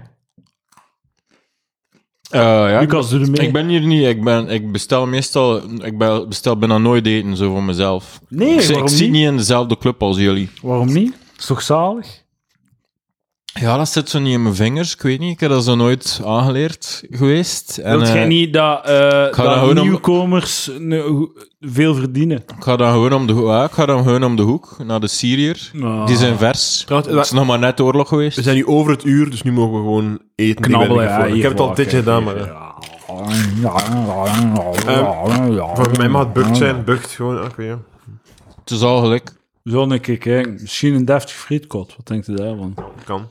Eh, 2.30 2.42
ja, 2.42 2.80
Lucas, 2.80 3.10
doe 3.10 3.20
er 3.22 3.30
mee. 3.32 3.48
ik 3.48 3.54
ben 3.54 3.68
hier 3.68 3.82
niet. 3.86 4.06
Ik, 4.06 4.24
ben, 4.24 4.48
ik 4.50 4.72
bestel 4.72 5.08
meestal... 5.08 5.62
Ik 5.84 5.98
ben- 5.98 6.28
bestel 6.30 6.58
bijna 6.58 6.78
nooit 6.78 7.06
eten, 7.06 7.38
zo 7.38 7.52
voor 7.52 7.64
mezelf. 7.64 8.20
Nee, 8.30 8.54
ik, 8.54 8.60
zit- 8.60 8.70
ik 8.70 8.72
waarom 8.76 8.90
zit 8.92 9.00
niet? 9.02 9.12
niet 9.12 9.28
in 9.28 9.38
dezelfde 9.38 9.78
club 9.78 10.02
als 10.02 10.18
jullie. 10.18 10.50
Waarom 10.62 10.94
niet? 10.94 11.16
Is 11.38 11.46
toch 11.46 11.62
zalig? 11.62 12.24
Ja, 13.60 13.78
dat 13.78 13.90
zit 13.90 14.10
zo 14.10 14.20
niet 14.20 14.34
in 14.34 14.42
mijn 14.44 14.56
vingers. 14.56 14.94
Ik 14.94 15.02
weet 15.02 15.20
niet. 15.20 15.32
Ik 15.34 15.40
heb 15.40 15.50
dat 15.50 15.64
zo 15.64 15.76
nooit 15.76 16.22
aangeleerd 16.26 17.04
geweest. 17.10 17.78
En, 17.78 17.98
Wilt 17.98 18.08
jij 18.12 18.22
eh, 18.22 18.28
niet 18.28 18.54
dat, 18.54 18.86
eh, 18.86 18.90
ga 19.32 19.32
dat 19.44 19.70
om- 19.70 19.82
nieuwkomers 19.84 20.70
veel 21.60 21.96
verdienen? 21.96 22.38
Ik 22.38 22.54
ga 22.64 22.76
dan 22.76 22.92
gewoon 22.92 23.14
om 23.14 23.28
de, 23.28 23.34
ja, 23.34 23.64
ik 23.64 23.72
ga 23.72 23.86
dan 23.86 24.04
gewoon 24.04 24.24
om 24.24 24.36
de 24.36 24.42
hoek, 24.42 24.76
naar 24.86 25.00
de 25.00 25.08
Syriër. 25.08 25.72
Ah. 25.82 26.06
Die 26.08 26.16
zijn 26.18 26.38
vers. 26.38 26.86
Het 26.88 27.06
is 27.08 27.32
nog 27.32 27.46
maar 27.46 27.60
net 27.60 27.82
oorlog 27.82 28.08
geweest. 28.08 28.36
We 28.36 28.42
zijn 28.42 28.56
nu 28.56 28.66
over 28.66 28.92
het 28.92 29.04
uur, 29.04 29.30
dus 29.30 29.42
nu 29.42 29.52
mogen 29.52 29.74
we 29.78 29.78
gewoon 29.84 30.20
eten. 30.36 30.62
Knabbelen, 30.62 31.04
ja. 31.04 31.26
Ik 31.26 31.42
heb 31.42 31.52
het 31.52 31.60
al 31.60 31.70
een 31.70 31.76
tijdje 31.76 31.98
gedaan, 31.98 32.24
maar... 32.24 32.36
eh, 32.36 32.56
Voor 35.76 35.92
mij 35.98 36.08
mag 36.10 36.24
het 36.24 36.34
bukt 36.34 36.58
zijn, 36.58 36.84
bukt 36.84 37.10
gewoon. 37.12 37.44
Oké, 37.44 37.62
ja. 37.64 37.80
Het 38.60 38.72
is 38.72 38.82
al 38.82 39.02
gelijk. 39.02 39.34
Zo 39.64 39.82
een 39.82 40.02
keer 40.02 40.18
kijken. 40.18 40.58
Misschien 40.62 40.94
een 40.94 41.06
deftig 41.06 41.36
frietkot. 41.36 41.94
Wat 41.98 42.08
denkt 42.08 42.28
u 42.28 42.36
daarvan? 42.36 42.74
kan. 43.06 43.22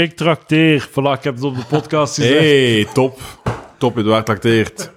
Ik 0.00 0.16
trakteer. 0.16 0.88
Voilà, 0.90 1.12
ik 1.18 1.24
heb 1.24 1.34
het 1.34 1.42
op 1.42 1.56
de 1.56 1.64
podcast 1.68 2.14
gezegd. 2.14 2.38
hey, 2.38 2.86
top. 2.94 3.18
Top, 3.78 3.96
Edouard 3.96 4.26
trakteert. 4.26 4.90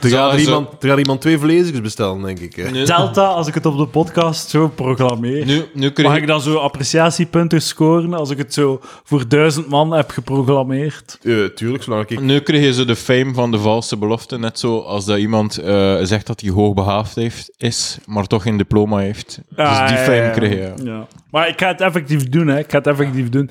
Er 0.00 0.10
gaat, 0.10 0.32
er, 0.32 0.40
iemand, 0.40 0.82
er 0.82 0.88
gaat 0.88 0.98
iemand 0.98 1.20
twee 1.20 1.38
vleesjes 1.38 1.80
bestellen, 1.80 2.22
denk 2.22 2.38
ik. 2.38 2.56
Hè. 2.56 2.70
Nu, 2.70 2.84
Delta, 2.84 3.24
als 3.26 3.46
ik 3.46 3.54
het 3.54 3.66
op 3.66 3.78
de 3.78 3.86
podcast 3.86 4.48
zo 4.48 4.68
proclameer. 4.68 5.46
nu, 5.46 5.64
nu 5.72 5.90
krijg 5.90 6.08
Mag 6.08 6.18
ik... 6.18 6.26
dan 6.26 6.40
zo 6.40 6.56
appreciatiepunten 6.56 7.62
scoren 7.62 8.14
als 8.14 8.30
ik 8.30 8.38
het 8.38 8.54
zo 8.54 8.80
voor 9.04 9.28
duizend 9.28 9.68
man 9.68 9.92
heb 9.92 10.10
geprogrammeerd? 10.10 11.18
Eh, 11.22 11.44
tuurlijk, 11.44 11.82
zolang 11.82 12.08
ik... 12.08 12.20
Nu 12.20 12.40
krijg 12.40 12.64
je 12.64 12.72
zo 12.72 12.84
de 12.84 12.96
fame 12.96 13.34
van 13.34 13.50
de 13.50 13.58
valse 13.58 13.96
belofte. 13.96 14.38
Net 14.38 14.58
zo 14.58 14.78
als 14.78 15.04
dat 15.04 15.18
iemand 15.18 15.58
eh, 15.58 15.96
zegt 16.02 16.26
dat 16.26 16.40
hij 16.40 16.50
hoogbegaafd 16.50 17.14
heeft, 17.14 17.50
is, 17.56 17.98
maar 18.06 18.26
toch 18.26 18.42
geen 18.42 18.56
diploma 18.56 18.98
heeft. 18.98 19.26
dus 19.26 19.56
die 19.56 19.66
Ah, 19.66 19.90
ja, 19.90 19.96
fame 19.96 20.16
ja, 20.16 20.30
krijg 20.30 20.52
je. 20.52 20.72
Ja. 20.84 21.06
Maar 21.30 21.48
ik 21.48 21.60
ga 21.60 21.68
het 21.68 21.80
effectief 21.80 22.28
doen, 22.28 22.46
hè. 22.46 22.58
Ik 22.58 22.70
ga 22.70 22.78
het 22.78 22.86
effectief 22.86 23.28
doen. 23.28 23.50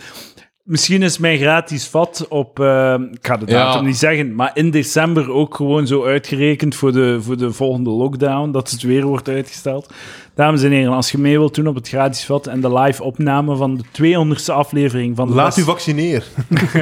Misschien 0.63 1.01
is 1.01 1.17
mijn 1.17 1.37
gratis 1.37 1.87
vat 1.87 2.25
op... 2.29 2.59
eh, 2.59 2.95
ik 3.11 3.27
ga 3.27 3.37
de 3.37 3.45
Ja. 3.51 3.65
datum 3.65 3.85
niet 3.85 3.97
zeggen, 3.97 4.35
maar 4.35 4.51
in 4.53 4.71
december 4.71 5.31
ook 5.31 5.55
gewoon 5.55 5.87
zo 5.87 6.03
uitgerekend 6.05 6.75
voor 6.75 6.91
de, 6.91 7.17
voor 7.21 7.37
de 7.37 7.51
volgende 7.51 7.89
lockdown, 7.89 8.51
dat 8.51 8.69
het 8.71 8.81
weer 8.81 9.05
wordt 9.05 9.27
uitgesteld. 9.29 9.93
Dames 10.35 10.63
en 10.63 10.71
heren, 10.71 10.93
als 10.93 11.11
je 11.11 11.17
mee 11.17 11.37
wilt 11.37 11.55
doen 11.55 11.67
op 11.67 11.75
het 11.75 11.87
gratis 11.87 12.25
vat 12.25 12.47
en 12.47 12.61
de 12.61 12.73
live 12.73 13.03
opname 13.03 13.55
van 13.55 13.75
de 13.75 13.83
200ste 14.35 14.53
aflevering 14.53 15.15
van 15.15 15.27
de, 15.27 15.33
Laat 15.33 15.57
u 15.57 15.61
vaccineren. 15.63 16.23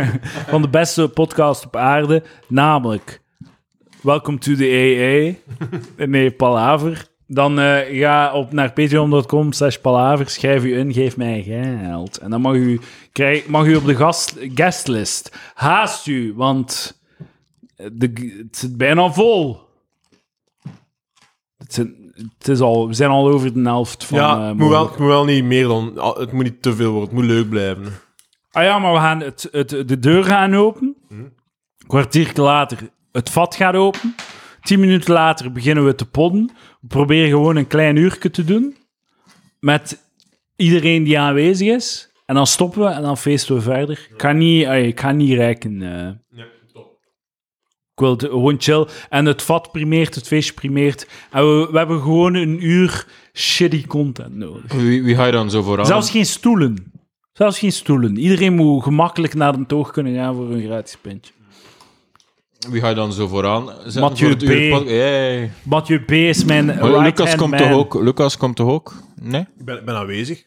van 0.50 0.62
de 0.62 0.70
beste 0.70 1.08
podcast 1.08 1.66
op 1.66 1.76
aarde, 1.76 2.24
namelijk 2.48 3.22
Welcome 4.02 4.38
to 4.38 4.56
the 4.56 5.36
AA, 5.98 6.06
nee, 6.06 6.32
Palaver, 6.32 7.06
dan 7.34 7.60
eh, 7.60 8.00
ga 8.00 8.34
op 8.34 8.52
naar 8.52 8.72
patreon.com 8.74 9.52
slash 9.52 9.76
palaver, 9.78 10.30
schrijf 10.30 10.64
u 10.64 10.78
in, 10.78 10.94
geef 10.94 11.18
mij 11.18 11.44
geld. 11.44 12.18
En 12.18 12.30
dan 12.30 12.42
mag 12.42 12.54
u, 12.54 12.80
krijg, 13.12 13.48
mag 13.48 13.66
u 13.66 13.76
op 13.76 13.86
de 13.86 13.96
gast, 13.96 14.36
guestlist. 14.56 15.38
Haast 15.54 16.08
u, 16.08 16.34
want 16.36 17.00
de, 17.92 18.36
het 18.46 18.58
zit 18.58 18.78
bijna 18.78 19.12
vol. 19.12 19.60
Het, 21.58 21.74
zit- 21.74 22.00
het 22.38 22.48
is 22.48 22.60
al, 22.60 22.88
we 22.88 22.94
zijn 22.94 23.10
al 23.10 23.28
over 23.30 23.54
de 23.54 23.62
helft 23.62 24.04
van... 24.06 24.18
ja, 24.18 24.50
eh, 24.50 24.56
moet, 24.56 24.70
wel, 24.70 24.88
het 24.90 24.98
moet 24.98 25.08
wel 25.08 25.26
niet 25.26 25.44
meer 25.44 25.68
dan... 25.68 25.98
al- 25.98 26.20
Het 26.20 26.32
moet 26.32 26.44
niet 26.44 26.62
te 26.62 26.76
veel 26.76 26.92
worden, 26.92 27.10
het 27.10 27.18
moet 27.18 27.28
leuk 27.28 27.50
blijven. 27.50 27.86
Ah 28.52 28.64
ja, 28.64 28.80
maar 28.80 28.94
we 28.94 29.00
gaan 29.00 29.20
het, 29.20 29.48
het, 29.52 29.70
de 29.70 30.00
deur 30.00 30.24
gaan 30.24 30.56
open. 30.56 30.96
Kwartier 31.88 32.32
later, 32.36 32.90
het 33.12 33.30
vat 33.30 33.56
gaat 33.56 33.76
open. 33.76 34.16
Tien 34.62 34.80
minuten 34.80 35.14
later 35.14 35.52
beginnen 35.52 35.86
we 35.86 35.96
te 35.96 36.06
podden. 36.06 36.52
We 36.82 36.88
proberen 36.88 37.30
gewoon 37.30 37.56
een 37.56 37.68
klein 37.68 37.96
uurtje 37.96 38.30
te 38.32 38.44
doen. 38.44 38.76
Met 39.60 40.02
iedereen 40.56 41.04
die 41.04 41.20
aanwezig 41.20 41.68
is. 41.68 42.10
En 42.26 42.36
dan 42.36 42.48
stoppen 42.48 42.82
we 42.82 42.88
en 42.88 43.02
dan 43.02 43.18
feesten 43.18 43.56
we 43.56 43.62
verder. 43.62 44.08
Ik 44.12 44.18
kan 44.18 44.38
niet, 44.38 44.66
ay, 44.66 44.88
ik 44.88 44.96
kan 44.96 45.18
niet 45.18 45.34
rijken. 45.34 45.82
eh. 45.82 46.08
Ik 47.94 48.08
wil 48.08 48.12
het 48.12 48.24
gewoon 48.24 48.56
chill. 48.60 48.88
En 49.10 49.26
het 49.26 49.42
vat 49.42 49.72
primeert, 49.72 50.16
het 50.16 50.28
feestje 50.28 50.54
primeert. 50.54 51.08
En 51.32 51.42
we, 51.60 51.68
we 51.72 51.78
hebben 51.78 52.02
gewoon 52.02 52.34
een 52.34 52.66
uur 52.66 53.06
shitty 53.34 53.86
content 53.86 54.36
nodig. 54.36 54.74
Wie, 54.74 55.04
wie 55.04 55.16
ga 55.16 55.26
je 55.26 55.32
dan 55.32 55.50
zo 55.50 55.62
vooraan? 55.62 55.86
Zelfs 55.86 56.10
geen 56.12 56.26
stoelen. 56.26 56.92
Zelfs 57.34 57.60
geen 57.60 57.72
stoelen. 57.72 58.18
Iedereen 58.18 58.56
moet 58.56 58.84
gemakkelijk 58.84 59.34
naar 59.34 59.58
de 59.58 59.66
toog 59.66 59.92
kunnen 59.92 60.14
gaan 60.16 60.36
voor 60.36 60.52
een 60.52 60.64
gratis 60.64 60.98
pintje. 61.02 61.34
Wie 62.70 62.82
ga 62.82 62.90
je 62.90 62.96
dan 62.96 63.14
zo 63.14 63.28
vooraan? 63.28 63.68
zetten 63.84 64.02
Mathieu 64.02 64.30
voor 64.40 64.48
het 64.48 64.70
B. 64.70 64.70
pod- 64.72 64.88
Hey. 64.88 65.52
Mathieu 65.64 66.00
B. 66.00 66.12
is 66.12 66.44
mijn 66.46 66.66
Maar 66.66 66.76
right 66.78 67.04
Lucas 67.20 67.36
komt 67.36 67.58
toch 67.58 67.72
ook? 67.72 67.94
Lucas 67.94 68.38
komt 68.38 68.56
toch 68.56 68.70
ook? 68.70 68.94
Nee? 69.22 69.42
Ik 69.58 69.66
ben, 69.66 69.78
ik 69.78 69.86
ben 69.86 69.96
aanwezig. 69.96 70.44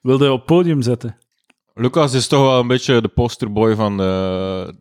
Wilde 0.00 0.30
op 0.32 0.36
het 0.36 0.46
podium 0.46 0.82
zetten? 0.82 1.16
Lucas 1.74 2.14
is 2.14 2.26
toch 2.26 2.40
wel 2.40 2.60
een 2.60 2.66
beetje 2.66 3.00
de 3.00 3.08
posterboy 3.08 3.74
van 3.74 3.96
de, 3.96 4.74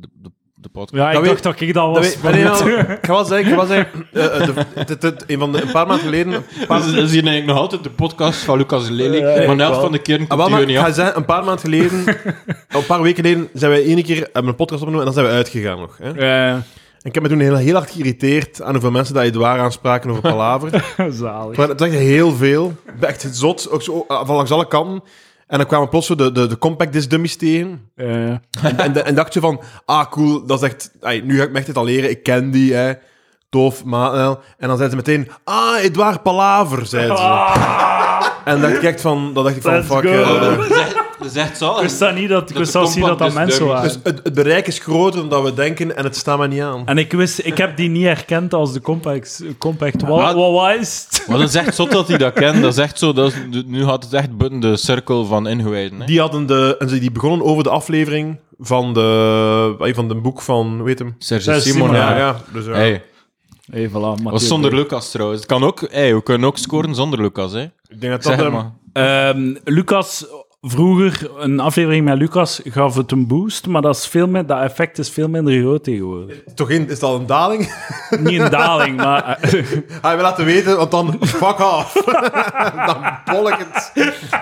de, 0.00 0.08
de 0.12 0.30
de 0.60 0.68
podcast. 0.68 1.02
Ja, 1.02 1.08
ik 1.08 1.14
Dat 1.14 1.24
dacht 1.24 1.34
weet- 1.34 1.42
dat 1.42 1.60
ik 1.60 1.74
dat 1.74 1.94
Dat 1.94 2.04
was. 2.04 2.32
nou, 2.32 2.70
ik 2.92 2.98
ga 3.02 3.12
wel 3.12 3.24
zeggen, 3.24 3.52
ik 3.52 3.66
zeggen 3.68 4.06
eh, 4.12 4.24
eh, 4.40 4.46
de- 4.54 4.64
het- 4.74 5.02
het- 5.02 5.24
een, 5.26 5.38
van 5.38 5.52
de, 5.52 5.62
een 5.62 5.70
paar 5.70 5.86
maanden 5.86 6.04
geleden... 6.04 6.32
Een 6.32 6.66
paar, 6.66 6.78
Dat 6.78 6.86
is 6.88 6.94
hier 6.94 7.04
eigenlijk 7.22 7.46
nog 7.46 7.56
altijd 7.58 7.82
de 7.82 7.90
podcast 7.90 8.40
van 8.40 8.58
Lucas 8.58 8.88
Lely. 8.88 9.46
Maar 9.46 9.56
helft 9.56 9.80
van 9.80 9.92
de 9.92 9.98
keer 9.98 10.24
Ah, 10.28 10.38
komt 10.38 10.50
hij 10.50 10.64
niet 10.64 10.78
af. 10.78 10.94
zeggen, 10.94 11.16
een 11.16 11.24
paar 11.24 11.44
maanden 11.44 11.58
geleden, 11.64 12.04
een 12.68 12.86
paar 12.86 13.02
weken 13.02 13.24
geleden, 13.24 13.48
zijn 13.52 13.70
wij 13.70 13.82
ene 13.82 14.02
keer 14.02 14.16
hebben 14.16 14.42
we 14.42 14.48
een 14.48 14.54
podcast 14.54 14.82
opgenomen 14.82 14.98
en 14.98 15.04
dan 15.04 15.14
zijn 15.14 15.26
we 15.26 15.32
uitgegaan 15.32 15.78
nog. 15.78 15.98
Hè? 16.02 16.08
Ja, 16.08 16.54
En 16.54 16.64
ik 17.02 17.14
heb 17.14 17.22
me 17.22 17.28
toen 17.28 17.40
heel, 17.40 17.56
heel 17.56 17.74
hard 17.74 17.90
geïrriteerd 17.90 18.62
aan 18.62 18.72
hoeveel 18.72 18.90
mensen 18.90 19.14
dat 19.14 19.24
je 19.24 19.38
waar 19.38 19.58
aanspraken 19.60 20.10
over 20.10 20.22
palaver. 20.22 20.94
zalig. 21.10 21.56
maar 21.56 21.68
het 21.68 21.80
was 21.80 21.88
echt 21.88 21.98
heel 21.98 22.32
veel. 22.32 22.72
Echt 23.00 23.28
zot, 23.32 23.70
ook 23.70 23.82
zo, 23.82 24.04
van 24.08 24.36
langs 24.36 24.50
alle 24.50 24.68
kanten. 24.68 25.02
En 25.48 25.58
dan 25.58 25.66
kwamen 25.66 25.88
plots 25.88 26.06
de, 26.06 26.32
de, 26.32 26.46
de 26.46 26.58
compact 26.58 26.92
disc 26.92 27.10
dummies 27.10 27.36
tegen. 27.36 27.90
En, 27.96 28.42
en, 28.78 29.04
en 29.04 29.14
dacht 29.14 29.34
je 29.34 29.40
van, 29.40 29.60
ah 29.84 30.06
cool, 30.10 30.46
dat 30.46 30.62
is 30.62 30.68
echt, 30.68 30.90
nu 31.24 31.36
ga 31.38 31.42
ik 31.44 31.50
me 31.50 31.56
echt 31.58 31.66
dit 31.66 31.76
al 31.76 31.84
leren, 31.84 32.10
ik 32.10 32.22
ken 32.22 32.50
die, 32.50 32.74
hè. 32.74 32.92
Tof, 33.50 33.84
maar... 33.84 34.14
eh, 34.14 34.26
En 34.58 34.68
dan 34.68 34.76
zeiden 34.76 34.90
ze 34.90 34.96
meteen, 34.96 35.28
ah, 35.44 35.82
Edouard 35.82 36.22
Palaver, 36.22 36.86
zeiden 36.86 37.16
ze. 37.16 37.22
En 38.48 38.60
dacht 38.60 38.74
ik 38.74 38.82
echt 38.82 39.00
van, 39.00 39.30
dat 39.34 39.44
dacht 39.44 39.56
ik 39.56 39.62
van, 39.62 39.72
Let's 39.72 39.86
fuck... 39.86 40.02
go. 40.02 40.08
eh, 40.08 40.58
Dat 41.18 41.26
is 41.26 41.34
echt 41.36 41.58
zo. 41.58 41.74
Ik 41.74 41.80
wist 41.82 41.98
dat 41.98 42.14
niet, 42.14 42.28
dat, 42.28 42.42
ik 42.42 42.48
Dat 42.48 42.56
wist 42.58 42.72
zelfs 42.72 42.94
niet 42.94 43.04
dat 43.04 43.18
dat 43.18 43.26
compact 43.28 43.46
mensen 43.48 43.66
waren. 43.66 43.82
Dus 43.82 43.98
het, 44.02 44.20
het 44.24 44.34
bereik 44.34 44.66
is 44.66 44.78
groter 44.78 45.20
dan 45.20 45.28
dat 45.28 45.42
we 45.42 45.54
denken 45.54 45.96
en 45.96 46.04
het 46.04 46.16
staat 46.16 46.38
maar 46.38 46.48
niet 46.48 46.60
aan. 46.60 46.82
En 46.86 46.98
ik 46.98 47.12
wist, 47.12 47.38
ik 47.44 47.58
heb 47.58 47.76
die 47.76 47.88
niet 47.88 48.04
herkend 48.04 48.54
als 48.54 48.72
de 48.72 48.80
compact. 48.80 49.42
compact. 49.58 50.02
Wat, 50.02 50.18
maar- 50.20 50.34
wat, 50.34 50.52
wat 50.52 50.74
is 50.80 51.06
het? 51.10 51.24
Maar 51.28 51.38
dat 51.38 51.48
is 51.48 51.54
echt 51.54 51.74
zot 51.74 51.90
dat 51.90 52.08
hij 52.08 52.18
dat 52.18 52.32
kent. 52.32 52.62
Dat 52.62 52.72
is 52.72 52.78
echt 52.78 52.98
zo. 52.98 53.12
Dat 53.12 53.32
is, 53.32 53.34
nu 53.66 53.84
gaat 53.84 54.04
het 54.04 54.12
echt 54.12 54.36
buiten 54.36 54.60
de 54.60 54.76
cirkel 54.76 55.24
van 55.24 55.46
ingewijden. 55.48 56.00
Hè? 56.00 56.06
Die 56.06 56.20
hadden 56.20 56.46
de... 56.46 56.76
En 56.78 56.88
ze 56.88 56.98
die 56.98 57.12
begonnen 57.12 57.46
over 57.46 57.62
de 57.62 57.70
aflevering 57.70 58.38
van 58.58 58.94
de... 58.94 59.92
Van 59.94 60.08
de 60.08 60.14
boek 60.14 60.42
van, 60.42 60.82
weet 60.82 60.98
hem? 60.98 61.14
Sergio 61.18 61.52
Sergio 61.52 61.72
Simon. 61.72 61.88
Simon, 61.88 62.00
ja. 62.02 62.10
Ja, 62.10 62.16
ja. 62.18 62.36
Dus, 62.52 62.64
ja. 62.66 62.72
Hey, 62.72 63.02
Hey, 63.70 63.88
voilà, 63.88 63.92
was 63.92 64.20
Mathieu 64.22 64.46
zonder. 64.46 64.74
Lucas 64.74 65.10
trouwens. 65.10 65.40
Het 65.40 65.48
kan 65.48 65.64
ook, 65.64 65.80
hey, 65.90 66.14
we 66.14 66.22
kunnen 66.22 66.48
ook 66.48 66.58
scoren 66.58 66.94
zonder 66.94 67.20
Lucas. 67.20 67.52
Hè? 67.52 67.62
Ik 67.62 68.00
denk 68.00 68.12
dat 68.12 68.24
Zeg 68.24 68.36
dat... 68.36 68.52
het 68.52 68.64
ehm, 68.92 69.50
maar. 69.52 69.60
Lucas, 69.64 70.26
vroeger, 70.60 71.30
een 71.38 71.60
aflevering 71.60 72.04
met 72.04 72.18
Lucas 72.18 72.60
gaf 72.64 72.94
het 72.94 73.12
een 73.12 73.26
boost, 73.26 73.66
maar 73.66 73.82
dat, 73.82 73.96
is 73.96 74.06
veel 74.06 74.26
meer, 74.26 74.46
dat 74.46 74.60
effect 74.60 74.98
is 74.98 75.10
veel 75.10 75.28
minder 75.28 75.60
groot 75.60 75.84
tegenwoordig. 75.84 76.36
toch 76.54 76.70
in, 76.70 76.88
is 76.88 76.98
dat 76.98 77.20
een 77.20 77.26
daling? 77.26 77.72
Niet 78.20 78.40
een 78.40 78.50
daling, 78.50 78.96
maar... 78.96 79.38
Hij 80.02 80.14
wil 80.14 80.22
laten 80.22 80.44
weten, 80.44 80.76
want 80.76 80.90
dan... 80.90 81.16
Fuck 81.20 81.58
off. 81.60 81.92
dan 82.86 83.18
bol 83.24 83.48
ik 83.48 83.56
het. 83.58 83.92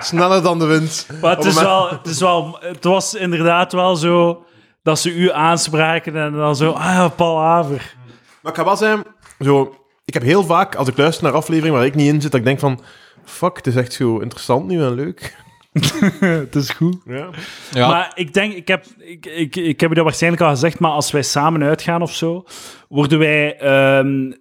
Sneller 0.05 0.43
dan 0.43 0.59
de 0.59 0.65
wind. 0.65 1.07
Maar 1.21 1.35
het, 1.35 1.45
is 1.45 1.55
moment- 1.55 1.71
wel, 1.71 1.89
het, 1.89 2.07
is 2.07 2.19
wel, 2.19 2.57
het 2.59 2.83
was 2.83 3.13
inderdaad 3.13 3.73
wel 3.73 3.95
zo 3.95 4.43
dat 4.83 4.99
ze 4.99 5.13
u 5.13 5.31
aanspraken 5.31 6.15
en 6.15 6.33
dan 6.33 6.55
zo, 6.55 6.71
ah 6.71 6.83
ja, 6.85 7.07
Paul 7.07 7.39
Haver. 7.39 7.95
Maar 8.41 8.51
ik 8.51 8.57
ga 8.57 8.65
wel 8.65 8.77
zeggen, 8.77 9.03
zo, 9.39 9.75
ik 10.05 10.13
heb 10.13 10.23
heel 10.23 10.43
vaak, 10.43 10.75
als 10.75 10.87
ik 10.87 10.97
luister 10.97 11.23
naar 11.23 11.33
afleveringen 11.33 11.77
waar 11.77 11.85
ik 11.85 11.95
niet 11.95 12.13
in 12.13 12.21
zit, 12.21 12.31
dat 12.31 12.39
ik 12.39 12.45
denk 12.45 12.59
van, 12.59 12.79
fuck, 13.25 13.57
het 13.57 13.67
is 13.67 13.75
echt 13.75 13.93
zo 13.93 14.19
interessant 14.19 14.67
nu 14.67 14.81
en 14.81 14.93
leuk. 14.93 15.35
het 16.19 16.55
is 16.55 16.69
goed. 16.69 16.97
Ja. 17.05 17.29
Ja, 17.71 17.87
Maar 17.87 18.11
ik 18.15 18.33
denk, 18.33 18.53
ik 18.53 18.67
heb, 18.67 18.85
ik, 18.97 19.25
ik, 19.25 19.55
ik 19.55 19.79
heb 19.79 19.89
je 19.89 19.95
dat 19.95 20.03
waarschijnlijk 20.03 20.43
al 20.43 20.49
gezegd, 20.49 20.79
maar 20.79 20.91
als 20.91 21.11
wij 21.11 21.21
samen 21.21 21.63
uitgaan 21.63 22.01
of 22.01 22.13
zo, 22.13 22.43
worden 22.89 23.19
wij... 23.19 23.57
ehm, 23.57 24.31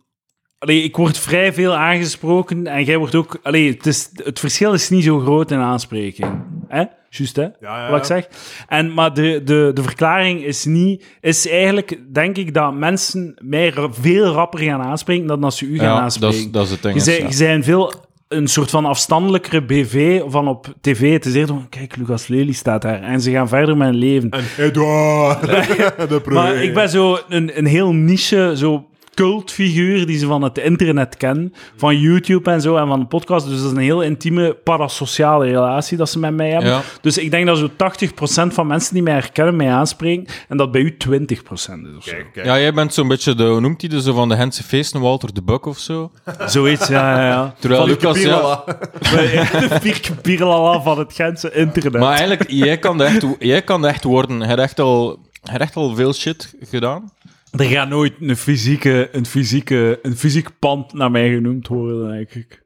allee, 0.58 0.82
ik 0.82 0.96
word 0.96 1.18
vrij 1.18 1.52
veel 1.52 1.74
aangesproken 1.74 2.66
en 2.66 2.84
jij 2.84 2.96
wordt 2.96 3.14
ook... 3.14 3.38
Allee, 3.42 3.72
het, 3.72 3.86
is, 3.86 4.10
het 4.14 4.38
verschil 4.38 4.72
is 4.72 4.88
niet 4.88 5.04
zo 5.04 5.18
groot 5.18 5.50
in 5.50 5.58
aanspreking. 5.58 6.42
Hè? 6.68 6.84
Juist, 7.08 7.36
hè? 7.36 7.46
ja, 7.60 7.90
Wat 7.90 7.98
ik 7.98 8.04
zeg. 8.04 8.28
En, 8.68 8.94
maar 8.94 9.14
de, 9.14 9.42
de, 9.44 9.70
de 9.74 9.82
verklaring 9.82 10.44
is 10.44 10.64
niet... 10.64 11.04
Is 11.20 11.48
eigenlijk, 11.48 11.98
denk 12.12 12.36
ik, 12.36 12.54
dat 12.54 12.74
mensen 12.74 13.34
mij 13.44 13.74
veel 13.90 14.32
rapper 14.32 14.60
gaan 14.60 14.82
aanspreken 14.82 15.26
dan 15.26 15.44
als 15.44 15.58
ze 15.58 15.66
u 15.66 15.76
gaan 15.78 15.86
ja 15.86 15.94
dat, 15.94 16.02
aanspreken. 16.02 16.36
is, 16.36 16.50
dat 16.50 16.64
is 16.64 16.70
het 16.70 16.82
ding. 16.82 16.94
Je 16.94 17.00
is, 17.00 17.06
zijn, 17.06 17.20
ja. 17.20 17.26
je 17.26 17.34
zijn 17.34 17.64
veel 17.64 17.92
een 18.28 18.46
soort 18.48 18.70
van 18.70 18.84
afstandelijkere 18.84 19.64
BV 19.64 20.22
van 20.26 20.48
op 20.48 20.74
tv. 20.80 21.12
Het 21.12 21.26
is 21.26 21.34
eerder 21.34 21.54
van, 21.54 21.68
kijk, 21.68 21.96
Lucas 21.96 22.26
Lely 22.26 22.52
staat 22.52 22.82
daar. 22.82 23.02
En 23.02 23.20
ze 23.20 23.30
gaan 23.30 23.48
verder 23.48 23.76
met 23.76 23.88
hun 23.88 23.96
leven. 23.96 24.30
En 24.30 24.44
Edouard. 24.58 26.26
Maar 26.34 26.62
ik 26.62 26.74
ben 26.74 26.88
zo 26.88 27.18
een, 27.28 27.58
een 27.58 27.66
heel 27.66 27.92
niche, 27.92 28.52
zo 28.56 28.86
cultfiguur 29.16 30.06
die 30.06 30.18
ze 30.18 30.26
van 30.26 30.42
het 30.42 30.58
internet 30.58 31.16
kennen, 31.16 31.54
van 31.76 32.00
YouTube 32.00 32.50
en 32.50 32.60
zo, 32.60 32.76
en 32.76 32.86
van 32.86 33.00
de 33.00 33.06
podcast. 33.06 33.46
Dus 33.46 33.56
dat 33.56 33.64
is 33.64 33.76
een 33.76 33.82
heel 33.82 34.02
intieme 34.02 34.54
parasociale 34.64 35.44
relatie 35.46 35.96
dat 35.96 36.08
ze 36.08 36.18
met 36.18 36.34
mij 36.34 36.50
hebben. 36.50 36.70
Ja. 36.70 36.82
Dus 37.00 37.18
ik 37.18 37.30
denk 37.30 37.46
dat 37.46 37.58
zo 37.58 37.68
80% 37.68 38.52
van 38.52 38.66
mensen 38.66 38.94
die 38.94 39.02
mij 39.02 39.12
herkennen, 39.12 39.56
mij 39.56 39.70
aanspreken, 39.70 40.26
en 40.48 40.56
dat 40.56 40.72
bij 40.72 40.80
u 40.80 40.96
20% 41.08 41.16
is 41.28 41.38
of 41.48 41.68
zo. 41.68 42.10
Kijk, 42.10 42.32
kijk. 42.32 42.46
Ja, 42.46 42.58
jij 42.58 42.72
bent 42.72 42.94
zo'n 42.94 43.08
beetje 43.08 43.34
de, 43.34 43.44
hoe 43.44 43.60
noemt 43.60 43.80
hij 43.80 43.90
de, 43.90 44.02
zo 44.02 44.12
van 44.12 44.28
de 44.28 44.34
Hense 44.34 44.62
feesten, 44.62 45.00
Walter 45.00 45.34
de 45.34 45.42
Buck 45.42 45.66
of 45.66 45.78
zo. 45.78 46.10
Zoiets, 46.46 46.88
ja, 46.88 47.20
ja, 47.20 47.28
ja. 47.28 47.54
Terwijl 47.58 47.80
Van 47.80 47.90
Lucas, 47.90 48.22
ja, 48.22 48.64
de 48.64 49.78
Pirke 49.82 50.14
Pirlala 50.14 50.80
van 50.80 50.98
het 50.98 51.12
Gentse 51.12 51.52
internet. 51.52 52.00
Maar 52.00 52.16
eigenlijk, 52.16 52.50
jij 52.50 52.78
kan 52.78 52.98
dat 52.98 53.06
echt, 53.06 53.24
jij 53.38 53.62
kan 53.62 53.80
dat 53.80 53.90
echt 53.90 54.04
worden. 54.04 54.38
Hij 54.38 54.48
heeft 54.48 54.60
echt 54.60 54.80
al, 54.80 55.18
hij 55.42 55.52
heeft 55.52 55.60
echt 55.60 55.76
al 55.76 55.94
veel 55.94 56.12
shit 56.12 56.54
gedaan. 56.60 57.10
Er 57.56 57.64
gaat 57.64 57.88
nooit 57.88 58.12
een 58.20 58.36
fysieke, 58.36 59.08
een, 59.12 59.26
fysieke, 59.26 59.98
een 60.02 60.16
fysiek 60.16 60.58
pand 60.58 60.92
naar 60.92 61.10
mij 61.10 61.30
genoemd 61.30 61.68
worden, 61.68 62.08
denk 62.08 62.30
ik. 62.30 62.64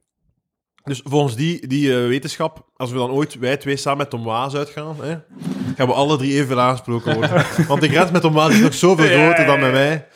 Dus 0.85 1.01
volgens 1.05 1.37
die, 1.37 1.67
die 1.67 1.95
eh, 1.95 2.07
wetenschap, 2.07 2.71
als 2.77 2.91
we 2.91 2.97
dan 2.97 3.11
ooit, 3.11 3.39
wij 3.39 3.57
twee 3.57 3.77
samen 3.77 3.99
met 3.99 4.11
Tom 4.11 4.25
Waas 4.25 4.55
uitgaan, 4.55 4.97
hè, 5.01 5.17
gaan 5.77 5.87
we 5.87 5.93
alle 5.93 6.17
drie 6.17 6.33
evenveel 6.33 6.61
aangesproken 6.61 7.15
worden. 7.15 7.45
Want 7.69 7.81
de 7.81 7.89
grens 7.89 8.11
met 8.11 8.21
Tom 8.21 8.33
Waas 8.33 8.53
is 8.53 8.61
nog 8.61 8.75
zoveel 8.75 9.07
groter 9.07 9.47
dan 9.47 9.61
met 9.61 9.73
mij. 9.73 10.07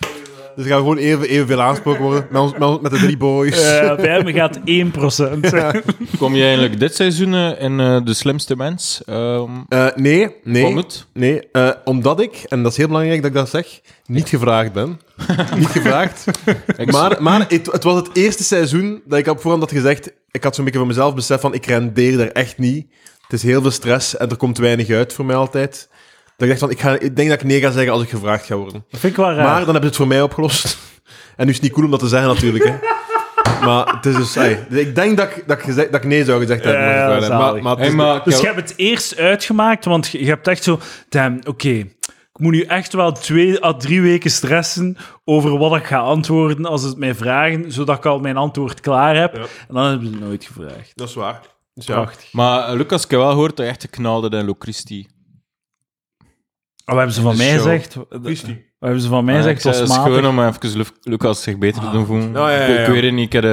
Dus 0.56 0.66
gaan 0.66 0.76
we 0.76 0.82
gewoon 0.82 0.96
even, 0.96 1.28
evenveel 1.28 1.60
aangesproken 1.62 2.02
worden 2.02 2.26
met, 2.30 2.40
ons, 2.40 2.52
met, 2.52 2.62
ons- 2.62 2.80
met 2.80 2.90
de 2.92 2.98
drie 2.98 3.16
boys. 3.16 3.62
Eh, 3.62 3.96
bij 3.96 4.08
hem 4.08 4.26
gaat 4.32 4.58
1%. 4.58 4.60
Kom 6.18 6.34
je 6.34 6.42
eigenlijk 6.42 6.78
dit 6.80 6.94
seizoen 6.94 7.34
eh, 7.34 7.60
in 7.62 7.80
eh, 7.80 8.00
De 8.04 8.14
Slimste 8.14 8.56
Mens? 8.56 9.02
Ehm 9.06 9.50
Eh, 9.68 9.86
nee, 9.94 10.34
nee. 10.44 10.84
Nee, 11.12 11.48
eh, 11.52 11.70
omdat 11.84 12.20
ik, 12.20 12.34
en 12.48 12.62
dat 12.62 12.70
is 12.72 12.78
heel 12.78 12.86
belangrijk 12.86 13.22
dat 13.22 13.30
ik 13.30 13.36
dat 13.36 13.48
zeg, 13.50 13.80
niet 14.06 14.28
gevraagd 14.28 14.72
ben. 14.72 15.00
niet 15.58 15.68
gevraagd. 15.68 16.24
Maar, 16.86 17.22
maar 17.22 17.44
het, 17.48 17.72
het 17.72 17.82
was 17.84 17.96
het 17.96 18.08
eerste 18.12 18.44
seizoen 18.44 19.02
dat 19.06 19.18
ik 19.18 19.26
op 19.26 19.40
voorhand 19.40 19.62
had 19.62 19.72
gezegd, 19.72 20.10
ik 20.30 20.44
had 20.44 20.54
zo'n 20.54 20.64
beetje 20.64 20.78
voor 20.78 20.88
mezelf 20.88 21.14
besef 21.14 21.40
van, 21.40 21.54
ik 21.54 21.66
rendeer 21.66 22.16
daar 22.16 22.28
echt 22.28 22.58
niet. 22.58 22.86
Het 23.22 23.32
is 23.32 23.42
heel 23.42 23.62
veel 23.62 23.70
stress 23.70 24.16
en 24.16 24.28
er 24.30 24.36
komt 24.36 24.58
weinig 24.58 24.90
uit 24.90 25.12
voor 25.12 25.24
mij 25.24 25.36
altijd. 25.36 25.88
Dat 26.36 26.48
ik 26.48 26.48
dacht 26.48 26.58
van, 26.60 26.70
ik, 26.70 26.80
ga, 26.80 26.98
ik 26.98 27.16
denk 27.16 27.28
dat 27.28 27.40
ik 27.40 27.46
nee 27.46 27.60
ga 27.60 27.70
zeggen 27.70 27.92
als 27.92 28.02
ik 28.02 28.08
gevraagd 28.08 28.46
ga 28.46 28.54
worden. 28.56 28.84
Dat 28.90 29.00
vind 29.00 29.12
ik 29.12 29.18
wel 29.18 29.32
raar. 29.32 29.44
Maar 29.44 29.64
dan 29.64 29.74
hebben 29.74 29.80
ze 29.80 29.86
het 29.86 29.96
voor 29.96 30.06
mij 30.06 30.22
opgelost. 30.22 30.76
En 31.36 31.44
nu 31.44 31.48
is 31.50 31.54
het 31.56 31.64
niet 31.64 31.72
cool 31.72 31.84
om 31.84 31.90
dat 31.90 32.00
te 32.00 32.08
zeggen 32.08 32.28
natuurlijk, 32.28 32.64
hè. 32.64 32.74
Maar 33.66 33.94
het 33.94 34.06
is 34.06 34.14
dus... 34.14 34.36
ey, 34.36 34.66
ik 34.70 34.94
denk 34.94 35.16
dat 35.16 35.30
ik, 35.36 35.44
dat, 35.46 35.58
ik 35.58 35.64
gezegd, 35.64 35.92
dat 35.92 36.00
ik 36.02 36.08
nee 36.08 36.24
zou 36.24 36.40
gezegd 36.40 36.64
hebben. 36.64 36.82
Ja, 36.82 37.08
wel, 37.08 37.22
hè. 37.22 37.28
maar, 37.28 37.62
maar 37.62 37.70
het 37.70 37.78
Hey, 37.78 37.88
is- 37.88 37.94
maar, 37.94 38.24
Dus 38.24 38.34
ik- 38.34 38.40
je 38.40 38.46
hebt 38.46 38.68
het 38.68 38.78
eerst 38.78 39.18
uitgemaakt, 39.18 39.84
want 39.84 40.08
je 40.08 40.18
je 40.18 40.26
hebt 40.26 40.48
echt 40.48 40.62
zo... 40.64 40.78
Damn, 41.08 41.38
oké, 41.46 41.68
ik 41.68 42.38
moet 42.38 42.52
nu 42.52 42.62
echt 42.62 42.92
wel 42.92 43.12
twee 43.12 43.64
à 43.64 43.72
drie 43.76 44.02
weken 44.02 44.30
stressen 44.30 44.96
over 45.24 45.58
wat 45.58 45.76
ik 45.76 45.84
ga 45.84 45.98
antwoorden 45.98 46.64
als 46.66 46.80
ze 46.82 46.88
het 46.88 46.98
mij 46.98 47.14
vragen, 47.14 47.72
zodat 47.72 47.96
ik 47.96 48.06
al 48.06 48.18
mijn 48.18 48.36
antwoord 48.36 48.80
klaar 48.80 49.16
heb. 49.16 49.34
Ja. 49.36 49.40
En 49.40 49.74
dan 49.74 49.84
hebben 49.84 50.06
ze 50.06 50.12
het 50.12 50.22
nooit 50.24 50.44
gevraagd. 50.44 50.92
Dat 50.94 51.08
is 51.08 51.14
waar. 51.14 51.40
Dus 51.74 51.86
ja. 51.86 51.94
Prachtig. 51.94 52.32
maar 52.32 52.68
eh, 52.68 52.74
Lucas, 52.76 53.04
ik 53.04 53.10
heb 53.10 53.20
wel 53.20 53.30
gehoord 53.30 53.56
dat 53.56 53.66
je 53.66 53.72
echt 53.72 53.80
geknalde 53.80 54.36
in 54.36 54.44
Locristi. 54.44 55.06
Wat 56.84 56.96
hebben 56.96 57.14
ze 57.14 57.20
van 57.20 57.36
mij 57.36 57.46
show. 57.46 57.56
gezegd? 57.56 57.94
Wat 57.94 58.06
hebben 58.78 59.00
ze 59.00 59.08
van 59.08 59.24
mij 59.24 59.36
gezegd? 59.36 59.62
Het 59.62 59.76
Het 59.78 59.88
was 59.88 59.96
is 59.96 60.02
gewoon 60.04 60.26
om 60.26 60.40
even 60.46 60.76
Lu- 60.76 60.84
Lucas 61.02 61.42
zich 61.42 61.58
beter 61.58 61.82
te 61.82 61.90
doen 61.90 62.06
voelen. 62.06 62.32
Ja, 62.32 62.50
Ik- 62.50 62.86
weet 62.86 63.02
het 63.02 63.12
niet, 63.12 63.26
ik 63.26 63.32
heb... 63.32 63.44
eh, 63.44 63.50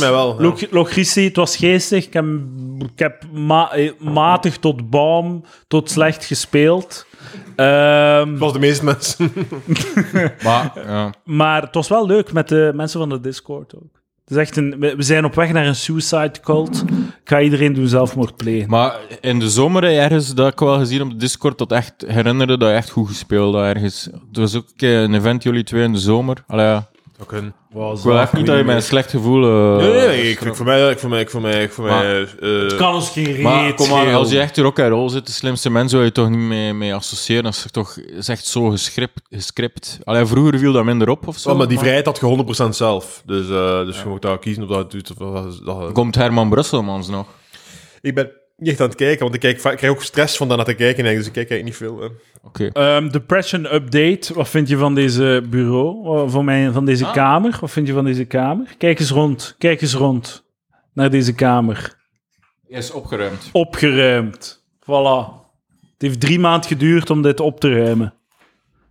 mij 0.00 0.10
wel. 0.10 0.34
ja. 0.36 0.42
Lo- 0.42 0.56
Locristi, 0.70 1.24
het 1.24 1.36
was 1.36 1.56
geestig. 1.56 2.06
Ik 2.06 2.12
heb, 2.12 2.24
ik 2.78 2.98
heb 2.98 3.24
ma- 3.32 3.72
eh, 3.72 3.92
matig 3.98 4.58
tot 4.58 4.90
baum, 4.90 5.44
tot 5.68 5.90
slecht 5.90 6.24
gespeeld. 6.24 7.06
Ehm, 7.56 8.36
Zoals 8.36 8.52
de 8.52 8.58
meeste 8.58 8.84
mensen. 8.84 9.32
Maar, 10.44 10.72
ja. 10.86 11.12
maar 11.24 11.62
het 11.62 11.74
was 11.74 11.88
wel 11.88 12.06
leuk 12.06 12.32
met 12.32 12.48
de 12.48 12.72
mensen 12.74 13.00
van 13.00 13.08
de 13.08 13.20
Discord 13.20 13.74
ook. 13.76 14.02
Het 14.24 14.36
is 14.36 14.36
echt 14.36 14.56
een, 14.56 14.78
we 14.78 15.02
zijn 15.02 15.24
op 15.24 15.34
weg 15.34 15.52
naar 15.52 15.66
een 15.66 15.74
suicide 15.74 16.40
cult. 16.42 16.84
Ga 17.24 17.40
iedereen 17.40 17.72
doen 17.72 17.88
zelfmoord 17.88 18.36
plegen. 18.36 18.70
maar 18.70 18.98
in 19.20 19.38
de 19.38 19.48
zomer 19.48 19.84
ergens, 19.84 20.34
dat 20.34 20.52
ik 20.52 20.58
wel 20.58 20.78
gezien 20.78 21.02
op 21.02 21.20
Discord, 21.20 21.58
dat 21.58 21.72
echt 21.72 21.94
herinnerde 22.06 22.58
dat 22.58 22.68
je 22.68 22.74
echt 22.74 22.90
goed 22.90 23.08
gespeeld 23.08 23.54
had 23.54 23.64
ergens. 23.64 24.04
Het 24.04 24.36
was 24.36 24.54
ook 24.56 24.68
een 24.76 25.14
event, 25.14 25.42
jullie 25.42 25.64
twee 25.64 25.84
in 25.84 25.92
de 25.92 25.98
zomer. 25.98 26.44
Allee. 26.46 26.80
Ik 27.32 28.02
wil 28.02 28.18
echt 28.18 28.32
niet 28.32 28.46
dat 28.46 28.56
je 28.56 28.64
met 28.64 28.76
een 28.76 28.82
slecht 28.82 29.10
gevoel... 29.10 29.44
eh, 29.44 29.76
Nee, 29.76 29.92
nee, 29.92 30.06
nee, 30.06 30.30
ik, 30.30 30.40
ik, 30.40 30.54
voor 30.54 30.66
mij, 30.66 30.90
ik, 30.90 30.98
voor 30.98 31.08
mij, 31.10 31.20
ik, 31.20 31.30
voor 31.30 31.40
mij, 31.40 31.62
ik, 31.62 31.72
voor 31.72 31.84
Maar- 31.84 32.04
mij, 32.04 32.26
eh, 32.68 32.76
kan 32.76 32.94
ons 32.94 33.10
geen 33.10 33.24
reet 33.24 33.42
Maar 33.42 33.74
kom 33.74 33.88
maar, 33.88 33.98
schelen. 33.98 34.14
als 34.18 34.30
je 34.30 34.40
echt 34.40 34.58
rock 34.58 34.78
en 34.78 34.88
roll 34.88 35.08
zit, 35.08 35.26
de 35.26 35.32
slimste 35.32 35.70
mensen, 35.70 35.90
zou 35.90 36.04
je 36.04 36.12
toch 36.12 36.28
niet 36.28 36.38
mee, 36.38 36.72
mee 36.74 36.94
associëren. 36.94 37.42
Dat 37.42 37.52
is 37.54 37.66
toch 37.70 37.96
is 37.98 38.28
echt 38.28 38.46
zo 38.46 38.68
gescript. 38.70 39.20
gescript. 39.30 39.98
Allee, 40.04 40.24
vroeger 40.26 40.58
viel 40.58 40.72
dat 40.72 40.84
minder 40.84 41.08
op 41.08 41.26
of 41.28 41.38
zo. 41.38 41.54
maar 41.54 41.68
die 41.68 41.78
vrijheid 41.78 42.06
had 42.06 42.18
je 42.20 42.26
100% 42.66 42.68
zelf. 42.76 43.22
Dus, 43.26 43.48
eh, 43.48 43.84
dus 43.84 44.02
je 44.02 44.08
moet 44.08 44.22
daar 44.22 44.38
kiezen 44.38 44.62
of 44.62 44.68
dat 44.68 44.78
het 44.78 44.90
doet. 44.90 45.10
Of 45.10 45.16
dat, 45.32 45.60
dat, 45.64 45.92
Komt 45.92 46.14
Herman 46.14 46.48
Brusselmans 46.48 47.08
nog? 47.08 47.26
ik 48.00 48.14
ben 48.14 48.30
niet 48.56 48.68
echt 48.68 48.80
aan 48.80 48.86
het 48.88 48.96
kijken, 48.96 49.22
want 49.22 49.34
ik, 49.34 49.40
kijk, 49.40 49.56
ik 49.56 49.76
krijg 49.76 49.92
ook 49.92 50.02
stress 50.02 50.36
van 50.36 50.48
daarna 50.48 50.64
te 50.64 50.74
kijken, 50.74 51.04
dus 51.04 51.26
ik 51.26 51.32
kijk 51.32 51.50
eigenlijk 51.50 51.64
niet 51.64 51.76
veel. 51.76 52.10
Oké. 52.42 52.68
Ehm, 52.72 53.08
Depression 53.08 53.74
Update. 53.74 54.34
Wat 54.34 54.48
vind 54.48 54.68
je 54.68 54.76
van 54.76 54.94
deze 54.94 55.44
bureau? 55.50 56.30
Van, 56.30 56.44
mijn, 56.44 56.72
van 56.72 56.84
deze 56.84 57.06
Ah. 57.06 57.12
kamer? 57.12 57.56
Wat 57.60 57.70
vind 57.70 57.86
je 57.86 57.92
van 57.92 58.04
deze 58.04 58.24
kamer? 58.24 58.74
Kijk 58.78 59.00
eens 59.00 59.10
rond. 59.10 59.54
Kijk 59.58 59.80
eens 59.82 59.94
rond. 59.94 60.44
Naar 60.92 61.10
deze 61.10 61.34
kamer. 61.34 61.96
Is 62.66 62.90
opgeruimd. 62.90 63.48
Opgeruimd. 63.52 64.64
Voilà. 64.80 65.42
Het 65.92 66.02
heeft 66.02 66.20
drie 66.20 66.38
maanden 66.38 66.68
geduurd 66.68 67.10
om 67.10 67.22
dit 67.22 67.40
op 67.40 67.60
te 67.60 67.74
ruimen. 67.74 68.14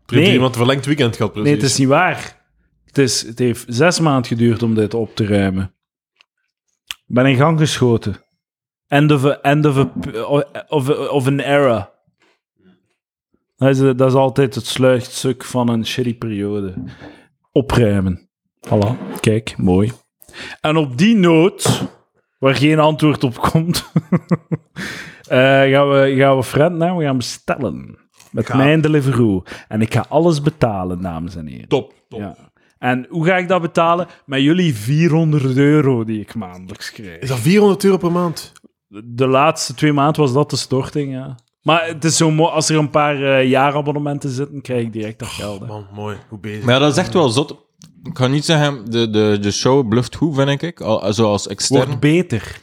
Nee. 0.07 0.31
iemand 0.31 0.51
een 0.51 0.57
verlengd 0.57 0.85
weekend 0.85 1.15
gehad, 1.15 1.31
precies. 1.31 1.51
Nee, 1.51 1.61
het 1.61 1.69
is 1.69 1.77
niet 1.77 1.87
waar. 1.87 2.41
Het, 2.85 2.97
is, 2.97 3.21
het 3.21 3.39
heeft 3.39 3.65
zes 3.67 3.99
maanden 3.99 4.25
geduurd 4.25 4.63
om 4.63 4.75
dit 4.75 4.93
op 4.93 5.15
te 5.15 5.25
ruimen. 5.25 5.75
Ik 6.87 7.15
ben 7.15 7.25
in 7.25 7.35
gang 7.35 7.59
geschoten. 7.59 8.22
End 8.87 9.11
of, 9.11 9.25
a, 9.25 9.39
end 9.41 9.65
of, 9.65 9.77
a, 9.77 9.91
of, 10.69 10.89
a- 10.89 11.07
of 11.07 11.27
an 11.27 11.39
era. 11.39 11.91
Dat 13.55 13.69
is, 13.69 13.77
dat 13.77 14.01
is 14.01 14.13
altijd 14.13 14.55
het 14.55 14.65
sluitstuk 14.65 15.43
van 15.43 15.69
een 15.69 15.85
shitty 15.85 16.17
periode. 16.17 16.73
Opruimen. 17.51 18.29
Voilà, 18.67 19.19
kijk, 19.19 19.57
mooi. 19.57 19.91
En 20.61 20.77
op 20.77 20.97
die 20.97 21.15
noot, 21.15 21.83
waar 22.39 22.55
geen 22.55 22.79
antwoord 22.79 23.23
op 23.23 23.35
komt, 23.39 23.85
eh, 25.27 25.37
gaan, 25.71 25.89
we, 25.89 26.13
gaan 26.17 26.35
we 26.37 26.43
Fred 26.43 26.71
nou, 26.73 26.97
we 26.97 27.03
gaan 27.03 27.17
bestellen. 27.17 27.97
Met 28.31 28.45
Ga. 28.45 28.57
mijn 28.57 28.81
Deliveroo. 28.81 29.43
En 29.67 29.81
ik 29.81 29.93
ga 29.93 30.05
alles 30.09 30.41
betalen, 30.41 31.01
dames 31.01 31.35
en 31.35 31.45
heren. 31.47 31.67
Top, 31.67 31.93
top. 32.09 32.19
Ja. 32.19 32.35
En 32.77 33.05
hoe 33.09 33.25
ga 33.25 33.37
ik 33.37 33.47
dat 33.47 33.61
betalen? 33.61 34.07
Met 34.25 34.41
jullie 34.41 34.75
400 34.75 35.57
euro 35.57 36.03
die 36.03 36.19
ik 36.19 36.35
maandelijks 36.35 36.91
krijg. 36.91 37.19
Is 37.19 37.29
dat 37.29 37.39
400 37.39 37.83
euro 37.83 37.97
per 37.97 38.11
maand? 38.11 38.51
De 39.03 39.27
laatste 39.27 39.73
twee 39.73 39.93
maanden 39.93 40.21
was 40.21 40.33
dat 40.33 40.49
de 40.49 40.55
storting, 40.55 41.11
ja. 41.13 41.35
Maar 41.61 41.87
het 41.87 42.03
is 42.03 42.17
zo 42.17 42.31
mooi, 42.31 42.51
als 42.51 42.69
er 42.69 42.77
een 42.77 42.89
paar 42.89 43.23
eh, 43.23 43.49
jaarabonnementen 43.49 44.29
zitten, 44.29 44.61
krijg 44.61 44.81
ik 44.85 44.93
direct 44.93 45.19
dat 45.19 45.27
geld. 45.27 45.59
hè. 45.59 45.65
Man, 45.65 45.87
mooi. 45.93 46.17
Goed 46.29 46.41
bezig. 46.41 46.63
Maar 46.63 46.73
ja, 46.73 46.79
dat 46.79 46.91
is 46.91 46.97
echt 46.97 47.13
wel 47.13 47.29
zot. 47.29 47.51
Ik 48.03 48.13
kan 48.13 48.31
niet 48.31 48.45
zeggen, 48.45 48.91
de, 48.91 49.09
de, 49.09 49.37
de 49.41 49.51
show 49.51 49.87
bluft 49.87 50.15
goed, 50.15 50.35
vind 50.35 50.61
ik. 50.61 50.81
Al, 50.81 51.13
zoals 51.13 51.47
extern. 51.47 51.85
Wordt 51.85 51.99
beter. 51.99 52.59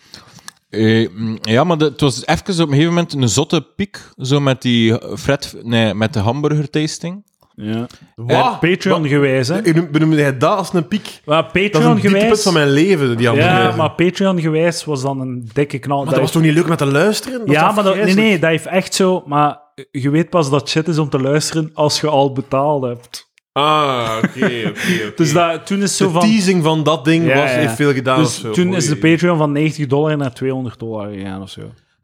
Eh, 0.70 1.08
mm, 1.14 1.38
ja, 1.42 1.64
maar 1.64 1.78
de- 1.78 1.84
het 1.84 2.00
was 2.00 2.26
even 2.26 2.44
op 2.54 2.58
een 2.60 2.68
gegeven 2.68 2.88
moment 2.94 3.12
een 3.12 3.28
zotte 3.28 3.60
piek. 3.76 4.10
Zo 4.18 4.40
met 4.40 4.62
die 4.62 5.16
Fred, 5.16 5.54
nee, 5.62 5.94
met 5.94 6.12
de 6.12 6.18
hamburger 6.18 6.70
tasting. 6.70 7.24
Ja. 7.62 7.86
Wat? 8.16 8.60
Patreon 8.60 9.08
gewijs, 9.08 9.48
hè? 9.48 9.62
Wat? 9.72 9.90
Benoemde 9.90 10.16
jij 10.16 10.36
dat 10.38 10.56
als 10.58 10.72
een 10.72 10.88
piek? 10.88 11.20
Maar 11.24 11.42
Dat 11.42 11.54
is 11.56 11.62
een 11.62 11.70
Patreon 11.70 11.94
dieptepunt 11.94 12.22
gewijs... 12.22 12.42
van 12.42 12.52
mijn 12.52 12.70
leven, 12.70 13.16
die 13.16 13.28
andere 13.28 13.46
Ja, 13.48 13.56
geweest. 13.58 13.76
maar 13.76 13.90
Patreon 13.90 14.40
gewijs 14.40 14.84
was 14.84 15.02
dan 15.02 15.20
een 15.20 15.48
dikke 15.52 15.78
knal. 15.78 16.04
Maar 16.04 16.12
dat 16.12 16.20
was 16.22 16.32
toch 16.32 16.42
niet 16.42 16.52
leuk 16.52 16.62
om 16.62 16.68
naar 16.68 16.76
te 16.78 16.86
luisteren? 16.86 17.38
Dat 17.38 17.48
is 17.48 17.54
ja, 17.54 17.72
maar 17.72 17.84
dat, 17.84 17.94
nee, 17.96 18.14
nee, 18.14 18.38
dat 18.38 18.50
heeft 18.50 18.66
echt 18.66 18.94
zo... 18.94 19.22
Maar 19.26 19.58
je 19.90 20.10
weet 20.10 20.30
pas 20.30 20.50
dat 20.50 20.68
shit 20.68 20.88
is 20.88 20.98
om 20.98 21.08
te 21.08 21.20
luisteren 21.20 21.70
als 21.74 22.00
je 22.00 22.06
al 22.08 22.32
betaald 22.32 22.82
hebt. 22.84 23.28
Ah, 23.52 24.16
oké, 24.24 24.28
oké, 24.44 24.68
oké. 24.68 25.12
Dus 25.16 25.32
dat, 25.32 25.66
toen 25.66 25.82
is 25.82 25.96
zo 25.96 26.06
De 26.06 26.12
van... 26.12 26.20
teasing 26.20 26.62
van 26.64 26.82
dat 26.82 27.04
ding 27.04 27.26
Ja, 27.26 27.34
was, 27.40 27.50
ja. 27.50 27.56
heeft 27.56 27.74
veel 27.74 27.92
gedaan. 27.92 28.18
Dus 28.18 28.26
of 28.26 28.32
zo. 28.40 28.50
toen 28.50 28.74
is 28.74 28.86
de. 28.88 28.96
Patreon 28.96 29.38
van 29.38 29.52
90 29.52 29.86
dollar 29.86 30.16
naar 30.16 30.32
200 30.34 30.78
dollar 30.78 31.10
gegaan 31.12 31.42
of 31.42 31.50
zo. 31.50 31.60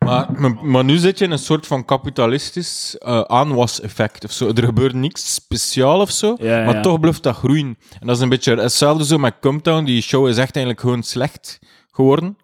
Maar, 0.07 0.55
maar, 0.63 0.85
nu 0.85 0.97
zit 0.97 1.19
je 1.19 1.25
in 1.25 1.31
een 1.31 1.39
soort 1.39 1.67
van 1.67 1.85
kapitalistisch 1.85 2.97
eh 2.99 3.21
aanwas-effect 3.21 4.25
of 4.25 4.33
zo. 4.33 4.49
Er 4.55 4.65
gebeurt 4.65 4.95
niks 4.95 5.35
speciaal 5.35 6.01
of 6.01 6.11
zo, 6.11 6.37
Ja, 6.41 6.65
maar 6.65 6.75
ja. 6.75 6.81
toch 6.81 7.01
blijft 7.01 7.23
dat 7.23 7.37
groeien. 7.37 7.79
En 8.01 8.07
dat 8.07 8.17
is 8.17 8.23
een 8.23 8.29
beetje 8.29 8.55
hetzelfde 8.57 9.05
zo 9.05 9.19
met 9.19 9.35
Comtown. 9.41 9.85
Die 9.85 10.03
show 10.03 10.29
is 10.29 10.37
echt 10.37 10.55
eigenlijk 10.57 10.81
gewoon 10.81 11.03
slecht 11.03 11.59
geworden. 11.91 12.37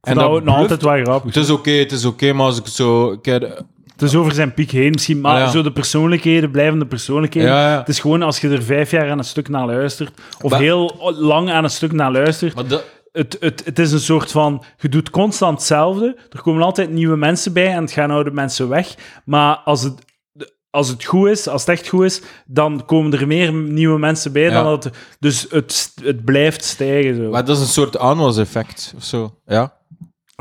En 0.00 0.14
dat 0.14 0.14
nou, 0.14 0.42
bluft- 0.42 0.58
altijd 0.58 0.82
wel 0.82 1.02
grappig. 1.02 1.34
Het 1.34 1.44
is 1.44 1.50
oké, 1.50 1.70
het 1.70 1.92
is 1.92 2.04
oké, 2.04 2.32
maar 2.32 2.46
als 2.46 2.58
ik 2.58 2.66
zo... 2.66 3.12
Ik 3.12 3.24
heb- 3.24 3.62
Het 3.92 4.02
is 4.08 4.14
over 4.14 4.32
zijn 4.32 4.54
piek 4.54 4.70
heen 4.70 4.90
misschien, 4.90 5.20
maar 5.20 5.34
Ah, 5.34 5.38
ja. 5.40 5.50
zo 5.50 5.62
de 5.62 5.72
persoonlijkheden, 5.72 6.50
blijvende 6.50 6.86
persoonlijkheden. 6.86 7.48
Ja, 7.50 7.72
ja. 7.72 7.78
Het 7.78 7.88
is 7.88 8.00
gewoon 8.00 8.22
als 8.22 8.40
je 8.40 8.48
er 8.48 8.62
vijf 8.62 8.90
jaar 8.90 9.10
aan 9.10 9.18
een 9.18 9.24
stuk 9.24 9.48
naar 9.48 9.66
luistert, 9.66 10.20
of 10.40 10.50
Maar- 10.50 10.60
heel 10.60 11.14
lang 11.18 11.50
aan 11.50 11.64
een 11.64 11.70
stuk 11.70 11.92
naar 11.92 12.12
luistert, 12.12 12.54
maar 12.54 12.66
dat, 12.66 12.84
het, 13.18 13.36
het, 13.40 13.64
het 13.64 13.78
is 13.78 13.92
een 13.92 14.00
soort 14.00 14.30
van, 14.30 14.62
je 14.78 14.88
doet 14.88 15.10
constant 15.10 15.58
hetzelfde, 15.58 16.16
er 16.30 16.42
komen 16.42 16.62
altijd 16.62 16.90
nieuwe 16.90 17.16
mensen 17.16 17.52
bij 17.52 17.72
en 17.72 17.82
het 17.82 17.92
gaan 17.92 18.10
oude 18.10 18.30
mensen 18.30 18.68
weg, 18.68 18.94
maar 19.24 19.56
als 19.56 19.82
het, 19.82 19.94
als 20.70 20.88
het 20.88 21.04
goed 21.04 21.28
is, 21.28 21.48
als 21.48 21.60
het 21.60 21.70
echt 21.70 21.88
goed 21.88 22.04
is, 22.04 22.22
dan 22.46 22.84
komen 22.86 23.12
er 23.12 23.26
meer 23.26 23.52
nieuwe 23.52 23.98
mensen 23.98 24.32
bij 24.32 24.42
Ja. 24.42 24.62
dan 24.62 24.64
dat... 24.64 24.90
Dus 25.18 25.46
het, 25.50 25.92
het 26.02 26.24
blijft 26.24 26.64
stijgen 26.64 27.16
zo. 27.16 27.30
maar 27.30 27.44
dat 27.44 27.56
is 27.56 27.62
een 27.62 27.68
soort 27.68 27.98
aanwas-effect 27.98 28.92
of 28.96 29.04
zo. 29.04 29.38
Ja? 29.46 29.76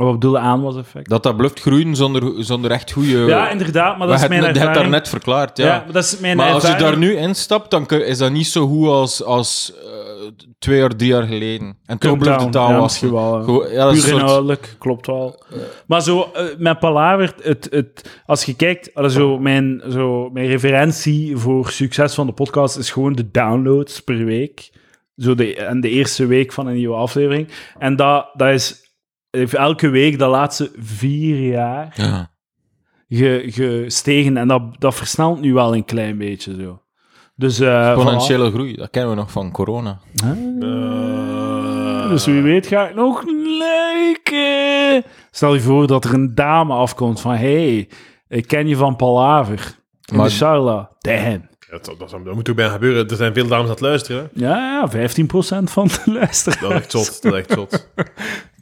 Wat 0.03 0.11
bedoel 0.11 0.31
je 0.31 0.39
aanwas-effect? 0.39 1.09
Dat 1.09 1.23
dat 1.23 1.37
blijft 1.37 1.59
groeien 1.59 1.95
zonder, 1.95 2.43
zonder 2.43 2.71
echt 2.71 2.91
goede... 2.91 3.17
Ja, 3.17 3.49
inderdaad, 3.49 3.97
maar 3.97 4.07
dat 4.07 4.21
is 4.21 4.27
mijn 4.27 4.43
hebt, 4.43 4.55
je 4.55 4.59
hebt 4.59 4.69
ervaring. 4.69 4.91
daar 4.91 5.01
net 5.01 5.09
verklaard, 5.09 5.57
ja. 5.57 5.65
ja. 5.65 5.81
maar 5.83 5.93
dat 5.93 6.03
is 6.03 6.19
mijn 6.19 6.37
Maar 6.37 6.51
als 6.51 6.63
je 6.63 6.69
ervaring. 6.69 6.99
daar 6.99 7.09
nu 7.09 7.15
instapt, 7.15 7.71
dan 7.71 7.87
is 7.89 8.17
dat 8.17 8.31
niet 8.31 8.47
zo 8.47 8.67
goed 8.67 8.87
als, 8.87 9.23
als 9.23 9.73
eh, 9.83 10.27
twee 10.59 10.83
of 10.83 10.93
drie 10.95 11.09
jaar 11.09 11.23
geleden. 11.23 11.77
En 11.85 11.97
toch 11.97 12.17
blijft 12.17 12.45
het 12.45 12.55
aan 12.55 12.73
ja, 12.73 12.79
was. 12.79 12.99
ja. 12.99 13.09
Dat 13.09 13.93
is 13.93 14.01
Puur 14.01 14.09
soort... 14.09 14.21
inhoudelijk, 14.21 14.75
klopt 14.79 15.07
wel. 15.07 15.43
Maar 15.87 16.01
zo, 16.01 16.31
eh, 16.33 16.43
met 16.57 16.79
Palaver, 16.79 17.33
het, 17.41 17.67
het, 17.71 18.21
als 18.25 18.43
je 18.43 18.55
kijkt, 18.55 18.91
zo, 19.07 19.39
mijn, 19.39 19.81
zo, 19.89 20.29
mijn 20.29 20.47
referentie 20.47 21.37
voor 21.37 21.69
succes 21.69 22.13
van 22.13 22.27
de 22.27 22.33
podcast 22.33 22.77
is 22.77 22.91
gewoon 22.91 23.13
de 23.13 23.31
downloads 23.31 23.99
per 23.99 24.25
week. 24.25 24.69
Zo 25.15 25.35
de, 25.35 25.55
en 25.55 25.81
de 25.81 25.89
eerste 25.89 26.25
week 26.25 26.53
van 26.53 26.67
een 26.67 26.75
nieuwe 26.75 26.95
aflevering. 26.95 27.47
En 27.77 27.95
dat, 27.95 28.29
dat 28.33 28.49
is 28.49 28.85
heeft 29.29 29.53
elke 29.53 29.89
week 29.89 30.19
de 30.19 30.25
laatste 30.25 30.71
vier 30.77 31.39
jaar 31.51 31.93
Ja. 31.95 32.31
ge- 33.09 33.43
gestegen. 33.47 34.37
En 34.37 34.47
dat, 34.47 34.61
dat 34.79 34.95
versnelt 34.95 35.39
nu 35.41 35.53
wel 35.53 35.75
een 35.75 35.85
klein 35.85 36.17
beetje 36.17 36.55
zo. 36.61 36.81
Dus, 37.35 37.59
eh, 37.59 37.91
Exponentiële 37.91 38.51
groei, 38.51 38.75
dat 38.75 38.89
kennen 38.89 39.11
we 39.11 39.17
nog 39.17 39.31
van 39.31 39.51
corona. 39.51 39.99
Eh, 40.23 42.09
Dus 42.09 42.25
wie 42.25 42.41
weet 42.41 42.67
ga 42.67 42.87
ik 42.87 42.95
nog 42.95 43.23
liken. 43.59 45.03
Stel 45.31 45.53
je 45.53 45.59
voor 45.59 45.87
dat 45.87 46.05
er 46.05 46.13
een 46.13 46.35
dame 46.35 46.73
afkomt 46.73 47.21
van... 47.21 47.31
hey, 47.35 47.89
ik 48.27 48.47
ken 48.47 48.67
je 48.67 48.75
van 48.75 48.95
Palaver. 48.95 49.75
In 50.05 50.15
Maar-. 50.15 50.87
Damn. 50.99 51.47
dat, 51.69 51.85
dat, 51.85 51.99
dat, 51.99 52.09
dat 52.09 52.33
moet 52.33 52.45
toch 52.45 52.55
bijna 52.55 52.71
gebeuren. 52.71 53.07
Er 53.09 53.15
zijn 53.15 53.33
veel 53.33 53.47
dames 53.47 53.63
aan 53.65 53.71
het 53.71 53.79
luisteren. 53.79 54.29
Hè? 54.33 54.45
Ja, 54.47 54.87
ja, 54.91 55.09
15% 55.09 55.63
van 55.63 55.87
de 55.87 56.01
luisteraars. 56.19 56.59
Dat 56.59 56.71
is 56.71 56.77
echt 56.77 56.91
zot. 56.91 57.21
Dat 57.21 57.33
is 57.33 57.39
echt 57.39 57.51
zot. 57.51 57.87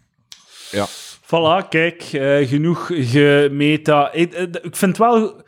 Ja. 0.75 0.87
Voilà, 1.21 1.69
kijk, 1.69 2.03
eh, 2.11 2.47
genoeg 2.47 2.91
gemeta. 2.93 4.11
Ik, 4.11 4.33
eh, 4.33 4.43
ik 4.61 4.75
vind 4.75 4.97
wel... 4.97 5.43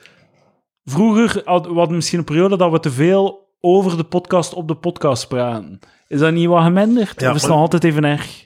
Vroeger 0.86 1.42
had 1.46 1.68
we 1.68 1.88
misschien 1.90 2.20
een 2.20 2.26
periode 2.26 2.58
dat 2.58 2.72
we 2.72 2.80
te 2.80 2.92
veel 2.92 3.48
over 3.60 3.98
de 3.98 4.04
podcast 4.04 4.54
op 4.54 4.68
de 4.68 4.76
podcast 4.76 5.28
praten. 5.28 5.80
Is 6.08 6.20
dat 6.20 6.34
niet 6.34 6.48
wat 6.48 6.64
geminderd? 6.64 7.22
Ja, 7.22 7.30
of 7.30 7.36
is 7.36 7.46
nog 7.46 7.58
altijd 7.58 7.84
even 7.84 8.04
erg? 8.04 8.46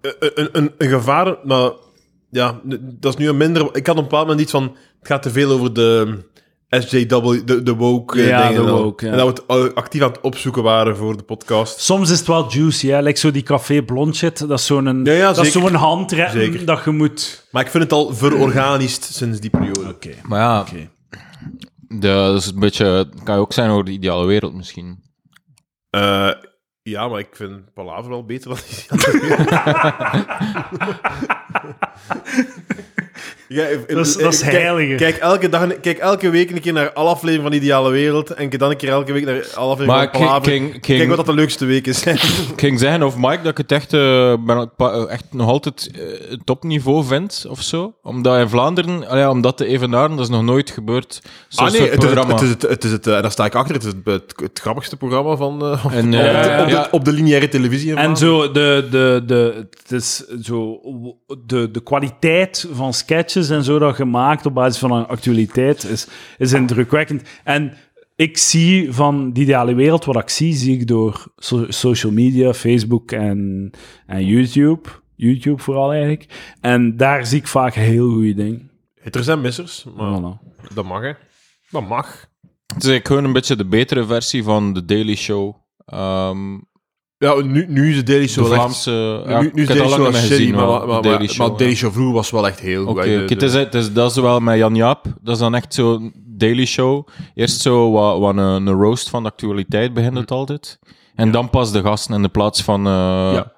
een, 0.00 0.14
een, 0.34 0.48
een, 0.52 0.72
een 0.78 0.88
gevaar, 0.88 1.36
maar 1.44 1.70
ja, 2.30 2.60
dat 2.80 3.12
is 3.12 3.18
nu 3.18 3.28
een 3.28 3.36
minder. 3.36 3.68
Ik 3.72 3.86
had 3.86 3.96
op 3.96 4.02
een 4.02 4.08
bepaald 4.08 4.26
moment 4.26 4.40
iets 4.40 4.50
van. 4.50 4.62
Het 4.98 5.08
gaat 5.08 5.22
te 5.22 5.30
veel 5.30 5.50
over 5.50 5.72
de 5.72 6.18
SJW, 6.82 7.46
de, 7.46 7.62
de 7.62 7.74
woke 7.74 8.20
eh, 8.22 8.28
Ja, 8.28 8.48
dingen. 8.48 8.62
de 8.62 8.68
en 8.68 8.74
al. 8.74 8.82
woke, 8.82 9.06
ja. 9.06 9.12
En 9.12 9.18
dat 9.18 9.42
we 9.46 9.54
het 9.54 9.70
eh, 9.70 9.76
actief 9.76 10.02
aan 10.02 10.08
het 10.08 10.20
opzoeken 10.20 10.62
waren 10.62 10.96
voor 10.96 11.16
de 11.16 11.22
podcast. 11.22 11.80
Soms 11.80 12.10
is 12.10 12.18
het 12.18 12.26
wel 12.26 12.52
juicy, 12.52 12.88
hè? 12.88 13.00
Like 13.02 13.18
zo 13.18 13.30
die 13.30 13.42
café 13.42 13.82
blond 13.82 14.16
shit. 14.16 14.38
Dat 14.48 14.58
is 14.58 14.66
zo'n 14.66 15.04
Ja, 15.04 15.12
ja, 15.12 15.32
dat 15.32 15.44
is 15.44 15.52
zo'n 15.52 15.72
dat 16.64 16.84
je 16.84 16.90
moet... 16.90 17.46
Maar 17.50 17.62
ik 17.64 17.70
vind 17.70 17.82
het 17.82 17.92
al 17.92 18.14
verorganisch 18.14 19.16
sinds 19.16 19.40
die 19.40 19.50
periode. 19.50 19.88
Oké. 19.88 20.10
Maar 20.22 20.40
ja, 20.40 20.60
Oké. 20.60 20.88
de, 21.88 21.98
dat 22.08 22.40
is 22.40 22.46
een 22.46 22.60
beetje... 22.60 23.08
kan 23.24 23.34
je 23.34 23.40
ook 23.40 23.52
zijn 23.52 23.70
over 23.70 23.84
de 23.84 23.90
ideale 23.90 24.26
wereld 24.26 24.54
misschien. 24.54 25.02
Eh, 25.90 26.30
ja, 26.82 27.08
maar 27.08 27.18
ik 27.18 27.28
vind 27.32 27.72
Palaver 27.74 28.10
wel 28.10 28.24
beter 28.24 28.48
dan 28.48 28.58
die 28.68 28.84
andere. 28.90 29.36
Ja, 33.48 33.64
Dat 33.86 34.06
is- 34.06 34.16
dat 34.16 34.32
is 34.32 34.40
kijk- 34.40 34.52
heiliger. 34.52 34.96
Kijk 34.96 35.16
elke, 35.16 35.48
dag, 35.48 35.80
kijk 35.80 35.98
elke 35.98 36.30
week 36.30 36.50
een 36.50 36.60
keer 36.60 36.72
naar 36.72 36.92
alle 36.92 37.08
afleveringen 37.08 37.50
van 37.50 37.60
Ideale 37.60 37.90
Wereld. 37.90 38.30
En 38.30 38.50
dan 38.50 38.70
een 38.70 38.76
keer 38.76 38.88
elke 38.88 39.12
week 39.12 39.24
naar 39.24 39.46
alle 39.54 39.70
afleveringen 39.72 40.10
van 40.12 40.20
Palaver. 40.20 40.42
King- 40.52 40.70
King- 40.70 40.82
Kijk 40.98 41.08
wat 41.08 41.16
dat 41.16 41.26
de 41.26 41.32
leukste 41.34 41.64
week 41.64 41.86
is. 41.86 42.02
Ik 42.54 42.60
ging 42.60 42.78
zeggen 42.78 43.02
of 43.02 43.16
Mike 43.16 43.38
dat 43.42 43.46
ik 43.50 43.56
het 43.58 43.72
echt, 43.72 43.92
eh, 43.92 44.34
ben, 44.46 44.70
eh, 44.76 45.04
echt 45.10 45.24
nog 45.30 45.48
altijd 45.48 45.90
eh, 45.94 46.36
topniveau 46.44 47.04
vind 47.04 47.44
of 47.48 47.60
zo. 47.62 47.94
Omdat 48.02 48.38
in 48.38 48.48
Vlaanderen, 48.48 49.08
ah 49.08 49.18
ja, 49.18 49.30
omdat 49.30 49.58
de 49.58 49.66
evenaren, 49.66 50.10
dat 50.16 50.24
is 50.24 50.30
nog 50.30 50.42
nooit 50.42 50.70
gebeurd. 50.70 51.20
Zo'n 51.48 51.66
Ah 51.66 51.72
nee, 51.72 51.80
het 51.90 52.02
is 52.02 52.10
het, 52.10 52.28
het, 52.28 52.42
is 52.42 52.48
het, 52.50 52.62
het 52.62 52.84
is 52.84 52.90
het, 52.90 53.04
daar 53.04 53.30
sta 53.30 53.44
ik 53.44 53.54
achter, 53.54 53.74
het 53.74 53.84
is 53.84 53.92
het, 53.92 54.04
het, 54.04 54.32
het 54.36 54.58
grappigste 54.60 54.96
programma 54.96 55.36
van, 55.36 55.62
eh, 55.62 55.84
En, 55.90 56.06
op, 56.14 56.20
eh, 56.20 56.60
op, 56.60 56.66
de, 56.68 56.72
ja. 56.72 56.88
op 56.90 57.04
de 57.04 57.12
lineaire 57.12 57.48
televisie. 57.48 57.90
in 57.90 57.96
En 57.96 58.16
zo 58.16 58.50
de, 58.52 58.86
de, 58.90 59.22
de, 59.26 59.66
het 59.82 59.92
is 59.92 60.16
zo 60.42 60.80
de, 61.46 61.70
de 61.70 61.80
kwaliteit 61.82 62.66
van 62.72 62.92
sketches 63.04 63.50
en 63.50 63.64
zo 63.64 63.78
dat 63.78 63.94
gemaakt 63.94 64.46
op 64.46 64.54
basis 64.54 64.78
van 64.78 64.92
een 64.92 65.06
actualiteit 65.06 65.84
is, 65.84 66.06
is 66.38 66.52
indrukwekkend. 66.52 67.22
En 67.44 67.72
ik 68.16 68.38
zie 68.38 68.92
van 68.92 69.32
die 69.32 69.42
ideale 69.42 69.74
wereld, 69.74 70.04
wat 70.04 70.16
ik 70.22 70.28
zie, 70.28 70.52
zie 70.54 70.78
ik 70.78 70.86
door 70.86 71.26
so- 71.36 71.66
social 71.70 72.12
media, 72.12 72.52
Facebook 72.54 73.12
en, 73.12 73.70
en 74.06 74.26
YouTube. 74.26 74.88
YouTube 75.16 75.62
vooral 75.62 75.90
eigenlijk. 75.92 76.54
En 76.60 76.96
daar 76.96 77.26
zie 77.26 77.38
ik 77.38 77.46
vaak 77.46 77.74
heel 77.74 78.10
goede 78.10 78.34
dingen. 78.34 78.70
Hitters 79.02 79.26
en 79.26 79.40
missers, 79.40 79.84
maar 79.96 80.20
Voilà. 80.20 80.74
dat 80.74 80.84
mag, 80.84 81.02
hè. 81.02 81.12
Dat 81.70 81.88
mag. 81.88 82.06
Het 82.66 82.82
is 82.82 82.88
eigenlijk 82.88 83.06
gewoon 83.06 83.24
een 83.24 83.32
beetje 83.32 83.56
de 83.56 83.66
betere 83.66 84.06
versie 84.06 84.42
van 84.42 84.72
The 84.72 84.84
Daily 84.84 85.14
Show. 85.16 85.54
Ehm, 85.86 86.54
Ja, 87.24 87.42
nu, 87.42 87.66
nu 87.68 87.90
is 87.90 87.96
de 87.96 88.02
Daily 88.02 88.22
de 88.22 88.28
Show 88.28 88.52
echt- 88.52 88.84
ja, 88.84 89.40
nu, 89.40 89.50
is 89.54 89.66
Daily 89.66 89.88
Show 89.88 89.98
wel 90.02 90.12
shitty, 90.12 90.26
gezien, 90.28 90.54
maar, 90.54 90.66
wel, 90.66 90.78
maar, 90.78 90.86
maar, 90.86 91.02
Daily 91.02 91.18
maar 91.18 91.28
Show, 91.28 91.58
Daily 91.58 91.72
ja. 91.72 91.78
Show 91.78 91.92
vroeger 91.92 92.14
was 92.14 92.30
wel 92.30 92.46
echt 92.46 92.60
heel 92.60 92.86
Oké, 92.86 92.90
goed. 93.02 93.22
oké, 93.22 93.30
het 93.30 93.40
de- 93.40 93.46
is, 93.46 93.52
het 93.54 93.74
is, 93.74 93.92
dat 93.92 94.10
is 94.10 94.16
wel 94.16 94.40
met 94.40 94.56
Jan 94.58 94.74
Jaap. 94.74 95.04
Dat 95.22 95.34
is 95.34 95.40
dan 95.40 95.54
echt 95.54 95.74
zo'n 95.74 96.12
Daily 96.26 96.64
Show. 96.66 97.08
Eerst 97.34 97.60
zo 97.60 97.90
wat, 97.90 98.18
wat 98.18 98.30
een, 98.36 98.38
een 98.66 98.68
roast 98.70 99.10
van 99.10 99.22
de 99.22 99.28
actualiteit 99.28 99.94
begint 99.94 100.16
het 100.16 100.30
altijd. 100.30 100.78
En 101.14 101.30
dan 101.30 101.50
pas 101.50 101.72
de 101.72 101.82
gasten 101.82 102.14
in 102.14 102.22
de 102.22 102.28
plaats 102.28 102.62
van... 102.62 102.86
eh, 102.86 102.92
Ja. 103.32 103.52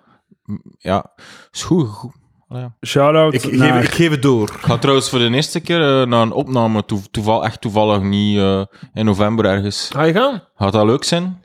ja. 0.78 1.12
Is 1.52 1.62
goed. 1.62 1.88
goed. 1.88 2.12
Ja. 2.48 2.74
Shout-out 2.86 3.34
ik, 3.34 3.52
naar... 3.52 3.82
ik 3.82 3.90
geef 3.90 4.10
het 4.10 4.22
door. 4.22 4.42
Ik 4.48 4.64
ga 4.64 4.78
trouwens 4.78 5.08
voor 5.10 5.18
de 5.18 5.30
eerste 5.30 5.60
keer 5.60 6.00
eh, 6.00 6.06
naar 6.06 6.22
een 6.22 6.32
opname. 6.32 6.84
Toe, 6.84 7.00
toeval, 7.10 7.44
echt 7.44 7.60
toevallig 7.60 8.02
niet 8.02 8.38
eh, 8.38 8.62
in 8.94 9.04
november 9.04 9.44
ergens. 9.44 9.88
Ga 9.92 10.02
je 10.02 10.12
gaan? 10.12 10.42
Gaat 10.56 10.72
dat 10.72 10.84
leuk 10.86 11.04
zijn? 11.04 11.40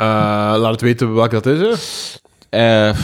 Eh, 0.00 0.06
laat 0.60 0.70
het 0.70 0.80
weten 0.80 1.14
welke 1.14 1.40
dat 1.40 1.46
is. 1.46 1.58
Hè. 1.60 1.68
Eh, 2.88 2.96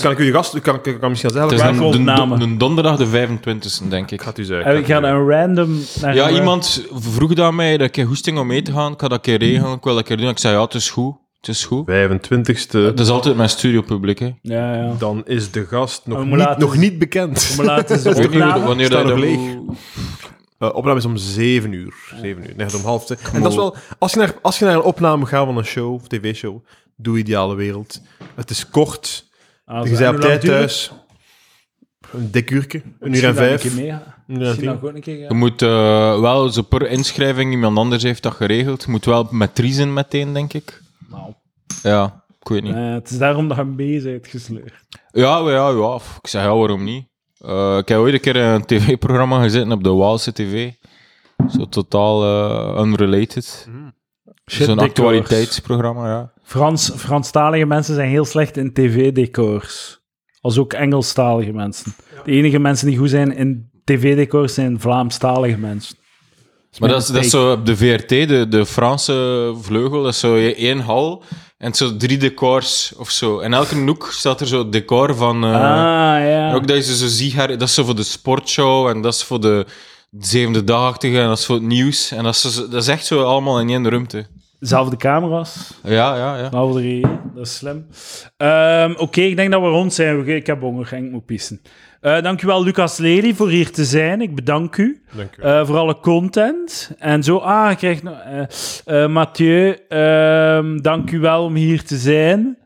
Kan 0.00 0.10
ik 0.12 0.18
u 0.18 0.24
de 0.24 0.32
gast... 0.32 0.60
Kan, 0.60 0.80
kan, 0.80 0.98
kan 0.98 1.10
misschien 1.10 1.30
zelf 1.30 1.50
het 1.50 1.60
is 1.60 1.66
Welke 1.66 1.96
een, 1.98 2.04
de, 2.04 2.36
de- 2.38 2.46
de 2.48 2.56
donderdag 2.56 2.96
de 2.96 3.06
25e, 3.28 3.88
denk 3.88 4.04
ik. 4.04 4.10
Ik 4.10 4.22
ga 4.22 4.28
het 4.28 4.38
u 4.38 4.44
zeggen. 4.44 4.70
En 4.72 4.76
ik 4.78 4.86
ga 4.86 5.02
een 5.02 5.28
random... 5.30 5.78
Naar 6.00 6.14
Ja, 6.14 6.28
een- 6.28 6.34
iemand 6.34 6.86
vroeg 6.92 7.34
dat 7.34 7.52
mij 7.52 7.76
dat 7.76 7.86
ik 7.88 7.96
een 7.96 8.06
goesting 8.06 8.38
om 8.38 8.46
mee 8.46 8.62
te 8.62 8.72
gaan. 8.72 8.92
Ik 8.92 9.00
had 9.00 9.10
dat 9.10 9.18
een 9.26 9.38
keer 9.38 9.48
regelen, 9.48 9.72
ik 9.76 9.84
wil 9.84 9.92
dat 9.94 9.96
een 10.02 10.08
keer 10.08 10.16
doen. 10.16 10.28
Ik 10.28 10.38
zei, 10.38 10.54
ja, 10.54 10.62
het 10.62 10.74
is 10.74 10.90
goed. 10.90 11.14
Het 11.40 11.48
is 11.48 11.64
goed. 11.64 11.90
25ste. 11.90 12.78
Het 12.78 13.00
is 13.00 13.08
altijd 13.08 13.36
mijn 13.36 13.48
studiopubliek, 13.48 14.18
hè. 14.18 14.30
Ja, 14.42 14.74
ja. 14.74 14.92
Dan 14.98 15.22
is 15.26 15.50
de 15.50 15.66
gast 15.66 16.02
nog, 16.04 16.18
We 16.18 16.24
niet, 16.24 16.36
laten- 16.36 16.60
nog 16.60 16.76
niet 16.76 16.98
bekend. 16.98 17.54
Maar 17.56 17.66
laten 17.66 17.98
ze 17.98 18.08
Ik 18.08 18.14
weet 18.16 18.30
niet 18.30 18.32
hoe- 18.40 18.42
opname... 18.48 18.66
wanneer 18.66 18.86
Staat 18.86 19.06
dat 19.06 19.16
nog 19.16 19.24
leeg. 19.24 19.38
dat 19.38 19.74
Eh, 20.58 20.74
opname 20.74 20.98
is 20.98 21.04
om 21.04 21.16
7 21.16 21.72
uur. 21.72 21.94
7 22.20 22.42
uur. 22.48 22.56
Nee, 22.56 22.74
om 22.76 22.82
half 22.84 23.04
twee. 23.04 23.18
En 23.32 23.42
dat 23.42 23.50
is 23.50 23.56
wel... 23.56 23.76
Als 23.98 24.12
je, 24.12 24.18
naar, 24.18 24.34
als 24.42 24.58
je 24.58 24.64
naar 24.64 24.74
een 24.74 24.82
opname 24.82 25.26
gaat 25.26 25.46
van 25.46 25.56
een 25.56 25.64
show, 25.64 25.94
of 25.94 26.08
tv-show, 26.08 26.64
doe 26.96 27.18
ideale 27.18 27.54
wereld. 27.54 28.00
Het 28.34 28.50
is 28.50 28.68
kort. 28.70 29.28
Ah, 29.64 29.86
Je 29.86 29.96
bent 29.96 30.14
op 30.14 30.20
tijd 30.20 30.40
thuis. 30.40 30.92
Een 32.12 32.30
dik 32.30 32.50
uurtje. 32.50 32.82
Een 33.00 33.14
uur 33.14 33.24
en 33.24 33.34
vijf. 33.34 33.64
een 33.64 33.70
keer 33.70 34.02
Misschien 34.26 34.68
een 34.68 35.00
keer 35.00 35.16
ga. 35.16 35.24
Je 35.28 35.34
moet 35.34 35.62
eh, 35.62 36.20
wel, 36.20 36.48
zo 36.48 36.62
per 36.62 36.90
inschrijving, 36.90 37.52
iemand 37.52 37.78
anders 37.78 38.02
heeft 38.02 38.22
dat 38.22 38.32
geregeld. 38.34 38.82
Je 38.84 38.90
moet 38.90 39.04
wel 39.04 39.28
met 39.30 39.60
zijn 39.64 39.92
meteen, 39.92 40.32
denk 40.32 40.52
ik. 40.52 40.80
Nou, 41.10 41.32
Ja, 41.82 42.24
ik 42.40 42.48
weet 42.48 42.62
niet. 42.62 42.74
eh, 42.74 42.92
het 42.92 43.10
is 43.10 43.18
daarom 43.18 43.48
dat 43.48 43.56
je 43.56 43.64
mee 43.64 44.02
bent 44.02 44.26
gesleurd. 44.26 44.72
Ja, 45.12 45.38
ja, 45.38 45.68
ja. 45.68 45.94
Ik 46.22 46.26
zeg, 46.28 46.42
ja, 46.42 46.54
waarom 46.56 46.84
niet? 46.84 47.06
Eh, 47.46 47.76
ik 47.78 47.88
heb 47.88 47.98
ooit 47.98 48.14
een 48.14 48.20
keer 48.20 48.36
een 48.36 48.64
tv-programma 48.64 49.42
gezeten 49.42 49.72
op 49.72 49.84
de 49.84 49.90
Waalse 49.90 50.32
TV. 50.32 50.70
Zo 51.50 51.68
totaal 51.68 52.24
eh, 52.24 52.82
unrelated. 52.82 53.68
Shit, 54.50 54.66
Zo'n 54.66 54.76
decors. 54.76 54.90
actualiteitsprogramma, 54.90 56.08
ja. 56.08 56.32
Frans, 56.42 56.90
Franstalige 56.96 57.66
mensen 57.66 57.94
zijn 57.94 58.08
heel 58.08 58.24
slecht 58.24 58.56
in 58.56 58.72
tv-decors. 58.72 60.00
Als 60.40 60.58
ook 60.58 60.72
Engelstalige 60.72 61.52
mensen. 61.52 61.94
De 62.24 62.32
enige 62.32 62.58
mensen 62.58 62.86
die 62.86 62.98
goed 62.98 63.10
zijn 63.10 63.36
in 63.36 63.70
tv-decors 63.84 64.54
zijn 64.54 64.80
Vlaamstalige 64.80 65.58
mensen. 65.58 65.96
Maar 66.78 66.88
dat 66.88 67.02
is, 67.02 67.06
dat 67.06 67.24
is 67.24 67.30
zo 67.30 67.52
op 67.52 67.66
de 67.66 67.76
VRT, 67.76 68.08
de, 68.08 68.46
de 68.48 68.66
Franse 68.66 69.52
vleugel, 69.60 70.02
dat 70.02 70.12
is 70.12 70.18
zo 70.18 70.36
één 70.36 70.78
hal 70.78 71.22
en 71.56 71.74
zo 71.74 71.96
drie 71.96 72.18
decors 72.18 72.92
of 72.96 73.10
zo. 73.10 73.38
En 73.38 73.52
elke 73.52 73.74
hoek 73.76 74.08
staat 74.12 74.40
er 74.40 74.46
zo 74.46 74.68
decor 74.68 75.14
van... 75.16 75.44
eh, 75.44 75.50
ah, 75.54 76.26
ja. 76.28 76.54
Ook 76.54 76.66
dat 76.66 76.76
je 76.76 76.82
ze 76.82 76.96
zo 76.96 77.06
ziet, 77.06 77.36
dat 77.36 77.62
is 77.62 77.74
zo 77.74 77.84
voor 77.84 77.96
de 77.96 78.02
sportshow 78.02 78.88
en 78.88 79.00
dat 79.02 79.14
is 79.14 79.22
voor 79.22 79.40
de 79.40 79.66
zevende 80.18 80.64
dagachtige 80.64 81.20
en 81.20 81.28
dat 81.28 81.38
is 81.38 81.46
voor 81.46 81.54
het 81.54 81.64
nieuws. 81.64 82.10
En 82.10 82.24
dat 82.24 82.34
is, 82.34 82.54
dat 82.54 82.74
is 82.82 82.88
echt 82.88 83.06
zo 83.06 83.22
allemaal 83.22 83.60
in 83.60 83.68
één 83.68 83.88
ruimte. 83.88 84.26
Zelfde 84.60 84.96
camera's. 84.96 85.70
Ja, 85.82 86.16
ja, 86.16 86.36
ja. 86.38 86.50
Nou, 86.50 86.72
drie. 86.72 87.00
Dat 87.34 87.46
is 87.46 87.56
slim. 87.56 87.86
Ehm, 88.36 88.94
Oké, 88.96 89.20
ik 89.20 89.36
denk 89.36 89.50
dat 89.50 89.60
we 89.60 89.66
rond 89.68 89.94
zijn. 89.94 90.28
Ik 90.28 90.46
heb 90.46 90.60
honger 90.60 90.92
en 90.92 91.04
ik 91.04 91.10
moet 91.10 91.24
pissen. 91.26 91.60
Eh 92.04 92.22
dankjewel, 92.22 92.64
Lucas 92.64 92.98
Lely, 92.98 93.34
voor 93.34 93.48
hier 93.48 93.70
te 93.70 93.84
zijn. 93.84 94.20
Ik 94.20 94.34
bedank 94.34 94.76
u 94.76 95.02
Dank 95.16 95.36
u. 95.36 95.42
eh, 95.42 95.66
voor 95.66 95.76
alle 95.76 95.98
content. 96.00 96.90
En 96.98 97.22
zo, 97.22 97.36
ah, 97.36 97.70
ik 97.70 97.76
krijg 97.76 98.02
nog... 98.02 98.14
eh 98.84 99.04
eh, 99.04 99.10
Mathieu, 99.10 99.76
ehm, 99.88 100.76
dank 100.80 101.10
u 101.10 101.18
wel 101.20 101.44
om 101.44 101.54
hier 101.54 101.82
te 101.84 101.96
zijn. 101.96 102.58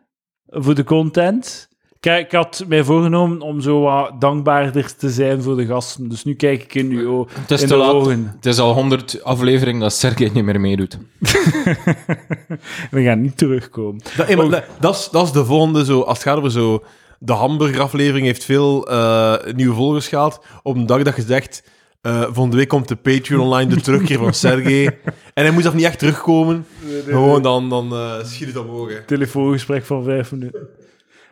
Voor 0.47 0.75
de 0.75 0.85
content. 0.85 1.69
Kijk, 2.01 2.27
ik 2.27 2.33
had 2.33 2.65
mij 2.69 2.85
voorgenomen 2.85 3.41
om 3.41 3.61
zo 3.61 3.81
wat 3.81 4.21
dankbaarder 4.21 4.97
te 4.97 5.11
zijn 5.11 5.43
voor 5.43 5.57
de 5.57 5.67
gasten. 5.67 6.09
Dus 6.09 6.25
nu 6.25 6.35
kijk 6.35 6.63
ik 6.63 6.75
in 6.75 6.91
uw 6.91 7.27
Het 7.41 7.51
is 7.51 7.63
in 7.63 7.69
te 7.69 7.73
de 7.75 7.79
laat. 7.81 7.93
ogen. 7.93 8.33
Het 8.37 8.47
is 8.47 8.59
al 8.59 8.73
honderd 8.73 9.23
afleveringen 9.25 9.81
dat 9.81 9.93
Sergej 9.93 10.31
niet 10.35 10.45
meer 10.45 10.61
meedoet. 10.61 10.99
We 12.91 13.03
gaan 13.03 13.21
niet 13.21 13.37
terugkomen. 13.37 14.01
Dat, 14.17 14.27
hey, 14.27 14.37
maar 14.37 14.49
dat, 14.51 14.65
dat, 14.81 14.95
is, 14.95 15.09
dat 15.13 15.25
is 15.27 15.33
de 15.33 15.45
volgende, 15.45 15.85
zo, 15.85 16.01
als 16.01 16.19
het 16.19 16.27
gaat 16.27 16.37
over 16.37 16.51
zo... 16.51 16.83
De 17.19 17.33
hamburgeraflevering 17.33 18.27
heeft 18.27 18.45
veel 18.45 18.89
eh, 18.89 19.35
nieuwe 19.55 19.75
volgers 19.75 20.09
gehaald. 20.09 20.45
Op 20.63 20.77
een 20.77 20.87
dag 20.87 21.03
dat 21.03 21.17
je 21.17 21.23
zegt... 21.23 21.63
eh 22.01 22.23
volgende 22.23 22.57
week 22.57 22.69
komt 22.69 22.89
de 22.89 22.97
Patreon 22.97 23.41
online, 23.41 23.75
de 23.75 23.81
terugkeer 23.81 24.19
van 24.19 24.35
Sergej. 24.35 24.87
En 25.35 25.45
hij 25.45 25.51
moet 25.51 25.63
zelf 25.63 25.75
niet 25.75 25.85
echt 25.85 25.99
terugkomen. 25.99 26.67
Gewoon 27.05 27.43
dan, 27.43 27.69
dan 27.69 27.93
eh, 27.93 28.25
schiet 28.25 28.47
het 28.47 28.57
omhoog. 28.57 28.89
hè. 28.89 29.05
telefoongesprek 29.05 29.85
van 29.85 30.05
vijf 30.05 30.33
minuten. 30.33 30.69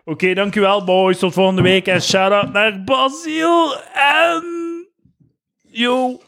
Oké, 0.05 0.35
dankjewel 0.35 0.85
boys. 0.85 1.19
Tot 1.19 1.33
volgende 1.33 1.63
week. 1.63 1.87
En 1.87 2.03
shout-out 2.03 2.53
naar 2.53 2.85
Basil 2.85 3.75
en... 3.95 4.45
Yo. 5.63 6.21